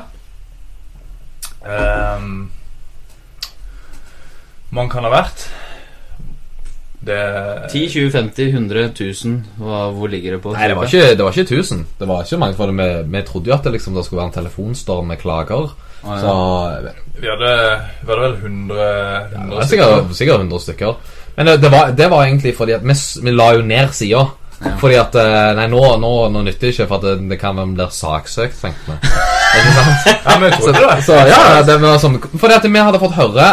Um, 1.64 2.51
mange 4.74 4.90
kan 4.92 5.07
ha 5.07 5.11
vært 5.12 5.47
Det 7.05 7.16
10, 7.70 7.86
20, 7.95 8.11
50, 8.12 8.51
100, 8.53 8.82
1000 8.90 9.38
Hva, 9.61 9.86
Hvor 9.97 10.12
ligger 10.12 10.36
det 10.36 10.42
på? 10.45 10.53
Nei, 10.53 10.68
det 10.68 10.76
var 10.76 10.88
ikke, 10.88 11.14
det 11.16 11.24
var 11.24 11.36
ikke 11.36 11.57
1000. 11.61 11.82
Det 12.01 12.09
var 12.09 12.24
ikke 12.24 12.40
mange 12.42 12.59
for 12.59 12.68
det. 12.68 12.76
Vi, 12.80 13.16
vi 13.16 13.24
trodde 13.28 13.53
jo 13.53 13.57
at 13.57 13.64
det 13.64 13.74
liksom 13.78 13.97
det 13.97 14.05
skulle 14.07 14.22
være 14.22 14.32
en 14.32 14.38
telefonstorm 14.38 15.12
med 15.12 15.20
klager. 15.20 15.74
Ah, 16.05 16.14
ja. 16.14 16.20
Så 16.20 16.32
Vi 17.20 17.28
hadde, 17.28 17.53
vi 18.03 18.12
hadde 18.12 18.22
vel 18.24 18.38
100, 18.40 18.78
det 19.30 19.38
100 19.40 19.57
var 19.57 19.68
sikkert, 19.68 20.16
sikkert 20.16 20.40
100 20.45 20.64
stykker. 20.66 20.97
Men 21.36 21.47
det, 21.47 21.61
det, 21.62 21.70
var, 21.72 21.92
det 21.97 22.11
var 22.11 22.24
egentlig 22.24 22.57
fordi 22.57 22.72
at 22.76 22.84
vi, 22.84 22.97
vi 23.24 23.30
la 23.34 23.53
jo 23.57 23.62
ned 23.66 23.92
sida. 23.97 24.24
Fordi 24.80 24.96
at 25.00 25.16
eh, 25.20 25.50
Nei, 25.58 25.66
nå, 25.72 25.82
nå, 26.00 26.12
nå 26.32 26.42
nytter 26.46 26.66
det 26.68 26.72
ikke, 26.74 26.88
for 26.90 27.04
det, 27.04 27.14
det 27.30 27.38
kan 27.40 27.58
vel 27.60 27.74
blir 27.76 27.92
saksøkt, 27.94 28.58
tenkte 28.62 28.96
vi. 28.96 29.12
Ja, 29.54 30.34
men 30.40 30.48
jeg 30.48 30.58
trodde 30.58 30.80
det. 30.82 31.02
så 31.06 31.18
ja, 31.28 31.42
det 31.62 31.76
var 31.78 32.00
sånn 32.02 32.16
Fordi 32.32 32.56
at 32.56 32.64
vi 32.66 32.80
hadde 32.82 32.98
fått 32.98 33.14
høre 33.14 33.44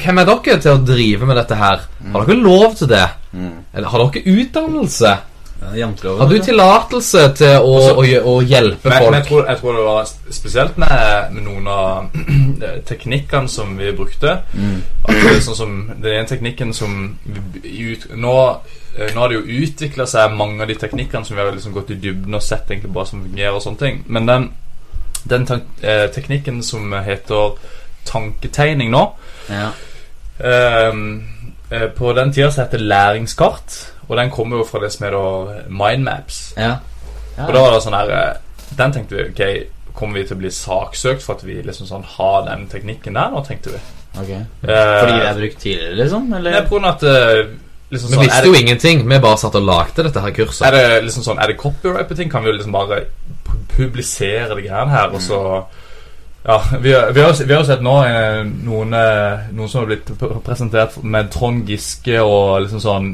Hvem 0.00 0.20
er 0.22 0.28
dere 0.30 0.56
til 0.62 0.70
å 0.70 0.80
drive 0.86 1.26
med 1.28 1.36
dette 1.36 1.58
her? 1.58 1.82
Har 2.14 2.24
dere 2.24 2.40
lov 2.40 2.76
til 2.78 2.88
det? 2.94 3.04
Eller 3.74 3.90
har 3.90 4.04
dere 4.06 4.38
utdannelse? 4.38 5.12
Ja, 5.74 5.86
Har 5.86 6.28
du 6.28 6.34
altså. 6.36 6.44
tillatelse 6.44 7.22
til 7.38 7.56
å, 7.56 7.74
å, 7.96 8.04
å 8.30 8.34
hjelpe 8.44 8.88
Men, 8.88 8.92
men 8.92 9.16
jeg, 9.16 9.24
folk? 9.24 9.28
tror, 9.28 9.44
jeg 9.48 9.60
tror 9.60 9.76
det 9.78 9.84
var 9.86 10.10
spesielt 10.38 10.78
med, 10.78 11.32
med 11.32 11.46
noen 11.46 11.68
av 11.72 12.18
teknikkene 12.90 13.48
som 13.48 13.76
vi 13.78 13.92
brukte. 13.96 14.34
At 15.04 15.22
det 15.24 15.38
sånn 15.46 15.58
som 15.58 15.76
det, 15.96 16.12
er 16.12 16.20
en 16.22 16.30
teknikken 16.30 16.74
som 16.76 16.98
vi, 17.24 17.94
nå, 18.14 18.34
eh, 18.98 19.14
nå 19.14 19.20
har 19.24 19.32
det 19.32 19.40
jo 19.40 19.62
utvikla 19.64 20.06
seg 20.10 20.36
mange 20.36 20.62
av 20.62 20.68
de 20.70 20.76
teknikkene 20.80 21.24
som 21.24 21.36
vi 21.36 21.42
har 21.42 21.56
liksom 21.56 21.74
gått 21.76 21.94
i 21.96 22.00
dybden 22.02 22.36
og 22.36 22.44
sett 22.44 22.70
egentlig 22.70 22.92
bare 22.94 23.10
som 23.10 23.24
fungerer 23.24 23.56
og 23.56 23.64
sånne 23.64 23.82
ting. 23.82 24.02
Men 24.06 24.28
den, 24.30 24.50
den 25.32 25.48
eh, 25.80 26.06
teknikken 26.14 26.62
som 26.62 26.92
heter 26.92 27.56
tanketegning 28.04 28.92
nå 28.92 29.06
Ja. 29.48 29.70
Ehm, 30.38 31.24
eh, 31.70 31.88
På 31.88 32.12
den 32.12 32.32
tida 32.32 32.50
så 32.50 32.64
heter 32.64 32.78
det 32.78 32.86
læringskart, 32.86 33.76
og 34.08 34.16
den 34.18 34.30
kommer 34.30 34.60
jo 34.60 34.66
fra 34.68 34.80
det 34.82 34.92
som 34.92 35.06
heter 35.06 35.68
mindmaps. 35.68 36.40
Ja. 36.56 36.76
ja. 37.36 37.46
Og 37.46 37.54
da 37.54 37.62
var 37.64 37.74
det 37.74 37.82
sånn 37.84 37.96
her 37.98 38.12
eh, 38.14 38.68
Den 38.78 38.92
tenkte 38.94 39.16
vi 39.16 39.24
Ok, 39.30 39.42
kommer 39.94 40.18
vi 40.20 40.26
til 40.28 40.36
å 40.36 40.40
bli 40.42 40.50
saksøkt 40.54 41.22
for 41.22 41.38
at 41.38 41.44
vi 41.46 41.60
liksom 41.62 41.88
sånn 41.88 42.06
har 42.16 42.46
den 42.48 42.66
teknikken 42.70 43.14
der 43.18 43.30
nå, 43.30 43.42
tenkte 43.46 43.74
vi. 43.76 43.82
Ok. 44.14 44.30
Eh, 44.30 44.48
Fordi 44.66 45.12
det 45.12 45.28
er 45.28 45.38
brukt 45.38 45.60
tidligere, 45.62 45.98
liksom? 46.02 46.32
Eller? 46.38 46.56
Nei, 46.56 46.64
på 46.66 46.76
grunn 46.76 46.88
av 46.88 46.96
at 46.96 47.06
eh, 47.10 47.42
liksom 47.94 48.10
Vi 48.10 48.16
sånn, 48.18 48.24
visste 48.26 48.50
jo 48.50 48.58
ingenting. 48.58 49.04
Vi 49.10 49.20
bare 49.26 49.40
satt 49.42 49.58
og 49.58 49.66
lagde 49.68 50.06
dette 50.08 50.24
her 50.24 50.34
kurset. 50.34 50.66
er 50.68 50.76
det 50.78 51.04
liksom 51.06 51.26
sånn 51.26 51.40
Er 51.42 51.52
det 51.52 51.60
copyright 51.60 52.10
på 52.10 52.18
ting? 52.18 52.30
Kan 52.32 52.44
vi 52.44 52.52
jo 52.52 52.58
liksom 52.58 52.74
bare 52.74 53.04
publisere 53.74 54.50
de 54.50 54.62
greiene 54.62 54.94
her, 54.94 55.10
og 55.14 55.22
så 55.22 55.40
ja, 56.44 56.62
vi, 56.80 56.90
vi, 57.14 57.20
har, 57.22 57.44
vi 57.46 57.54
har 57.54 57.62
jo 57.62 57.66
sett 57.66 57.82
nå 57.84 57.94
eh, 58.04 58.40
noen, 58.66 58.92
eh, 58.92 59.46
noen 59.56 59.68
som 59.72 59.80
har 59.80 59.86
blitt 59.88 60.10
presentert 60.44 60.98
med 61.02 61.30
Trond 61.32 61.68
Giske 61.70 62.18
og 62.20 62.66
liksom 62.66 62.82
sånn 62.84 63.12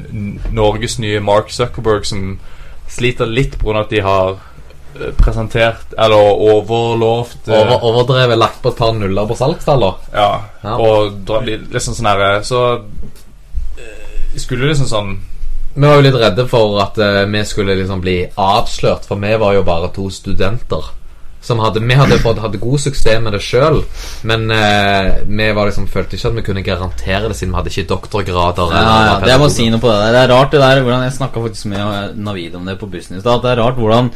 Norges 0.57 0.99
nye 0.99 1.21
Mark 1.23 1.53
Zuckerberg 1.55 2.09
som 2.11 2.39
sliter 2.91 3.31
litt 3.31 3.55
pga. 3.61 3.85
at 3.85 3.91
de 3.95 4.01
har 4.03 4.33
eh, 4.99 5.13
presentert 5.21 5.95
eller 5.97 6.43
overlovt 6.51 7.47
eh, 7.49 7.55
Over, 7.61 7.85
overdrevet 7.87 8.39
lagt 8.41 8.63
på 8.65 8.73
et 8.75 8.81
par 8.83 8.93
nuller 8.99 9.31
på 9.31 9.39
salgstaller. 9.39 10.01
Ja, 10.13 10.31
Ja. 10.65 10.75
og 10.77 11.23
det 11.31 11.61
liksom 11.71 11.95
sånn 11.95 12.11
her 12.11 12.43
Så 12.43 12.61
eh, 13.79 14.37
skulle 14.37 14.67
liksom 14.73 14.91
sånn 14.91 15.15
Vi 15.77 15.87
var 15.87 16.01
jo 16.01 16.03
litt 16.09 16.19
redde 16.19 16.49
for 16.51 16.81
at 16.83 16.99
eh, 16.99 17.25
vi 17.31 17.45
skulle 17.47 17.79
liksom 17.79 18.01
bli 18.03 18.25
avslørt, 18.35 19.07
for 19.07 19.23
vi 19.23 19.37
var 19.39 19.55
jo 19.55 19.63
bare 19.63 19.89
to 19.95 20.11
studenter. 20.11 20.91
Som 21.41 21.61
hadde, 21.65 21.81
vi 21.81 21.97
hadde 21.97 22.19
fått, 22.21 22.41
hadde 22.43 22.59
god 22.61 22.83
suksess 22.83 23.21
med 23.25 23.33
det 23.33 23.41
sjøl, 23.41 23.79
men 24.29 24.43
eh, 24.53 25.23
vi 25.25 25.47
var 25.57 25.71
liksom, 25.71 25.87
følte 25.89 26.19
ikke 26.19 26.29
at 26.29 26.37
vi 26.37 26.45
kunne 26.45 26.65
garantere 26.67 27.31
det, 27.31 27.37
siden 27.39 27.55
vi 27.55 27.61
hadde 27.61 27.73
ikke 27.73 27.89
doktorgrader. 27.95 28.75
Ja, 28.77 28.83
ja, 29.07 29.15
det 29.25 29.33
jeg 29.33 29.41
må 29.41 29.49
si 29.53 29.69
noe 29.73 29.81
på 29.81 29.89
det 29.89 30.03
der. 30.03 30.13
Det 30.19 30.21
er 30.27 30.35
rart 30.35 30.53
det 30.53 30.61
der 30.61 30.83
hvordan 30.85 31.07
Jeg 31.07 31.17
snakka 31.17 31.45
faktisk 31.47 31.71
med 31.73 32.19
Navid 32.21 32.59
om 32.61 32.69
det 32.69 32.77
på 32.81 32.91
bussen 32.93 33.17
i 33.17 33.23
stad. 33.25 33.41
Det 33.45 33.55
er 33.55 33.63
rart 33.63 33.81
hvordan 33.81 34.13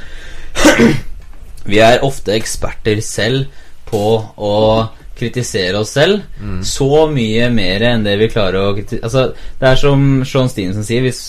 Vi 1.72 1.80
er 1.80 2.04
ofte 2.04 2.34
eksperter 2.36 3.00
selv 3.00 3.48
på 3.88 4.04
å 4.36 4.54
kritisere 5.16 5.78
oss 5.80 5.94
selv 5.94 6.20
så 6.66 7.06
mye 7.10 7.48
mer 7.54 7.84
enn 7.88 8.04
det 8.04 8.16
vi 8.20 8.28
klarer 8.32 8.60
å 8.60 8.74
kritisere 8.74 9.06
Altså, 9.06 9.22
det 9.60 9.68
er 9.70 9.80
som 9.80 10.24
Sean 10.26 10.50
Stinesen 10.50 10.86
sier, 10.86 11.04
hvis 11.06 11.22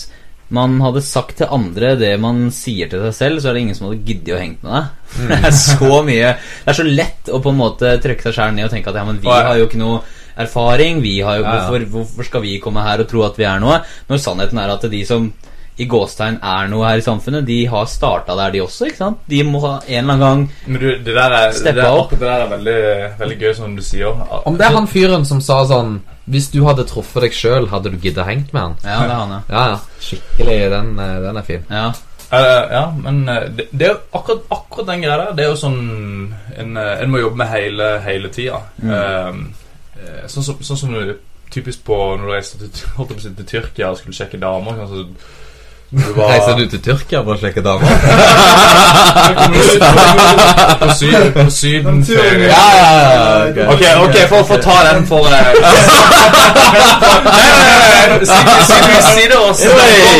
man 0.54 0.76
hadde 0.80 1.00
sagt 1.02 1.38
til 1.40 1.48
andre 1.50 1.94
det 1.98 2.12
man 2.22 2.44
sier 2.54 2.86
til 2.90 3.00
seg 3.08 3.14
selv, 3.16 3.40
så 3.42 3.48
er 3.50 3.56
det 3.56 3.62
ingen 3.64 3.74
som 3.78 3.88
hadde 3.88 4.04
giddet 4.06 4.34
å 4.36 4.38
henge 4.38 4.60
med 4.62 4.76
deg. 4.76 4.92
Det 5.30 5.38
er 5.48 5.54
så 5.56 6.02
mye 6.06 6.28
Det 6.36 6.70
er 6.70 6.76
så 6.78 6.84
lett 6.86 7.30
å 7.34 7.40
på 7.42 7.50
en 7.54 7.58
måte 7.58 7.92
trykke 8.02 8.26
seg 8.28 8.36
sjæl 8.36 8.54
ned 8.54 8.68
og 8.68 8.72
tenke 8.74 8.90
at 8.92 9.00
ja, 9.00 9.04
men 9.08 9.18
vi 9.22 9.30
har 9.32 9.56
jo 9.58 9.66
ikke 9.66 9.80
noe 9.80 10.00
erfaring. 10.36 11.00
Vi 11.02 11.16
har 11.24 11.38
jo, 11.40 11.44
Ja, 11.46 11.54
ja. 11.56 11.66
hvorfor, 11.66 11.86
hvorfor 11.96 12.28
skal 12.28 12.42
vi 12.44 12.58
komme 12.62 12.84
her 12.86 13.02
og 13.02 13.08
tro 13.10 13.22
at 13.26 13.38
vi 13.40 13.46
er 13.48 13.58
noe? 13.62 13.80
Når 14.10 14.22
sannheten 14.22 14.58
er 14.62 14.74
at 14.74 14.86
de 14.92 15.02
som 15.08 15.30
i 15.76 15.84
gåstegn 15.84 16.38
er 16.40 16.68
noe 16.72 16.86
her 16.88 17.00
i 17.02 17.04
samfunnet, 17.04 17.44
de 17.44 17.58
har 17.68 17.84
starta 17.90 18.32
der, 18.38 18.54
de 18.54 18.62
også. 18.64 18.86
ikke 18.88 18.96
sant? 19.02 19.18
De 19.28 19.42
må 19.44 19.60
ha 19.60 19.74
en 19.84 19.98
eller 19.98 20.14
annen 20.14 20.22
gang 20.24 20.44
Men 20.72 20.80
du, 20.80 20.86
det 21.04 21.12
der 21.18 21.34
er, 21.36 21.50
det 21.52 21.74
der, 21.76 21.90
opp. 21.92 22.14
det 22.14 22.20
der 22.22 22.44
er 22.46 22.52
veldig, 22.54 22.76
veldig 23.18 23.36
gøy, 23.42 23.50
som 23.58 23.74
du 23.76 23.82
sier. 23.84 24.22
Om 24.48 24.56
det 24.56 24.64
er 24.70 24.76
han 24.78 24.88
fyren 24.88 25.26
som 25.28 25.42
sa 25.44 25.58
sånn 25.68 25.98
Hvis 26.26 26.48
du 26.50 26.60
hadde 26.66 26.86
truffet 26.88 27.22
deg 27.22 27.36
sjøl, 27.36 27.68
hadde 27.70 27.92
du 27.94 28.00
giddet 28.02 28.26
hengt 28.26 28.52
med 28.54 28.62
han? 28.62 28.76
Ja, 28.82 28.98
det 29.04 29.12
er 29.14 29.20
han, 29.20 29.34
ja. 29.36 29.40
Ja, 29.50 29.64
ja. 29.74 30.02
Skikkelig. 30.02 30.58
Den, 30.72 30.90
eh, 30.98 31.14
den 31.22 31.40
er 31.40 31.46
fin. 31.46 31.66
ja. 31.70 31.86
uh, 32.32 32.64
ja, 32.72 32.82
men 32.98 33.20
det, 33.26 33.68
det 33.70 33.86
er 33.86 33.92
jo 33.92 34.00
akkurat, 34.18 34.42
akkurat 34.50 34.90
den 34.90 35.04
greia 35.04 35.20
der. 35.20 35.36
Det 35.38 35.44
er 35.44 35.52
jo 35.52 35.60
sånn 35.60 35.78
En, 36.56 36.76
en 36.76 37.12
må 37.12 37.20
jobbe 37.20 37.38
med 37.38 37.52
hele, 37.52 37.88
hele 38.02 38.32
tida. 38.34 38.58
Mm. 38.82 38.92
Eh, 38.96 39.40
eh, 40.02 40.22
sånn, 40.26 40.46
som, 40.46 40.62
sånn 40.64 40.80
som 40.82 40.94
du 40.96 41.16
typisk 41.52 41.84
på 41.86 41.96
når 42.16 42.24
du 42.24 42.32
reiste 42.32 42.58
til, 42.66 43.34
til 43.38 43.46
Tyrkia 43.46 43.92
og 43.92 44.00
skulle 44.00 44.16
sjekke 44.16 44.40
damer. 44.42 44.86
Sånn, 44.90 45.12
du 45.12 45.34
var, 46.16 46.28
Reiser 46.32 46.56
du 46.58 46.66
til 46.68 46.80
Tyrkia 46.84 47.22
for 47.24 47.32
å 47.32 47.38
sjekke 47.40 47.62
damer? 47.64 47.88
på, 50.80 50.90
syden, 50.98 51.32
på 51.32 51.50
syden 51.50 52.02
Ja, 52.08 52.66
ja, 52.76 52.90
ja. 53.56 53.68
Ok, 53.72 53.82
ok, 54.04 54.16
for 54.28 54.52
å 54.56 54.58
ta 54.62 54.76
den 54.90 55.06
for 55.08 55.24
deg 55.32 55.44
Si 59.06 59.24
det 59.30 59.38
og 59.40 59.56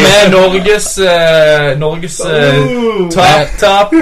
med 0.02 0.30
Norges 0.32 0.88
uh, 0.98 1.78
Norges 1.80 2.20
uh, 2.24 2.30
top, 3.12 3.46
top 3.60 3.92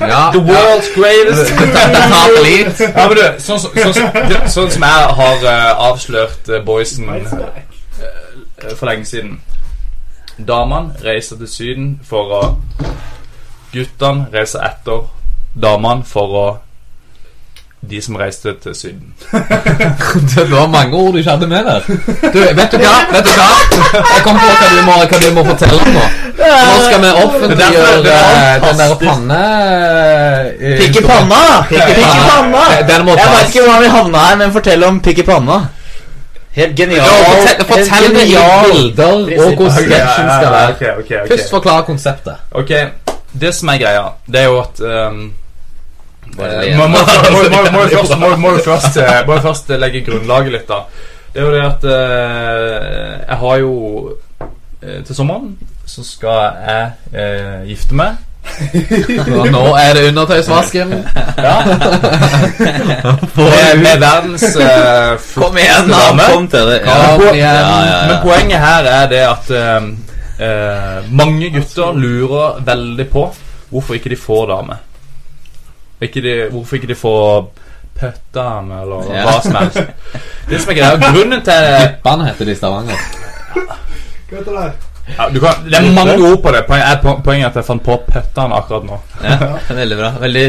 ja. 0.00 0.30
The 0.32 0.38
world's 0.40 0.88
greatest. 0.96 1.50
The 1.58 1.66
top 2.08 2.30
elite. 2.40 2.84
Ja, 2.96 3.08
men 3.08 3.16
du, 3.18 3.24
sånn, 3.44 3.58
som- 3.60 3.74
sånn, 3.76 4.48
sånn 4.48 4.70
som 4.72 4.86
jeg 4.86 5.10
har 5.18 5.44
uh, 5.44 5.82
avslørt 5.90 6.48
uh, 6.48 6.56
boysen 6.64 7.04
eh, 7.12 8.72
for 8.78 8.88
lenge 8.88 9.04
siden 9.04 9.36
Damene 10.46 10.94
reiser 11.04 11.36
til 11.40 11.48
Syden 11.50 11.92
for 12.06 12.32
å 12.38 12.42
Guttene 13.72 14.26
reiser 14.34 14.64
etter 14.66 15.04
damene 15.54 16.02
for 16.06 16.34
å 16.40 16.48
De 17.80 17.96
som 18.04 18.16
reiste 18.20 18.52
til 18.60 18.74
Syden. 18.76 19.12
Det 20.34 20.42
var 20.50 20.66
mange 20.68 20.92
ord 20.98 21.14
du 21.14 21.18
ikke 21.22 21.30
hadde 21.32 21.46
med 21.48 21.64
der. 21.64 21.86
Du, 22.34 22.40
vet 22.58 22.74
du 22.74 22.76
hva? 22.82 22.90
Vet 23.14 23.24
du 23.24 23.30
hva? 23.38 23.46
Jeg 23.94 24.24
kom 24.26 24.36
på 24.36 24.50
hva 24.50 24.66
du 24.74 24.82
må, 24.84 24.96
hva 25.00 25.20
du 25.22 25.30
må 25.38 25.44
fortelle 25.46 25.78
nå. 25.94 26.02
Nå 26.40 26.76
skal 26.84 27.00
vi 27.06 27.12
offentliggjøre 27.22 27.94
den 28.66 28.82
der 28.82 28.94
panne... 29.00 29.40
eh, 30.60 30.76
Pikk 30.82 31.00
i 31.00 31.06
panna! 31.08 31.40
Pikk 31.72 31.88
i 31.94 32.04
panna! 32.04 32.66
Jeg 33.16 33.32
vet 33.38 33.48
ikke 33.48 33.64
hvordan 33.64 33.82
vi 33.86 33.92
havna 33.96 34.26
her, 34.28 34.36
men 34.44 34.52
fortell 34.58 34.84
om 34.90 35.00
pikk 35.08 35.22
i 35.24 35.28
panna. 35.32 35.58
Helt 36.52 36.76
genial. 36.76 37.06
Fortell, 37.06 37.66
fortell 37.66 37.90
helt 37.94 38.14
det 38.14 38.22
i 38.22 38.24
genial. 38.32 38.72
bilder 38.72 39.12
og 39.12 39.16
hvordan 39.54 39.72
sketsjen 39.76 40.30
skal 40.30 40.52
være. 40.54 40.70
Okay, 40.74 40.92
okay, 40.92 41.20
okay. 41.20 41.28
Først 41.28 41.50
forklar 41.50 41.82
konseptet. 41.86 42.34
Ok, 42.50 42.70
det 43.40 43.54
som 43.54 43.68
er 43.68 43.78
greia, 43.78 44.02
det 44.26 44.40
er 44.40 44.44
jo 44.50 44.58
at 44.60 44.80
um, 44.80 45.32
må, 46.36 46.46
du 46.46 46.50
først, 48.70 48.96
eh, 48.96 49.42
først 49.42 49.68
legge 49.78 50.04
grunnlaget 50.06 50.52
litt, 50.52 50.68
da. 50.68 50.74
Det 51.30 51.42
er 51.42 51.46
jo 51.46 51.52
det 51.54 51.62
at 51.62 51.84
uh, 51.86 51.90
jeg 53.28 53.36
har 53.38 53.56
jo 53.62 53.72
uh, 54.42 55.04
Til 55.06 55.14
sommeren 55.14 55.58
så 55.86 56.04
skal 56.06 56.38
jeg 56.66 56.90
uh, 57.14 57.68
gifte 57.68 57.94
meg. 57.98 58.10
Så 58.40 59.44
nå 59.52 59.62
er 59.76 59.94
det 59.94 60.08
undertøysvasken. 60.08 60.92
Ja. 61.38 61.56
med, 63.34 63.78
med 63.82 64.00
verdens 64.00 64.44
uh, 64.56 65.16
Kom 65.34 65.58
igjen, 65.58 65.88
da. 65.88 66.26
Kom 66.32 66.48
til 66.48 66.68
det. 66.68 66.80
Ja. 66.84 66.98
Kom 67.16 67.34
igjen. 67.34 67.46
Ja, 67.46 67.80
ja, 67.86 68.00
Men 68.10 68.18
poenget 68.24 68.60
her 68.60 68.90
er 68.90 69.06
det 69.12 69.22
at 69.28 69.50
uh, 69.54 69.88
eh, 70.40 70.98
mange 71.10 71.50
gutter 71.54 71.92
lurer 71.96 72.60
veldig 72.66 73.08
på 73.12 73.26
hvorfor 73.70 73.94
ikke 73.94 74.10
de 74.10 74.16
får 74.18 74.46
dame. 74.50 74.76
Ikke 76.02 76.22
de, 76.24 76.36
hvorfor 76.50 76.76
ikke 76.76 76.90
de 76.90 76.98
får 76.98 77.50
pøttdame, 78.00 78.82
eller 78.82 79.14
Ja. 79.14 79.24
hva 79.28 79.40
som 79.42 79.54
helst. 79.60 79.76
Det 80.48 80.60
som 80.60 80.72
er 80.72 80.78
greia 80.80 80.96
Grunnen 81.12 81.42
til 81.44 81.66
Pippene 81.78 82.30
heter 82.30 82.44
det 82.48 82.52
i 82.56 82.58
Stavanger. 82.58 83.02
Hva 83.54 84.38
heter 84.38 84.56
det? 84.56 84.89
Ja, 85.16 85.28
du 85.32 85.40
kan, 85.40 85.64
Det 85.66 85.78
er 85.78 85.92
mange 85.94 86.16
ord 86.30 86.42
på 86.42 86.52
det. 86.54 86.64
Poenget 86.68 87.04
er, 87.04 87.20
poenget 87.24 87.46
at 87.50 87.60
jeg 87.60 87.66
fant 87.66 87.84
på 87.84 87.96
pøttene 88.06 88.56
akkurat 88.56 88.86
nå. 88.86 88.98
Ja, 89.24 89.38
veldig 89.68 89.98
bra. 89.98 90.10
Veldig, 90.22 90.44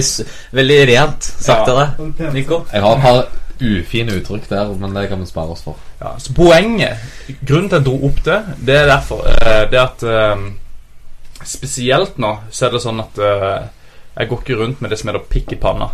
veldig 0.59 0.79
rent 0.91 1.29
sagt 1.29 1.71
av 1.71 1.79
deg, 1.81 2.01
Sånn. 2.01 2.33
Nico. 2.35 2.63
Jeg 2.71 2.85
har 2.85 2.97
et 2.97 3.05
par 3.05 3.21
ufine 3.61 4.15
uttrykk 4.17 4.47
der, 4.49 4.71
men 4.81 4.95
det 4.97 5.07
kan 5.09 5.21
vi 5.21 5.29
spare 5.29 5.53
oss 5.53 5.63
for. 5.65 5.77
Ja, 6.01 6.15
så 6.17 6.33
poenget 6.33 6.97
Grunnen 7.45 7.69
til 7.69 7.77
at 7.77 7.81
jeg 7.81 7.85
dro 7.85 8.07
opp 8.07 8.23
det, 8.25 8.39
det 8.65 8.77
er 8.79 8.87
derfor 8.89 9.27
Det 9.69 9.77
er 9.77 9.83
at 9.83 10.05
eh, 10.09 10.45
Spesielt 11.45 12.17
nå 12.21 12.31
så 12.49 12.65
er 12.65 12.73
det 12.73 12.81
sånn 12.81 13.03
at 13.03 13.21
eh, 13.21 13.59
jeg 14.17 14.29
går 14.31 14.41
ikke 14.41 14.57
rundt 14.59 14.81
med 14.81 14.91
det 14.91 14.97
som 14.99 15.09
heter 15.09 15.23
pikk 15.31 15.53
i 15.55 15.57
panna. 15.61 15.87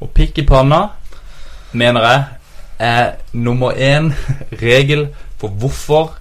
Og 0.00 0.12
pikk 0.14 0.38
i 0.40 0.44
panna 0.46 0.78
mener 1.74 2.06
jeg 2.06 2.20
er 2.78 3.08
nummer 3.32 3.74
én 3.74 4.12
regel 4.62 5.08
for 5.40 5.50
hvorfor 5.60 6.14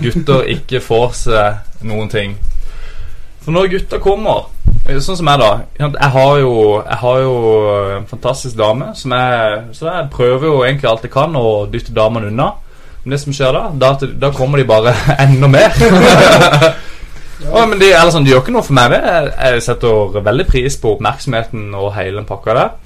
gutter 0.00 0.48
ikke 0.54 0.80
får 0.80 1.12
seg 1.18 1.86
noen 1.88 2.10
ting. 2.12 2.34
For 3.42 3.54
når 3.54 3.72
gutter 3.72 4.02
kommer 4.02 4.46
eh, 4.86 4.98
Sånn 5.02 5.18
som 5.18 5.30
jeg, 5.30 5.40
da. 5.42 5.50
Jeg 5.78 6.10
har 6.14 6.36
jo, 6.42 6.52
jeg 6.78 6.98
har 7.02 7.22
jo 7.24 7.32
en 7.98 8.06
fantastisk 8.10 8.58
dame. 8.58 8.92
Som 8.98 9.14
jeg, 9.16 9.62
så 9.78 9.88
jeg 9.88 10.10
prøver 10.14 10.48
jo 10.48 10.60
egentlig 10.62 10.90
alt 10.90 11.06
jeg 11.06 11.14
kan 11.14 11.34
å 11.38 11.64
dytte 11.70 11.94
damene 11.96 12.30
unna. 12.30 12.52
Men 13.02 13.16
det 13.16 13.20
som 13.24 13.34
skjer 13.34 13.56
da, 13.56 13.64
da, 13.74 13.92
da 13.98 14.30
kommer 14.34 14.62
de 14.62 14.68
bare 14.68 14.94
enda 15.24 15.50
mer. 15.50 15.74
ja. 17.42 17.66
men 17.66 17.78
de, 17.82 17.90
sånn, 18.14 18.26
de 18.26 18.34
gjør 18.34 18.44
ikke 18.44 18.54
noe 18.54 18.66
for 18.66 18.78
meg. 18.78 18.94
Jeg, 18.94 19.34
jeg 19.42 19.66
setter 19.66 20.22
veldig 20.22 20.48
pris 20.48 20.78
på 20.78 20.96
oppmerksomheten 20.96 21.72
og 21.74 21.94
hele 21.98 22.20
den 22.20 22.28
pakka 22.28 22.58
der. 22.58 22.81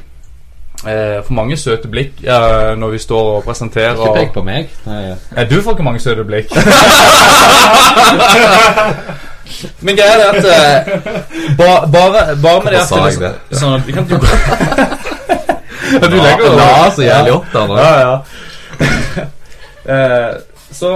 Eh, 0.84 1.22
for 1.24 1.32
mange 1.32 1.56
søte 1.56 1.88
blikk 1.88 2.20
eh, 2.20 2.74
når 2.76 2.90
vi 2.92 2.98
står 3.00 3.30
og 3.38 3.44
presenterer. 3.46 3.96
Ikke 3.96 4.14
pek 4.18 4.34
på 4.34 4.42
meg. 4.44 4.68
Nei, 4.86 5.14
Ja, 5.36 5.44
du 5.48 5.56
får 5.62 5.72
ikke 5.76 5.86
mange 5.86 6.00
søte 6.04 6.24
blikk. 6.28 6.52
Men 9.80 9.96
greia 9.96 10.16
er 10.20 10.28
at 10.34 10.44
eh, 10.52 10.88
ba, 11.58 11.86
bare, 11.92 12.36
bare 12.42 12.64
med 12.64 12.72
det 12.74 12.80
at 12.82 12.88
Hvorfor 12.90 12.96
sa 12.96 13.08
jeg 13.08 13.20
det, 13.20 13.32
det? 13.50 13.58
sånn 13.60 13.76
at 13.78 13.86
vi 13.86 13.92
kan 13.94 14.04
ja, 15.96 16.08
Du 16.10 16.16
legger 16.18 16.44
jo 16.44 16.52
la 16.58 16.68
så 16.92 17.06
jævlig 17.06 17.32
opp 17.36 17.52
der 17.54 17.70
nå. 17.70 17.78
Ja, 17.80 17.92
ja. 18.02 18.14
Eh, 19.86 20.32
så 20.74 20.88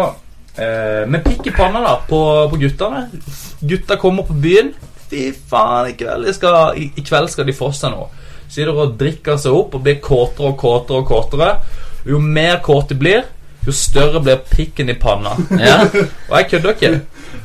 eh, 0.59 1.05
Med 1.07 1.23
pikk 1.23 1.45
i 1.47 1.53
panna 1.55 1.79
da 1.85 1.93
på, 2.09 2.19
på 2.51 2.57
guttene. 2.59 3.05
Gutta 3.63 3.95
kommer 4.03 4.27
på 4.27 4.35
byen. 4.35 4.73
Fy 5.13 5.29
faen, 5.51 5.93
i 5.93 5.95
kveld, 5.99 6.27
skal, 6.35 6.75
i, 6.75 6.89
i 6.99 7.05
kveld 7.07 7.31
skal 7.31 7.47
de 7.47 7.55
få 7.55 7.69
seg 7.77 7.95
noe. 7.95 8.09
Sitter 8.51 8.75
og 8.75 8.97
drikker 8.99 9.37
seg 9.39 9.55
opp 9.55 9.77
og 9.79 9.85
blir 9.85 10.01
kåtere 10.03 10.51
og 10.51 10.57
kåtere 10.59 11.03
og 11.03 11.07
kåtere. 11.07 11.51
Jo 12.09 12.19
mer 12.19 12.59
kåt 12.65 12.91
de 12.91 12.97
blir, 12.99 13.23
jo 13.67 13.73
større 13.77 14.23
blir 14.25 14.41
pikken 14.51 14.91
i 14.91 14.97
panna. 14.99 15.37
Ja. 15.61 15.85
Og 16.31 16.37
jeg 16.39 16.49
kødder 16.51 16.75
ikke. 16.75 16.93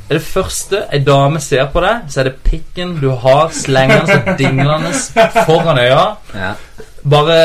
Er 0.10 0.18
det 0.20 0.24
første 0.26 0.84
ei 0.94 1.00
dame 1.06 1.40
ser 1.42 1.66
på 1.74 1.82
deg, 1.82 2.08
så 2.10 2.22
er 2.22 2.30
det 2.30 2.36
pikken 2.46 2.96
du 3.02 3.10
har 3.22 3.50
slengende 3.54 4.20
og 4.22 4.38
dinglende 4.40 4.92
foran 5.46 5.82
øya. 5.82 6.04
Ja. 6.34 6.52
Bare 7.10 7.40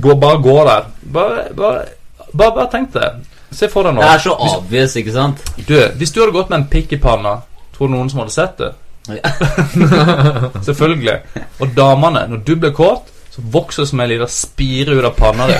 gå, 0.00 0.14
bare 0.20 0.40
gå 0.44 0.56
der. 0.68 0.88
Bare, 1.12 1.46
bare, 1.56 1.84
bare, 2.32 2.52
bare 2.52 2.68
tenk 2.72 2.92
det. 2.94 3.10
Se 3.54 3.68
for 3.70 3.86
deg 3.86 3.94
nå. 3.96 4.02
Det 4.02 4.10
er 4.12 4.22
så 4.24 4.36
obvious, 4.48 4.96
ikke 5.00 5.12
sant? 5.14 5.44
Du, 5.68 5.76
hvis 5.98 6.12
du 6.12 6.20
hadde 6.20 6.34
gått 6.34 6.50
med 6.50 6.62
en 6.62 6.68
pikk 6.72 6.96
i 6.96 7.00
panna, 7.00 7.36
tror 7.76 7.88
du 7.90 7.94
noen 7.96 8.10
som 8.10 8.24
hadde 8.24 8.34
sett 8.34 8.56
det? 8.60 8.72
Selvfølgelig. 10.66 11.18
Og 11.60 11.68
damene, 11.76 12.26
når 12.28 12.36
du 12.46 12.56
blir 12.56 12.72
kåt, 12.72 13.10
så 13.30 13.42
vokser 13.52 13.84
som 13.84 14.00
en 14.00 14.08
liten 14.08 14.28
spire 14.28 14.94
ut 14.94 15.04
av 15.04 15.14
panna 15.16 15.46
di. 15.50 15.58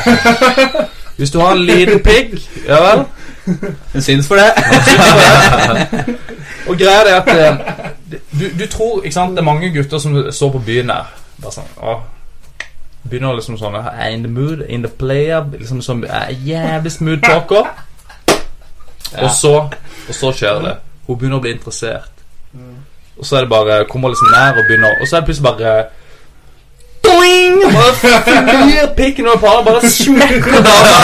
Hvis 1.17 1.31
du 1.31 1.39
har 1.39 1.53
en 1.53 1.65
liten 1.67 2.01
pigg, 2.03 2.39
ja 2.67 2.81
vel 2.83 3.05
Hun 3.93 4.03
syns 4.03 4.29
for 4.29 4.35
det. 4.35 4.51
Og 6.67 6.79
greia 6.79 7.05
er 7.05 7.21
at 7.21 7.29
eh, 7.29 7.57
du, 8.41 8.45
du 8.59 8.67
tror 8.67 9.03
ikke 9.03 9.15
sant, 9.15 9.31
Det 9.37 9.39
er 9.39 9.45
mange 9.47 9.71
gutter 9.75 9.99
som 9.99 10.17
står 10.33 10.53
på 10.53 10.63
byen 10.67 10.91
her. 10.91 11.13
Bare 11.43 11.53
sånn 11.53 11.71
å, 11.77 11.99
Begynner 13.05 13.37
liksom 13.37 13.59
sånn 13.61 13.77
in 14.11 14.23
the 14.25 14.31
mood, 14.33 14.65
in 14.69 14.83
the 14.83 14.89
player 14.89 15.45
liksom 15.53 15.83
sånn, 15.85 16.07
jævlig 16.47 16.93
smooth 16.93 17.21
talker. 17.21 17.69
Og 19.21 19.31
så 19.31 19.55
Og 20.09 20.15
så 20.15 20.33
skjer 20.33 20.63
det. 20.65 20.75
Hun 21.07 21.19
begynner 21.19 21.37
å 21.37 21.45
bli 21.45 21.53
interessert. 21.53 22.11
Og 23.19 23.27
så 23.27 23.37
er 23.37 23.41
det 23.41 23.49
bare 23.49 23.85
Kommer 23.85 24.09
liksom 24.09 24.29
nær 24.33 24.59
og 24.59 24.65
begynner 24.69 24.89
Og 25.01 25.09
så 25.09 25.17
er 25.17 25.21
det 25.21 25.27
plutselig 25.27 25.49
bare 25.51 25.85
Doing! 27.05 27.63
Bare 27.77 27.95
flyr 28.01 28.95
pikken 28.97 29.27
over 29.27 29.37
panna, 29.37 29.63
bare 29.63 29.91
smekker 29.91 30.53
dama. 30.67 30.95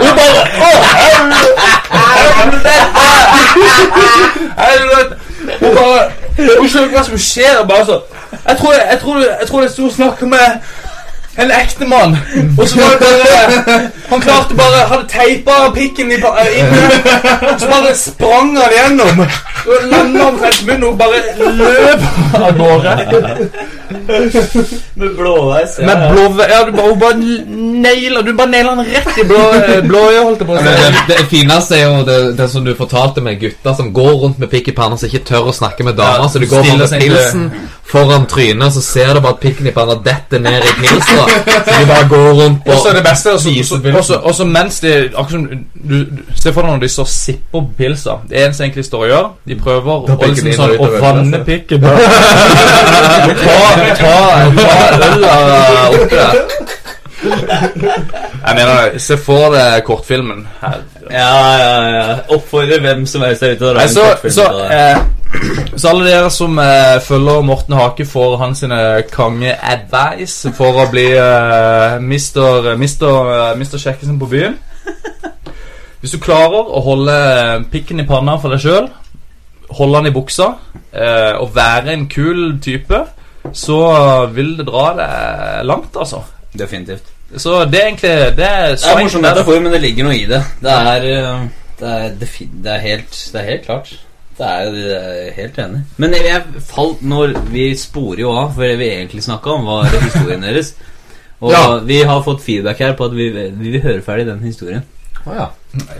Og 0.00 0.10
bare 0.18 0.42
Å, 0.66 0.70
helvete! 4.64 5.16
Hun 5.60 5.76
bare 5.76 6.02
Hun 6.58 6.68
skjønner 6.68 6.88
ikke 6.88 6.98
hva 6.98 7.04
som 7.06 7.18
skjer. 7.18 7.60
Bare 7.68 7.84
så 7.86 8.00
Jeg 8.48 8.56
tror 8.58 8.72
jeg, 8.72 8.98
tror, 9.00 9.20
jeg 9.40 9.48
tror 9.48 9.60
det 9.60 9.68
er 9.68 9.72
stor 9.72 9.90
snakk 9.98 10.22
med 10.22 10.46
en 11.36 11.50
ekte 11.50 11.86
mann. 11.86 12.16
Og 12.58 12.68
så 12.68 12.78
var 12.80 12.90
det 12.90 12.98
bare 13.00 13.80
Han 14.08 14.20
klarte 14.20 14.54
bare 14.54 14.84
Hadde 14.90 15.08
teipa 15.08 15.70
pikken 15.74 16.12
i 16.12 16.14
inn 16.14 16.24
og 16.24 17.60
Så 17.60 17.66
bare 17.70 17.94
sprang 17.98 18.56
han 18.56 18.74
gjennom. 18.76 19.24
Og 19.64 19.88
landa 19.90 20.28
omtrent 20.28 20.66
munnen 20.66 20.84
og 20.90 20.98
bare 20.98 21.22
løp 21.58 22.04
av 22.34 22.58
gårde. 22.58 22.94
Med 24.94 25.16
blåveis. 25.16 25.78
Med 25.78 26.04
blå 26.12 26.24
Ja, 26.48 26.64
du 26.66 26.72
bare, 26.72 26.88
hun 26.88 26.98
bare 27.00 27.14
naila 27.84 28.22
Du 28.22 28.32
bare 28.36 28.50
naila 28.50 28.74
han 28.74 28.86
rett 28.86 29.18
i 29.18 29.26
blå 29.28 29.42
blåøyet, 29.88 30.22
holdt 30.24 30.42
jeg 30.42 30.48
på 30.48 30.56
å 30.56 30.58
si. 30.58 30.64
det, 30.64 31.04
det 31.08 31.26
fineste 31.30 31.78
er 31.78 31.84
jo 31.84 32.02
det, 32.06 32.18
det 32.38 32.50
som 32.50 32.64
du 32.66 32.74
fortalte 32.78 33.24
med 33.24 33.40
gutter 33.40 33.76
som 33.76 33.92
går 33.94 34.12
rundt 34.24 34.38
med 34.42 34.50
pikk 34.52 34.72
i 34.72 34.76
panna, 34.76 34.98
som 35.00 35.08
ikke 35.08 35.24
tør 35.28 35.50
å 35.50 35.54
snakke 35.54 35.86
med 35.86 35.96
damer. 35.98 36.24
Ja, 36.24 36.28
så 36.28 36.42
du 36.42 36.46
går 36.50 36.68
rundt 36.68 36.90
med 36.90 37.00
pilsen 37.00 37.48
foran 37.94 38.26
trynet, 38.26 38.72
så 38.74 38.82
ser 38.82 39.14
du 39.14 39.20
bare 39.20 39.36
at 39.36 39.40
pikken 39.40 39.68
i 39.70 39.72
panna 39.74 39.94
detter 40.04 40.40
ned 40.42 40.64
i 40.64 40.72
pilsa. 40.80 41.23
Så 41.28 41.78
de 41.80 41.86
bare 41.86 42.08
går 42.08 42.30
rundt 42.40 42.64
på 42.66 42.72
Og 42.72 42.78
så 42.82 42.88
er 42.88 42.98
det 42.98 43.04
beste 43.08 43.32
også, 43.32 43.48
også, 43.58 43.80
også, 43.98 44.14
også 44.14 44.44
mens 44.44 44.80
de 44.80 44.92
akkurat 45.06 45.30
som 45.30 45.46
du, 45.48 45.56
du 45.84 46.22
Se 46.42 46.52
for 46.52 46.60
deg 46.62 46.70
når 46.70 46.80
de 46.84 46.88
står 46.88 47.08
og 47.08 47.08
sipper 47.08 47.42
på 47.52 47.64
pilsa. 47.78 48.10
Det 48.28 48.44
eneste 48.44 48.64
egentlig 48.64 48.84
står 48.84 49.04
og 49.04 49.08
gjør, 49.08 49.26
de 49.48 49.56
prøver 49.60 49.92
å, 49.92 50.18
liksom, 50.22 50.52
sånn, 50.58 50.76
å 50.78 50.90
vanne 51.00 51.40
pikken. 51.46 51.84
ta, 51.84 51.96
ta, 54.00 54.16
ta 54.58 54.74
øla 55.10 55.34
oppi 55.90 56.16
der. 56.16 56.40
Jeg 58.46 58.54
mener, 58.54 58.98
se 58.98 59.16
for 59.16 59.54
deg 59.54 59.82
kortfilmen. 59.86 60.46
Her. 60.60 60.80
Ja, 61.10 61.36
ja, 61.56 61.74
ja. 61.96 62.16
Oppfordre 62.34 62.80
hvem 62.80 63.06
som 63.06 63.22
helst 63.24 63.44
der 63.44 63.54
ute 63.54 63.60
til 63.62 63.70
å 63.70 63.74
lage 63.76 63.88
en 63.88 63.94
så, 63.94 64.06
kortfilm 64.10 64.34
så, 64.34 64.48
eh, 64.68 64.98
så 65.78 65.90
alle 65.90 66.06
dere 66.08 66.30
som 66.32 66.58
eh, 66.58 67.00
følger 67.04 67.44
Morten 67.46 67.76
Hake 67.78 68.06
får 68.06 68.36
hans 68.40 68.62
sine 68.64 68.78
konge-advice 69.12 70.52
for 70.56 70.82
å 70.82 70.88
bli 70.92 71.06
eh, 71.18 71.96
mister, 72.02 72.74
mister, 72.80 73.32
eh, 73.34 73.56
mister 73.58 73.82
Kjekkesen 73.82 74.20
på 74.20 74.30
byen 74.30 74.58
Hvis 76.00 76.12
du 76.12 76.20
klarer 76.20 76.68
å 76.68 76.82
holde 76.84 77.16
pikken 77.72 78.02
i 78.02 78.06
panna 78.08 78.36
for 78.36 78.52
deg 78.52 78.60
sjøl, 78.60 78.90
holde 79.72 80.02
den 80.02 80.10
i 80.10 80.14
buksa 80.14 80.50
eh, 80.92 81.32
og 81.40 81.54
være 81.56 81.94
en 81.94 82.04
kul 82.12 82.58
type, 82.60 82.98
så 83.56 83.78
vil 84.34 84.52
det 84.58 84.66
dra 84.68 84.84
deg 84.98 85.64
langt, 85.64 85.96
altså. 85.96 86.20
Definitivt. 86.52 87.08
Så 87.40 87.64
det 87.64 87.80
er 87.80 87.86
egentlig 87.88 88.10
Det 88.36 88.44
er 88.46 88.76
Det 88.76 88.90
er 88.90 89.00
morsomt 89.00 89.24
metafor, 89.24 89.62
men 89.64 89.72
det 89.72 89.80
ligger 89.80 90.06
noe 90.06 90.18
i 90.18 90.26
det. 90.28 90.42
Det 90.60 90.76
er, 90.76 91.08
det 91.80 91.94
er, 91.94 92.12
det 92.20 92.74
er, 92.76 92.84
helt, 92.84 93.16
det 93.32 93.40
er 93.40 93.48
helt 93.48 93.64
klart. 93.64 93.94
Det 94.38 94.46
er, 94.46 94.78
er 94.98 95.34
helt 95.36 95.58
enig. 95.62 95.84
Men 96.02 96.16
jeg, 96.16 96.24
jeg 96.26 96.62
falt 96.66 97.02
når 97.06 97.36
Vi 97.52 97.68
sporer 97.78 98.24
jo 98.24 98.32
av, 98.34 98.50
for 98.56 98.66
det 98.66 98.78
vi 98.80 98.88
egentlig 98.90 99.22
snakka 99.22 99.54
om, 99.58 99.68
var 99.68 99.86
historien 99.94 100.42
deres. 100.42 100.74
Og 101.44 101.52
Ja. 101.52 101.78
vi 101.84 102.02
har 102.02 102.22
fått 102.22 102.42
feedback 102.42 102.78
her 102.78 102.96
på 102.96 103.04
at 103.04 103.14
vi, 103.14 103.28
vi 103.30 103.70
vil 103.70 103.82
høre 103.82 104.02
ferdig 104.02 104.26
den 104.26 104.42
historien. 104.42 104.82
Å 105.24 105.34
ja. 105.36 105.46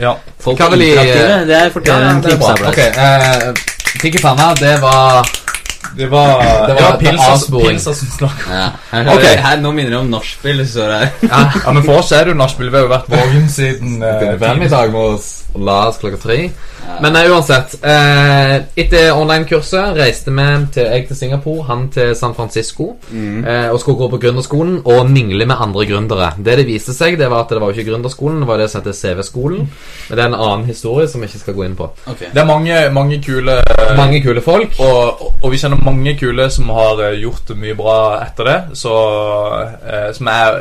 Ja. 0.00 0.16
Folk 0.40 0.58
Kan 0.58 0.72
er 0.72 0.82
interaktive. 0.82 1.38
Det 1.48 1.56
er 1.56 1.70
ja, 1.86 2.10
en 2.10 2.20
det 2.22 2.34
Okay, 2.68 2.90
uh, 2.96 3.48
eh, 3.48 3.64
Pikk 4.02 4.18
i 4.18 4.22
panna, 4.22 4.50
det 4.58 4.74
var 4.82 5.24
Det 5.96 6.08
var, 6.10 6.42
Det 6.66 6.74
var 6.74 6.82
ja, 6.82 6.96
pilsa, 6.98 7.34
pilsa 7.52 7.94
som 7.94 8.08
snakka. 8.18 8.50
Ja. 8.50 8.68
Her, 8.90 9.08
Ok. 9.14 9.24
her, 9.46 9.60
nå 9.60 9.72
minner 9.72 9.90
det 9.90 9.98
om 9.98 10.10
nachspiel. 10.10 10.64
Ja. 10.74 11.00
Ja, 11.22 11.72
men 11.72 11.84
for 11.84 12.00
oss 12.02 12.12
er 12.12 12.24
det 12.24 12.34
jo 12.34 12.38
nachspiel. 12.40 12.70
Vi 12.70 12.76
har 12.76 12.84
jo 12.84 12.90
vært 12.90 13.10
våken 13.12 13.48
siden 13.48 14.02
uh, 14.02 14.38
fem 14.40 14.62
i 14.62 14.68
dag 14.68 14.92
med 14.92 15.00
å 15.00 15.18
s- 15.54 15.60
la 15.64 15.92
klokka 16.00 16.16
tre. 16.22 16.36
Ja. 16.84 17.00
Men 17.00 17.12
nei, 17.12 17.28
uansett. 17.30 17.78
Eh, 17.82 18.56
etter 18.76 19.12
online-kurset 19.16 19.94
reiste 19.96 20.30
vi 20.30 20.66
til, 20.74 20.84
jeg 20.84 21.06
til 21.08 21.16
Singapore, 21.16 21.62
han 21.64 21.88
til 21.88 22.14
San 22.16 22.34
Francisco. 22.34 22.96
Eh, 23.14 23.70
og 23.72 23.80
skulle 23.80 23.98
gå 23.98 24.08
på 24.10 24.18
gründerskolen 24.20 24.82
og 24.84 25.10
mingle 25.10 25.46
med 25.46 25.56
andre 25.60 25.86
gründere. 25.86 26.32
Det 26.44 26.56
det 26.58 26.66
viste 26.66 26.92
seg, 26.94 27.18
det 27.18 27.30
var 27.30 27.44
at 27.44 27.48
det 27.50 27.60
var 27.60 27.72
jo 27.72 27.78
ikke 27.78 27.90
gründerskolen, 27.90 28.40
det 28.40 28.48
var 28.48 28.56
det 28.58 28.70
som 28.70 28.82
heter 28.82 28.92
CV-skolen. 28.92 29.58
Men 30.08 30.16
det 30.18 30.24
er 30.24 30.26
en 30.28 30.34
annen 30.34 30.66
historie 30.66 31.08
som 31.08 31.20
vi 31.20 31.26
ikke 31.26 31.38
skal 31.38 31.54
gå 31.54 31.64
inn 31.64 31.76
på. 31.76 31.88
Okay. 32.06 32.26
Det 32.34 32.40
er 32.42 32.46
mange, 32.46 32.90
mange 32.92 33.22
kule 33.22 33.60
Mange 33.96 34.22
kule 34.22 34.40
folk. 34.40 34.74
og, 34.80 35.22
og, 35.42 35.50
vi 35.52 35.56
kjenner 35.58 35.76
mange 35.84 36.16
kule 36.18 36.50
som 36.50 36.68
har 36.68 37.00
eh, 37.00 37.20
gjort 37.22 37.54
mye 37.56 37.74
bra 37.74 37.96
etter 38.26 38.44
det. 38.44 38.60
Så 38.74 38.92
eh, 39.88 40.12
Som 40.14 40.26
er 40.28 40.60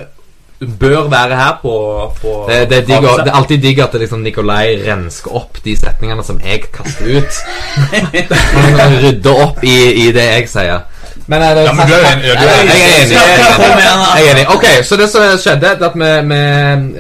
bør 0.80 1.08
være 1.12 1.36
her 1.36 1.58
på, 1.62 1.74
på 2.22 2.34
Det, 2.50 2.58
det, 2.70 2.78
er 2.78 2.88
digg, 2.88 3.02
det 3.24 3.32
er 3.32 3.38
alltid 3.40 3.62
digg 3.64 3.80
at 3.84 3.92
det 3.96 4.02
liksom 4.06 4.24
Nikolai 4.26 4.78
rensker 4.86 5.36
opp 5.36 5.60
de 5.66 5.76
setningene 5.78 6.24
som 6.26 6.40
jeg 6.44 6.66
kaster 6.74 7.18
ut. 7.20 7.40
Han 8.82 8.98
rydder 9.04 9.44
opp 9.48 9.64
i, 9.64 9.78
i 10.06 10.10
det 10.16 10.26
jeg 10.30 10.50
sier. 10.52 10.82
Men, 11.28 11.42
er 11.42 11.56
det, 11.56 11.64
Ja, 11.70 11.74
men 11.74 11.88
du 11.88 11.94
er 11.94 12.08
enig- 12.10 12.32
er 12.32 12.38
er 12.38 12.48
er. 12.48 14.18
Jeg 14.18 14.26
er 14.28 14.32
enig. 14.34 14.48
Ok, 14.52 14.66
så 14.84 14.98
det 15.00 15.10
som 15.12 15.22
skjedde, 15.40 15.68
er 15.68 15.86
at 15.88 15.96
vi, 15.96 16.10
vi, 16.32 16.42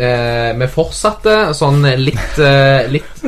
eh, 0.07 0.51
vi 0.59 0.69
fortsatte 0.71 1.39
sånn 1.57 1.83
litt, 1.99 2.37
eh, 2.39 2.87
litt 2.93 3.25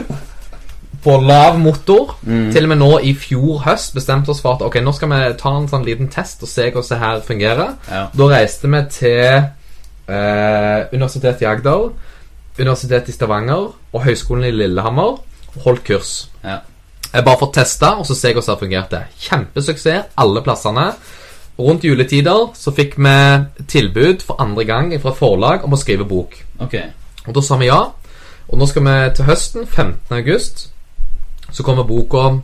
på 1.06 1.18
lav 1.22 1.60
motor. 1.62 2.16
Mm. 2.26 2.48
Til 2.54 2.66
og 2.66 2.72
med 2.72 2.80
nå 2.82 2.92
i 3.06 3.12
fjor 3.18 3.60
høst 3.68 3.94
bestemte 3.98 4.32
oss 4.34 4.42
for 4.42 4.56
at 4.58 4.64
ok, 4.66 4.80
nå 4.82 4.94
skal 4.96 5.12
vi 5.12 5.20
ta 5.42 5.52
en 5.60 5.68
sånn 5.70 5.86
liten 5.86 6.08
test 6.14 6.42
og 6.46 6.50
se 6.50 6.70
hvordan 6.72 6.90
det 6.90 7.02
her 7.04 7.22
fungerer. 7.28 7.76
Ja. 7.92 8.08
Da 8.16 8.30
reiste 8.32 8.72
vi 8.72 8.82
til 8.96 9.44
eh, 10.08 10.88
Universitetet 10.94 11.42
i 11.42 11.50
Agder, 11.50 11.90
Universitetet 12.60 13.10
i 13.10 13.16
Stavanger 13.16 13.72
og 13.94 14.04
Høgskolen 14.06 14.48
i 14.48 14.54
Lillehammer 14.56 15.20
holdt 15.64 15.84
kurs. 15.88 16.14
Ja. 16.44 16.60
Bare 17.16 17.38
for 17.40 17.48
å 17.48 17.54
teste, 17.56 17.88
og 17.96 18.08
så 18.08 18.16
se 18.18 18.34
hvordan 18.34 18.50
det 18.50 18.64
fungerte. 18.64 19.02
Kjempesuksess 19.24 20.18
alle 20.20 20.44
plassene. 20.44 20.90
Rundt 21.56 21.86
juletider 21.88 22.50
så 22.60 22.74
fikk 22.76 22.98
vi 23.00 23.16
tilbud 23.72 24.26
for 24.28 24.42
andre 24.44 24.66
gang 24.68 24.90
fra 25.00 25.14
et 25.14 25.20
forlag 25.20 25.64
om 25.64 25.76
å 25.76 25.80
skrive 25.80 26.08
bok. 26.08 26.36
Ok. 26.60 26.76
Og 27.30 27.38
da 27.38 27.44
sa 27.44 27.60
vi 27.62 27.70
ja. 27.70 27.80
Og 28.46 28.60
nå 28.60 28.68
skal 28.70 28.84
vi 28.86 28.96
til 29.16 29.30
høsten, 29.30 29.64
15. 29.66 30.18
august, 30.20 30.68
så 31.52 31.64
kommer 31.64 31.88
boka 31.88 32.42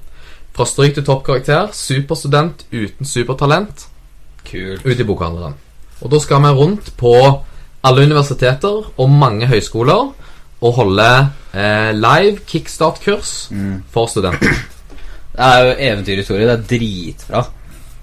fra 0.55 0.65
stryk 0.65 0.95
til 0.95 1.05
toppkarakter. 1.05 1.75
Superstudent 1.75 2.65
uten 2.71 3.05
supertalent 3.05 3.87
Kult. 4.47 4.85
ut 4.85 4.99
i 4.99 5.07
bokhandleren. 5.07 5.59
Og 6.01 6.11
da 6.11 6.19
skal 6.19 6.41
vi 6.41 6.55
rundt 6.57 6.93
på 6.97 7.13
alle 7.83 8.05
universiteter 8.05 8.91
og 8.97 9.09
mange 9.09 9.47
høyskoler 9.49 10.11
å 10.61 10.71
holde 10.75 11.07
eh, 11.57 11.89
live 11.97 12.43
kickstart-kurs 12.49 13.33
for 13.93 14.11
studenter. 14.11 14.53
Det 15.31 15.47
er 15.47 15.63
jo 15.63 15.75
eventyrhistorie. 15.87 16.45
Det 16.45 16.53
er 16.57 16.67
dritbra. 16.69 17.43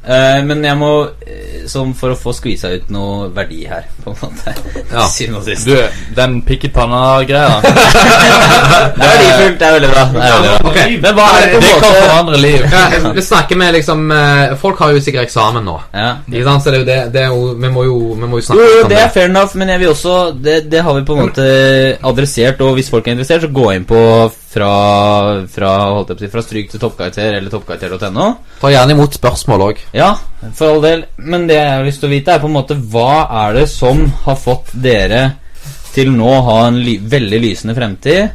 Eh, 0.05 0.45
men 0.47 0.63
jeg 0.65 0.77
må, 0.79 0.89
eh, 1.27 1.65
som 1.69 1.91
for 1.99 2.15
å 2.15 2.17
få 2.17 2.33
skvisa 2.33 2.71
ut 2.73 2.87
noe 2.95 3.27
verdi 3.35 3.65
her, 3.69 3.83
på 4.05 4.13
en 4.15 4.21
måte 4.23 4.55
Ja. 4.93 5.03
Syvende 5.11 5.41
og 5.41 5.45
sist. 5.49 5.67
Du, 5.69 5.75
den 6.17 6.39
pikket 6.47 6.73
panna-greia 6.73 7.59
Det 7.63 9.05
er 9.05 9.11
verdifullt. 9.11 9.59
Det 9.59 9.67
er 9.67 9.73
veldig 9.75 9.91
bra. 9.93 10.05
Det 10.15 10.23
er 10.23 10.33
veldig 10.33 10.53
bra. 10.55 10.71
Okay. 10.71 10.97
Men 11.03 11.19
hva 11.19 11.27
er 11.35 11.45
det 11.45 11.51
på 11.55 11.61
Det 11.67 11.75
kan 11.83 11.99
forandre 11.99 12.41
liv. 12.41 12.65
Ja, 12.73 13.13
vi 13.19 13.23
snakker 13.27 13.61
med 13.61 13.75
liksom 13.77 14.11
eh, 14.15 14.55
Folk 14.63 14.81
har 14.85 14.95
jo 14.97 15.03
sikkert 15.05 15.29
eksamen 15.29 15.67
nå. 15.69 15.77
ja. 15.95 16.11
Ikke 16.31 16.45
sant? 16.49 16.65
Så 16.65 16.73
det 16.73 16.79
er 16.79 16.83
jo 16.85 16.89
det, 16.89 16.99
det 17.15 17.23
er 17.27 17.29
jo, 17.35 17.53
vi, 17.59 17.73
må 17.75 17.85
jo, 17.89 17.99
vi 18.15 18.27
må 18.31 18.39
jo 18.41 18.43
Jo, 18.43 18.47
snakke 18.49 18.65
jo, 18.65 18.81
om 18.85 18.89
det 18.89 18.97
det. 18.97 19.05
er 19.05 19.13
fair 19.19 19.29
enough, 19.29 19.57
men 19.61 19.69
jeg 19.75 19.83
vil 19.83 19.93
også 19.93 20.17
Det, 20.49 20.57
det 20.73 20.83
har 20.87 20.95
vi 20.99 21.05
på 21.09 21.17
en 21.19 21.25
måte 21.27 21.49
adressert, 22.13 22.61
og 22.65 22.75
hvis 22.79 22.91
folk 22.93 23.07
er 23.09 23.17
interessert, 23.19 23.45
så 23.45 23.53
gå 23.53 23.71
inn 23.77 23.85
på 23.89 24.01
fra, 24.59 25.47
fra, 25.51 25.73
holdt 25.95 26.13
jeg 26.13 26.19
på 26.19 26.25
si, 26.25 26.31
fra 26.33 26.43
stryk 26.45 26.73
til 26.73 26.83
toppkarakter 26.83 27.37
eller 27.39 27.53
toppkarakter.no. 27.53 28.29
Ta 28.59 28.73
gjerne 28.73 28.97
imot 28.97 29.19
spørsmål 29.19 29.65
òg. 29.69 29.83
Ja, 29.95 30.13
for 30.59 30.75
all 30.75 30.83
del. 30.83 31.05
Men 31.19 31.47
det 31.51 31.59
jeg 31.61 31.71
har 31.77 31.87
lyst 31.87 32.03
til 32.03 32.11
å 32.11 32.15
vite, 32.15 32.35
er 32.35 32.43
på 32.43 32.51
en 32.51 32.57
måte 32.57 32.79
hva 32.79 33.29
er 33.45 33.61
det 33.61 33.69
som 33.71 34.03
har 34.25 34.39
fått 34.41 34.75
dere 34.75 35.23
til 35.95 36.11
nå 36.15 36.29
å 36.33 36.45
ha 36.49 36.59
en 36.67 36.81
ly 36.83 36.99
veldig 37.11 37.41
lysende 37.45 37.77
fremtid? 37.79 38.35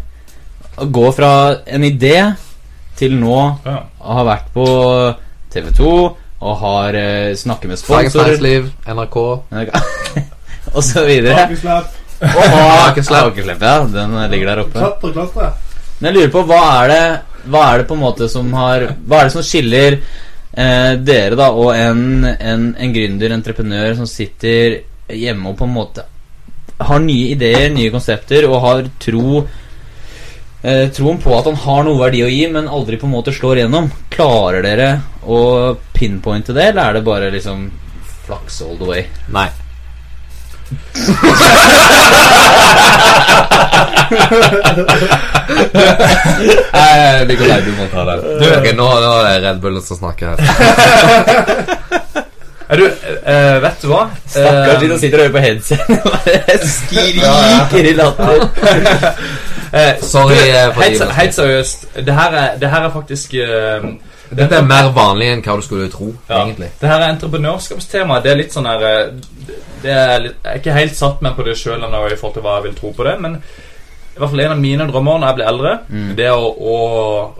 Å 0.79 0.87
gå 0.89 1.11
fra 1.15 1.33
en 1.69 1.85
idé 1.85 2.17
til 2.97 3.17
nå 3.19 3.39
Ja. 3.65 3.79
ha 4.07 4.23
vært 4.25 4.47
på 4.53 4.65
TV 5.53 5.69
2 5.75 5.91
og 6.43 6.55
har 6.59 6.95
uh, 6.97 7.35
snakket 7.39 7.71
med 7.71 7.79
sponsorer 7.79 8.41
Liv, 8.43 8.71
NRK. 8.87 9.19
og 10.75 10.81
så 10.83 11.05
videre. 11.07 11.45
Hakeslepp. 11.45 11.93
Hakeslepp, 12.23 13.61
ja. 13.61 13.77
Den 13.91 14.17
ligger 14.31 14.51
der 14.51 14.65
oppe. 14.65 14.79
Klatre, 14.79 15.13
klatre. 15.15 15.53
Men 16.03 16.11
jeg 16.11 16.19
lurer 16.19 16.31
på, 16.35 16.43
hva 16.49 16.61
er 16.83 16.91
det 16.91 17.03
Hva 17.47 17.63
er 17.69 17.79
det 17.79 17.87
på 17.87 17.95
en 17.95 18.03
måte 18.03 18.27
som 18.31 18.49
har 18.59 18.89
Hva 19.07 19.21
er 19.21 19.29
det 19.29 19.35
som 19.37 19.45
skiller 19.47 19.95
eh, 19.95 20.93
dere 20.99 21.37
da 21.39 21.47
og 21.55 21.71
en, 21.75 22.25
en, 22.27 22.65
en 22.75 22.95
gründer, 22.95 23.31
entreprenør, 23.31 23.95
som 24.01 24.09
sitter 24.09 24.81
hjemme 25.07 25.53
og 25.53 25.57
på 25.59 25.67
en 25.67 25.77
måte 25.77 26.03
har 26.83 26.99
nye 26.99 27.31
ideer, 27.31 27.69
nye 27.71 27.91
konsepter 27.93 28.47
og 28.49 28.59
har 28.63 28.83
tro 28.99 29.43
eh, 30.63 30.89
troen 30.91 31.21
på 31.21 31.35
at 31.37 31.47
han 31.47 31.59
har 31.63 31.83
noe 31.87 32.01
verdi 32.01 32.23
å 32.25 32.31
gi, 32.31 32.43
men 32.51 32.67
aldri 32.67 32.99
på 32.99 33.07
en 33.07 33.13
måte 33.13 33.35
slår 33.35 33.63
gjennom. 33.63 33.91
Klarer 34.11 34.65
dere 34.65 34.89
å 35.23 35.39
pinpointe 35.95 36.55
det, 36.55 36.71
eller 36.71 36.89
er 36.89 36.97
det 36.97 37.07
bare 37.07 37.31
liksom 37.31 37.67
flaks 38.25 38.63
all 38.65 38.79
the 38.81 38.89
way? 38.89 39.05
Nei. 39.31 39.47
Eh, 46.73 47.27
Nikolai, 47.27 47.61
du 47.65 47.71
må 47.77 47.85
ta 47.91 48.03
den. 48.05 48.19
Du- 48.39 48.57
Ok, 48.57 48.67
nå, 48.75 48.87
nå 49.01 49.11
er 49.25 49.39
det 49.39 49.43
Red 49.49 49.59
Bullen 49.61 49.81
som 49.81 49.97
snakker 49.97 50.27
her. 50.27 50.37
Er 52.73 52.77
du, 52.79 52.85
eh, 52.85 53.57
vet 53.61 53.81
du 53.83 53.87
hva? 53.91 54.05
Stakkars 54.25 54.79
de 54.79 54.85
Eh, 54.85 54.89
som 54.91 54.99
sitter 54.99 55.17
og 55.19 55.23
hører 55.25 55.33
på 55.35 55.41
headset 55.43 55.79
skriker 56.77 57.85
i 57.89 57.93
latter. 57.93 58.47
eh, 59.73 59.91
Sorry, 60.01 60.35
du, 60.35 60.41
eh, 60.57 60.73
for 60.73 60.81
helt, 60.81 61.11
helt 61.11 61.35
seriøst. 61.35 61.85
Det 62.05 62.13
her 62.15 62.31
er, 62.39 62.57
det 62.57 62.69
her 62.71 62.87
er 62.87 62.89
faktisk 62.95 63.33
eh, 63.33 63.85
Dette 64.37 64.55
er 64.55 64.61
mer 64.65 64.89
vanlig 64.95 65.27
enn 65.35 65.43
hva 65.45 65.55
du 65.59 65.61
skulle 65.61 65.89
tro, 65.91 66.13
Ja. 66.29 66.45
egentlig. 66.47 66.71
Det 66.81 66.89
her 66.89 66.99
er 67.03 67.09
entreprenørskapstema. 67.13 68.21
Det 68.23 68.31
er 68.31 68.35
litt 68.41 68.53
sånn 68.55 68.65
her 68.65 68.81
det 69.83 69.91
er 69.93 70.19
litt, 70.23 70.35
Jeg 70.43 70.51
er 70.53 70.59
ikke 70.61 70.73
helt 70.79 70.95
satt 70.97 71.21
meg 71.25 71.35
på 71.37 71.45
det 71.47 71.57
sjøl 71.59 71.83
ennå 71.83 72.01
i 72.11 72.15
forhold 72.17 72.33
til 72.37 72.45
hva 72.45 72.55
jeg 72.59 72.63
vil 72.69 72.75
tro 72.79 72.91
på 72.97 73.03
det, 73.07 73.17
men 73.21 73.35
i 74.13 74.19
hvert 74.21 74.29
fall 74.29 74.43
en 74.45 74.51
av 74.55 74.59
mine 74.61 74.87
drømmer 74.91 75.19
når 75.19 75.27
jeg 75.31 75.35
blir 75.39 75.47
eldre, 75.51 75.73
Mm. 75.89 76.15
det 76.17 76.25
er 76.29 76.37
å, 76.37 76.49
å, 76.53 76.77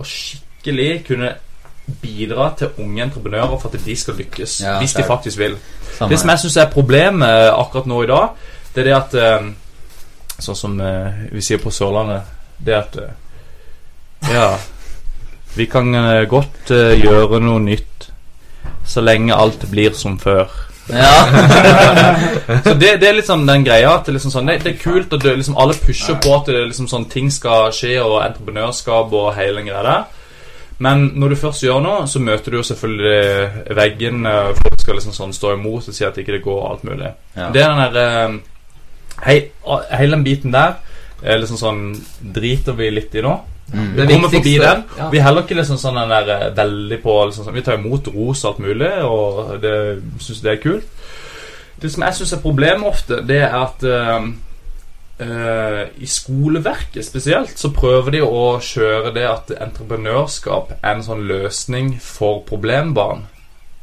å 0.00 0.04
skikkelig 0.04 0.90
kunne 1.06 1.32
bidra 2.02 2.48
til 2.58 2.70
unge 2.80 3.02
entreprenører 3.04 3.58
for 3.60 3.68
at 3.74 3.84
de 3.84 3.96
skal 3.96 4.16
lykkes. 4.16 4.60
Ja, 4.64 4.78
hvis 4.80 4.94
de 4.96 5.04
faktisk 5.04 5.38
vil. 5.38 5.56
Samme 5.98 6.10
Det 6.10 6.18
som 6.20 6.30
jeg 6.32 6.38
syns 6.44 6.56
er 6.56 6.70
problemet 6.72 7.50
akkurat 7.52 7.86
nå 7.86 8.02
i 8.02 8.06
dag, 8.08 8.28
det 8.74 8.80
er 8.82 8.88
det 8.90 8.96
at 8.96 9.14
eh, 9.14 9.50
Sånn 10.34 10.56
som 10.58 10.80
eh, 10.82 11.28
vi 11.30 11.40
sier 11.46 11.60
på 11.62 11.70
Sørlandet, 11.70 12.24
det 12.58 12.72
er 12.74 12.80
at 12.80 12.96
eh, 12.98 14.32
Ja, 14.34 14.48
vi 15.54 15.66
kan 15.70 15.94
eh, 15.94 16.24
godt 16.26 16.72
eh, 16.74 16.96
gjøre 17.04 17.38
noe 17.44 17.60
nytt 17.62 18.08
så 18.84 19.00
lenge 19.04 19.36
alt 19.36 19.62
blir 19.70 19.94
som 19.96 20.18
før. 20.18 20.50
Ja. 20.88 21.12
Så 22.64 22.74
det, 22.76 22.96
det 23.00 23.08
er 23.08 23.20
sånn 23.24 23.46
den 23.48 23.64
greia 23.64 23.94
at 23.94 24.06
det, 24.06 24.16
liksom 24.18 24.34
sånn, 24.34 24.50
det, 24.50 24.58
det 24.64 24.74
er 24.74 24.82
kult 24.82 25.14
at 25.16 25.24
liksom, 25.24 25.56
alle 25.60 25.76
pusher 25.80 26.18
på 26.20 26.34
at 26.36 26.50
det, 26.50 26.58
liksom 26.68 26.88
sånn, 26.90 27.06
ting 27.12 27.30
skal 27.32 27.70
skje, 27.74 27.96
og 28.04 28.20
entreprenørskap 28.24 29.14
og 29.16 29.32
hele 29.38 29.62
den 29.62 29.70
greia 29.70 29.84
der. 29.86 30.04
Men 30.84 31.06
når 31.14 31.34
du 31.34 31.36
først 31.38 31.62
gjør 31.64 31.80
noe, 31.84 32.06
så 32.10 32.20
møter 32.20 32.50
du 32.50 32.58
jo 32.58 32.66
selvfølgelig 32.66 33.76
veggen. 33.78 34.24
eh, 34.26 34.50
Folk 34.58 34.80
skal 34.82 34.98
liksom 34.98 35.14
sånn 35.14 35.36
stå 35.36 35.54
imot 35.54 35.88
og 35.88 35.94
si 35.94 36.04
at 36.04 36.18
ikke 36.18 36.34
det 36.34 36.42
går 36.44 36.58
og 36.60 36.70
alt 36.72 36.84
mulig. 36.88 37.12
Ja. 37.36 37.48
Det 37.54 37.62
er 37.62 37.70
den 37.70 37.94
der 37.94 38.00
eh, 38.02 38.34
hei, 39.24 39.36
Hele 39.94 40.16
den 40.18 40.26
biten 40.26 40.54
der 40.54 40.80
er 41.24 41.38
liksom 41.40 41.56
sånn 41.60 41.84
driter 42.34 42.76
vi 42.76 42.90
litt 42.92 43.14
i 43.14 43.22
nå. 43.24 43.36
Mm. 43.72 43.92
Vi 43.96 44.06
kommer 44.06 44.28
forbi 44.28 44.58
den. 44.58 44.82
ja. 44.98 45.08
Vi 45.10 45.18
er 45.18 45.22
heller 45.24 45.42
ikke 45.42 45.56
liksom 45.58 45.78
sånn 45.80 45.96
der 46.08 46.28
eh, 46.34 46.50
veldig 46.56 46.98
på 47.02 47.14
liksom 47.26 47.44
sånn, 47.46 47.54
Vi 47.56 47.62
tar 47.66 47.78
imot 47.80 48.08
ros 48.14 48.44
og 48.44 48.50
alt 48.52 48.58
mulig, 48.62 48.90
og 49.08 49.54
det 49.62 49.76
syns 50.22 50.42
det 50.44 50.52
er 50.52 50.62
kult. 50.62 50.86
Det 51.80 51.90
som 51.92 52.04
jeg 52.06 52.14
syns 52.14 52.32
er 52.36 52.42
problemet 52.44 52.86
ofte, 52.86 53.18
det 53.26 53.40
er 53.42 53.54
at 53.58 53.82
uh, 53.82 54.28
uh, 55.20 55.80
i 55.98 56.06
skoleverket 56.06 57.04
spesielt 57.04 57.58
så 57.58 57.72
prøver 57.74 58.14
de 58.14 58.22
å 58.24 58.44
kjøre 58.62 59.10
det 59.16 59.24
at 59.28 59.50
entreprenørskap 59.58 60.76
er 60.80 60.92
en 60.94 61.02
sånn 61.04 61.24
løsning 61.28 61.96
for 62.00 62.44
problembarn. 62.48 63.26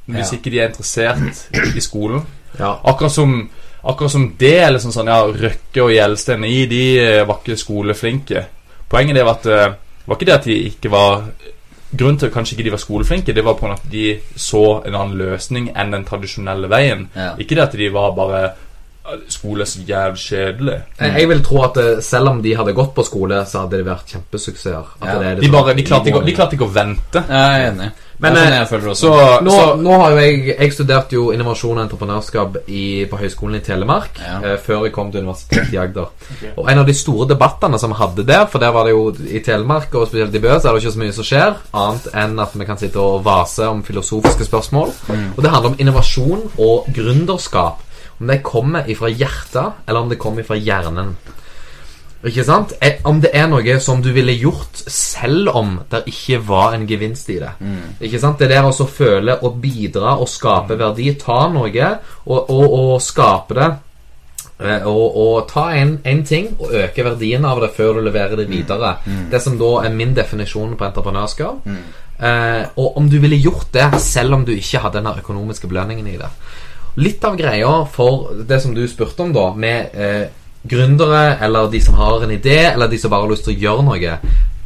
Hvis 0.07 0.31
Ja. 0.31 0.37
ikke 0.37 0.51
de 0.51 0.59
er 0.59 0.71
interessert 0.71 1.75
i 1.77 1.81
skolen. 1.83 2.23
Ja. 2.59 2.77
Akkurat 2.83 3.11
som, 3.11 3.49
akkurat 3.83 4.11
som 4.11 4.25
det 4.39 4.71
liksom 4.71 4.91
sånn 4.91 5.07
Ja, 5.07 5.21
Røkke 5.25 5.83
og 5.83 5.91
Gjelsten 5.93 6.43
i, 6.47 6.65
de 6.65 6.81
var 7.27 7.37
ikke 7.43 7.57
skoleflinke. 7.59 8.45
Poenget 8.91 9.15
det 9.15 9.25
var 9.25 9.39
at 9.39 9.47
eh, 9.47 9.73
det 10.01 10.09
var 10.09 10.19
ikke 10.19 10.29
det 10.29 10.37
at 10.39 10.47
de 10.49 10.57
ikke 10.71 10.91
var 10.91 11.25
Grunnen 11.91 12.17
til 12.17 12.29
at 12.29 12.33
kanskje 12.33 12.55
ikke 12.55 12.63
de 12.63 12.71
var 12.71 12.79
skoleflinke, 12.79 13.33
det 13.35 13.43
var 13.43 13.57
på 13.59 13.65
grunn 13.65 13.75
at 13.75 13.87
de 13.91 14.05
så 14.39 14.79
en 14.87 14.95
annen 14.95 15.17
løsning 15.19 15.65
enn 15.75 15.89
den 15.91 16.05
tradisjonelle 16.07 16.69
veien. 16.71 17.09
Ja. 17.11 17.33
Ikke 17.35 17.57
det 17.57 17.65
at 17.65 17.75
de 17.75 17.89
var 17.91 18.13
bare 18.15 18.43
eh, 18.45 18.61
Skole 19.33 19.65
er 19.65 19.65
så 19.65 19.79
jævlig 19.87 20.19
kjedelig. 20.21 20.75
Jeg 20.99 21.13
jeg 21.21 21.29
vil 21.31 21.41
tro 21.43 21.63
at 21.65 21.77
eh, 21.81 22.01
selv 22.05 22.29
om 22.29 22.41
de 22.43 22.53
hadde 22.55 22.73
gått 22.77 22.93
på 22.95 23.03
skole, 23.03 23.41
så 23.49 23.63
hadde 23.63 23.79
det 23.81 23.85
vært 23.87 24.13
kjempesuksesser. 24.13 24.93
Ja. 25.01 25.17
det 25.17 25.27
er 25.27 25.35
det 25.35 25.43
De, 25.43 25.49
bare, 25.51 25.73
de, 25.73 25.83
klarte 25.83 26.11
ikke, 26.11 26.21
de 26.25 26.35
klarte 26.37 26.55
ikke 26.57 26.67
å 26.69 26.73
vente. 26.75 27.23
Jeg 27.27 27.57
er 27.57 27.71
enig. 27.71 27.89
Men, 28.21 28.35
er 28.37 28.43
sånn 28.43 28.53
eh, 28.53 28.59
jeg 28.59 28.69
føler 28.69 28.91
også. 28.91 29.09
Så, 29.09 29.41
Nå, 29.47 29.55
så 29.57 29.75
nå 29.81 29.95
har 29.97 30.13
jo 30.13 30.19
jeg 30.21 30.43
Jeg 30.51 30.73
studerte 30.75 31.17
jo 31.17 31.23
innovasjon 31.33 31.79
og 31.79 31.83
entreprenørskap 31.87 32.59
i, 32.69 32.83
på 33.09 33.17
Høgskolen 33.17 33.57
i 33.57 33.63
Telemark 33.65 34.21
Ja. 34.21 34.37
eh, 34.45 34.57
før 34.61 34.85
jeg 34.85 34.93
kom 34.93 35.09
til 35.11 35.25
Universitetet 35.25 35.73
i 35.73 35.81
Agder. 35.81 36.13
Og 36.55 36.69
en 36.69 36.83
av 36.83 36.85
de 36.85 36.93
store 36.93 37.27
debattene 37.33 37.79
som 37.81 37.89
vi 37.95 37.97
hadde 38.03 38.27
der, 38.29 38.45
for 38.45 38.61
der 38.61 38.71
var 38.77 38.85
det 38.85 38.93
jo 38.93 39.07
i 39.25 39.41
Telemark 39.41 39.95
og 39.97 40.07
spesielt 40.11 40.35
i 40.37 40.43
Bø, 40.45 40.53
så 40.59 40.69
er 40.69 40.77
det 40.77 40.83
ikke 40.85 40.93
så 40.93 41.01
mye 41.01 41.17
som 41.17 41.25
skjer, 41.31 41.55
annet 41.73 42.09
enn 42.13 42.39
at 42.45 42.53
vi 42.53 42.69
kan 42.69 42.77
sitte 42.77 43.01
og 43.01 43.23
vase 43.25 43.65
om 43.67 43.81
filosofiske 43.83 44.45
spørsmål. 44.45 44.93
Og 45.09 45.41
det 45.41 45.49
handler 45.49 45.73
om 45.73 45.79
innovasjon 45.81 46.51
og 46.61 46.91
gründerskap. 46.93 47.81
Om 48.21 48.27
det 48.29 48.41
kommer 48.45 48.85
ifra 48.89 49.09
hjertet, 49.09 49.79
eller 49.87 49.99
om 50.05 50.09
det 50.11 50.19
kommer 50.21 50.43
ifra 50.45 50.55
hjernen. 50.61 51.15
Ikke 52.23 52.43
sant? 52.45 52.73
Eh, 52.79 52.99
Om 53.09 53.17
det 53.23 53.31
er 53.33 53.47
noe 53.49 53.79
som 53.81 54.01
du 54.05 54.11
ville 54.13 54.35
gjort 54.37 54.83
selv 54.93 55.49
om 55.57 55.79
det 55.89 56.03
ikke 56.11 56.37
var 56.45 56.75
en 56.77 56.83
gevinst 56.87 57.29
i 57.33 57.39
det. 57.41 57.49
Ikke 57.99 58.19
sant? 58.21 58.37
Det 58.37 58.49
der 58.51 58.67
å 58.69 58.71
føle 58.85 59.39
og 59.41 59.55
bidra 59.63 60.19
og 60.21 60.29
skape 60.29 60.77
verdi. 60.77 61.15
Ta 61.17 61.47
noe 61.49 61.87
og, 62.27 62.49
og, 62.49 62.67
og 62.77 63.01
skape 63.01 63.57
det. 63.57 63.71
eh, 64.61 64.85
Og, 64.85 65.17
og 65.17 65.47
ta 65.49 65.71
en, 65.73 65.95
en 66.05 66.23
ting 66.23 66.51
og 66.59 66.69
øke 66.77 67.03
verdien 67.09 67.43
av 67.45 67.59
det 67.65 67.71
før 67.73 67.97
du 67.97 68.01
leverer 68.05 68.37
det 68.37 68.47
videre. 68.49 68.97
Det 69.31 69.41
som 69.41 69.57
da 69.57 69.71
er 69.87 69.89
min 69.89 70.13
definisjon 70.13 70.77
på 70.77 70.85
entreprenørskap. 70.91 71.65
Eh, 72.21 72.65
og 72.77 72.97
om 73.01 73.09
du 73.09 73.17
ville 73.19 73.41
gjort 73.41 73.71
det 73.73 73.89
selv 73.99 74.33
om 74.37 74.45
du 74.45 74.51
ikke 74.53 74.77
hadde 74.83 75.01
den 75.01 75.09
økonomiske 75.17 75.67
belønningen 75.67 76.05
i 76.07 76.17
det. 76.21 76.29
Litt 76.99 77.23
av 77.23 77.37
greia 77.39 77.71
for 77.87 78.33
det 78.47 78.59
som 78.61 78.73
du 78.75 78.83
spurte 78.87 79.23
om, 79.23 79.31
da, 79.35 79.51
med 79.55 79.95
eh, 79.95 80.25
gründere, 80.67 81.37
eller 81.41 81.69
de 81.71 81.81
som 81.81 81.95
har 81.95 82.23
en 82.23 82.31
idé, 82.31 82.57
eller 82.73 82.91
de 82.91 82.99
som 82.99 83.11
bare 83.13 83.25
har 83.25 83.31
lyst 83.31 83.47
til 83.47 83.55
å 83.55 83.61
gjøre 83.61 83.85
noe 83.87 84.17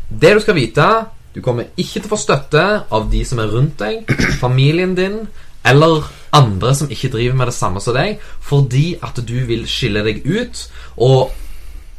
Det 0.09 0.33
du 0.33 0.39
skal 0.43 0.57
vite 0.57 0.87
Du 1.35 1.41
kommer 1.41 1.69
ikke 1.77 1.99
til 1.99 2.09
å 2.09 2.13
få 2.15 2.19
støtte 2.19 2.63
av 2.91 3.09
de 3.11 3.23
som 3.25 3.39
er 3.39 3.51
rundt 3.51 3.79
deg, 3.79 4.11
familien 4.43 4.95
din, 4.95 5.25
eller 5.65 6.05
andre 6.35 6.73
som 6.75 6.91
ikke 6.91 7.09
driver 7.13 7.35
med 7.35 7.49
det 7.49 7.55
samme 7.55 7.81
som 7.81 7.95
deg, 7.95 8.19
fordi 8.41 8.95
at 9.03 9.19
du 9.25 9.37
vil 9.47 9.65
skille 9.67 10.03
deg 10.05 10.21
ut. 10.25 10.61
Og 11.01 11.31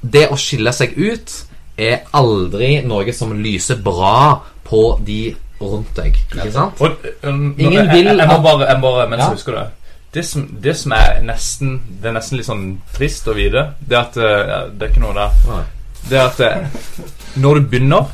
det 0.01 0.29
å 0.33 0.39
skille 0.41 0.73
seg 0.77 0.95
ut 0.97 1.35
er 1.77 2.07
aldri 2.17 2.79
noe 2.87 3.13
som 3.13 3.35
lyser 3.37 3.81
bra 3.85 4.43
på 4.65 4.83
de 5.05 5.35
rundt 5.61 5.93
deg. 5.97 6.17
Ikke 6.33 6.53
sant? 6.53 6.81
Og, 6.81 7.05
Ingen 7.27 7.77
jeg, 7.77 7.91
vil 7.93 8.09
jeg, 8.09 8.19
jeg 8.21 8.29
må 8.31 8.39
bare, 8.45 8.71
jeg 8.71 8.81
må 8.81 8.93
bare 8.97 9.09
mens 9.11 9.25
Ja. 9.25 9.29
jeg 9.29 9.41
husker 9.41 9.59
det 9.59 9.67
det 10.17 10.25
som, 10.27 10.45
det 10.65 10.73
som 10.81 10.93
er 10.97 11.21
nesten 11.27 11.77
Det 12.01 12.09
er 12.11 12.15
nesten 12.17 12.39
litt 12.41 12.49
sånn 12.49 12.65
trist 12.97 13.29
å 13.29 13.35
vite, 13.37 13.63
det 13.81 13.97
er 13.97 14.03
at 14.03 14.17
eh, 14.17 14.43
ja, 14.51 14.59
Det 14.73 14.87
er 14.89 14.93
ikke 14.95 15.03
noe 15.05 15.17
der. 15.17 15.65
Det 16.09 16.19
er 16.19 16.27
at 16.31 16.41
eh, 16.47 16.85
når 17.43 17.61
du 17.61 17.67
begynner, 17.73 18.13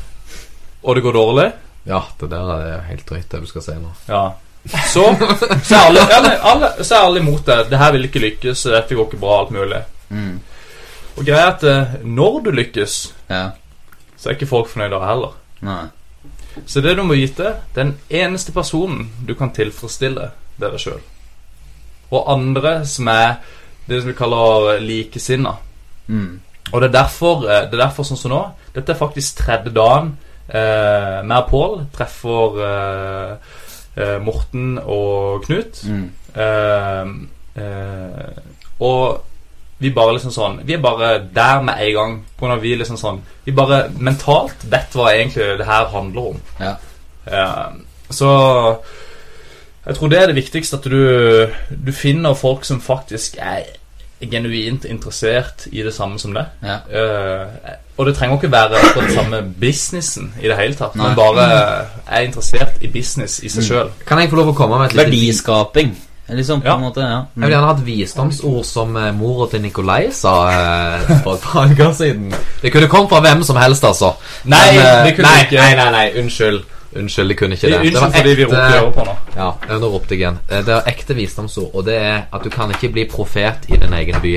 og 0.83 0.95
det 0.97 1.03
går 1.05 1.15
dårlig 1.17 1.49
Ja, 1.89 2.01
det 2.19 2.29
der 2.31 2.53
er 2.57 2.81
helt 2.89 3.05
drøyt, 3.09 3.29
det 3.31 3.41
du 3.43 3.47
skal 3.51 3.65
si 3.65 3.75
nå. 3.79 3.91
Ja 4.11 4.23
Så, 4.63 5.03
så, 5.67 5.75
er 5.75 5.81
alle, 5.89 6.03
alle, 6.15 6.33
alle, 6.51 6.69
så 6.87 6.95
er 6.95 7.07
alle 7.09 7.19
imot 7.19 7.45
det. 7.49 7.57
Det 7.71 7.79
her 7.81 7.91
vil 7.97 8.05
ikke 8.07 8.21
lykkes, 8.23 8.61
dette 8.71 8.95
går 8.95 9.09
ikke 9.09 9.19
bra, 9.19 9.39
alt 9.41 9.51
mulig. 9.51 9.81
Mm. 10.07 10.37
Og 11.17 11.25
greia 11.27 11.41
er 11.49 11.51
at 11.51 11.65
eh, 11.67 11.97
når 12.07 12.37
du 12.45 12.51
lykkes, 12.55 12.93
Ja. 13.29 13.41
så 14.15 14.29
er 14.31 14.37
ikke 14.37 14.47
folk 14.53 14.69
fornøyde 14.71 15.01
heller. 15.03 15.33
Nei. 15.67 15.81
Så 16.69 16.79
det 16.85 16.95
du 16.95 17.03
må 17.03 17.17
vite, 17.19 17.57
den 17.75 17.95
eneste 18.09 18.53
personen 18.55 19.09
du 19.27 19.33
kan 19.35 19.51
tilfredsstille, 19.51 20.29
det 20.55 20.67
er 20.69 20.75
deg 20.77 20.83
sjøl. 20.85 21.01
Og 22.13 22.31
andre 22.31 22.77
som 22.85 23.09
er 23.11 23.35
det 23.87 24.01
som 24.01 24.11
vi 24.11 24.17
kaller 24.17 24.79
likesinna. 24.83 25.55
Mm. 26.07 26.39
Og 26.71 26.81
det 26.81 26.87
er 26.87 26.95
derfor, 27.01 27.43
eh, 27.49 27.65
det 27.67 27.73
er 27.73 27.85
derfor 27.85 28.07
sånn 28.07 28.19
som 28.19 28.31
nå 28.33 28.41
Dette 28.73 28.91
er 28.91 28.99
faktisk 28.99 29.37
tredje 29.37 29.71
dagen 29.75 30.15
eh, 30.47 31.19
med 31.23 31.49
Pål 31.49 31.75
treffer 31.93 32.57
eh, 32.67 33.51
eh, 33.97 34.17
Morten 34.23 34.79
og 34.79 35.43
Knut. 35.45 35.83
Mm. 35.85 36.07
Eh, 36.35 37.11
eh, 37.63 38.41
og 38.79 39.21
vi 39.83 39.91
bare 39.93 40.15
liksom 40.15 40.31
sånn 40.31 40.61
Vi 40.63 40.73
er 40.77 40.81
bare 40.81 41.11
der 41.35 41.61
med 41.61 41.81
en 41.83 41.93
gang. 41.97 42.17
På 42.37 42.45
grunn 42.45 42.57
av 42.57 42.63
vi 42.63 42.75
liksom 42.79 42.97
sånn 42.97 43.21
Vi 43.45 43.53
bare 43.55 43.87
mentalt 43.99 44.65
vet 44.71 44.95
hva 44.95 45.11
egentlig 45.11 45.57
det 45.59 45.67
her 45.67 45.89
handler 45.91 46.33
om. 46.33 46.41
Ja. 46.59 46.75
Eh, 47.25 47.67
så 48.09 48.29
jeg 49.85 49.95
tror 49.95 50.11
det 50.11 50.19
er 50.21 50.27
det 50.31 50.35
viktigste, 50.35 50.77
at 50.77 50.83
du, 50.83 51.47
du 51.87 51.91
finner 51.91 52.33
folk 52.39 52.65
som 52.65 52.81
faktisk 52.81 53.37
er 53.41 53.65
genuint 54.31 54.85
interessert 54.87 55.65
i 55.71 55.81
det 55.83 55.91
samme 55.93 56.19
som 56.19 56.31
deg. 56.35 56.45
Ja. 56.63 56.77
Uh, 56.87 57.73
og 57.97 58.07
det 58.07 58.15
trenger 58.15 58.37
ikke 58.39 58.51
være 58.51 58.79
på 58.93 59.01
den 59.01 59.11
samme 59.13 59.41
businessen 59.59 60.31
i 60.41 60.47
det 60.47 60.55
hele 60.57 60.77
tatt, 60.79 60.95
Nei. 60.95 61.09
men 61.09 61.17
bare 61.19 61.43
er 62.07 62.23
interessert 62.25 62.79
i 62.81 62.87
business 62.93 63.41
i 63.43 63.51
seg 63.51 63.67
sjøl. 63.67 63.91
Kan 64.07 64.23
jeg 64.23 64.31
få 64.31 64.39
lov 64.39 64.53
å 64.53 64.57
komme 64.57 64.79
med 64.79 64.91
et 64.93 64.95
lite 64.97 65.09
Verdiskaping. 65.11 65.93
Liksom, 66.33 66.61
på 66.63 66.67
Ja. 66.67 66.75
en 66.75 66.81
måte. 66.81 67.01
Ja. 67.03 67.17
Jeg 67.35 67.43
vil 67.43 67.51
gjerne 67.51 67.67
ha 67.67 67.73
et 67.75 67.85
visdomsord 67.85 68.63
som 68.65 68.95
uh, 68.95 69.09
mora 69.13 69.49
til 69.51 69.61
Nikolai 69.61 70.07
sa 70.15 70.31
uh, 70.47 71.09
for 71.25 71.35
et 71.35 71.43
par 71.43 71.67
uker 71.67 71.91
siden. 71.93 72.31
Det 72.61 72.71
kunne 72.71 72.87
kommet 72.87 73.11
fra 73.11 73.19
hvem 73.19 73.43
som 73.43 73.59
helst, 73.59 73.83
altså. 73.83 74.13
Nei, 74.45 74.61
Men, 74.71 74.85
uh, 74.85 75.03
det 75.05 75.15
kunne 75.17 75.27
nei, 75.27 75.41
ikke. 75.43 75.59
Nei, 75.59 75.75
nei, 75.75 75.89
nei, 75.91 76.05
unnskyld. 76.23 76.63
Unnskyld, 76.95 77.27
jeg 77.29 77.37
kunne 77.37 77.55
ikke 77.55 77.67
det. 77.67 77.71
det 77.71 77.79
Unnskyld 77.79 77.99
var 78.01 78.11
fordi 78.11 78.33
vi 78.35 78.43
ropte 78.45 78.57
i 78.57 78.79
øret 78.79 78.93
på 78.95 79.03
nå. 79.05 79.15
Ja, 79.35 79.77
nå 79.79 79.87
ropte 79.93 80.09
jeg 80.15 80.19
igjen. 80.19 80.39
Eh, 80.49 80.65
Det 80.65 80.73
er 80.75 80.81
ekte 80.91 81.15
visdomsord, 81.15 81.71
og 81.73 81.85
det 81.85 81.95
er 81.97 82.21
at 82.33 82.43
du 82.43 82.49
kan 82.49 82.69
ikke 82.69 82.89
bli 82.93 83.05
profet 83.09 83.65
i 83.69 83.77
din 83.77 83.93
egen 83.93 84.21
by. 84.21 84.33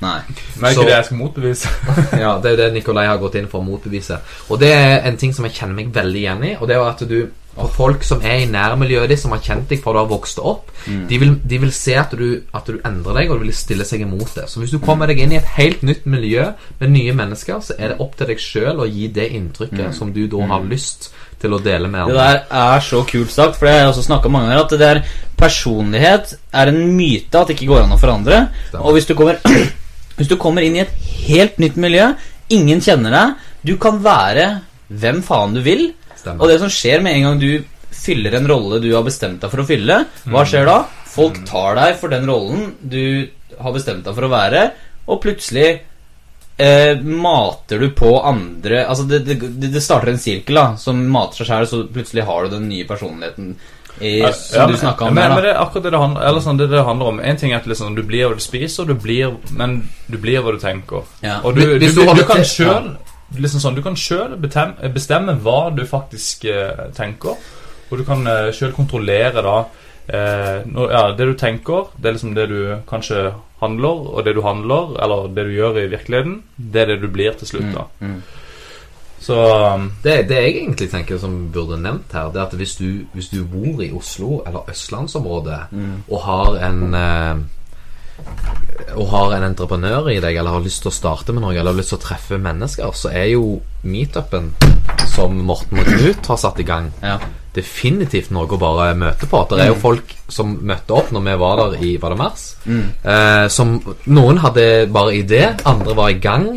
Nei. 0.00 0.18
Men 0.60 0.74
Så- 0.74 0.80
ikke 0.80 0.90
det 0.90 0.96
jeg 0.96 1.04
skal 1.04 1.16
motbevise. 1.16 1.68
Ja, 2.24 2.36
Det 2.42 2.46
er 2.46 2.50
jo 2.50 2.56
det 2.56 2.72
Nikolai 2.74 3.06
har 3.06 3.16
gått 3.18 3.34
inn 3.34 3.48
for 3.48 3.60
å 3.60 3.64
motbevise. 3.64 4.18
Og 4.50 4.60
det 4.60 4.72
er 4.72 4.98
en 5.08 5.16
ting 5.16 5.32
som 5.34 5.44
jeg 5.44 5.54
kjenner 5.54 5.74
meg 5.74 5.92
veldig 5.94 6.20
igjen 6.20 6.44
i. 6.44 6.56
Og 6.60 6.68
det 6.68 6.76
er 6.76 6.80
at 6.88 7.08
du 7.08 7.28
og 7.56 7.70
folk 7.72 8.04
som 8.04 8.20
er 8.24 8.42
i 8.42 8.48
nærmiljøet 8.50 9.08
ditt, 9.10 9.20
som 9.22 9.32
har 9.32 9.40
kjent 9.44 9.70
deg 9.70 9.80
fra 9.82 9.94
du 9.94 10.00
har 10.02 10.08
vokst 10.10 10.40
opp, 10.42 10.72
de, 10.86 11.18
vil, 11.18 11.36
de 11.40 11.60
vil 11.62 11.72
se 11.74 11.94
at 11.98 12.12
du, 12.12 12.42
at 12.54 12.68
du 12.68 12.76
endrer 12.84 13.22
deg, 13.22 13.30
og 13.30 13.40
de 13.40 13.48
vil 13.48 13.56
stille 13.56 13.86
seg 13.88 14.04
imot 14.04 14.34
det. 14.36 14.44
Så 14.52 14.60
hvis 14.60 14.74
du 14.74 14.78
kommer 14.82 15.08
deg 15.08 15.22
inn 15.24 15.32
i 15.32 15.38
et 15.40 15.54
helt 15.56 15.84
nytt 15.86 16.04
miljø 16.06 16.50
med 16.80 16.92
nye 16.92 17.14
mennesker, 17.16 17.62
så 17.64 17.78
er 17.78 17.94
det 17.94 18.00
opp 18.04 18.18
til 18.18 18.28
deg 18.30 18.42
sjøl 18.42 18.84
å 18.84 18.88
gi 18.90 19.08
det 19.12 19.30
inntrykket 19.38 19.96
som 19.96 20.12
du 20.12 20.26
da 20.30 20.50
har 20.52 20.68
lyst 20.68 21.10
til 21.40 21.52
å 21.52 21.60
dele 21.60 21.88
med 21.92 22.08
Det 22.08 22.16
der 22.16 22.38
er 22.60 22.84
så 22.84 23.02
kult 23.08 23.32
sagt, 23.32 23.58
for 23.58 23.68
det 23.68 23.74
har 23.74 23.82
jeg 23.84 23.94
også 23.94 24.06
snakka 24.06 24.30
mange 24.32 24.50
ganger, 24.50 24.62
at 24.62 24.72
det 24.72 24.80
der 24.80 25.02
personlighet 25.36 26.36
er 26.52 26.72
en 26.72 26.80
myte 26.96 27.40
at 27.40 27.50
det 27.50 27.58
ikke 27.58 27.72
går 27.72 27.84
an 27.84 27.96
å 27.96 28.00
forandre. 28.00 28.46
Stemmer. 28.70 28.86
Og 28.86 28.96
hvis 28.96 29.08
du 29.08 29.16
kommer 29.18 29.40
Hvis 30.16 30.30
du 30.30 30.38
kommer 30.40 30.64
inn 30.64 30.78
i 30.78 30.80
et 30.80 30.92
helt 31.26 31.58
nytt 31.60 31.74
miljø, 31.76 32.06
ingen 32.48 32.78
kjenner 32.80 33.12
deg, 33.12 33.48
du 33.68 33.74
kan 33.76 33.98
være 34.00 34.46
hvem 34.88 35.18
faen 35.26 35.52
du 35.52 35.60
vil. 35.60 35.90
Stemmer. 36.26 36.42
Og 36.42 36.50
det 36.52 36.58
som 36.64 36.72
skjer 36.74 37.02
med 37.06 37.16
en 37.20 37.26
gang 37.30 37.40
du 37.40 37.50
fyller 37.96 38.34
en 38.36 38.48
rolle 38.50 38.82
du 38.82 38.90
har 38.92 39.04
bestemt 39.06 39.40
deg 39.40 39.50
for 39.52 39.62
å 39.62 39.66
fylle, 39.66 40.02
hva 40.26 40.42
Mm. 40.42 40.48
skjer 40.50 40.66
da? 40.68 40.78
Folk 41.16 41.38
tar 41.48 41.78
deg 41.78 41.94
for 42.02 42.12
den 42.12 42.26
rollen 42.28 42.72
du 42.82 43.28
har 43.62 43.72
bestemt 43.72 44.04
deg 44.04 44.14
for 44.18 44.26
å 44.26 44.32
være, 44.34 44.66
og 45.08 45.22
plutselig 45.22 45.68
eh, 46.58 46.98
mater 47.00 47.78
du 47.80 47.90
på 47.96 48.10
andre 48.26 48.82
Altså, 48.88 49.06
det, 49.08 49.22
det, 49.28 49.36
det 49.72 49.82
starter 49.84 50.12
en 50.12 50.20
sirkel 50.20 50.58
da 50.58 50.66
som 50.80 51.00
mater 51.12 51.40
seg 51.44 51.50
sjøl, 51.50 51.66
så 51.70 51.82
plutselig 51.92 52.26
har 52.28 52.44
du 52.44 52.56
den 52.56 52.68
nye 52.68 52.84
personligheten 52.88 53.54
i, 53.96 54.18
som 54.36 54.68
du 54.68 54.76
snakka 54.76 55.06
om 55.06 55.14
men, 55.14 55.22
der, 55.22 55.34
men 55.34 55.44
det 55.46 55.50
er 55.54 55.60
akkurat 55.62 55.86
det 55.86 55.92
det 55.94 56.00
handler, 56.02 56.24
eller 56.28 56.42
sånn, 56.44 56.58
det 56.60 56.66
det 56.68 56.82
handler 56.84 57.14
om. 57.14 57.20
En 57.24 57.38
ting 57.40 57.54
er 57.54 57.62
at 57.62 57.68
liksom, 57.70 57.94
du 57.96 58.02
blir 58.04 58.26
hva 58.28 58.36
du 58.36 58.42
spiser, 58.44 58.84
du 58.84 58.92
blir, 58.92 59.38
men 59.56 59.78
du 60.12 60.18
blir 60.20 60.42
hva 60.44 60.52
du 60.52 60.58
tenker. 60.60 61.06
Ja. 61.24 61.38
Og 61.48 61.56
du, 61.56 61.62
du, 61.64 61.78
Hvis 61.80 61.94
du, 61.96 62.02
du 62.04 62.20
du, 62.20 62.26
kan 62.28 62.44
sjøl 62.44 62.90
liksom 63.34 63.60
sånn, 63.60 63.74
Du 63.74 63.82
kan 63.82 63.96
selv 63.96 64.38
bestemme, 64.40 65.38
hva 65.42 65.70
du 65.74 65.84
faktisk 65.86 66.44
eh, 66.44 66.86
tenker, 66.96 67.36
og 67.90 67.98
du 67.98 68.04
kan 68.06 68.26
eh, 68.26 68.52
sjøl 68.54 68.72
kontrollere 68.76 69.42
da 69.42 69.58
eh, 70.06 70.64
nå, 70.66 70.88
ja, 70.90 71.12
Det 71.16 71.26
du 71.26 71.34
tenker, 71.34 71.90
det 71.96 72.08
er 72.08 72.16
liksom 72.18 72.34
det 72.34 72.48
du 72.50 72.60
kanskje 72.88 73.32
handler, 73.60 74.08
og 74.14 74.24
det 74.24 74.34
du 74.36 74.42
handler, 74.44 74.96
eller 75.02 75.28
det 75.34 75.46
du 75.48 75.54
gjør 75.54 75.78
i 75.80 75.86
virkeligheten, 75.88 76.42
det 76.56 76.82
er 76.82 76.92
det 76.92 77.00
du 77.02 77.08
blir 77.08 77.38
til 77.38 77.54
slutt. 77.54 77.72
da 77.74 77.86
Mm. 78.00 78.20
Så 79.18 79.34
um, 79.74 79.92
Det, 80.02 80.28
det 80.28 80.36
jeg 80.36 80.56
egentlig 80.56 80.90
tenker 80.90 81.18
som 81.18 81.48
burde 81.52 81.80
nevnt 81.80 82.12
her, 82.12 82.28
det 82.30 82.40
er 82.40 82.46
at 82.46 82.54
hvis 82.54 82.76
du, 82.76 83.06
hvis 83.12 83.28
du 83.32 83.44
bor 83.44 83.80
i 83.82 83.90
Oslo 83.90 84.42
eller 84.46 84.68
østlandsområdet 84.70 85.60
og 86.10 86.20
har 86.20 86.58
en 86.68 86.94
eh, 86.94 87.40
og 88.96 89.08
har 89.10 89.32
en 89.36 89.44
entreprenør 89.50 90.10
i 90.12 90.20
deg, 90.20 90.36
eller 90.36 90.50
har 90.56 90.64
lyst 90.64 90.82
til 90.84 90.90
å 90.92 90.94
starte 90.94 91.32
med 91.32 91.42
noe, 91.44 91.54
eller 91.56 91.72
har 91.72 91.80
lyst 91.80 91.92
til 91.94 91.98
å 91.98 92.04
treffe 92.06 92.38
mennesker, 92.40 92.92
så 92.96 93.10
er 93.12 93.30
jo 93.34 93.58
meetupen 93.86 94.52
som 95.12 95.36
Morten 95.48 95.80
og 95.82 95.88
Knut 95.90 96.26
har 96.32 96.36
satt 96.40 96.60
i 96.60 96.66
gang, 96.68 96.92
Ja. 97.02 97.18
definitivt 97.56 98.30
noe 98.30 98.44
å 98.46 98.58
bare 98.60 98.94
møte 98.94 99.24
på. 99.26 99.38
Det 99.48 99.60
er 99.64 99.68
jo 99.68 99.78
folk 99.80 100.10
som 100.28 100.58
møtte 100.60 100.92
opp 100.92 101.10
når 101.10 101.22
vi 101.24 101.36
var 101.40 101.56
der 101.56 101.78
i 101.82 101.96
Var 101.96 102.10
det 102.10 102.18
mars? 102.18 102.42
Eh, 102.68 103.48
som 103.48 103.80
Noen 104.06 104.36
hadde 104.38 104.86
bare 104.92 105.14
idé, 105.16 105.56
andre 105.64 105.94
var 105.96 106.08
i 106.10 106.18
gang. 106.20 106.50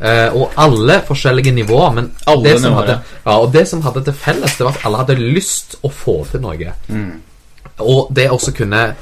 Eh, 0.00 0.30
og 0.32 0.52
alle 0.56 1.00
forskjellige 1.08 1.52
nivåer. 1.52 1.94
Men 1.94 2.12
Alle 2.26 2.42
det 2.44 2.60
som, 2.60 2.72
hadde, 2.74 3.00
ja, 3.26 3.32
og 3.40 3.52
det 3.52 3.66
som 3.68 3.82
hadde 3.82 4.04
til 4.04 4.12
felles, 4.12 4.56
det 4.56 4.64
var 4.64 4.72
at 4.76 4.84
alle 4.86 4.96
hadde 5.02 5.16
lyst 5.18 5.74
å 5.82 5.90
få 5.90 6.24
til 6.30 6.40
noe. 6.40 6.72
Og 7.80 8.14
det 8.14 8.30
også 8.30 8.54
kunne 8.54 8.94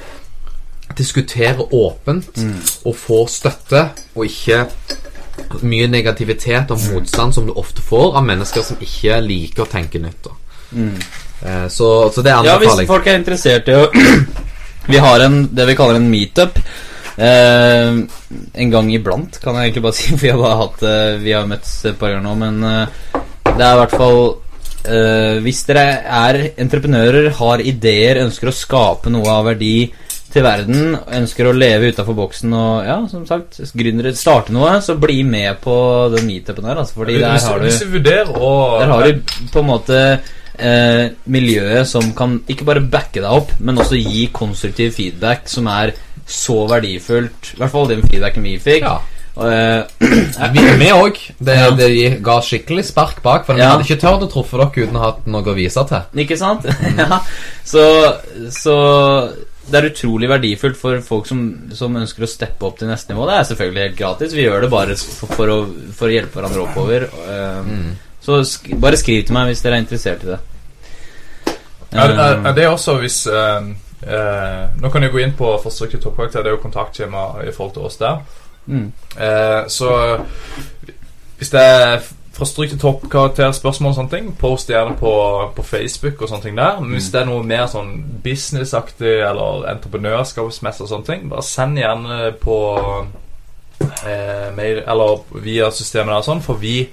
diskutere 0.98 1.64
åpent 1.72 2.38
og 2.84 2.94
få 2.96 3.22
støtte, 3.30 3.86
og 4.14 4.26
ikke 4.26 4.66
mye 5.64 5.88
negativitet 5.88 6.70
og 6.74 6.80
motstand 6.92 7.34
som 7.34 7.46
du 7.48 7.52
ofte 7.56 7.82
får 7.84 8.16
av 8.20 8.24
mennesker 8.28 8.64
som 8.66 8.80
ikke 8.84 9.18
liker 9.24 9.64
å 9.64 9.70
tenke 9.72 10.00
nytt. 10.02 10.28
Da. 10.28 10.36
Eh, 11.42 11.66
så, 11.72 11.88
så 12.14 12.22
det 12.24 12.30
Ja, 12.44 12.56
hvis 12.60 12.78
jeg. 12.78 12.88
folk 12.88 13.06
er 13.10 13.18
interessert 13.20 13.68
i 13.68 13.76
å 13.76 13.86
Vi 14.92 14.98
har 14.98 15.20
en, 15.22 15.44
det 15.54 15.66
vi 15.68 15.74
kaller 15.78 15.94
en 16.00 16.08
meetup. 16.10 16.56
Eh, 17.16 17.98
en 18.64 18.70
gang 18.72 18.88
iblant, 18.90 19.36
kan 19.42 19.54
jeg 19.54 19.68
egentlig 19.70 19.82
bare 19.84 19.98
si. 20.00 20.08
For 20.10 20.24
vi 20.24 20.32
har 20.32 20.40
bare 20.40 20.60
hatt 20.62 20.82
eh, 20.88 21.18
Vi 21.22 21.34
har 21.36 21.46
møttes 21.50 21.74
et 21.90 21.98
par 22.00 22.10
ganger 22.14 22.26
nå, 22.26 22.32
men 22.40 22.64
eh, 22.66 23.20
det 23.52 23.60
er 23.62 23.76
i 23.76 23.80
hvert 23.82 23.94
fall 24.00 24.20
eh, 24.88 25.36
Hvis 25.44 25.60
dere 25.68 25.84
er 26.02 26.40
entreprenører, 26.64 27.30
har 27.38 27.62
ideer, 27.62 28.22
ønsker 28.24 28.50
å 28.50 28.56
skape 28.56 29.12
noe 29.12 29.28
av 29.30 29.50
verdi 29.52 29.76
til 30.32 30.44
verden, 30.46 30.94
ønsker 31.12 31.48
å 31.50 31.52
leve 31.56 31.90
utafor 31.92 32.16
boksen 32.16 32.52
og 32.56 32.86
ja, 32.88 32.98
som 33.10 33.26
sagt, 33.28 33.58
gründere 33.76 34.14
starte 34.16 34.52
noe, 34.54 34.78
så 34.84 34.96
bli 35.00 35.20
med 35.28 35.60
på 35.64 35.74
den 36.14 36.26
meetupen 36.30 36.64
her. 36.70 36.80
Altså, 36.80 36.94
fordi 37.02 37.18
der 37.20 37.36
har 37.38 37.60
du 37.60 37.68
der 38.80 38.92
har 38.94 39.06
du 39.08 39.20
på 39.52 39.60
en 39.60 39.68
måte 39.68 40.00
eh, 40.58 41.04
miljøet 41.32 41.88
som 41.88 42.12
kan 42.16 42.38
ikke 42.48 42.64
bare 42.68 42.80
backe 42.92 43.20
deg 43.20 43.30
opp, 43.30 43.52
men 43.60 43.78
også 43.78 44.00
gi 44.00 44.26
konstruktiv 44.32 44.92
feedback 44.96 45.48
som 45.52 45.68
er 45.72 45.92
så 46.26 46.62
verdifullt. 46.70 47.54
I 47.54 47.60
hvert 47.62 47.72
fall 47.74 47.88
den 47.90 48.02
feedbacken 48.08 48.44
vi 48.46 48.56
fikk. 48.62 48.86
Ja. 48.86 48.98
Eh, 49.32 49.84
Vi, 50.52 50.60
vi 50.80 50.90
òg. 50.92 51.16
Det, 51.40 51.54
Ja. 51.56 51.70
det 51.76 52.18
ga 52.24 52.34
skikkelig 52.44 52.84
spark 52.90 53.22
bak. 53.24 53.46
For 53.46 53.56
Ja. 53.56 53.70
hadde 53.72 53.86
ikke 53.86 54.00
turt 54.00 54.26
å 54.26 54.28
truffe 54.30 54.58
dere 54.60 54.84
uten 54.86 54.96
å 54.96 55.04
ha 55.06 55.12
noe 55.26 55.42
å 55.52 55.54
vise 55.56 55.84
til. 55.88 56.04
ikke 56.24 56.36
sant? 56.36 56.66
ja. 57.00 57.20
Så, 57.64 57.84
så 58.52 58.76
det 59.70 59.78
er 59.78 59.86
utrolig 59.90 60.28
verdifullt 60.28 60.76
for 60.76 61.00
folk 61.06 61.26
som, 61.30 61.42
som 61.76 61.94
ønsker 61.96 62.24
å 62.26 62.30
steppe 62.30 62.66
opp 62.66 62.78
til 62.80 62.88
neste 62.90 63.12
nivå. 63.14 63.26
Det 63.30 63.36
er 63.38 63.44
selvfølgelig 63.50 63.82
helt 63.86 63.98
gratis. 63.98 64.32
Vi 64.34 64.42
gjør 64.46 64.64
det 64.66 64.70
bare 64.72 64.96
for, 64.98 65.30
for, 65.36 65.52
å, 65.54 65.58
for 65.94 66.10
å 66.10 66.14
hjelpe 66.16 66.40
hverandre 66.40 66.64
oppover. 66.64 67.06
Eh, 67.06 67.70
Så 68.22 68.40
sk 68.46 68.72
bare 68.78 68.98
skriv 68.98 69.24
til 69.26 69.34
meg 69.34 69.48
hvis 69.50 69.62
dere 69.64 69.78
er 69.78 69.84
interessert 69.84 70.22
i 70.26 70.32
det. 70.32 70.40
Er, 71.92 72.10
er, 72.10 72.20
Eh, 72.38 72.46
er 72.48 72.54
det 72.56 72.66
også 72.68 72.94
hvis 73.02 73.26
eh, 73.26 73.66
Nå 74.80 74.90
kan 74.90 75.02
jeg 75.04 75.12
gå 75.12 75.20
inn 75.22 75.34
på 75.38 75.50
Forstrykt 75.62 75.92
til 75.96 76.00
toppkarakter. 76.06 76.42
Det 76.42 76.50
er 76.50 76.56
jo 76.56 76.62
kontaktskjema 76.62 77.24
i 77.46 77.52
forhold 77.54 77.74
til 77.76 77.86
oss 77.86 77.98
der. 78.00 78.18
mm. 78.66 78.86
Eh, 79.18 79.62
så 79.68 79.90
hvis 81.38 81.50
det 81.50 81.60
er 81.60 82.00
fra 82.32 82.46
stryk 82.48 82.70
til 82.72 82.80
toppkarakter, 82.80 83.50
spørsmål 83.52 83.90
og 83.90 83.96
sånne 83.98 84.12
ting, 84.14 84.28
post 84.40 84.70
gjerne 84.72 84.94
på, 84.96 85.12
på 85.56 85.64
Facebook 85.66 86.22
og 86.22 86.30
sånne 86.30 86.46
ting 86.46 86.60
der. 86.60 86.78
Men 86.80 86.96
hvis 86.96 87.10
det 87.12 87.20
er 87.20 87.28
noe 87.28 87.44
mer 87.46 87.66
sånn 87.70 87.92
businessaktig 88.24 89.18
eller 89.26 89.66
entreprenørskapsmessig 89.74 90.86
og 90.86 90.92
sånne 90.94 91.10
ting, 91.10 91.26
bare 91.32 91.44
send 91.46 91.80
gjerne 91.80 92.32
på 92.40 92.60
eh, 93.82 94.48
mail 94.56 94.80
eller 94.86 95.42
via 95.44 95.68
systemet 95.74 96.16
der 96.16 96.30
sånn, 96.30 96.44
for 96.44 96.60
vi 96.62 96.86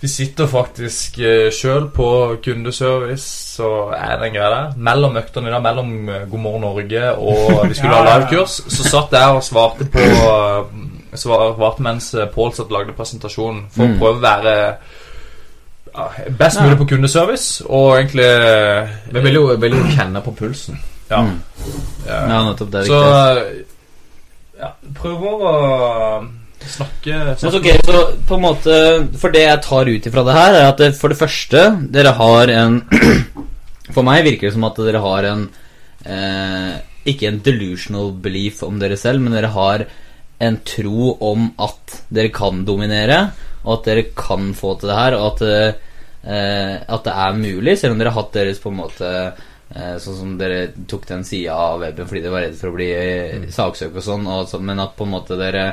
vi 0.00 0.08
sitter 0.12 0.46
faktisk 0.46 1.16
eh, 1.24 1.48
sjøl 1.50 1.88
på 1.90 2.08
kundeservice, 2.44 3.56
så 3.56 3.88
er 3.96 4.18
det 4.20 4.28
en 4.28 4.34
greie 4.34 4.50
der. 4.52 4.74
Mellom 4.76 5.16
øktene 5.16 5.50
der, 5.50 5.62
mellom 5.64 6.10
eh, 6.12 6.26
God 6.30 6.42
morgen 6.44 6.66
Norge 6.66 7.06
og 7.16 7.64
vi 7.64 7.78
skulle 7.78 7.94
Ja, 7.96 8.02
ha 8.04 8.18
livekurs, 8.18 8.58
så 8.68 8.84
satt 8.84 9.16
jeg 9.16 9.38
og 9.38 9.42
svarte 9.42 9.88
på 9.90 10.04
uh, 10.04 10.68
Svarte 11.16 11.82
mens 11.82 12.12
eh, 12.14 12.26
Pål 12.32 12.52
satt 12.56 12.70
lagde 12.74 12.92
presentasjonen, 12.96 13.66
for 13.74 13.84
Mm. 13.86 13.94
å 13.96 13.98
prøve 14.00 14.16
å 14.18 14.24
være 14.24 14.54
ja, 15.96 16.08
best 16.38 16.60
mulig 16.60 16.76
på 16.78 16.86
kundeservice, 16.90 17.62
og 17.68 17.96
egentlig 17.98 18.26
eh, 18.26 18.88
Vi 19.12 19.20
vil 19.24 19.34
jo, 19.40 19.46
vil 19.56 19.76
jo 19.78 19.84
kjenne 19.96 20.20
på 20.24 20.34
pulsen. 20.36 20.78
Ja. 21.10 21.22
Mm. 21.22 21.38
ja. 22.06 22.20
Ja, 22.28 22.40
nettopp. 22.50 22.70
Det 22.72 22.80
er 22.80 22.88
Så 22.90 23.00
viktig. 23.04 23.64
ja, 24.60 24.70
prøver 24.98 25.44
å 25.46 25.52
snakke, 26.66 27.12
Men 27.24 27.36
så, 27.36 27.50
snakke 27.50 27.76
ok, 27.76 27.86
så 27.86 28.00
på 28.26 28.34
en 28.38 28.42
måte 28.42 28.76
For 29.20 29.30
det 29.30 29.42
jeg 29.44 29.62
tar 29.62 29.86
ut 29.92 30.06
ifra 30.10 30.24
det 30.26 30.34
her, 30.34 30.54
er 30.54 30.68
at 30.72 30.78
det, 30.82 30.88
for 30.98 31.08
det 31.12 31.18
første 31.20 31.62
Dere 31.94 32.12
har 32.18 32.48
en 32.56 32.80
For 33.94 34.02
meg 34.02 34.24
virker 34.26 34.48
det 34.48 34.54
som 34.56 34.64
at 34.66 34.80
dere 34.82 34.98
har 35.04 35.28
en 35.30 35.44
eh, 36.04 36.72
Ikke 37.06 37.28
en 37.30 37.38
delusional 37.46 38.10
belief 38.24 38.64
om 38.66 38.80
dere 38.82 38.96
selv, 38.98 39.22
men 39.22 39.36
dere 39.36 39.52
har 39.54 39.84
en 40.38 40.60
tro 40.66 41.16
om 41.24 41.48
at 41.62 41.98
dere 42.12 42.32
kan 42.34 42.64
dominere, 42.68 43.20
og 43.64 43.78
at 43.78 43.90
dere 43.90 44.06
kan 44.16 44.52
få 44.56 44.76
til 44.78 44.92
det 44.92 44.98
her, 44.98 45.16
og 45.16 45.26
at, 45.32 45.42
eh, 46.28 46.78
at 46.86 47.04
det 47.06 47.14
er 47.26 47.40
mulig, 47.40 47.76
selv 47.80 47.94
om 47.94 48.00
dere 48.00 48.12
har 48.12 48.22
hatt 48.22 48.36
deres 48.36 48.60
på 48.62 48.72
en 48.72 48.80
måte 48.82 49.10
eh, 49.10 49.96
Sånn 50.02 50.18
som 50.20 50.36
dere 50.38 50.68
tok 50.88 51.08
den 51.08 51.24
sida 51.26 51.56
av 51.56 51.80
weben 51.82 52.06
fordi 52.06 52.22
dere 52.22 52.34
var 52.34 52.44
redd 52.46 52.58
for 52.60 52.70
å 52.70 52.76
bli 52.76 52.88
mm. 52.94 53.46
saksøkt 53.54 53.98
og 53.98 54.04
sånn, 54.04 54.28
og 54.30 54.48
så, 54.50 54.60
men 54.62 54.82
at 54.84 54.94
på 54.98 55.06
en 55.08 55.14
måte 55.16 55.38
dere 55.40 55.70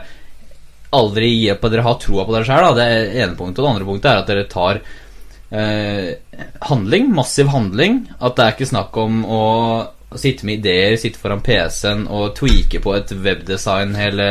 aldri 0.94 1.30
gir 1.32 1.56
opp 1.56 1.66
at 1.68 1.74
dere 1.74 1.86
har 1.88 2.00
troa 2.02 2.26
på 2.26 2.36
dere 2.36 2.48
sjøl. 2.48 2.76
Det 2.78 2.86
er 2.86 3.00
det 3.00 3.24
ene 3.24 3.38
punktet. 3.38 3.62
Og 3.62 3.66
det 3.66 3.72
andre 3.72 3.88
punktet 3.88 4.12
er 4.12 4.22
at 4.22 4.30
dere 4.30 4.46
tar 4.52 4.82
eh, 5.54 6.10
handling. 6.70 7.10
Massiv 7.18 7.50
handling. 7.54 8.04
At 8.20 8.38
det 8.38 8.46
er 8.46 8.56
ikke 8.56 8.70
snakk 8.70 9.00
om 9.02 9.24
å 9.26 9.44
sitte 10.22 10.48
med 10.48 10.62
ideer, 10.62 10.96
sitte 11.00 11.22
foran 11.22 11.44
PC-en 11.46 12.06
og 12.12 12.34
tweake 12.38 12.82
på 12.84 12.96
et 12.98 13.14
webdesign 13.24 13.96
hele, 13.98 14.30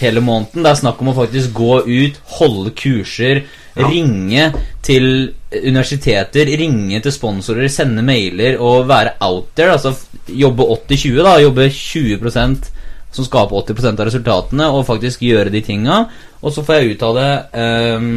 hele 0.00 0.22
måneden. 0.24 0.64
Det 0.64 0.72
er 0.72 0.80
snakk 0.82 1.02
om 1.02 1.12
å 1.12 1.16
faktisk 1.16 1.54
gå 1.56 1.82
ut, 1.88 2.20
holde 2.38 2.74
kurser, 2.78 3.44
ringe 3.76 4.50
til 4.84 5.06
universiteter, 5.52 6.50
ringe 6.60 7.00
til 7.02 7.14
sponsorer, 7.14 7.70
sende 7.72 8.04
mailer 8.04 8.58
og 8.60 8.88
være 8.90 9.16
out 9.24 9.52
there. 9.56 9.76
Altså 9.76 9.94
jobbe 10.28 10.66
80-20, 10.76 11.22
da. 11.24 11.36
Jobbe 11.42 11.68
20% 11.72 12.70
som 13.12 13.26
skaper 13.28 13.58
80% 13.60 14.00
av 14.00 14.08
resultatene, 14.08 14.68
og 14.72 14.86
faktisk 14.88 15.24
gjøre 15.26 15.52
de 15.52 15.60
tinga. 15.64 16.04
Og 16.40 16.54
så 16.54 16.64
får 16.64 16.80
jeg 16.80 16.94
ut 16.94 17.04
av 17.06 17.18
det 17.18 17.32
um, 17.60 18.12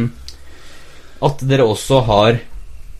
at 1.26 1.42
dere 1.48 1.66
også 1.66 2.02
har 2.08 2.38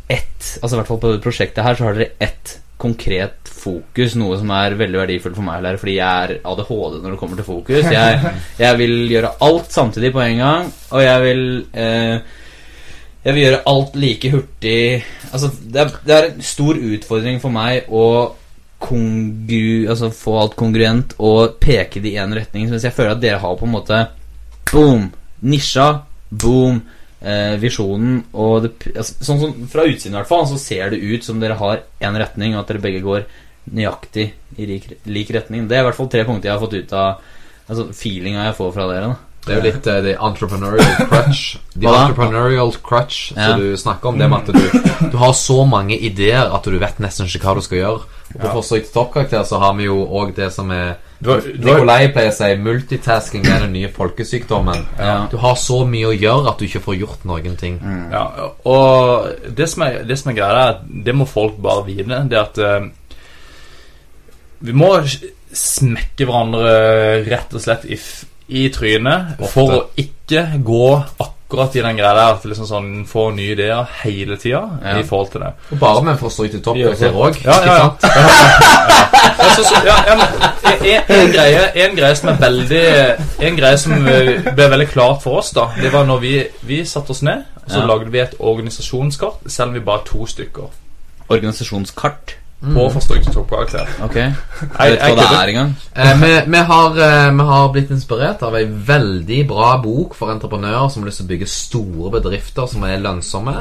ett 0.07 0.45
Altså 0.63 0.77
i 0.77 0.79
hvert 0.79 0.89
fall 0.89 1.01
på 1.03 1.09
dette 1.11 1.25
prosjektet 1.25 1.65
her, 1.65 1.75
så 1.75 1.89
har 1.89 1.97
dere 1.97 2.15
ett 2.23 2.59
konkret 2.79 3.49
fokus, 3.67 4.17
noe 4.19 4.39
som 4.41 4.55
er 4.57 4.79
veldig 4.79 5.03
verdifullt 5.03 5.37
for 5.37 5.47
meg, 5.47 5.61
Lærer, 5.65 5.83
fordi 5.83 5.99
jeg 5.99 6.25
er 6.25 6.41
ADHD 6.47 6.99
når 7.03 7.13
det 7.13 7.21
kommer 7.21 7.41
til 7.41 7.51
fokus. 7.51 7.93
Jeg, 7.93 8.35
jeg 8.63 8.81
vil 8.81 8.97
gjøre 9.11 9.37
alt 9.47 9.75
samtidig 9.75 10.15
på 10.15 10.25
en 10.25 10.43
gang, 10.43 10.75
og 10.91 11.05
jeg 11.05 11.25
vil 11.27 11.47
eh, 11.75 12.35
jeg 13.27 13.35
vil 13.35 13.43
gjøre 13.43 13.63
alt 13.67 13.97
like 13.99 14.31
hurtig 14.31 14.81
Altså, 15.33 15.51
det 15.73 15.81
er, 15.83 15.95
det 16.07 16.15
er 16.17 16.27
en 16.29 16.43
stor 16.47 16.79
utfordring 16.79 17.41
for 17.43 17.55
meg 17.55 17.89
å 17.91 18.07
kongru, 18.87 19.89
altså 19.91 20.13
få 20.15 20.37
alt 20.39 20.55
kongruent 20.59 21.17
og 21.25 21.57
peke 21.63 22.01
det 22.05 22.13
i 22.13 22.21
én 22.21 22.35
retning. 22.37 22.69
Mens 22.71 22.85
jeg 22.85 22.95
føler 22.95 23.17
at 23.17 23.23
dere 23.23 23.41
har 23.43 23.57
på 23.59 23.67
en 23.67 23.73
måte 23.73 24.03
boom, 24.71 25.09
nisja, 25.49 25.89
boom, 26.31 26.79
eh, 27.21 27.57
visjonen 27.61 28.21
og 28.37 28.67
det, 28.67 28.73
altså, 28.93 29.17
Sånn 29.25 29.41
som 29.43 29.67
Fra 29.73 29.87
utsiden 29.89 30.15
i 30.15 30.21
hvert 30.21 30.31
fall 30.31 30.47
så 30.51 30.61
ser 30.61 30.93
det 30.93 31.03
ut 31.03 31.27
som 31.27 31.41
dere 31.43 31.59
har 31.59 31.83
én 32.05 32.21
retning, 32.21 32.55
og 32.55 32.63
at 32.63 32.73
dere 32.73 32.85
begge 32.85 33.03
går 33.05 33.27
nøyaktig 33.75 34.33
i 34.59 34.67
lik, 34.67 34.91
lik 35.07 35.31
retning. 35.35 35.69
Det 35.69 35.77
er 35.77 35.81
i 35.81 35.89
hvert 35.91 35.97
fall 35.99 36.09
tre 36.13 36.25
punkter 36.25 36.51
jeg 36.51 36.59
har 36.59 36.67
fått 36.67 36.75
ut 36.79 36.93
av 36.93 37.33
Altså 37.67 37.89
feelinga 37.91 38.45
jeg 38.45 38.55
får 38.55 38.69
fra 38.77 38.85
dere. 38.87 39.07
da 39.09 39.17
Det 39.47 39.53
er 39.53 39.57
jo 39.59 39.63
litt 39.67 39.87
uh, 39.91 40.01
the 40.03 40.13
entrepreneurial 40.29 41.09
crutch. 41.09 41.57
The 41.75 41.89
entrepreneurial 41.91 42.71
crutch 42.83 43.33
Ja. 43.35 43.49
som 43.51 43.61
du 43.61 43.77
snakker 43.77 44.09
om. 44.09 44.19
Det 44.19 44.29
med 44.31 44.39
at 44.39 44.55
du, 44.55 45.09
du 45.11 45.17
har 45.19 45.33
så 45.35 45.65
mange 45.67 45.99
ideer 45.99 46.47
at 46.55 46.63
du 46.65 46.79
vet 46.79 47.01
nesten 47.03 47.27
ikke 47.27 47.43
hva 47.43 47.55
du 47.59 47.63
skal 47.67 47.79
gjøre. 47.79 48.05
Og 48.37 48.41
på 48.43 48.53
forsøk 48.61 48.85
til 48.87 48.93
toppkarakter 48.95 49.43
så 49.49 49.59
har 49.59 49.75
vi 49.79 49.85
jo 49.89 49.97
òg 50.07 50.35
det 50.37 50.53
som 50.55 50.71
er 50.71 50.95
Du 51.19 51.31
har- 51.31 51.41
du 51.41 51.67
har- 51.67 51.79
Nikolai 51.81 52.13
pleier 52.13 52.31
å 52.31 52.35
si 52.37 52.55
multitasking 52.57 53.47
er 53.47 53.61
den 53.67 53.73
nye 53.73 53.89
folkesykdommen. 53.89 54.87
Ja. 54.99 55.27
Du 55.31 55.37
har 55.39 55.55
så 55.57 55.81
mye 55.89 56.07
å 56.07 56.15
gjøre 56.21 56.49
at 56.53 56.59
du 56.59 56.67
ikke 56.67 56.83
får 56.85 56.99
gjort 57.01 57.25
noen 57.25 57.57
ting. 57.57 57.81
Ja, 58.13 58.51
og 58.65 59.27
det 59.57 59.69
som 59.69 59.83
er, 59.83 60.05
det 60.05 60.19
som 60.19 60.31
er 60.31 60.37
greia, 60.39 60.53
er 60.53 60.69
at 60.77 60.83
det 61.05 61.15
må 61.17 61.27
folk 61.27 61.57
bare 61.63 61.85
vite. 61.87 62.29
Det 62.29 62.39
at 62.39 62.59
eh, 62.59 62.87
vi 64.61 64.73
må 64.73 64.91
smekke 65.57 66.25
hverandre 66.27 67.25
rett 67.29 67.55
og 67.55 67.61
slett 67.63 67.85
i, 67.89 67.99
i 68.49 68.69
trynet 68.75 69.39
for 69.53 69.73
å 69.73 69.81
ikke 69.97 70.47
gå 70.65 70.89
akkurat 71.23 71.77
i 71.79 71.83
den 71.85 71.97
greia 71.97 72.15
der 72.17 72.33
at 72.35 72.45
liksom 72.45 72.67
sånn 72.67 72.89
få 73.07 73.29
nye 73.37 73.53
ideer 73.55 73.87
hele 74.03 74.37
tida 74.43 74.65
Ja. 74.83 74.97
I 74.99 75.05
forhold 75.07 75.31
til 75.33 75.41
det. 75.45 75.53
Og 75.73 75.79
bare 75.79 76.03
med 76.03 76.19
forsøk 76.19 76.51
til 76.57 76.63
toppkarakter 76.65 77.15
òg. 77.15 77.39
Ja, 77.45 77.59
ja, 77.63 77.77
ja. 77.79 77.89
Ja, 79.87 80.15
men, 80.17 80.27
en, 80.87 81.03
en, 81.09 81.31
greie, 81.33 81.63
en 81.85 81.97
greie 81.97 82.17
som 82.19 82.31
er 82.33 82.39
veldig 82.41 82.83
En 83.47 83.57
greie 83.59 83.79
som 83.79 83.93
eh, 84.09 84.31
ble 84.57 84.67
veldig 84.73 84.89
klart 84.91 85.23
for 85.23 85.39
oss, 85.41 85.53
da 85.57 85.69
Det 85.81 85.93
var 85.93 86.07
når 86.09 86.19
vi, 86.23 86.33
vi 86.67 86.81
satte 86.89 87.15
oss 87.15 87.23
ned, 87.27 87.45
og 87.65 87.71
så 87.71 87.79
Ja. 87.83 87.87
lagde 87.87 88.11
vi 88.13 88.21
et 88.23 88.35
organisasjonskart, 88.39 89.47
selv 89.47 89.69
om 89.69 89.75
vi 89.75 89.81
bare 89.87 90.01
er 90.03 90.07
to 90.11 90.27
stykker. 90.27 90.69
Organisasjonskart. 91.29 92.37
På 92.57 92.87
forstryk 92.91 93.27
til 93.27 93.35
toppkarakter. 93.35 93.91
Ok 94.07 94.17
Jeg, 94.21 94.33
vet 94.79 95.03
hva 95.03 95.15
det 95.19 95.27
er 95.29 95.53
engang. 95.53 95.75
Eh, 95.93 96.13
vi, 96.23 96.33
vi, 96.55 96.63
har, 96.71 96.99
eh, 97.07 97.29
vi 97.37 97.47
har 97.51 97.69
blitt 97.75 97.93
inspirert 97.93 98.43
av 98.47 98.57
ei 98.57 98.65
veldig 98.65 99.43
bra 99.51 99.75
bok 99.83 100.17
for 100.17 100.33
entreprenører 100.33 100.89
som 100.91 101.05
har 101.05 101.11
lyst 101.11 101.21
til 101.23 101.29
å 101.29 101.33
bygge 101.35 101.51
store 101.53 102.15
bedrifter 102.17 102.69
som 102.73 102.87
er 102.89 103.03
lønnsomme. 103.05 103.57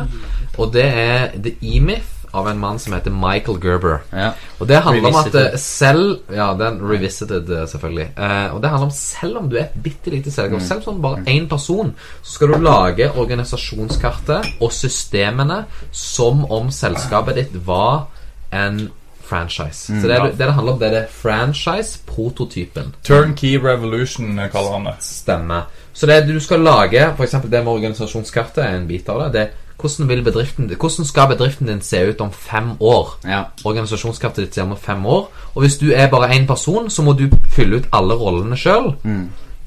Og 0.56 0.72
det 0.74 0.88
er 0.88 1.36
The 1.36 1.58
E-Myth 1.60 2.16
av 2.36 2.48
en 2.50 2.60
mann 2.60 2.80
som 2.80 2.94
heter 2.94 3.14
Michael 3.16 3.60
Gerber. 3.64 4.02
Ja. 4.12 4.32
Og 4.60 4.68
det 4.68 4.82
handler 4.84 5.10
om 5.10 5.20
at 5.22 5.36
eh, 5.40 5.58
selv 5.62 6.34
Ja, 6.36 6.52
den 6.60 6.82
revisited, 6.84 7.50
eh, 7.50 7.68
selvfølgelig. 7.72 8.08
Eh, 8.18 8.56
og 8.56 8.62
det 8.62 8.72
handler 8.72 8.90
om 8.90 8.96
selv 8.96 9.40
om 9.40 9.50
du 9.50 9.58
er 9.58 9.68
et 9.68 9.78
bitte 9.84 10.12
lite 10.12 10.32
selskap, 10.34 10.62
selv 10.62 10.84
som 10.84 11.02
bare 11.04 11.24
én 11.32 11.48
person, 11.50 11.94
så 12.22 12.38
skal 12.38 12.54
du 12.54 12.60
lage 12.64 13.12
organisasjonskartet 13.12 14.60
og 14.60 14.74
systemene 14.74 15.64
som 15.92 16.46
om 16.52 16.72
selskapet 16.72 17.40
ditt 17.40 17.56
var 17.68 18.08
en 18.52 18.90
franchise. 19.26 20.02
Så 20.02 20.08
det, 20.08 20.16
er, 20.16 20.24
det 20.24 20.38
det 20.38 20.54
handler 20.54 20.74
om, 20.74 20.80
det 20.80 20.88
er 20.88 21.00
det 21.00 21.06
franchise-prototypen. 21.10 22.94
Turnkey 23.04 23.58
Revolution 23.58 24.40
eh, 24.40 24.50
kaller 24.52 24.72
han 24.78 24.90
det. 24.90 24.96
Stemme. 25.02 25.62
Så 25.94 26.06
det 26.06 26.28
du 26.28 26.40
skal 26.40 26.60
lage, 26.60 27.08
eksempel 27.24 27.52
det 27.52 27.64
med 27.64 27.74
organisasjonskartet, 27.74 28.64
er 28.64 28.78
en 28.78 28.88
bit 28.88 29.10
av 29.10 29.26
det. 29.26 29.34
det 29.34 29.48
hvordan, 29.80 30.10
vil 30.10 30.24
bedriften, 30.24 30.72
hvordan 30.80 31.06
skal 31.06 31.28
bedriften 31.28 31.68
din 31.68 31.82
se 31.82 32.00
ut 32.10 32.22
om 32.22 32.32
fem 32.32 32.72
år? 32.80 33.20
Ja. 33.28 33.44
organisasjonskartet 33.64 34.46
ditt 34.46 34.56
ser 34.56 34.64
om 34.64 34.78
fem 34.78 35.06
år. 35.06 35.32
Og 35.56 35.62
hvis 35.62 35.78
du 35.78 35.92
er 35.92 36.10
bare 36.10 36.32
én 36.36 36.48
person, 36.48 36.90
så 36.90 37.02
må 37.02 37.14
du 37.14 37.30
fylle 37.52 37.78
ut 37.78 37.90
alle 37.92 38.14
rollene 38.14 38.58
sjøl. 38.58 38.94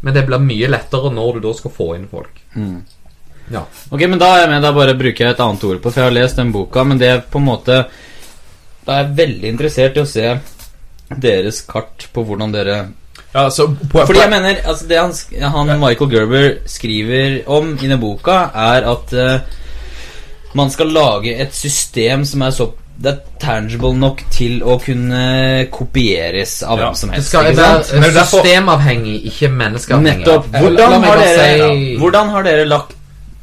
Men 0.00 0.14
det 0.14 0.26
blir 0.26 0.38
mye 0.38 0.70
lettere 0.70 1.10
når 1.12 1.34
du 1.34 1.48
da 1.48 1.52
skal 1.54 1.74
få 1.74 1.94
inn 1.96 2.08
folk. 2.10 2.40
Ja. 3.50 3.64
Ok, 3.90 4.00
men 4.00 4.18
da 4.18 4.46
med, 4.46 4.62
da 4.62 4.72
bare 4.72 4.94
bruker 4.94 5.24
jeg 5.24 5.34
et 5.34 5.40
annet 5.40 5.62
ord 5.64 5.78
på 5.80 5.90
For 5.90 6.02
jeg 6.02 6.10
har 6.10 6.12
lest 6.12 6.36
den 6.36 6.52
boka, 6.52 6.84
men 6.84 6.98
det 7.00 7.08
er 7.08 7.22
på 7.24 7.40
en 7.40 7.46
måte 7.48 7.78
Da 8.88 8.94
er 8.96 9.02
jeg 9.04 9.16
veldig 9.18 9.50
interessert 9.52 9.98
i 9.98 10.00
å 10.00 10.08
se 10.08 10.30
deres 11.20 11.60
kart 11.68 12.08
på 12.14 12.24
hvordan 12.24 12.52
dere 12.54 12.78
Ja, 13.34 13.46
så 13.52 13.66
på, 13.68 14.00
Fordi 14.08 14.22
jeg 14.22 14.30
mener, 14.32 14.56
altså 14.64 14.86
det 14.88 14.98
han, 14.98 15.12
han 15.52 15.72
Michael 15.82 16.10
Gerber 16.14 16.46
skriver 16.68 17.42
om 17.52 17.74
i 17.76 17.88
den 17.90 18.00
boka, 18.00 18.38
er 18.56 18.86
at 18.88 19.12
uh, 19.12 19.40
man 20.56 20.70
skal 20.72 20.88
lage 20.96 21.34
et 21.36 21.52
system 21.54 22.24
som 22.24 22.42
er 22.48 22.54
så 22.56 22.70
det 22.98 23.12
er 23.12 23.18
tangible 23.38 23.92
nok 23.94 24.24
til 24.34 24.56
å 24.66 24.74
kunne 24.82 25.20
kopieres 25.70 26.56
av 26.66 26.80
Ja. 26.80 26.88
hvem 26.88 26.96
som 26.98 27.12
Det 27.12 27.20
helst. 27.20 27.28
skal 27.30 27.50
ikke 27.52 27.60
være 27.62 28.00
det 28.00 28.08
er 28.16 28.26
systemavhengig, 28.32 29.18
ikke 29.30 29.50
menneskeavhengig. 29.54 30.24
Nettopp. 30.24 30.48
La 30.52 30.62
Hvordan 30.64 30.96
meg 31.04 31.10
har 31.12 31.20
dere, 31.22 31.68
si- 31.68 31.96
hvordan 32.00 32.32
har 32.34 32.42
dere 32.48 32.64
lagt 32.66 32.96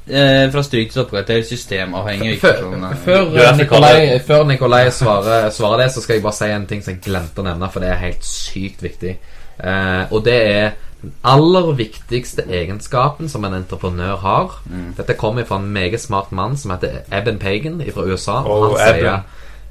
eh, 0.08 0.52
fra 0.52 0.64
stryk 0.64 0.92
til 0.92 1.02
toppkarakter 1.02 1.42
systemavhengig? 1.44 2.40
Før, 2.42 2.60
sånn, 2.62 2.84
eh, 2.92 2.98
før, 3.06 3.26
Det 3.26 3.42
er 3.42 3.46
derfor 3.46 3.58
Nikolai, 3.64 4.20
før 4.28 4.44
Nikolai 4.48 4.90
svarer, 4.92 5.50
svarer 5.50 5.84
det, 5.84 5.92
så 5.94 6.02
skal 6.02 6.16
jeg 6.16 6.24
bare 6.24 6.34
si 6.34 6.46
en 6.46 6.66
ting 6.66 6.84
som 6.84 6.94
jeg 6.94 7.02
glemte 7.06 7.42
å 7.42 7.44
nevne, 7.48 7.70
for 7.72 7.80
det 7.80 7.90
er 7.90 8.02
helt 8.06 8.26
sykt 8.26 8.84
viktig. 8.84 9.18
Eh, 9.64 10.04
og 10.12 10.26
det 10.26 10.36
er 10.56 10.72
den 11.02 11.14
aller 11.24 11.72
viktigste 11.78 12.44
egenskapen 12.50 13.30
som 13.30 13.46
en 13.46 13.54
entreprenør 13.54 14.16
har. 14.18 14.62
Dette 14.98 15.14
kommer 15.14 15.44
fra 15.46 15.56
en 15.62 15.70
meget 15.74 16.02
smart 16.02 16.32
mann 16.32 16.58
som 16.58 16.72
heter 16.72 17.04
Eben 17.14 17.38
Pagan 17.40 17.82
fra 17.94 18.02
USA. 18.04 18.32
Og 18.32 18.72
Oh, 18.72 18.78
han 18.80 18.96
Eben. 18.96 19.02
sier 19.02 19.20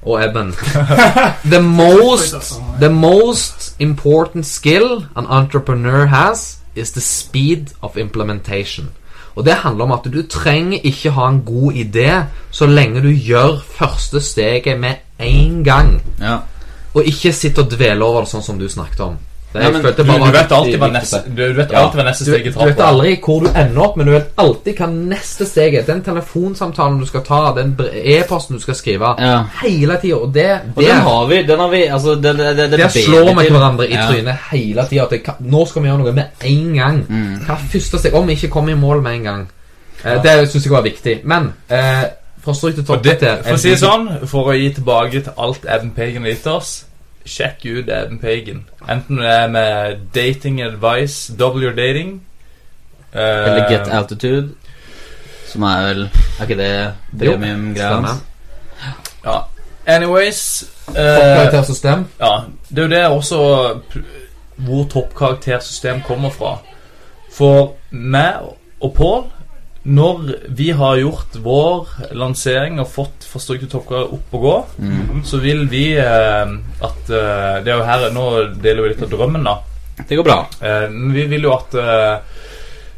Og 0.07 0.23
Eben. 0.25 0.53
the 1.51 1.61
most 1.63 2.61
The 2.81 2.91
most 2.91 3.75
important 3.81 4.47
skill 4.47 5.07
an 5.17 5.27
entrepreneur 5.27 6.07
has 6.07 6.59
is 6.77 6.93
the 6.93 7.01
speed 7.01 7.73
of 7.83 7.97
implementation. 7.97 8.91
Og 9.35 9.45
det 9.45 9.55
handler 9.65 9.85
om 9.85 9.93
at 9.93 10.07
du 10.13 10.23
trenger 10.31 10.79
ikke 10.87 11.11
ha 11.11 11.29
en 11.29 11.43
god 11.47 11.73
idé 11.73 12.11
så 12.51 12.67
lenge 12.67 13.03
du 13.03 13.11
gjør 13.11 13.63
første 13.77 14.21
steget 14.21 14.81
med 14.81 14.95
en 15.19 15.65
gang. 15.65 16.03
ja. 16.21 16.39
Og 16.95 17.03
ikke 17.11 17.33
sitte 17.33 17.59
og 17.59 17.71
dvele 17.73 18.05
over 18.05 18.23
det 18.23 18.31
sånn 18.31 18.43
som 18.47 18.59
du 18.59 18.69
snakket 18.71 19.01
om. 19.03 19.17
Det, 19.55 19.63
Ja, 19.63 19.71
men 19.71 19.83
du, 19.83 19.91
du 20.03 20.33
vet 20.35 20.53
alltid 20.53 20.81
hva 20.83 20.89
neste, 20.91 21.19
du 21.31 21.43
vet 21.55 21.71
Ja. 21.71 21.85
alltid 21.85 22.01
hva 22.01 22.05
neste 22.09 22.25
steg 22.27 22.47
i 22.47 22.51
du 22.51 22.59
vet 22.59 22.79
er. 22.81 22.85
aldri 22.89 23.13
hvor 23.23 23.45
du 23.45 23.47
ender 23.55 23.83
opp, 23.85 23.97
men 23.97 24.07
du 24.09 24.13
vet 24.13 24.33
alltid 24.43 24.81
hva 24.81 24.89
neste 24.91 25.47
steg 25.47 25.75
er. 25.79 25.83
Den 25.87 26.01
telefonsamtalen 26.03 26.99
du 26.99 27.07
skal 27.07 27.23
ta, 27.23 27.53
den 27.55 27.77
e-posten 28.03 28.57
du 28.59 28.63
skal 28.63 28.75
skrive, 28.75 29.13
Ja. 29.23 29.45
hele 29.63 29.97
tida. 30.03 30.17
Og 30.17 30.35
det, 30.35 30.61
Og 30.75 30.83
den 30.83 30.97
har 31.07 31.27
vi. 31.31 31.43
Den 31.47 31.59
har 31.61 31.69
vi 31.71 31.83
altså, 31.87 32.15
det, 32.17 32.37
det, 32.39 32.57
det, 32.57 32.71
det 32.71 32.79
det 32.81 32.91
slår 32.93 33.31
vi 33.41 33.49
hverandre 33.49 33.87
i 33.89 33.93
Ja. 33.95 34.09
trynet 34.11 34.39
hele 34.51 34.87
tida. 34.91 35.07
Det 35.11 35.23
nå 35.41 35.67
skal 35.69 35.83
vi 35.83 35.89
gjøre 35.89 35.99
noe 36.03 36.13
med 36.13 36.25
en 36.41 36.75
gang. 36.75 36.99
Mm. 37.09 37.39
Hva 37.47 37.55
er 37.55 37.69
første 37.79 37.99
steg? 37.99 38.15
Om 38.15 38.27
vi 38.27 38.33
ikke 38.33 38.49
kommer 38.51 38.73
i 38.73 38.75
mål 38.75 39.03
med 39.03 39.13
en 39.15 39.23
gang. 39.23 39.47
Eh, 40.05 40.23
det 40.23 40.51
syns 40.51 40.65
jeg 40.65 40.73
var 40.73 40.83
viktig. 40.83 41.21
Men 41.25 41.53
eh, 41.71 42.03
fra 42.45 42.53
stryk 42.55 42.75
til 42.75 42.85
topp 42.85 43.07
for 43.07 43.55
å 43.55 43.59
si 43.59 43.71
det 43.71 43.79
sånn, 43.79 44.27
for 44.27 44.51
å 44.51 44.53
gi 44.59 44.73
tilbake 44.75 45.23
til 45.23 45.33
alt 45.39 45.65
Evan 45.65 45.91
Pagan 45.97 46.23
har 46.23 46.31
gitt 46.35 46.47
oss 46.47 46.85
Sjekk 47.25 47.65
ut 47.65 47.89
Eben 47.89 48.19
Pagan. 48.21 48.65
Enten 48.91 49.19
det 49.19 49.31
er 49.31 49.49
med 49.49 49.97
dating 50.15 50.61
advice, 50.63 51.33
double 51.39 51.65
your 51.65 51.77
dating 51.77 52.23
uh, 53.15 53.21
Eller 53.21 53.71
Get 53.71 53.89
Altitude. 53.89 54.55
Som 55.47 55.63
er 55.63 55.89
vel 55.89 56.05
Er 56.39 56.43
ikke 56.43 56.57
det 56.59 56.95
premium-greia? 57.19 58.17
Ja. 59.25 59.39
Anyways 59.87 60.65
eh, 60.89 60.95
Toppkaraktersystem. 60.95 62.05
Ja, 62.21 62.41
det 62.69 62.79
er 62.79 62.83
jo 62.83 62.89
det 62.89 63.07
også 63.07 63.39
hvor 64.57 64.85
toppkaraktersystem 64.85 66.01
kommer 66.07 66.31
fra. 66.31 66.59
For 67.33 67.75
meg 67.91 68.35
og 68.81 68.95
Pål, 68.95 69.25
når 69.85 70.49
vi 70.57 70.71
har 70.73 70.97
gjort 70.97 71.37
vår 71.45 71.89
lansering 72.17 72.79
og 72.81 72.89
fått 72.89 73.27
forstrykte 73.29 73.69
toppkarakter 73.69 74.15
opp 74.17 74.37
og 74.39 74.45
gå, 74.47 74.55
så 75.29 75.41
vil 75.43 75.67
vi 75.69 75.83
eh, 76.01 76.55
at 76.89 77.11
eh, 77.13 77.57
Det 77.65 77.73
er 77.73 77.77
jo 77.77 77.89
her 77.89 78.07
Nå 78.15 78.25
deler 78.65 78.83
vi 78.83 78.93
litt 78.95 79.03
av 79.05 79.13
drømmen, 79.13 79.45
da. 79.45 79.59
Det 80.09 80.17
går 80.17 80.25
bra. 80.27 80.39
Eh, 80.61 80.87
men 80.89 81.13
vi 81.13 81.27
vil 81.31 81.45
jo 81.45 81.53
at 81.53 81.77
eh, 81.77 82.15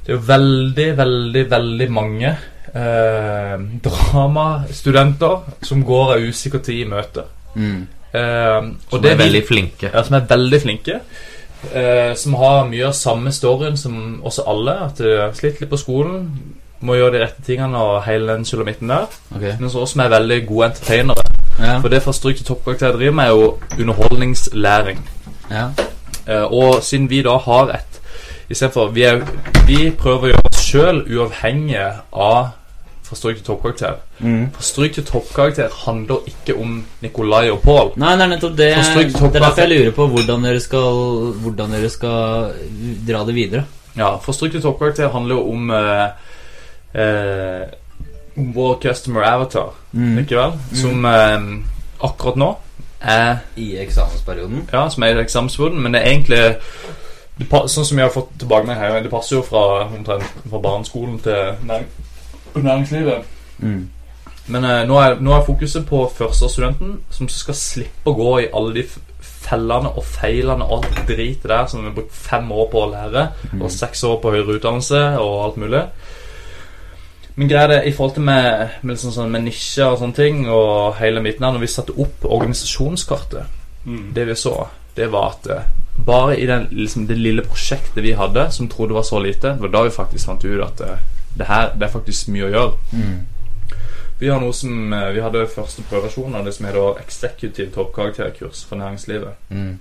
Det 0.05 0.13
er 0.13 0.15
jo 0.15 0.23
veldig, 0.29 0.89
veldig, 1.01 1.45
veldig 1.51 1.89
mange 1.91 2.31
eh, 2.31 3.57
dramastudenter 3.89 5.65
som 5.67 5.83
går 5.85 6.13
av 6.17 6.27
usikker 6.29 6.63
tid 6.63 6.85
i 6.85 6.91
møte. 6.91 7.25
Mm. 7.57 7.81
Eh, 8.13 8.69
det 9.03 9.11
er 9.11 9.19
veldig 9.25 9.43
flinke. 9.49 9.91
ja, 9.91 10.05
som 10.07 10.21
er 10.21 10.29
veldig 10.31 10.61
flinke. 10.63 11.01
Eh, 11.73 12.15
som 12.15 12.39
har 12.39 12.69
mye 12.71 12.87
av 12.87 12.95
samme 12.95 13.33
storyen 13.35 13.77
som 13.81 14.21
oss 14.23 14.39
alle. 14.39 14.77
At 14.87 15.03
de 15.03 15.17
har 15.19 15.35
slitt 15.35 15.61
litt 15.61 15.73
på 15.73 15.81
skolen. 15.83 16.31
Må 16.87 16.95
gjøre 16.99 17.17
de 17.17 17.23
rette 17.25 17.43
tingene 17.47 17.81
og 17.83 18.05
hele 18.07 18.33
den 18.37 18.45
sulamitten 18.47 18.89
der. 18.93 19.07
Okay. 19.35 19.57
Men 19.61 19.71
så 19.73 19.83
også 19.83 19.99
med 19.99 20.07
er 20.07 20.15
veldig 20.19 20.41
gode 20.49 20.69
entertainere. 20.71 21.25
Ja. 21.59 21.79
For 21.81 21.89
det 21.93 22.03
stryk 22.15 22.37
til 22.37 22.47
toppkarakter 22.47 22.93
driver 22.99 23.17
med, 23.17 23.25
er 23.25 23.31
jo 23.35 23.47
underholdningslæring. 23.81 25.01
ja. 25.51 25.69
Eh, 26.29 26.43
og 26.53 26.83
siden 26.83 27.05
vi 27.11 27.21
da 27.23 27.37
har 27.39 27.69
et 27.77 28.01
Istedenfor 28.51 28.89
vi, 28.95 29.03
er- 29.03 29.23
vi 29.67 29.91
prøver 29.91 30.19
å 30.23 30.27
gjøre 30.33 30.43
oss 30.51 30.61
sjøl 30.67 30.99
uavhengige 31.17 31.87
av 32.13 32.49
fra 33.07 33.17
stryk 33.17 33.37
til 33.37 33.45
toppkarakter. 33.47 33.95
Mm. 34.19 34.49
Fra 34.55 34.63
stryk 34.63 34.95
til 34.95 35.05
toppkarakter 35.07 35.69
handler 35.87 36.27
ikke 36.31 36.55
om 36.59 36.85
Nikolai 37.03 37.51
og 37.51 37.61
Pål. 37.63 37.93
Nei, 37.97 38.13
er 38.25 38.27
nettopp 38.33 38.57
det 38.59 38.69
Det 38.75 39.37
er 39.37 39.41
derfor 39.41 39.63
jeg 39.63 39.71
lurer 39.79 39.91
på 39.95 40.07
hvordan 40.11 40.43
dere 40.47 40.61
skal 40.61 41.33
Hvordan 41.43 41.71
dere 41.77 41.91
skal 41.91 42.53
dra 43.09 43.25
det 43.27 43.35
videre. 43.35 43.65
Ja, 43.97 44.17
fra 44.19 44.33
stryk 44.33 44.53
til 44.53 44.63
toppkarakter 44.63 45.09
handler 45.15 45.35
jo 45.39 45.51
om 45.53 45.71
eh, 45.71 46.09
eh, 46.97 47.66
vår 48.56 48.78
customer 48.82 49.23
avatar, 49.23 49.73
Mm. 49.93 50.18
ikke 50.18 50.36
vel? 50.36 50.52
Som 50.77 51.05
eh, 51.05 51.47
akkurat 52.05 52.36
nå 52.36 52.51
er 53.01 53.36
I 53.56 53.77
eksamensperioden. 53.81 54.68
Ja, 54.73 54.89
som 54.89 55.02
er 55.02 55.16
i 55.16 55.23
eksamensperioden, 55.23 55.81
men 55.82 55.93
det 55.94 56.02
er 56.02 56.10
egentlig 56.10 56.39
det, 57.39 57.47
Sånn 57.68 57.85
som 57.85 57.98
jeg 57.98 58.06
har 58.06 58.12
fått 58.14 58.31
tilbake 58.40 58.66
meg 58.66 58.77
her, 58.81 59.01
det 59.05 59.10
passer 59.12 59.36
jo 59.36 59.43
fra, 59.44 59.89
fra 60.51 60.59
barneskolen 60.59 61.18
til 61.20 61.52
næring, 61.68 61.86
næringslivet. 62.56 63.24
Mm. 63.59 63.89
Men 64.47 64.64
eh, 64.64 64.85
nå, 64.89 64.97
er, 65.02 65.16
nå 65.20 65.35
er 65.36 65.44
fokuset 65.44 65.86
på 65.89 66.05
førsteårsstudenten, 66.16 67.01
som 67.10 67.28
skal 67.28 67.55
slippe 67.59 68.10
å 68.12 68.16
gå 68.16 68.31
i 68.40 68.48
alle 68.55 68.74
de 68.78 68.85
fellene 69.47 69.93
og 69.97 70.05
feilene 70.05 70.64
og 70.64 70.85
alt 70.86 71.01
dritet 71.09 71.44
der 71.48 71.66
som 71.70 71.81
vi 71.82 71.90
har 71.90 71.94
brukt 71.98 72.14
fem 72.14 72.48
år 72.52 72.68
på 72.73 72.82
å 72.82 72.90
lære, 72.90 73.27
og 73.60 73.70
seks 73.70 74.05
år 74.09 74.16
på 74.23 74.32
høyere 74.35 74.56
utdannelse 74.59 75.02
og 75.23 75.35
alt 75.44 75.56
mulig. 75.62 75.82
Men 77.37 77.49
greia 77.51 77.69
det 77.69 77.83
i 77.85 77.93
forhold 77.93 78.15
til 78.17 78.25
med, 78.25 78.79
med, 78.83 78.95
liksom 78.95 79.13
sånn, 79.13 79.31
med 79.33 79.45
nisjer 79.45 79.91
og 79.93 80.01
sånne 80.01 80.17
ting, 80.17 80.47
og 80.49 80.97
hele 81.01 81.21
midten 81.21 81.45
her, 81.45 81.53
når 81.53 81.67
vi 81.67 81.73
satte 81.73 81.97
opp 82.01 82.25
organisasjonskartet 82.25 83.55
Mm. 83.87 84.15
det 84.15 84.25
vi 84.25 84.35
så, 84.35 84.69
det 84.95 85.07
var 85.07 85.29
at 85.29 85.47
eh, 85.47 85.63
bare 86.07 86.41
i 86.41 86.47
den, 86.47 86.67
liksom, 86.71 87.07
det 87.07 87.15
lille 87.19 87.43
prosjektet 87.43 88.03
vi 88.03 88.13
hadde, 88.13 88.51
som 88.51 88.69
trodde 88.69 88.95
var 88.95 89.03
så 89.03 89.21
lite, 89.23 89.49
det 89.49 89.63
var 89.63 89.69
da 89.69 89.83
vi 89.83 89.91
faktisk 89.91 90.27
fant 90.27 90.45
ut 90.45 90.63
at 90.65 90.81
eh, 90.81 90.99
det 91.39 91.47
her 91.47 91.71
det 91.75 91.87
er 91.87 91.93
faktisk 91.93 92.29
mye 92.35 92.49
å 92.49 92.51
gjøre. 92.51 92.73
Mm. 92.93 93.77
Vi 94.19 94.29
har 94.33 94.41
noe 94.41 94.53
som 94.57 94.93
eh, 94.93 95.13
Vi 95.13 95.21
hadde 95.21 95.47
første 95.53 95.85
prøveversjon 95.87 96.35
av 96.35 96.45
det 96.45 96.55
som 96.57 96.67
heter 96.67 97.01
Executive 97.05 97.71
toppkarakterkurs 97.75 98.65
for 98.65 98.81
næringslivet. 98.81 99.37
Mm. 99.51 99.79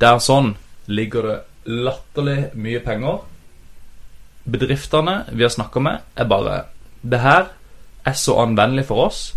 Der 0.00 0.18
sånn 0.18 0.54
ligger 0.86 1.28
det 1.28 1.38
latterlig 1.64 2.50
mye 2.54 2.80
penger. 2.84 3.20
Bedriftene 4.44 5.24
vi 5.32 5.44
har 5.44 5.52
snakka 5.52 5.80
med, 5.80 5.98
er 6.16 6.24
bare 6.24 6.62
Det 7.02 7.20
her 7.20 7.50
er 8.04 8.12
så 8.12 8.36
anvendelig 8.42 8.86
for 8.86 9.06
oss. 9.06 9.34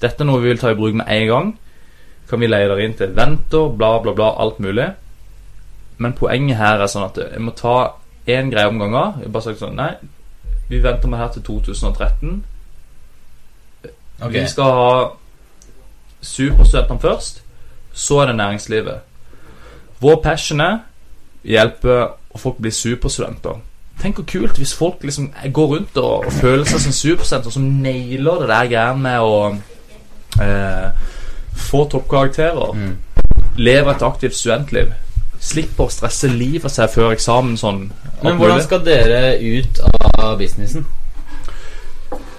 Dette 0.00 0.22
er 0.22 0.28
noe 0.28 0.40
vi 0.40 0.48
vil 0.48 0.60
ta 0.60 0.70
i 0.70 0.76
bruk 0.76 0.94
med 0.94 1.08
en 1.08 1.26
gang. 1.28 1.52
Kan 2.28 2.40
vi 2.40 2.48
leie 2.48 2.68
dere 2.68 2.84
inn 2.84 2.96
til 2.96 3.10
eventer, 3.10 3.68
bla, 3.76 3.98
bla, 4.02 4.12
bla, 4.12 4.32
alt 4.42 4.58
mulig. 4.60 4.90
Men 5.98 6.12
poenget 6.12 6.56
her 6.56 6.80
er 6.80 6.90
sånn 6.92 7.08
at 7.08 7.20
jeg 7.20 7.40
må 7.40 7.54
ta 7.56 7.94
én 8.26 8.50
greie 8.52 8.68
om 8.68 8.80
gangen. 8.80 9.22
Jeg 9.22 9.32
bare 9.32 9.48
sagt 9.48 9.62
sånn 9.62 9.76
Nei, 9.78 9.94
vi 10.68 10.82
venter 10.82 11.08
med 11.08 11.20
her 11.20 11.32
til 11.32 11.44
2013. 11.46 12.42
Okay. 14.20 14.40
Vi 14.40 14.46
skal 14.48 14.72
ha 14.80 14.90
superstudentene 16.24 17.00
først. 17.00 17.42
Så 17.92 18.20
er 18.20 18.26
det 18.26 18.36
næringslivet. 18.36 19.00
Vår 20.00 20.20
passion 20.24 20.60
er 20.60 20.82
hjelpe 21.44 21.96
å 22.36 22.52
bli 22.58 22.72
superstudenter. 22.72 23.62
Tenk 24.02 24.18
hvor 24.20 24.26
kult 24.28 24.58
hvis 24.60 24.74
folk 24.76 25.02
liksom 25.02 25.30
går 25.52 25.66
rundt 25.72 25.96
og, 25.96 26.26
og 26.26 26.32
føler 26.32 26.64
seg 26.68 26.82
som 26.84 26.92
supersenter 26.92 27.50
som 27.54 27.62
nailer 27.82 28.42
det 28.42 28.48
der 28.50 28.68
greiene 28.70 29.02
med 29.02 29.20
å 29.24 29.36
eh, 30.44 30.90
få 31.56 31.84
toppkarakterer. 31.90 32.74
Mm. 32.76 32.96
Lever 33.56 33.94
et 33.94 34.04
aktivt 34.04 34.36
studentliv. 34.36 34.92
Slipper 35.40 35.88
å 35.88 35.92
stresse 35.92 36.28
livet 36.28 36.72
seg 36.72 36.92
før 36.92 37.14
eksamen 37.16 37.56
sånn. 37.60 37.86
Men 38.22 38.36
hvordan 38.40 38.62
skal 38.64 38.84
dere 38.84 39.36
ut 39.40 39.80
av 40.20 40.36
businessen? 40.40 40.84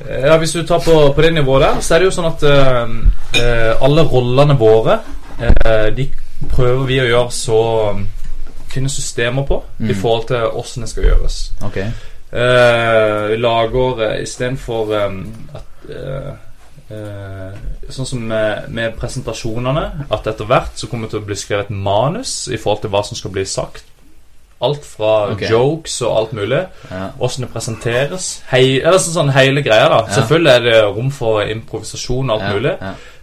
Eh, 0.05 0.27
Ja, 0.29 0.37
Hvis 0.37 0.53
du 0.53 0.61
tar 0.63 0.79
på, 0.79 0.93
på 1.13 1.21
det 1.21 1.33
nivået 1.33 1.61
der, 1.65 1.81
så 1.81 1.95
er 1.95 1.99
det 1.99 2.05
jo 2.11 2.15
sånn 2.15 2.29
at 2.29 2.43
eh, 2.47 2.93
eh, 3.41 3.73
alle 3.83 4.05
rollene 4.07 4.55
våre 4.57 4.99
eh, 5.41 5.89
De 5.97 6.05
prøver 6.53 6.85
vi 6.87 6.99
å 7.01 7.07
gjøre 7.09 7.33
så 7.33 7.59
Finne 8.67 8.89
systemer 8.89 9.45
på 9.47 9.61
i 9.79 9.83
Mm. 9.91 9.95
forhold 9.95 10.27
til 10.27 10.43
åssen 10.59 10.83
det 10.83 10.89
skal 10.89 11.03
gjøres. 11.03 11.51
Okay. 11.63 11.87
Uh, 12.33 13.29
vi 13.31 13.37
lager 13.39 14.01
uh, 14.03 14.21
istedenfor 14.21 15.05
um, 15.05 15.21
at 15.55 15.89
uh, 15.89 16.33
uh, 16.91 17.53
Sånn 17.89 18.05
som 18.05 18.19
med, 18.27 18.65
med 18.67 18.97
presentasjonene, 18.99 20.07
at 20.11 20.27
etter 20.27 20.45
hvert 20.45 20.75
så 20.75 20.89
kommer 20.91 21.07
det 21.07 21.15
til 21.15 21.21
å 21.21 21.27
bli 21.29 21.37
skrevet 21.39 21.69
manus 21.71 22.49
i 22.51 22.57
forhold 22.59 22.81
til 22.83 22.91
hva 22.91 23.03
som 23.07 23.15
skal 23.15 23.31
bli 23.31 23.45
sagt. 23.47 23.85
Alt 24.59 24.83
fra 24.89 25.29
okay. 25.31 25.47
jokes 25.53 26.01
og 26.01 26.17
alt 26.17 26.33
mulig. 26.33 26.63
Ja. 26.89 27.11
Det 27.15 27.49
presenteres. 27.53 28.41
Hei, 28.49 28.79
eller 28.81 28.97
sånn, 28.97 29.13
sånn 29.13 29.31
hele 29.35 29.61
greia, 29.61 29.87
da. 29.93 30.01
Ja. 30.07 30.15
Selvfølgelig 30.17 30.51
er 30.51 30.63
det 30.65 30.83
rom 30.97 31.11
for 31.13 31.43
improvisasjon 31.45 32.27
og 32.27 32.35
alt 32.35 32.47
Ja, 32.47 32.53
mulig, 32.57 32.75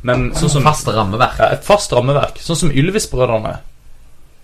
men 0.07 0.29
sånn 0.39 0.53
som 0.57 0.65
Fast 0.65 0.89
rammeverk. 0.89 1.41
Et 1.51 1.65
fast 1.67 1.93
rammeverk. 1.93 2.39
Sånn 2.41 2.61
som 2.63 2.71
Ylvis-brødrene. 2.73 3.57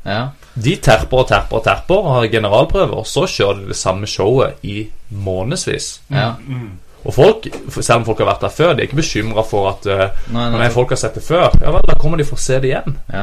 Ja. 0.05 0.21
De 0.55 0.77
terper 0.77 1.19
og 1.23 1.29
terper 1.29 1.57
og 1.61 1.65
terper 1.65 1.99
og 1.99 2.15
har 2.15 2.29
generalprøve, 2.33 2.97
og 3.03 3.07
så 3.07 3.27
kjører 3.31 3.61
de 3.61 3.69
det 3.69 3.77
samme 3.77 4.07
showet 4.07 4.63
i 4.63 4.89
månedsvis. 5.11 6.01
ja. 6.11 6.33
Mm. 6.47 6.71
Og 7.05 7.15
folk, 7.15 7.47
selv 7.81 8.03
om 8.03 8.05
folk 8.05 8.19
har 8.21 8.27
vært 8.29 8.43
der 8.45 8.51
før, 8.53 8.73
de 8.75 8.83
er 8.83 8.89
ikke 8.91 8.99
bekymra 8.99 9.41
for 9.49 9.71
at 9.71 9.87
uh, 9.89 10.03
Nei, 10.35 10.51
Når 10.53 10.59
nei. 10.59 10.67
folk 10.69 10.91
har 10.93 10.99
sett 11.01 11.15
det 11.17 11.23
før, 11.25 11.47
ja 11.63 11.71
vel, 11.73 11.87
da 11.89 11.95
kommer 11.97 12.21
de 12.21 12.27
for 12.29 12.37
å 12.37 12.43
se 12.45 12.59
det 12.61 12.69
igjen. 12.69 12.97
Ja. 13.09 13.23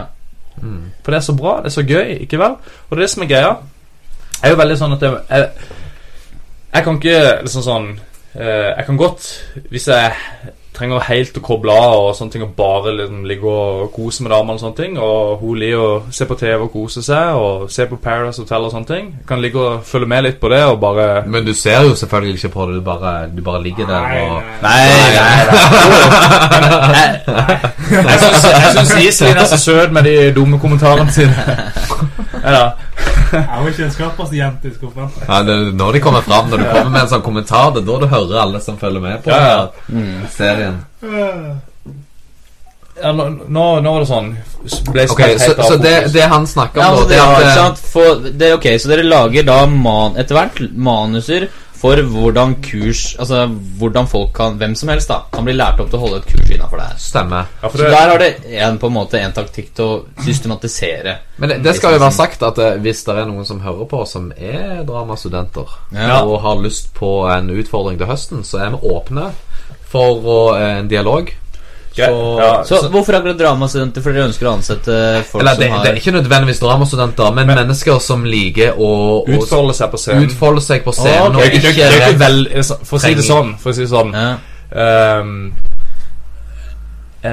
For 0.57 1.13
det 1.13 1.19
er 1.19 1.25
så 1.27 1.35
bra, 1.37 1.59
det 1.61 1.69
er 1.69 1.75
så 1.75 1.83
gøy, 1.85 2.15
ikke 2.25 2.39
vel? 2.41 2.55
Og 2.57 2.95
det 2.95 2.97
er 2.97 3.03
det 3.05 3.09
som 3.13 3.23
er 3.23 3.29
greia. 3.29 3.51
er 4.41 4.49
jo 4.49 4.57
veldig 4.57 4.77
sånn 4.79 4.95
at 4.95 5.05
jeg, 5.05 5.19
jeg, 5.29 5.75
jeg 6.73 6.83
kan 6.87 6.97
ikke 6.97 7.19
liksom 7.45 7.65
sånn 7.67 7.87
uh, 7.93 8.69
Jeg 8.79 8.85
kan 8.89 8.97
godt, 8.97 9.29
hvis 9.69 9.87
jeg 9.93 10.17
trenger 10.77 11.03
helt 11.07 11.37
å 11.39 11.43
koble 11.43 11.73
av 11.73 11.95
og 12.09 12.15
sånne 12.17 12.33
ting, 12.35 12.43
og 12.45 12.53
bare 12.57 12.93
liksom 12.95 13.25
ligge 13.27 13.49
og 13.51 13.91
kose 13.95 14.23
med 14.23 14.31
damene 14.33 14.57
og 14.57 14.63
sånne 14.63 14.77
ting, 14.77 14.97
og 15.01 15.41
hun 15.41 15.59
liker 15.61 15.83
å 15.83 16.01
se 16.13 16.27
på 16.29 16.37
TV 16.39 16.65
og 16.67 16.71
kose 16.73 17.03
seg, 17.05 17.37
og 17.37 17.71
se 17.73 17.87
på 17.89 17.99
Paradise 18.03 18.41
Hotel 18.43 18.67
og 18.67 18.73
sånne 18.75 18.91
ting, 18.91 19.05
jeg 19.17 19.27
kan 19.29 19.41
ligge 19.43 19.59
og 19.63 19.85
følge 19.87 20.11
med 20.13 20.25
litt 20.27 20.39
på 20.41 20.51
det 20.53 20.63
og 20.67 20.79
bare 20.81 21.07
Men 21.27 21.45
du 21.45 21.53
ser 21.57 21.83
jo 21.87 21.95
selvfølgelig 21.97 22.37
ikke 22.37 22.53
på 22.53 22.67
det, 22.69 22.75
du 22.77 22.81
bare, 22.85 23.13
du 23.33 23.41
bare 23.45 23.63
ligger 23.63 23.85
der 23.89 24.03
og 24.21 24.41
nei. 24.63 24.77
Nei, 24.77 25.17
nei, 25.17 25.41
nei. 27.33 27.57
Jeg 27.87 28.19
syns 28.75 28.93
Iselin 28.99 29.37
er 29.37 29.45
så 29.49 29.57
søt 29.57 29.91
med 29.95 30.03
de 30.03 30.15
dumme 30.35 30.59
kommentarene 30.59 31.11
sine. 31.11 31.35
Ja, 32.47 32.73
Jeg 33.27 33.59
var 33.59 33.67
ikke 33.69 33.83
en 33.83 33.91
skarpeste 33.91 34.37
jente 34.37 34.69
i 34.69 34.73
skuffen. 34.75 35.09
ja, 35.27 35.39
det, 35.43 35.55
Når 35.75 35.93
de 35.97 35.99
kommer 35.99 36.21
fram, 36.23 36.47
når 36.49 36.57
du 36.63 36.67
kommer 36.71 36.89
med 36.93 37.01
en 37.01 37.09
sånn 37.11 37.23
kommentar, 37.25 37.71
det 37.75 37.81
er 37.83 37.87
da 37.89 37.97
du 37.99 38.07
hører 38.13 38.41
alle 38.45 38.61
som 38.63 38.77
følger 38.79 39.03
med 39.03 39.23
på 39.25 39.29
Ja, 39.33 39.47
ja. 39.47 39.65
Mm. 39.91 40.27
serien. 40.31 40.77
ja 43.03 43.11
nå, 43.13 43.25
nå, 43.47 43.65
nå 43.85 43.91
var 43.93 44.01
det 44.01 44.07
sånn 44.09 44.29
ble 44.89 45.03
jeg 45.05 45.39
Så, 45.43 45.53
så 45.61 45.75
det, 45.77 45.93
det 46.15 46.23
han 46.31 46.47
snakker 46.49 46.81
Ja, 46.81 46.87
om, 46.89 46.97
altså, 46.97 47.05
da, 47.05 47.11
det, 47.11 47.19
det 47.19 47.51
ja, 47.51 47.51
er 47.51 47.71
at? 47.71 47.81
For, 47.93 48.23
det, 48.41 48.49
ok, 48.57 48.67
så 48.81 48.89
dere 48.93 49.05
lager 49.05 49.45
da 49.47 49.59
man, 49.69 50.17
etter 50.17 50.39
hvert 50.39 50.63
manuser 50.73 51.45
for 51.77 51.99
hvordan 52.09 52.55
kurs 52.65 53.01
Altså 53.21 53.43
hvordan 53.77 54.07
folk 54.09 54.31
kan 54.33 54.55
Hvem 54.57 54.73
som 54.75 54.89
helst 54.89 55.09
da 55.11 55.19
kan 55.33 55.45
bli 55.45 55.53
lært 55.53 55.79
opp 55.83 55.91
til 55.91 55.99
å 55.99 56.03
holde 56.05 56.19
et 56.23 56.29
kurs 56.31 56.49
innafor 56.55 56.79
det 56.81 56.87
her. 56.89 56.97
Stemmer. 57.01 57.49
Ja, 57.61 57.69
for 57.69 57.77
Så 57.77 57.89
der 57.91 58.11
har 58.11 58.21
det 58.23 58.29
en, 58.65 58.77
på 58.81 58.89
en 58.89 58.95
måte 58.95 59.19
en 59.21 59.35
taktikk 59.35 59.73
til 59.77 59.85
å 59.85 59.97
systematisere. 60.25 61.17
Men 61.37 61.49
det, 61.53 61.57
det 61.65 61.75
skal 61.77 61.93
jo 61.97 62.01
være 62.01 62.15
sagt 62.17 62.43
at 62.47 62.57
eh, 62.63 62.77
hvis 62.81 63.03
det 63.07 63.15
er 63.21 63.27
noen 63.29 63.45
som 63.45 63.61
hører 63.61 63.85
på, 63.91 64.03
som 64.09 64.31
er 64.37 64.83
dramastudenter, 64.87 65.75
Ja. 65.93 66.21
og 66.23 66.39
har 66.41 66.61
lyst 66.63 66.93
på 66.97 67.11
en 67.31 67.49
utfordring 67.53 67.97
til 68.01 68.09
høsten, 68.09 68.43
så 68.47 68.63
er 68.65 68.73
vi 68.75 68.81
åpne 68.93 69.29
for 69.87 70.55
eh, 70.57 70.79
en 70.81 70.89
dialog. 70.91 71.29
Så, 72.05 72.39
ja. 72.39 72.63
Så 72.63 72.89
hvorfor 72.89 73.13
akkurat 73.17 73.37
dramastudenter? 73.39 74.01
Fordi 74.01 74.15
dere 74.19 74.27
ønsker 74.29 74.45
å 74.47 74.53
ansette 74.53 75.23
folk 75.31 75.41
eller 75.41 75.55
det, 75.57 75.65
som 75.67 75.77
har 75.77 75.83
det 75.83 75.91
er 75.91 75.95
ikke 75.95 76.11
nødvendigvis 76.11 76.59
dramastudenter, 76.59 77.31
men, 77.33 77.47
mennesker 77.47 77.99
som 77.99 78.25
liker 78.25 78.77
å, 78.77 78.91
å 79.23 79.37
utfolde 79.37 79.73
seg 79.73 79.89
på 79.91 79.97
scenen. 79.97 80.23
utfolde 80.29 80.61
seg 80.61 80.83
på 80.83 80.91
scenen. 80.93 81.35
oh, 81.35 81.41
er 81.41 81.47
Og 81.47 81.53
ikke- 81.57 81.71
ikke 81.73 81.89
redd 81.99 82.17
vel, 82.19 82.63
For 82.83 82.97
å 82.97 82.99
si 83.01 83.13
det 83.13 83.23
sånn, 83.25 83.57
for 83.57 83.69
å 83.71 83.73
si 83.73 83.81
det 83.81 83.89
sånn 83.89 84.13
ja. 84.13 84.37
um, 85.21 85.53
eh, 87.23 87.31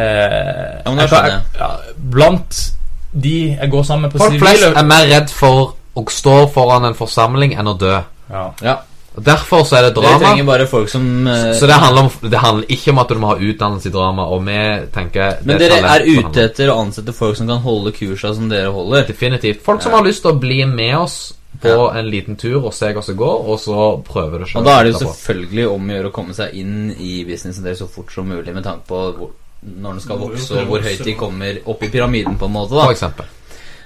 Ja, 0.85 0.95
jeg- 0.97 1.11
jeg. 1.11 1.41
ja, 1.59 1.71
Blant 1.97 2.73
de 3.13 3.57
jeg 3.61 3.71
går 3.71 3.83
sammen 3.85 4.03
med 4.03 4.13
på 4.13 4.19
Folk 4.19 4.39
flest 4.41 4.63
er 4.65 4.83
mer 4.85 5.07
redd 5.07 5.31
for 5.31 5.75
å 5.97 6.05
stå 6.11 6.51
foran 6.53 6.85
en 6.85 6.95
forsamling 6.95 7.55
enn 7.57 7.67
å 7.69 7.79
dø. 7.79 8.01
ja. 8.31 8.51
ja. 8.63 8.77
Og 9.15 9.23
Derfor 9.23 9.63
så 9.63 9.77
er 9.79 9.83
det 9.87 9.95
drama. 9.95 10.09
drama. 10.09 10.25
trenger 10.27 10.47
bare 10.49 10.67
folk 10.67 10.89
som 10.91 11.05
uh, 11.27 11.53
Så 11.55 11.69
det 11.71 11.77
handler, 11.79 12.03
om, 12.03 12.31
det 12.31 12.39
handler 12.39 12.65
ikke 12.69 12.91
om 12.91 12.99
at 12.99 13.13
du 13.13 13.21
må 13.23 13.31
ha 13.31 13.37
utdannelse 13.39 13.89
i 13.89 13.93
drama, 13.95 14.27
og 14.27 14.43
vi 14.47 14.59
tenker 14.95 15.39
Men 15.47 15.63
dere 15.63 15.79
er 15.87 16.07
ute 16.09 16.49
etter 16.49 16.73
å 16.73 16.81
ansette 16.83 17.15
folk 17.15 17.39
som 17.39 17.51
kan 17.51 17.63
holde 17.63 17.95
kursa 17.95 18.35
som 18.35 18.51
dere 18.51 18.73
holder? 18.75 19.07
Definitivt. 19.07 19.63
Folk 19.63 19.83
som 19.87 19.95
har 19.95 20.03
lyst 20.07 20.25
til 20.27 20.35
å 20.35 20.39
bli 20.43 20.65
med 20.67 20.97
oss 20.99 21.19
på 21.63 21.91
en 21.95 22.11
liten 22.11 22.37
tur 22.37 22.59
og 22.59 22.75
se 22.75 22.91
hvordan 22.91 23.07
det 23.07 23.17
går, 23.21 23.47
og 23.47 23.61
så 23.63 23.87
prøve 24.05 24.41
det 24.43 24.51
sjøl. 24.51 24.61
Og 24.61 24.67
da 24.67 24.75
er 24.79 24.89
det 24.89 24.93
jo 24.95 25.05
selvfølgelig 25.05 25.69
om 25.71 25.87
å 25.87 25.97
gjøre 25.97 26.11
å 26.11 26.17
komme 26.19 26.35
seg 26.37 26.59
inn 26.59 26.75
i 26.99 27.15
businessen 27.29 27.65
deres 27.65 27.81
så 27.85 27.89
fort 27.91 28.13
som 28.13 28.27
mulig 28.29 28.55
med 28.55 28.67
tanke 28.67 28.89
på 28.91 29.01
hvor, 29.15 29.31
når 29.63 29.97
den 29.97 30.05
skal 30.05 30.21
vokse, 30.21 30.59
og 30.59 30.73
hvor 30.73 30.85
høyt 30.85 31.07
de 31.07 31.15
kommer 31.17 31.63
opp 31.71 31.87
i 31.87 31.93
pyramiden, 31.93 32.37
på 32.41 32.51
en 32.51 32.57
måte. 32.59 32.75
For 32.75 32.83
da 32.83 32.99
eksempel. 32.99 33.31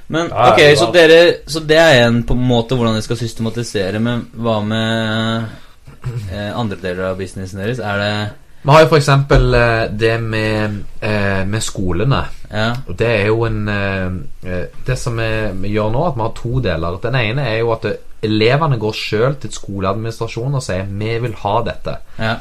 Men 0.08 0.32
ok, 0.32 0.60
så 0.76 0.88
dere 0.92 1.20
Så 1.46 1.60
det 1.68 1.76
er 1.76 2.06
en 2.06 2.22
på 2.24 2.36
en 2.36 2.44
måte 2.48 2.76
hvordan 2.76 2.96
dere 2.96 3.04
skal 3.04 3.20
systematisere, 3.20 4.00
men 4.00 4.24
hva 4.40 4.58
med 4.64 5.48
eh, 6.32 6.52
andre 6.56 6.78
deler 6.80 7.10
av 7.10 7.18
businessen 7.20 7.60
deres? 7.60 7.82
Er 7.84 8.02
det 8.02 8.12
Vi 8.62 8.74
har 8.74 8.84
jo 8.84 8.96
eksempel 8.96 9.54
eh, 9.54 9.84
det 9.92 10.16
med, 10.20 10.82
eh, 11.00 11.44
med 11.46 11.62
skolene. 11.62 12.24
Ja. 12.50 12.72
Og 12.88 12.98
det 12.98 13.08
er 13.08 13.26
jo 13.28 13.44
en 13.44 13.68
eh, 13.68 14.64
Det 14.86 14.96
som 14.98 15.20
vi, 15.20 15.72
gjør 15.74 15.92
nå, 15.92 16.04
at 16.08 16.16
vi 16.16 16.24
har 16.24 16.36
to 16.36 16.60
deler. 16.64 17.00
Den 17.02 17.18
ene 17.20 17.48
er 17.48 17.58
jo 17.60 17.72
at 17.76 17.86
elevene 18.22 18.80
går 18.80 18.96
sjøl 18.96 19.36
til 19.38 19.52
skoleadministrasjonen 19.54 20.58
og 20.58 20.62
sier 20.62 20.88
'vi 20.88 21.18
vil 21.18 21.34
ha 21.44 21.58
dette'. 21.62 21.98
ja. 22.18 22.36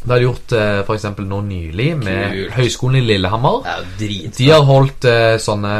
Det 0.00 0.08
har 0.08 0.20
de 0.20 0.24
gjort 0.24 0.52
eh, 0.56 0.78
for 0.88 0.96
eksempel 0.96 1.26
nå 1.28 1.42
nylig 1.44 1.90
med 2.00 2.30
Kult. 2.32 2.52
Høgskolen 2.56 3.00
i 3.02 3.04
Lillehammer. 3.04 3.66
Er 3.68 3.82
drit. 4.00 4.32
De 4.38 4.46
har 4.48 4.64
holdt 4.64 5.04
eh, 5.08 5.34
sånne 5.42 5.74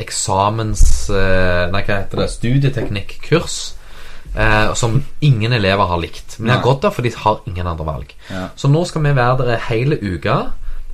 eksamens... 0.00 0.84
Eh, 1.12 1.66
nei, 1.72 1.82
hva 1.84 1.98
heter 1.98 2.22
det? 2.22 2.30
Studieteknikkurs. 2.32 3.58
Eh, 4.32 4.72
som 4.78 5.02
ingen 5.20 5.52
elever 5.52 5.90
har 5.90 6.00
likt. 6.00 6.38
Men 6.38 6.48
de 6.48 6.56
har 6.56 6.64
gått 6.64 6.86
der, 6.86 6.94
for 6.96 7.04
de 7.04 7.12
har 7.16 7.44
ingen 7.50 7.68
andre 7.68 7.86
valg. 7.88 8.16
Ja. 8.30 8.46
Så 8.56 8.72
nå 8.72 8.84
skal 8.88 9.04
vi 9.04 9.14
være 9.18 9.36
der 9.42 9.68
hele 9.68 10.00
uka. 10.00 10.38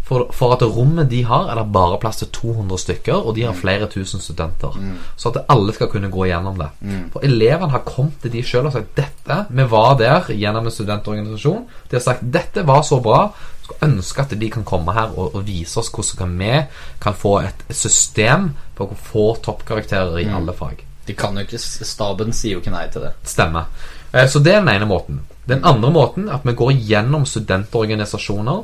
For, 0.05 0.26
for 0.36 0.52
at 0.52 0.62
rommet 0.62 1.09
de 1.09 1.22
har, 1.24 1.47
er 1.48 1.55
det 1.56 1.72
bare 1.72 1.97
plass 1.98 2.18
til 2.20 2.28
200 2.28 2.78
stykker, 2.82 3.14
og 3.24 3.35
de 3.39 3.43
har 3.47 3.55
flere 3.56 3.86
tusen 3.89 4.20
studenter. 4.20 4.74
Så 5.16 5.31
at 5.32 5.47
alle 5.48 5.72
skal 5.72 5.89
kunne 5.89 6.10
gå 6.12 6.26
gjennom 6.28 6.59
det. 6.60 6.68
For 7.14 7.24
elevene 7.24 7.70
har 7.72 7.86
kommet 7.89 8.20
til 8.20 8.31
de 8.35 8.43
sjøl 8.44 8.66
og 8.68 8.72
sagt 8.76 8.93
dette 8.98 9.39
Vi 9.48 9.64
var 9.70 9.94
der 9.97 10.28
gjennom 10.28 10.66
en 10.68 10.70
studentorganisasjon. 10.76 11.64
De 11.90 11.97
har 11.97 12.05
sagt 12.05 12.20
dette 12.32 12.66
var 12.66 12.82
så 12.85 13.01
bra. 13.01 13.31
Skulle 13.64 13.89
ønske 13.94 14.20
at 14.26 14.35
de 14.40 14.51
kan 14.52 14.64
komme 14.68 14.93
her 14.93 15.09
og, 15.16 15.35
og 15.39 15.47
vise 15.47 15.78
oss 15.81 15.89
hvordan 15.89 16.18
kan 16.18 16.39
vi 16.39 16.52
kan 17.01 17.14
få 17.16 17.39
et 17.40 17.64
system 17.72 18.51
for 18.76 18.93
å 18.93 18.98
få 19.09 19.24
toppkarakterer 19.40 20.18
i 20.20 20.28
alle 20.28 20.52
fag. 20.52 20.85
De 21.06 21.14
kan 21.16 21.32
jo 21.36 21.47
ikke 21.47 21.59
Staben 21.59 22.32
sier 22.32 22.59
jo 22.59 22.60
ikke 22.60 22.72
nei 22.76 22.89
til 22.93 23.02
det. 23.09 23.14
Stemmer. 23.24 23.64
Eh, 24.12 24.28
Så 24.28 24.39
det 24.44 24.52
er 24.52 24.60
den 24.60 24.68
ene 24.74 24.86
måten. 24.86 25.22
Den 25.48 25.64
andre 25.64 25.90
måten 25.90 26.28
er 26.28 26.35
at 26.35 26.44
vi 26.44 26.52
går 26.52 26.72
gjennom 26.76 27.24
studentorganisasjoner 27.24 28.62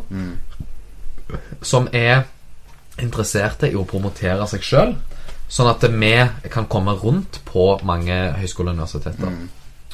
som 1.62 1.88
er 1.92 2.24
interesserte 3.00 3.70
i 3.70 3.76
å 3.78 3.86
promotere 3.88 4.46
seg 4.50 4.64
sjøl, 4.66 4.94
sånn 5.50 5.70
at 5.70 5.84
vi 5.90 6.14
kan 6.52 6.68
komme 6.70 6.94
rundt 7.00 7.40
på 7.48 7.72
mange 7.86 8.16
høyskoler 8.38 8.74
og 8.74 8.78
universiteter. 8.78 9.32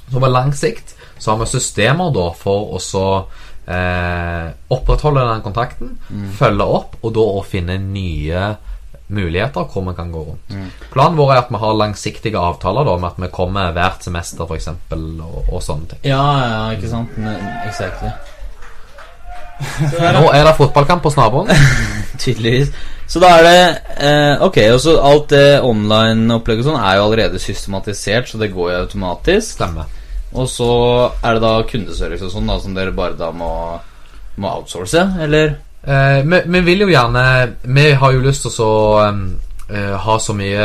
Så 0.06 0.22
på 0.22 0.30
lang 0.30 0.52
sikt 0.54 0.94
så 1.18 1.32
har 1.32 1.40
vi 1.42 1.50
systemer 1.50 2.12
da 2.14 2.28
for 2.36 2.76
å 2.76 2.80
så 2.82 3.06
eh, 3.66 4.48
opprettholde 4.74 5.24
den 5.30 5.44
kontakten, 5.44 5.96
følge 6.38 6.66
opp, 6.78 6.98
og 7.02 7.14
da 7.16 7.26
å 7.38 7.44
finne 7.46 7.78
nye 7.82 8.50
muligheter 9.06 9.68
hvor 9.70 9.84
vi 9.86 9.94
kan 9.94 10.10
gå 10.10 10.22
rundt. 10.28 10.54
Planen 10.92 11.18
vår 11.18 11.32
er 11.32 11.40
at 11.44 11.50
vi 11.54 11.60
har 11.62 11.76
langsiktige 11.78 12.42
avtaler 12.42 12.86
da 12.88 12.96
med 12.98 13.12
at 13.12 13.20
vi 13.22 13.32
kommer 13.34 13.74
hvert 13.76 14.02
semester 14.02 14.48
f.eks. 14.48 14.68
Og, 14.92 15.36
og 15.52 15.60
sånne 15.62 15.92
ting. 15.92 16.00
Ja, 16.10 16.24
ja, 16.42 16.62
ikke 16.74 16.90
sant? 16.90 17.14
Exactly. 17.66 18.10
Nå 19.56 20.28
er 20.32 20.44
det 20.44 20.56
fotballkamp 20.58 21.02
på 21.04 21.12
naboen. 21.16 21.50
Tydeligvis. 22.22 22.72
Så 23.06 23.20
da 23.22 23.30
er 23.38 23.44
det 23.46 23.60
eh, 24.02 24.42
Ok, 24.42 24.58
og 24.72 24.80
så 24.82 24.96
alt 24.98 25.28
det 25.30 25.60
online-opplegget 25.64 26.66
sånn 26.66 26.80
er 26.80 26.98
jo 26.98 27.06
allerede 27.06 27.40
systematisert, 27.42 28.30
så 28.30 28.40
det 28.40 28.50
går 28.54 28.72
jo 28.72 28.80
automatisk. 28.82 29.54
Stemmer. 29.60 29.92
Og 30.36 30.48
så 30.50 30.70
er 31.22 31.36
det 31.36 31.44
da 31.44 31.54
kundeservice 31.68 32.26
og 32.26 32.34
sånn 32.34 32.50
da 32.50 32.58
som 32.60 32.74
dere 32.76 32.94
bare 32.96 33.16
da 33.18 33.30
må, 33.32 33.50
må 34.42 34.52
outsource, 34.58 35.06
eller? 35.22 35.54
Eh, 35.86 36.20
vi, 36.26 36.40
vi 36.50 36.62
vil 36.66 36.80
jo 36.82 36.88
gjerne 36.90 37.22
Vi 37.62 37.84
har 37.94 38.14
jo 38.16 38.22
lyst 38.24 38.42
til 38.42 38.50
å 38.50 38.54
så, 38.56 38.70
um, 39.06 39.20
uh, 39.70 39.94
ha 40.02 40.16
så 40.18 40.34
mye 40.34 40.64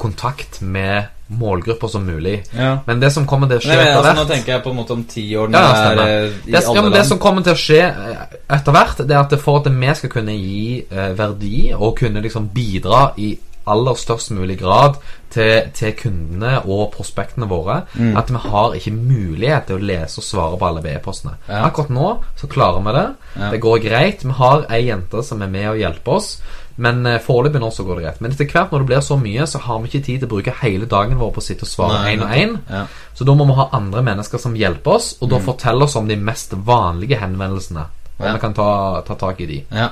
kontakt 0.00 0.62
med 0.64 1.10
målgrupper 1.30 1.88
som 1.88 2.04
mulig. 2.06 2.40
Ja. 2.56 2.78
Men 2.86 3.00
det 3.00 3.12
som 3.14 3.26
kommer 3.26 3.50
til 3.50 3.60
å 3.60 3.64
skje 3.64 3.74
Nei, 3.74 3.76
men, 3.78 3.88
etter 3.88 3.98
altså, 4.00 4.14
nå 4.22 4.28
tenker 4.30 4.52
jeg 4.52 4.62
på 4.64 4.72
en 4.72 4.80
måte 4.80 4.96
om 4.96 5.04
ti 5.10 5.26
år 5.38 5.52
Ja, 5.54 5.60
det 5.60 5.68
er 5.68 6.00
eh, 6.24 6.32
det, 6.46 6.62
ja, 6.74 6.88
det 6.96 7.04
som 7.06 7.20
kommer 7.22 7.44
til 7.46 7.54
å 7.54 7.60
skje 7.60 7.82
eh, 7.86 8.24
etter 8.56 8.74
hvert, 8.74 9.04
det 9.06 9.14
er 9.14 9.20
at 9.22 9.36
for 9.40 9.60
at 9.60 9.70
vi 9.70 9.94
skal 9.94 10.10
kunne 10.10 10.34
gi 10.34 10.64
eh, 10.90 11.12
verdi 11.18 11.70
og 11.76 11.94
kunne 12.00 12.22
liksom 12.24 12.50
bidra 12.54 13.12
i 13.22 13.30
aller 13.70 13.94
størst 13.94 14.32
mulig 14.34 14.56
grad 14.58 14.96
til, 15.30 15.68
til 15.76 15.92
kundene 15.94 16.56
og 16.64 16.88
prospektene 16.96 17.46
våre, 17.46 17.82
Mm. 17.94 18.16
at 18.16 18.30
vi 18.32 18.40
har 18.50 18.74
ikke 18.74 18.90
mulighet 18.96 19.68
til 19.68 19.76
å 19.76 19.84
lese 19.84 20.18
og 20.18 20.24
svare 20.26 20.58
på 20.58 20.66
alle 20.66 20.82
BE-postene. 20.82 21.36
Akkurat 21.46 21.90
nå 21.94 22.08
så 22.40 22.48
klarer 22.50 22.82
vi 22.82 22.94
det. 22.96 23.06
Det 23.52 23.60
går 23.60 23.78
greit. 23.84 24.24
Vi 24.24 24.34
har 24.40 24.64
ei 24.72 24.86
jente 24.88 25.22
som 25.22 25.42
er 25.42 25.52
med 25.52 25.68
og 25.70 25.78
hjelper 25.78 26.16
oss. 26.16 26.40
Men 26.80 27.02
eh, 27.06 27.18
foreløpig 27.20 27.60
nå 27.60 27.68
så 27.74 27.84
går 27.84 27.98
det 27.98 28.04
greit. 28.06 28.20
Men 28.24 28.32
etter 28.32 28.48
hvert 28.48 28.72
når 28.72 28.82
det 28.82 28.88
blir 28.88 29.02
så 29.04 29.16
mye, 29.20 29.46
så 29.46 29.60
har 29.66 29.80
vi 29.82 29.90
ikke 29.90 30.04
tid 30.06 30.22
til 30.22 30.28
å 30.28 30.32
bruke 30.32 30.54
hele 30.62 30.86
dagen 30.88 31.18
vår 31.20 31.32
på 31.36 31.42
å 31.42 31.44
sitte 31.44 31.66
og 31.66 31.70
svare 31.70 31.98
én 32.14 32.22
og 32.24 32.30
én. 32.32 32.54
Ja. 32.70 32.84
Så 33.16 33.26
da 33.28 33.34
må 33.36 33.44
vi 33.50 33.56
ha 33.58 33.66
andre 33.76 34.02
mennesker 34.06 34.40
som 34.40 34.56
hjelper 34.56 34.96
oss, 34.96 35.10
og 35.20 35.28
da 35.32 35.40
fortelle 35.44 35.84
oss 35.84 35.96
om 36.00 36.08
de 36.08 36.16
mest 36.16 36.54
vanlige 36.56 37.18
henvendelsene. 37.20 37.84
Og 38.20 38.26
Ja. 38.26 38.32
vi 38.32 38.40
kan 38.40 38.54
ta, 38.56 39.00
ta 39.06 39.14
tak 39.20 39.40
i 39.40 39.46
de. 39.46 39.58
Ja. 39.72 39.90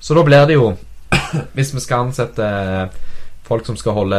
Så 0.00 0.14
da 0.14 0.22
blir 0.24 0.46
det 0.46 0.54
jo 0.58 0.76
Hvis 1.56 1.72
vi 1.74 1.80
skal 1.80 2.06
ansette 2.06 2.44
folk 3.48 3.64
som 3.66 3.76
skal 3.80 3.92
holde, 3.96 4.18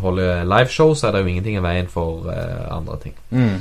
holde 0.00 0.28
liveshow, 0.48 0.94
så 0.96 1.08
er 1.08 1.12
det 1.12 1.20
jo 1.20 1.32
ingenting 1.34 1.58
i 1.58 1.64
veien 1.64 1.88
for 1.92 2.24
uh, 2.32 2.76
andre 2.76 2.96
ting. 3.02 3.14
Mm. 3.30 3.60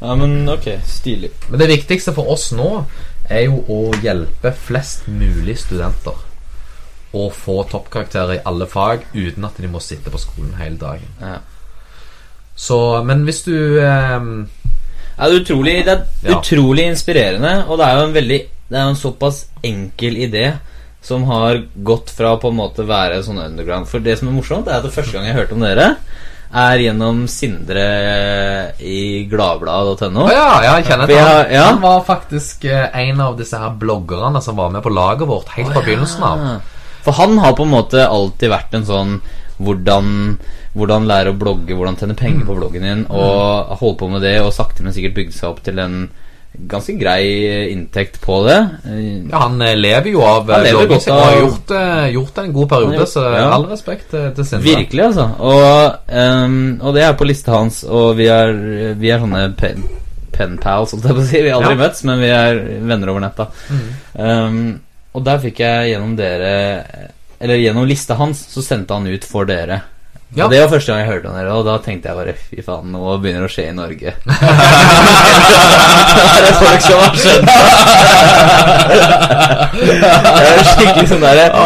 ja, 0.00 0.14
men 0.14 0.48
ok. 0.48 0.68
Stilig. 0.86 1.32
Men 1.48 1.58
det 1.58 1.68
viktigste 1.72 2.14
for 2.14 2.30
oss 2.30 2.52
nå 2.54 2.84
er 3.26 3.48
jo 3.48 3.64
å 3.66 3.80
hjelpe 4.04 4.52
flest 4.54 5.08
mulig 5.10 5.58
studenter. 5.58 6.14
Og 7.14 7.30
få 7.36 7.60
toppkarakterer 7.70 8.38
i 8.38 8.42
alle 8.48 8.66
fag 8.66 9.04
uten 9.14 9.46
at 9.46 9.58
de 9.62 9.70
må 9.70 9.80
sitte 9.82 10.10
på 10.10 10.18
skolen 10.18 10.54
hele 10.58 10.78
dagen. 10.80 11.10
Ja. 11.22 11.38
Så, 12.56 12.78
men 13.06 13.24
hvis 13.26 13.42
du 13.46 13.54
eh, 13.82 14.20
Ja, 15.14 15.26
det 15.26 15.32
er 15.32 15.40
utrolig, 15.40 15.74
det 15.86 15.94
er 15.94 16.36
utrolig 16.36 16.84
inspirerende, 16.90 17.56
og 17.68 17.78
det 17.78 17.86
er 17.86 17.96
jo 17.98 18.04
en 18.08 18.14
veldig 18.14 18.38
Det 18.70 18.78
er 18.78 18.84
jo 18.86 18.92
en 18.92 19.00
såpass 19.00 19.40
enkel 19.66 20.16
idé 20.26 20.44
som 21.04 21.26
har 21.28 21.58
gått 21.84 22.08
fra 22.16 22.30
på 22.40 22.48
en 22.48 22.56
måte 22.56 22.86
være 22.88 23.18
sånn 23.26 23.36
underground. 23.42 23.84
For 23.90 24.00
det 24.00 24.14
som 24.16 24.30
er 24.30 24.38
morsomt, 24.38 24.70
er 24.70 24.78
at 24.78 24.86
det 24.86 24.94
første 24.94 25.12
gang 25.12 25.26
jeg 25.28 25.36
hørte 25.36 25.52
om 25.52 25.60
dere, 25.60 25.90
er 26.54 26.80
gjennom 26.80 27.18
Sindre 27.28 27.82
i 28.80 29.26
gladbladet.no. 29.28 30.24
Å 30.24 30.32
ja, 30.32 30.46
ja, 30.64 30.72
jeg 30.78 30.86
kjenner 30.88 31.10
til 31.10 31.20
han. 31.20 31.52
ja. 31.52 31.66
Han 31.74 31.82
var 31.82 32.00
faktisk 32.06 32.64
eh, 32.70 32.86
en 33.04 33.20
av 33.20 33.36
disse 33.36 33.58
her 33.60 33.74
bloggerne 33.80 34.40
som 34.44 34.56
var 34.56 34.72
med 34.72 34.80
på 34.86 34.92
laget 34.96 35.28
vårt 35.28 35.52
helt 35.58 35.74
fra 35.74 35.82
begynnelsen 35.84 36.24
av. 36.24 36.46
For 37.04 37.16
han 37.20 37.38
har 37.42 37.56
på 37.56 37.66
en 37.66 37.74
måte 37.74 38.04
alltid 38.08 38.52
vært 38.52 38.74
en 38.78 38.86
sånn 38.88 39.16
hvordan, 39.62 40.06
hvordan 40.74 41.06
lære 41.06 41.30
å 41.30 41.38
blogge, 41.38 41.76
hvordan 41.76 41.96
tjene 42.00 42.16
penger 42.18 42.46
på 42.48 42.56
bloggen 42.58 42.82
din, 42.88 43.06
og 43.12 43.74
holde 43.78 43.98
på 44.00 44.08
med 44.10 44.24
det, 44.26 44.38
og 44.42 44.54
sakte, 44.56 44.82
men 44.82 44.96
sikkert 44.96 45.14
bygd 45.20 45.36
seg 45.36 45.50
opp 45.52 45.60
til 45.66 45.78
en 45.82 45.98
ganske 46.70 46.94
grei 46.94 47.24
inntekt 47.72 48.20
på 48.22 48.36
det. 48.46 48.58
Eh, 48.86 49.26
Ja, 49.30 49.38
Han 49.46 49.62
eh, 49.62 49.74
lever 49.74 50.12
jo 50.12 50.22
av 50.22 50.46
Han 50.50 50.60
eh, 50.60 50.68
lever 50.70 50.86
godt 50.92 51.08
og 51.10 51.18
har 51.18 51.38
gjort, 51.40 51.72
gjort, 52.14 52.34
det 52.36 52.44
en 52.44 52.52
god 52.52 52.68
periode, 52.70 52.96
gjort, 53.00 53.12
så 53.14 53.24
ja. 53.26 53.48
all 53.56 53.66
respekt 53.70 54.10
til, 54.14 54.44
Sindre. 54.44 54.62
Virkelig, 54.68 55.04
altså. 55.08 55.28
Og, 55.38 56.14
um, 56.14 56.56
og 56.80 56.94
det 56.94 57.04
er 57.08 57.18
på 57.18 57.26
lista 57.26 57.56
hans, 57.56 57.82
og 57.84 58.14
vi 58.20 58.30
er, 58.30 58.54
vi 59.00 59.10
er 59.10 59.22
sånne 59.22 59.44
pen, 59.58 59.82
pen 60.34 60.56
pals, 60.62 60.94
holdt 60.94 61.10
jeg 61.10 61.18
på 61.18 61.24
å 61.24 61.28
si. 61.30 61.42
Vi 61.42 61.50
har 61.50 61.58
aldri 61.60 61.74
Ja. 61.74 61.82
møtts, 61.82 62.04
men 62.06 62.22
vi 62.22 62.30
er 62.34 62.62
venner 62.86 63.10
over 63.14 63.26
nett, 63.26 63.38
da. 63.42 63.50
Ehm, 64.14 64.64
og 65.14 65.24
der 65.26 65.40
fikk 65.42 65.62
jeg 65.62 65.92
gjennom 65.92 66.14
dere 66.18 66.54
Eller 67.38 67.60
gjennom 67.60 67.86
lista 67.86 68.16
hans, 68.18 68.40
så 68.50 68.62
sendte 68.64 68.96
han 68.96 69.06
ut 69.10 69.24
for 69.28 69.46
dere. 69.48 69.80
Ja. 70.34 70.44
Og 70.44 70.50
Det 70.50 70.60
var 70.60 70.68
første 70.68 70.92
gang 70.92 71.00
jeg 71.00 71.10
hørte 71.12 71.28
om 71.30 71.36
dere, 71.38 71.52
og 71.54 71.64
da 71.66 71.74
tenkte 71.78 72.08
jeg 72.10 72.16
bare 72.18 72.34
fy 72.34 72.62
faen, 72.66 72.90
nå 72.90 73.18
begynner 73.22 73.44
det 73.44 73.50
å 73.50 73.54
skje 73.54 73.66
i 73.70 73.74
Norge. 73.76 74.14
det 76.14 76.48
er 76.48 76.56
folk 76.58 76.82
som 76.82 76.98
har 76.98 77.14
skjønt 77.22 77.46
det. 77.50 77.58
Det 79.74 80.48
er 80.48 80.64
skikkelig 80.70 81.08
sånn 81.10 81.24
derre 81.24 81.46
Nå 81.54 81.64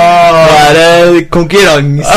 er 0.59 0.73
det 0.77 1.25
konkurranse. 1.33 2.15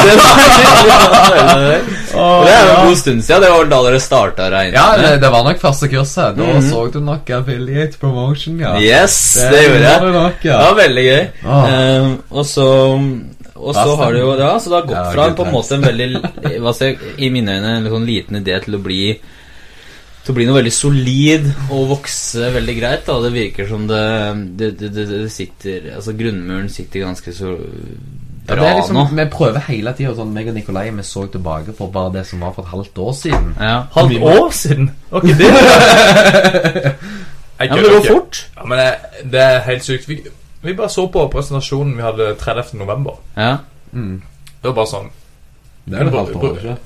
Og 2.12 2.46
det 2.46 2.54
er 2.54 2.62
jo 2.66 2.72
en 2.76 2.88
god 2.90 3.00
stund 3.00 3.24
siden. 3.24 3.42
Det 3.44 3.52
var 3.54 3.72
da 3.72 3.82
dere 3.88 4.00
starta 4.04 4.48
å 4.48 4.52
regne? 4.54 4.76
Ja, 4.76 4.88
det, 5.00 5.12
det 5.24 5.30
var 5.34 5.48
nok 5.48 5.60
første 5.62 5.88
kurset. 5.92 6.36
Da 6.38 6.44
-hmm. 6.44 6.70
så 6.70 6.86
du 6.94 7.00
nok 7.00 7.30
affiliate 7.30 7.98
promotion, 8.02 8.60
ja. 8.60 8.76
Yes, 8.80 9.38
det 9.52 9.64
gjorde 9.68 9.86
jeg. 9.88 10.02
Nok, 10.02 10.42
det 10.42 10.50
Det 10.52 10.58
var 10.58 10.76
veldig 10.76 11.06
gøy. 11.06 11.28
Ah. 11.46 12.02
Um, 12.02 12.20
og 12.30 12.46
så 12.46 12.68
Og 13.62 13.76
så 13.78 13.96
har 14.00 14.16
det 14.16 14.24
jo 14.24 14.32
Ja, 14.40 14.56
så 14.60 14.72
det 14.72 14.78
har 14.80 14.88
gått 14.90 14.98
Ja, 14.98 15.12
fra 15.14 15.28
på 15.38 15.46
en 15.46 15.54
måte 15.54 15.78
en 15.78 15.86
veldig 15.86 16.08
hva 16.64 16.74
ser, 16.76 16.96
jeg, 16.96 17.14
I 17.22 17.30
mine 17.34 17.58
øyne 17.58 17.76
en 17.78 17.90
sånn 17.94 18.08
liten 18.10 18.40
idé 18.42 18.58
til 18.64 18.78
å 18.78 18.82
bli 18.84 19.02
Til 20.26 20.34
å 20.34 20.38
bli 20.38 20.48
noe 20.50 20.58
veldig 20.60 20.74
solid 20.74 21.48
og 21.74 21.88
vokse 21.96 22.52
veldig 22.54 22.76
greit. 22.78 23.06
Da. 23.08 23.16
Det 23.24 23.32
virker 23.34 23.70
som 23.70 23.88
det 23.90 24.02
Det, 24.60 24.72
det, 24.80 24.92
det, 24.98 25.06
det 25.14 25.32
sitter 25.34 25.92
Altså 25.96 26.16
grunnmuren 26.18 26.70
sitter 26.74 27.06
ganske 27.08 27.34
så 27.38 27.54
Ja, 27.56 28.56
bra 28.56 28.62
det 28.62 28.70
er 28.72 28.78
liksom, 28.82 28.98
nå. 28.98 29.06
Vi 29.22 29.26
prøver 29.38 29.68
hele 29.70 29.94
tida 29.98 30.16
sånn 30.18 30.34
meg 30.34 30.50
og 30.50 30.56
Nikolai 30.58 30.88
vi 30.90 31.04
så 31.06 31.28
tilbake 31.30 31.76
på 31.78 31.88
bare 31.94 32.14
det 32.18 32.26
som 32.28 32.42
var 32.42 32.56
for 32.56 32.66
et 32.66 32.74
halvt 32.74 32.98
år 33.06 33.14
siden. 33.20 33.52
Ja. 33.62 33.76
Halvt 33.94 34.26
år 34.34 34.50
siden? 34.58 34.90
Ok, 35.14 35.30
det 35.38 35.52
Jeg 37.62 37.70
ja, 37.70 37.76
men 37.76 37.84
det 37.86 37.92
går 37.94 38.06
fort. 38.08 38.38
Ja, 38.58 38.64
men 38.66 38.80
det, 38.82 38.88
det 39.32 39.42
er 39.46 39.60
helt 39.68 39.86
sykt. 39.86 40.08
Vi, 40.10 40.16
vi 40.62 40.74
bare 40.78 40.90
så 40.90 41.08
på 41.12 41.26
presentasjonen 41.34 41.96
vi 41.98 42.02
hadde 42.06 42.36
30. 42.40 42.78
november. 42.78 43.14
Ja. 43.36 43.58
Det 43.92 44.68
var 44.70 44.74
bare 44.78 44.88
sånn 44.88 45.10
Det 45.86 45.98
er 45.98 46.06
et 46.08 46.14
halvt 46.14 46.36
år, 46.36 46.56
siden. 46.62 46.78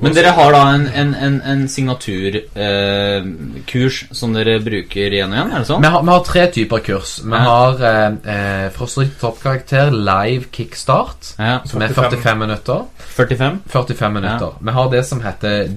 Men 0.00 0.12
dere 0.14 0.30
har 0.36 0.52
da 0.52 0.58
en, 0.74 0.86
en, 0.92 1.14
en, 1.14 1.40
en 1.48 1.62
signaturkurs 1.68 4.00
som 4.16 4.32
dere 4.36 4.58
bruker 4.62 5.12
igjen 5.16 5.32
og 5.32 5.36
igjen, 5.38 5.52
er 5.54 5.58
det 5.62 5.66
sånn? 5.70 5.82
Vi 5.84 5.88
har, 5.94 6.02
vi 6.04 6.10
har 6.12 6.24
tre 6.26 6.42
typer 6.52 6.78
kurs. 6.84 7.12
Vi 7.24 7.30
Ja. 7.32 7.38
har 7.46 7.72
eh, 7.88 8.10
eh, 8.34 8.66
stryke 8.86 9.16
toppkarakter 9.20 9.90
live 9.90 10.44
kickstart, 10.52 11.34
Ja. 11.38 11.60
som 11.64 11.82
er 11.82 11.88
45 11.96 12.38
minutter. 12.38 12.82
45? 13.16 13.58
45 13.68 14.12
minutter. 14.12 14.50
Vi 14.60 14.70
har 14.72 14.88
det 14.90 15.04
som 15.06 15.20
heter 15.20 15.68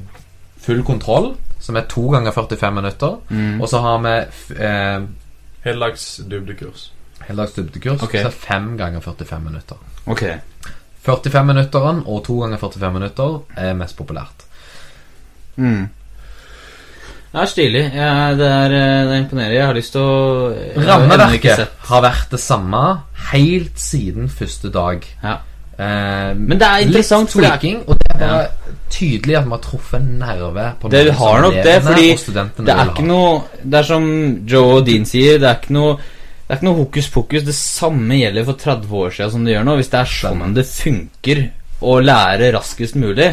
full 0.60 0.84
kontroll, 0.84 1.36
som 1.60 1.76
er 1.76 1.82
to 1.90 2.10
ganger 2.12 2.32
45 2.32 2.74
minutter. 2.76 3.16
Mm. 3.30 3.62
Og 3.62 3.70
så 3.70 3.78
har 3.80 3.98
vi 4.04 4.10
eh, 4.60 5.00
Heldags 5.64 6.18
dybdekurs. 6.30 6.90
heldags 7.27 7.53
dybdekurs, 7.56 8.02
Ok. 8.03 8.11
så 8.19 8.26
er 8.27 8.30
fem 8.35 8.77
ganger 8.77 8.99
45 9.02 9.40
minutter. 9.44 9.77
Ok. 10.07 10.23
45-minutteren 11.06 12.03
og 12.06 12.23
to 12.26 12.40
ganger 12.41 12.57
45 12.57 12.91
minutter 12.94 13.41
er 13.57 13.73
mest 13.73 13.98
populært. 13.98 14.44
Mm. 15.56 15.90
Det 17.34 17.41
er 17.41 17.45
stilig. 17.49 17.84
Ja, 17.95 18.34
det, 18.38 18.45
er, 18.48 18.73
eh, 18.77 19.07
det 19.10 19.18
imponerer. 19.23 19.53
Jeg 19.56 19.65
har 19.65 19.73
lyst 19.73 19.91
til 19.95 20.02
å 20.02 20.52
jeg 20.53 20.85
har 20.85 20.99
ennå 21.02 21.07
ikke 21.07 21.18
Rammeverket 21.18 21.56
sett- 21.57 21.80
har 21.90 22.02
vært 22.06 22.30
det 22.30 22.40
samme 22.40 22.81
helt 23.31 23.80
siden 23.80 24.30
første 24.30 24.69
dag. 24.72 25.06
Ja. 25.23 25.38
Eh, 25.84 26.34
Men 26.38 26.60
det 26.62 26.68
er 26.70 26.84
interessant, 26.88 27.30
er- 27.36 27.40
tweaking, 27.50 27.80
og 27.88 27.98
det 28.00 28.12
er 28.16 28.20
bare 28.20 28.48
tydelig 28.94 29.38
at 29.40 29.46
vi 29.46 29.50
har 29.56 29.62
truffet 29.64 30.00
en 30.00 30.20
nerve 30.20 30.66
på 30.82 30.90
Det 30.94 31.14
har 31.18 31.42
nok 31.42 31.54
det, 31.66 31.78
fordi 31.84 32.10
Det 32.66 32.74
er 32.76 32.86
ikke 32.92 33.06
noe 33.08 33.42
Det 33.64 33.80
er 33.80 33.84
som 33.88 34.06
Joe 34.46 34.76
og 34.78 34.86
Dean 34.86 35.06
sier, 35.10 35.40
det 35.40 35.50
er 35.50 35.58
ikke 35.62 35.74
noe 35.80 35.96
det 36.44 36.52
er 36.52 36.60
ikke 36.60 36.66
noe 36.68 36.76
hokus 36.76 37.08
pokus. 37.10 37.44
Det 37.48 37.54
samme 37.56 38.18
gjelder 38.20 38.44
for 38.46 38.54
30 38.60 38.92
år 39.00 39.10
siden 39.16 39.32
som 39.32 39.46
det 39.46 39.54
gjør 39.56 39.64
nå. 39.66 39.76
Hvis 39.80 39.90
det 39.90 40.00
er 40.00 40.10
sånn 40.12 40.54
det 40.54 40.66
funker 40.68 41.40
å 41.82 41.94
lære 42.04 42.50
raskest 42.54 42.96
mulig, 43.00 43.30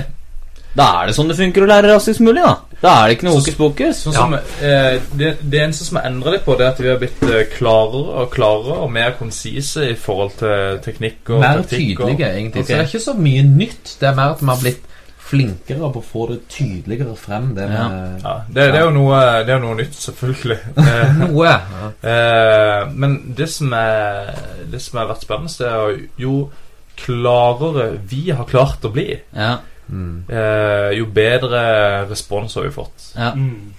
da 0.76 0.84
er 1.02 1.06
det 1.10 1.14
sånn 1.16 1.28
det 1.28 1.36
funker 1.36 1.62
å 1.64 1.66
lære 1.70 1.88
raskest 1.94 2.20
mulig, 2.20 2.42
da. 2.44 2.56
Da 2.80 2.92
er 3.02 3.08
det 3.08 3.16
ikke 3.18 3.26
noe 3.28 3.38
hokus 3.40 3.56
pokus. 3.58 4.02
Sånn 4.06 4.14
som, 4.14 4.34
eh, 4.34 5.00
det, 5.18 5.32
det 5.42 5.58
eneste 5.60 5.84
som 5.84 5.98
har 5.98 6.06
endret 6.08 6.32
litt 6.38 6.44
på, 6.44 6.54
det 6.56 6.66
er 6.66 6.70
at 6.70 6.78
vi 6.80 6.88
har 6.88 7.00
blitt 7.02 7.22
eh, 7.26 7.42
klarere 7.56 8.20
og 8.22 8.30
klarere 8.32 8.76
og 8.84 8.90
mer 8.94 9.16
konsise 9.18 9.90
i 9.90 9.96
forhold 9.98 10.36
til 10.38 10.78
teknikk 10.86 11.30
og 11.34 11.40
Mer 11.42 11.60
taktikk. 11.64 12.00
og- 12.00 12.08
tydelige, 12.14 12.30
egentlig. 12.38 12.62
Så 12.64 12.68
det 12.68 12.78
er 12.78 12.86
ikke 12.88 13.04
så 13.08 13.14
mye 13.18 13.42
nytt. 13.42 13.96
Det 14.00 14.08
er 14.08 14.14
mer 14.14 14.30
at 14.36 14.40
vi 14.40 14.46
har 14.46 14.56
blitt 14.62 14.86
flinkere 15.30 15.90
på 15.94 16.00
å 16.00 16.06
få 16.12 16.24
det 16.30 16.38
tydeligere 16.50 17.16
frem. 17.16 17.52
Det 17.54 17.68
Ja. 17.70 17.88
med 17.88 18.22
Ja, 18.24 18.32
det, 18.48 18.54
det, 18.72 18.80
er 18.80 18.84
jo 18.84 18.90
noe, 18.90 19.20
det 19.44 19.52
er 19.54 19.58
jo 19.60 19.66
noe 19.66 19.76
nytt, 19.76 19.94
selvfølgelig. 19.94 20.58
Eh, 20.76 21.12
Noe. 21.20 21.44
Ja. 21.46 21.90
Eh, 22.02 22.88
men 22.94 23.34
det 23.36 23.48
som 23.50 23.72
er 23.72 24.32
Det 24.70 24.80
som 24.82 24.98
har 24.98 25.06
vært 25.12 25.22
spennende, 25.22 25.58
det 25.58 25.68
er 25.68 26.00
jo 26.18 26.50
klarere 26.96 27.98
vi 28.10 28.30
har 28.30 28.44
klart 28.44 28.82
å 28.84 28.90
bli, 28.92 29.18
Ja, 29.36 29.58
Mm. 29.90 30.24
eh, 30.30 30.90
jo 30.98 31.06
bedre 31.14 32.06
respons 32.10 32.54
har 32.54 32.62
vi 32.62 32.70
fått. 32.70 33.12
ja. 33.16 33.32
Mm. 33.34 33.72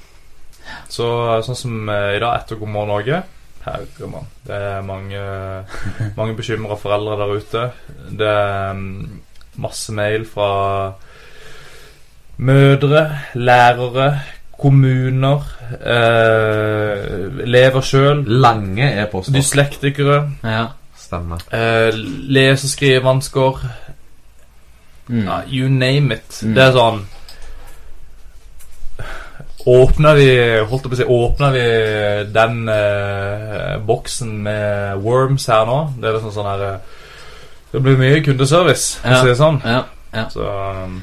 Så 0.92 1.06
sånn 1.44 1.56
som 1.58 1.90
eh, 1.90 2.16
i 2.18 2.20
dag 2.20 2.36
etter 2.42 2.56
God 2.60 2.70
morgen 2.70 2.92
Norge 2.92 3.22
Herremann. 3.66 4.28
Det 4.46 4.56
er 4.56 4.82
mange, 4.86 5.22
mange 6.18 6.36
bekymra 6.38 6.76
foreldre 6.80 7.18
der 7.20 7.34
ute. 7.38 7.64
Det 8.20 8.28
er 8.28 8.74
mm, 8.74 9.22
masse 9.64 9.92
mail 9.96 10.26
fra 10.26 10.50
mødre, 12.38 13.04
lærere, 13.36 14.20
kommuner, 14.62 15.44
eh, 15.82 17.44
elever 17.46 17.82
sjøl, 17.82 18.24
Lange 18.28 18.92
e-poster. 19.04 19.34
dyslektikere. 19.34 20.32
ja. 20.44 20.66
Stemmer. 21.02 21.42
Eh, 21.52 21.92
lese- 22.32 22.66
og 22.66 22.70
skrivevansker. 22.70 23.64
Mm. 25.12 25.26
Ja, 25.28 25.42
you 25.48 25.68
name 25.70 26.16
it. 26.16 26.40
Mm. 26.42 26.54
Det 26.56 26.64
er 26.64 26.78
sånn 26.78 27.02
Åpner 29.66 30.16
vi 30.18 30.28
Holdt 30.66 30.86
jeg 30.86 30.90
på 30.90 30.96
å 30.96 31.00
si 31.02 31.08
Åpner 31.18 31.52
vi 31.54 31.66
den 32.34 32.62
eh, 32.72 33.76
boksen 33.86 34.32
med 34.48 35.04
worms 35.04 35.46
her 35.52 35.68
nå? 35.70 35.78
Det 36.00 36.10
er 36.10 36.16
liksom 36.18 36.34
sånn 36.34 36.50
her 36.50 36.64
eh, 36.70 37.00
Det 37.74 37.84
blir 37.84 38.00
mye 38.00 38.24
kundeservice, 38.26 39.02
for 39.04 39.18
å 39.18 39.22
si 39.22 39.34
det 39.34 39.40
sånn. 39.40 39.60
ja. 39.68 39.84
ja. 40.16 40.26
Så 40.32 40.48
um, 40.48 40.98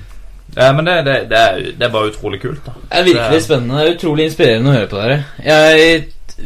ja, 0.57 0.73
Men 0.73 0.89
det, 0.89 0.97
det, 1.07 1.17
det, 1.31 1.39
er, 1.39 1.63
det 1.79 1.87
er 1.87 1.93
bare 1.93 2.11
utrolig 2.11 2.41
kult, 2.43 2.61
da. 2.65 2.75
Det 2.81 2.99
er 2.99 3.07
virkelig 3.07 3.43
spennende. 3.45 3.79
Det 3.79 3.87
er 3.87 3.97
utrolig 3.99 4.27
inspirerende 4.29 4.71
å 4.71 4.77
høre 4.79 4.91
på 4.91 5.01
dere. 5.01 5.19
Jeg, 5.45 5.99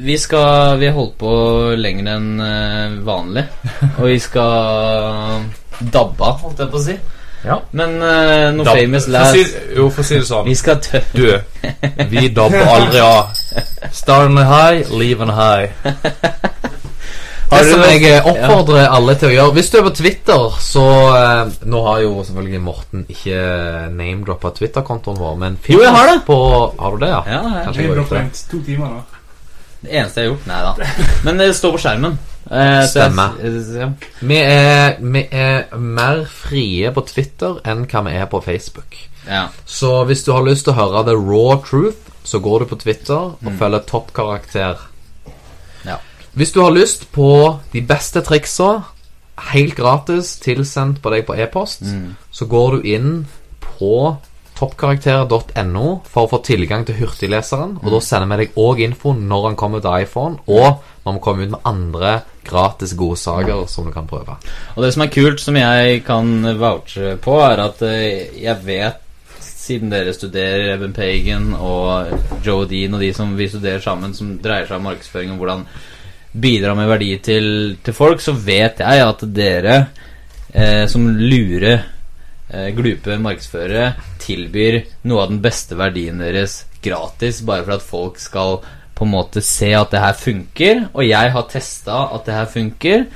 vi 0.02 0.16
skal 0.18 0.78
Vi 0.80 0.89
har 0.89 0.97
holdt 0.97 1.14
på 1.20 1.32
lenger 1.78 2.10
enn 2.16 2.28
eh, 2.44 2.97
vanlig. 3.06 3.47
Og 3.98 4.06
vi 4.10 4.18
skal 4.22 5.47
dabbe 5.80 6.28
av, 6.28 6.43
holdt 6.44 6.62
jeg 6.62 6.72
på 6.74 6.80
å 6.80 6.84
si. 6.84 6.98
Ja. 7.44 7.56
Men 7.74 7.97
uh, 8.02 8.52
no 8.55 8.64
famous 8.64 9.09
last 9.10 9.35
si, 9.35 9.43
Jo, 9.77 9.89
for 9.90 10.05
å 10.05 10.06
si 10.06 10.14
det 10.20 10.27
sånn 10.28 10.47
Vi 10.47 10.55
skal 10.55 10.78
tø... 10.85 11.01
Du, 11.10 11.27
vi 12.12 12.28
dabber 12.31 12.69
aldri 12.70 13.02
av. 13.02 13.32
Starting 13.90 14.39
high, 14.39 14.86
leaving 14.94 15.32
high. 15.35 15.73
Det 17.52 17.64
som 17.69 17.82
jeg 17.85 18.20
oppfordrer 18.24 18.86
alle 18.89 19.14
til 19.20 19.28
å 19.28 19.32
gjøre 19.35 19.55
Hvis 19.59 19.70
du 19.73 19.78
er 19.78 19.85
på 19.85 19.94
Twitter, 19.97 20.59
så 20.64 20.85
eh, 21.19 21.51
Nå 21.69 21.82
har 21.85 21.98
jo 22.05 22.12
selvfølgelig 22.24 22.60
Morten 22.64 23.02
ikke 23.12 23.40
name-droppa 23.93 24.55
Twitter-kontoen 24.56 25.19
vår, 25.20 25.35
men 25.43 25.59
Jo, 25.69 25.82
jeg 25.85 25.93
har 25.93 26.09
det. 26.09 26.19
På, 26.27 26.39
har 26.78 26.97
du 26.97 27.05
det, 27.05 27.10
ja? 27.12 27.20
Ja, 27.27 27.43
Jeg 27.66 27.90
har 27.90 28.05
det. 28.14 28.24
to 28.51 28.62
timer 28.64 28.94
nå. 28.94 29.02
Det 29.82 29.90
eneste 29.98 30.23
jeg 30.23 30.31
har 30.31 30.36
gjort. 30.36 30.47
Nei 30.47 30.60
da. 30.62 30.90
Men 31.27 31.43
det 31.43 31.51
står 31.59 31.74
på 31.77 31.82
skjermen. 31.82 32.16
Eh, 32.51 32.86
Stemmer. 32.86 33.36
eh, 33.40 33.78
ja. 33.81 33.89
Vi 34.20 34.36
er, 34.36 34.97
vi 35.01 35.23
er 35.31 35.77
mer 35.78 36.24
frie 36.27 36.90
på 36.93 37.05
Twitter 37.06 37.60
enn 37.64 37.86
hva 37.86 38.02
vi 38.09 38.16
er 38.19 38.27
på 38.27 38.40
Facebook. 38.44 38.97
ja. 39.28 39.48
Så 39.66 40.05
hvis 40.06 40.24
du 40.24 40.32
har 40.32 40.43
lyst 40.43 40.64
til 40.64 40.73
å 40.74 40.77
høre 40.81 41.05
the 41.06 41.14
raw 41.16 41.56
truth, 41.64 41.98
så 42.24 42.39
går 42.43 42.59
du 42.60 42.64
på 42.66 42.78
Twitter 42.82 43.14
og 43.14 43.52
følger 43.59 43.78
toppkarakter. 43.86 44.77
Ja. 45.86 45.97
Hvis 46.35 46.52
du 46.52 46.60
har 46.62 46.70
lyst 46.70 47.09
på 47.12 47.59
de 47.73 47.81
beste 47.82 48.20
triksa, 48.23 48.82
helt 49.52 49.74
gratis, 49.77 50.36
tilsendt 50.39 51.01
på 51.02 51.10
deg 51.10 51.27
på 51.27 51.35
e-post, 51.39 51.82
Mm. 51.82 52.14
så 52.31 52.47
går 52.47 52.77
du 52.77 52.82
inn 52.89 53.27
på 53.60 54.16
toppkarakter.no 54.62 55.86
for 56.06 56.24
å 56.24 56.30
få 56.30 56.40
tilgang 56.47 56.86
til 56.86 57.01
hurtigleseren. 57.01 57.76
Og 57.82 57.94
da 57.97 58.01
sender 58.05 58.30
vi 58.30 58.44
deg 58.44 58.59
òg 58.62 58.82
info 58.86 59.14
når 59.18 59.48
han 59.51 59.59
kommer 59.59 59.82
til 59.82 60.06
iPhone, 60.06 60.39
og 60.47 60.82
når 61.02 61.16
vi 61.16 61.22
kommer 61.24 61.47
ut 61.47 61.55
med 61.56 61.68
andre 61.68 62.12
gratis 62.47 62.94
godsaker 62.98 63.64
som 63.70 63.86
du 63.86 63.94
kan 63.94 64.06
prøve. 64.10 64.36
Og 64.76 64.84
det 64.84 64.93
som 64.94 65.05
er 65.05 65.14
kult, 65.14 65.43
som 65.43 65.59
jeg 65.59 66.02
kan 66.06 66.52
vouche 66.59 67.16
på, 67.22 67.39
er 67.43 67.64
at 67.66 67.82
eh, 67.86 68.36
jeg 68.43 68.59
vet, 68.66 69.01
siden 69.43 69.93
dere 69.93 70.14
studerer 70.14 70.72
Eben 70.74 70.94
Pagan 70.94 71.52
og 71.55 72.43
Joe 72.43 72.66
Dean 72.70 72.94
og 72.97 73.02
de 73.02 73.12
som 73.14 73.34
vi 73.39 73.51
studerer 73.51 73.82
sammen, 73.82 74.14
som 74.14 74.36
dreier 74.43 74.66
seg 74.66 74.80
om 74.80 74.89
markedsføring 74.90 75.34
og 75.34 75.43
hvordan 75.43 75.66
bidra 76.32 76.74
med 76.74 76.89
verdi 76.90 77.10
til, 77.22 77.48
til 77.84 77.94
folk, 77.94 78.22
så 78.24 78.34
vet 78.34 78.80
jeg 78.82 79.05
at 79.05 79.26
dere 79.34 79.76
eh, 80.55 80.86
som 80.90 81.06
lure, 81.18 81.74
eh, 81.74 81.90
glupe 82.76 83.16
markedsførere 83.22 83.92
tilbyr 84.22 84.82
noe 85.08 85.24
av 85.24 85.32
den 85.32 85.42
beste 85.44 85.78
verdien 85.78 86.20
deres 86.20 86.62
gratis, 86.84 87.40
bare 87.46 87.64
for 87.64 87.76
at 87.78 87.86
folk 87.86 88.18
skal 88.20 88.58
på 88.94 89.06
en 89.06 89.14
måte 89.14 89.42
se 89.44 89.70
at 89.74 89.92
det 89.94 90.02
her 90.02 90.16
funker. 90.18 90.82
Og 90.92 91.06
jeg 91.06 91.32
har 91.34 91.46
testa 91.50 92.04
at 92.14 92.26
det 92.28 92.36
her 92.36 92.50
funker, 92.50 93.06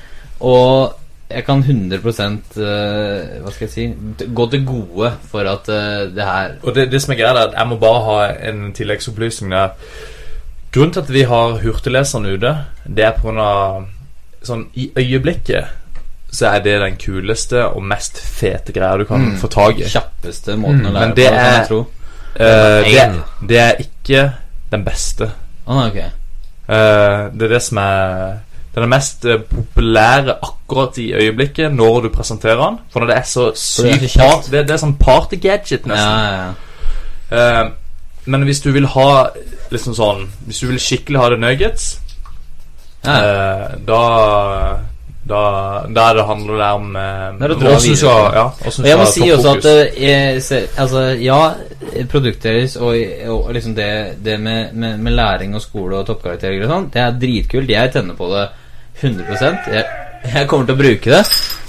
og 0.40 0.96
jeg 1.26 1.42
kan 1.42 1.58
100 1.58 1.96
eh, 1.96 3.40
Hva 3.42 3.50
skal 3.50 3.64
jeg 3.64 3.72
si 3.72 3.86
gå 4.34 4.44
til 4.50 4.66
gode 4.66 5.10
for 5.26 5.48
at 5.50 5.68
eh, 5.68 6.04
det 6.14 6.22
her 6.22 6.52
Og 6.62 6.74
det, 6.74 6.90
det 6.92 7.00
som 7.02 7.14
er 7.14 7.18
greia, 7.18 7.32
er 7.34 7.48
at 7.48 7.56
jeg 7.56 7.68
må 7.68 7.78
bare 7.82 8.04
ha 8.04 8.18
en 8.50 8.72
tilleggsopplysning. 8.72 9.50
der. 9.50 9.74
Grunnen 10.72 10.92
til 10.92 11.00
at 11.00 11.12
vi 11.12 11.22
har 11.22 11.58
hurtigleseren 11.62 12.26
ute, 12.26 12.56
det 12.86 13.04
er 13.04 13.18
pga. 13.18 13.84
sånn 14.46 14.68
I 14.74 14.92
øyeblikket 14.94 15.66
så 16.32 16.46
er 16.54 16.58
det 16.64 16.80
den 16.82 16.96
kuleste 17.00 17.62
og 17.68 17.82
mest 17.82 18.18
fete 18.20 18.72
greia 18.72 18.96
du 18.98 19.04
kan 19.08 19.20
Mm. 19.32 19.36
få 19.40 19.48
tak 19.48 19.78
i. 19.78 19.84
kjappeste 19.88 20.56
måten 20.56 20.80
Mm, 20.82 20.86
å 20.86 20.92
lære 20.92 21.06
men 21.06 21.14
det 21.16 21.28
på, 21.28 21.34
er- 21.34 21.52
jeg 21.58 21.68
tro. 21.68 21.78
Uh, 22.36 22.44
det, 22.84 23.48
det 23.48 23.58
er 23.58 23.74
ikke 23.80 24.32
den 24.72 24.84
beste. 24.84 25.30
Å, 25.66 25.86
okay. 25.88 26.06
ok. 26.06 26.12
Eh, 26.68 27.30
det 27.32 27.42
er 27.46 27.48
det 27.54 27.62
som 27.62 27.78
er 27.78 28.38
Den 28.74 28.82
er 28.82 28.86
mest 28.90 29.24
eh, 29.24 29.38
populære 29.38 30.34
akkurat 30.42 30.98
i 30.98 31.12
øyeblikket 31.14 31.72
når 31.72 32.02
du 32.02 32.08
presenterer 32.12 32.56
den. 32.60 32.78
For 32.92 33.00
når 33.00 33.06
det 33.06 33.16
er 33.16 33.22
så 33.22 33.44
det 33.50 33.56
så 33.58 33.82
sykt 33.86 34.10
kjapt. 34.10 34.18
part, 34.20 34.50
det, 34.50 34.66
det 34.68 34.74
er 34.74 34.82
sånn 34.82 34.96
party 35.00 35.36
gadget, 35.40 35.86
Ja, 35.86 35.94
nesten. 35.94 36.18
ja, 36.20 36.52
ja. 37.30 37.62
Uh, 37.62 37.70
men 38.26 38.42
hvis 38.44 38.60
du 38.60 38.72
vil 38.72 38.86
ha 38.86 39.28
liksom 39.70 39.94
sånn 39.94 40.28
Hvis 40.46 40.58
du 40.60 40.66
vil 40.66 40.78
skikkelig 40.78 41.18
ha 41.18 41.28
det 41.30 41.38
nuggets, 41.40 42.00
ja. 43.04 43.16
eh, 43.16 43.76
da 43.86 44.02
da, 45.26 46.02
er 46.08 46.14
det 46.14 46.24
handler 46.28 46.60
det 46.60 46.66
om 46.78 46.96
eh, 46.96 47.38
hvordan 47.40 47.80
du 47.82 47.96
skal, 47.98 48.26
ja, 48.36 48.44
Og 48.46 48.86
jeg 48.86 48.98
må 49.00 49.06
si 49.10 49.30
også 49.34 49.54
at 49.56 49.66
eh, 49.96 50.38
ser, 50.42 50.68
altså, 50.78 51.02
Ja, 51.18 51.40
produktet 52.10 52.46
deres 52.46 52.76
og, 52.76 52.94
og 53.32 53.50
liksom 53.54 53.74
det, 53.74 53.90
det 54.24 54.38
med, 54.40 54.72
med, 54.72 54.98
med 55.02 55.12
læring 55.18 55.54
og 55.58 55.64
skole 55.64 55.98
og 55.98 56.06
toppkarakterer 56.06 56.62
og 56.62 56.70
sånn, 56.70 56.88
det 56.94 57.02
er 57.02 57.18
dritkult. 57.22 57.70
Jeg 57.70 57.92
tenner 57.94 58.18
på 58.18 58.30
det 58.30 58.46
100 59.02 59.42
jeg, 59.72 59.84
Jeg 60.24 60.48
kommer 60.50 60.66
til 60.68 60.76
å 60.76 60.80
bruke 60.80 61.12
det. 61.12 61.22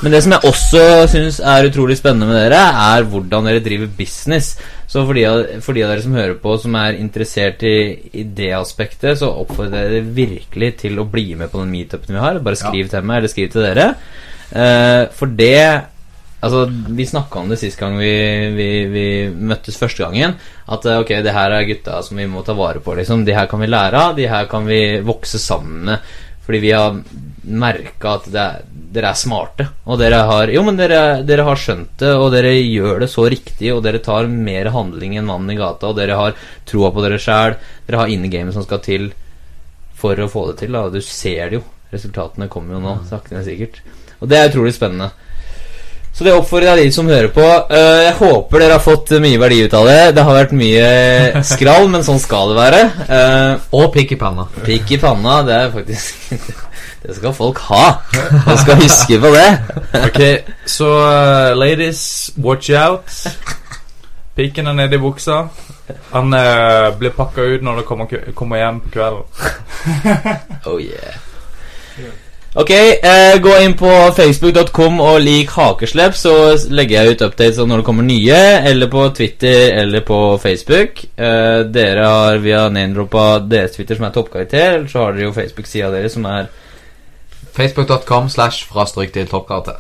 Men 0.04 0.14
det 0.14 0.22
som 0.24 0.34
jeg 0.36 0.50
også 0.50 0.82
syns 1.12 1.40
er 1.42 1.68
utrolig 1.70 1.98
spennende 2.00 2.30
med 2.30 2.38
dere, 2.38 2.60
er 2.60 3.08
hvordan 3.10 3.50
dere 3.50 3.64
driver 3.66 3.90
business. 3.98 4.54
Så 4.88 5.04
for 5.04 5.18
de 5.18 5.26
av, 5.28 5.42
for 5.66 5.76
de 5.76 5.84
av 5.84 5.92
dere 5.92 6.06
som 6.06 6.16
hører 6.16 6.38
på, 6.42 6.54
som 6.62 6.78
er 6.80 7.00
interessert 7.02 7.66
i, 7.68 7.76
i 8.14 8.24
det 8.38 8.54
aspektet, 8.58 9.20
så 9.20 9.34
oppfordrer 9.44 9.84
jeg 9.84 9.94
dere 9.96 10.16
virkelig 10.22 10.72
til 10.86 11.02
å 11.02 11.08
bli 11.12 11.28
med 11.40 11.52
på 11.52 11.62
den 11.64 11.74
meetupen 11.74 12.16
vi 12.16 12.24
har. 12.24 12.42
Bare 12.46 12.60
skriv 12.60 12.90
til 12.94 13.06
meg, 13.06 13.22
eller 13.22 13.34
skriv 13.34 13.52
til 13.54 13.68
dere. 13.68 13.92
Eh, 14.56 15.04
for 15.18 15.38
det 15.38 15.94
Altså, 16.38 16.68
Vi 16.70 17.06
snakka 17.06 17.40
om 17.40 17.50
det 17.50 17.58
sist 17.58 17.80
gang 17.80 17.96
vi, 17.98 18.12
vi, 18.54 18.68
vi 18.94 19.06
møttes 19.34 19.80
første 19.80 20.06
gangen. 20.06 20.36
At 20.70 20.86
eh, 20.86 21.00
ok, 21.02 21.16
det 21.26 21.34
her 21.34 21.56
er 21.56 21.66
gutta 21.66 22.04
som 22.06 22.20
vi 22.22 22.28
må 22.30 22.44
ta 22.46 22.54
vare 22.54 22.80
på. 22.84 22.94
liksom 22.94 23.26
De 23.26 23.34
her 23.34 23.50
kan 23.50 23.60
vi 23.64 23.70
lære 23.72 24.04
av, 24.10 24.16
de 24.16 24.28
her 24.30 24.46
kan 24.52 24.68
vi 24.70 25.00
vokse 25.02 25.42
sammen 25.42 25.90
med. 25.90 26.12
Fordi 26.46 26.62
vi 26.64 26.72
har 26.72 27.02
merka 27.48 28.16
at 28.18 28.26
det 28.32 28.40
er, 28.42 28.64
dere 28.94 29.12
er 29.14 29.20
smarte. 29.20 29.68
Og 29.88 30.00
dere 30.02 30.20
har 30.30 30.52
Jo, 30.52 30.64
men 30.68 30.78
dere, 30.80 31.22
dere 31.28 31.46
har 31.48 31.60
skjønt 31.60 31.94
det, 32.02 32.12
og 32.16 32.32
dere 32.34 32.52
gjør 32.56 33.00
det 33.04 33.10
så 33.12 33.28
riktig, 33.32 33.72
og 33.74 33.84
dere 33.86 34.02
tar 34.04 34.28
mer 34.32 34.70
handling 34.76 35.16
enn 35.20 35.28
mannen 35.30 35.54
i 35.54 35.60
gata, 35.60 35.92
og 35.92 35.98
dere 36.00 36.18
har 36.20 36.36
troa 36.68 36.92
på 36.96 37.04
dere 37.06 37.20
sjæl. 37.22 37.56
Dere 37.88 38.02
har 38.04 38.12
inne 38.14 38.32
gamet 38.34 38.56
som 38.58 38.66
skal 38.68 38.82
til 38.86 39.10
for 39.98 40.20
å 40.22 40.28
få 40.30 40.50
det 40.52 40.60
til. 40.66 40.76
Da. 40.76 40.88
Du 40.94 41.00
ser 41.02 41.50
det 41.50 41.60
jo. 41.62 41.64
Resultatene 41.94 42.50
kommer 42.52 42.76
jo 42.76 42.84
nå, 42.84 42.98
sakte, 43.10 43.34
men 43.38 43.46
sikkert. 43.48 43.80
Og 44.20 44.28
det 44.30 44.38
er 44.42 44.50
utrolig 44.52 44.74
spennende. 44.76 45.12
Så 46.18 46.26
det 46.26 46.32
oppfordrer 46.34 46.72
jeg 46.80 46.88
de 46.90 46.94
som 46.96 47.06
hører 47.08 47.30
på. 47.30 47.44
Eh, 47.46 48.00
jeg 48.08 48.14
håper 48.18 48.64
dere 48.64 48.74
har 48.80 48.82
fått 48.82 49.12
mye 49.22 49.38
verdi 49.38 49.60
ut 49.68 49.74
av 49.78 49.86
det. 49.86 49.98
Det 50.18 50.24
har 50.26 50.38
vært 50.40 50.56
mye 50.58 50.88
skrall, 51.54 51.86
men 51.94 52.02
sånn 52.06 52.18
skal 52.20 52.50
det 52.52 52.58
være. 52.58 52.80
Eh, 53.06 53.68
Og 53.78 53.92
pikk 53.94 54.16
i 54.16 54.20
panna. 54.20 54.48
Pikk 54.66 54.96
i 54.98 55.00
panna, 55.04 55.44
det 55.46 55.60
er 55.62 55.70
faktisk 55.76 56.34
Det 57.04 57.16
skal 57.16 57.34
folk 57.34 57.60
ha. 57.70 57.84
De 58.48 58.58
skal 58.58 58.82
huske 58.82 59.20
på 59.22 59.32
det. 59.36 59.48
Ok, 60.08 60.22
så 60.66 60.90
uh, 60.90 61.58
ladies, 61.58 62.32
watch 62.38 62.70
out. 62.70 63.28
Pikken 64.36 64.68
er 64.68 64.74
nede 64.74 64.96
i 64.96 65.02
buksa. 65.02 65.44
Han 66.12 66.34
uh, 66.34 66.98
blir 67.00 67.16
pakka 67.16 67.42
ut 67.42 67.64
når 67.64 67.82
det 67.82 67.88
kommer, 67.88 68.20
kommer 68.36 68.62
hjem 68.62 68.84
på 68.86 68.94
kvelden. 68.98 69.24
Oh 70.68 70.82
yeah. 70.82 71.16
Ok, 72.58 72.72
eh, 72.72 73.40
gå 73.42 73.52
inn 73.62 73.76
på 73.78 73.90
facebook.com 74.18 74.96
og 75.06 75.20
lik 75.22 75.52
Hakeslepp, 75.54 76.16
så 76.18 76.32
legger 76.74 77.04
jeg 77.04 77.14
ut 77.14 77.22
updates 77.28 77.60
om 77.62 77.70
når 77.70 77.84
det 77.84 77.86
kommer 77.86 78.08
nye, 78.08 78.40
eller 78.66 78.90
på 78.90 79.04
Twitter 79.14 79.76
eller 79.78 80.02
på 80.08 80.18
Facebook. 80.42 81.04
Eh, 81.14 81.60
dere 81.70 82.08
har 82.08 82.42
via 82.42 82.64
name-droppa 82.74 83.28
deres 83.46 83.76
Twitter, 83.78 84.00
som 84.00 84.08
er 84.08 84.16
toppkarakter, 84.16 84.80
eller 84.80 84.90
så 84.90 85.04
har 85.04 85.14
dere 85.14 85.28
jo 85.28 85.36
Facebook-sida 85.36 85.92
deres, 85.94 86.18
som 86.18 86.26
er 86.26 86.50
Facebook.com 87.58 88.30
slash 88.30 88.68
fra 88.70 88.86
stryk 88.86 89.14
til 89.14 89.28
toppkarakter. 89.28 89.74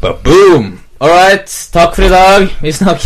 Boom! 0.00 0.78
All 1.00 1.10
right, 1.10 1.70
takk 1.72 1.94
for 1.94 2.02
i 2.02 2.08
dag. 2.08 2.48
Vi 2.62 2.72
snakkes. 2.72 3.04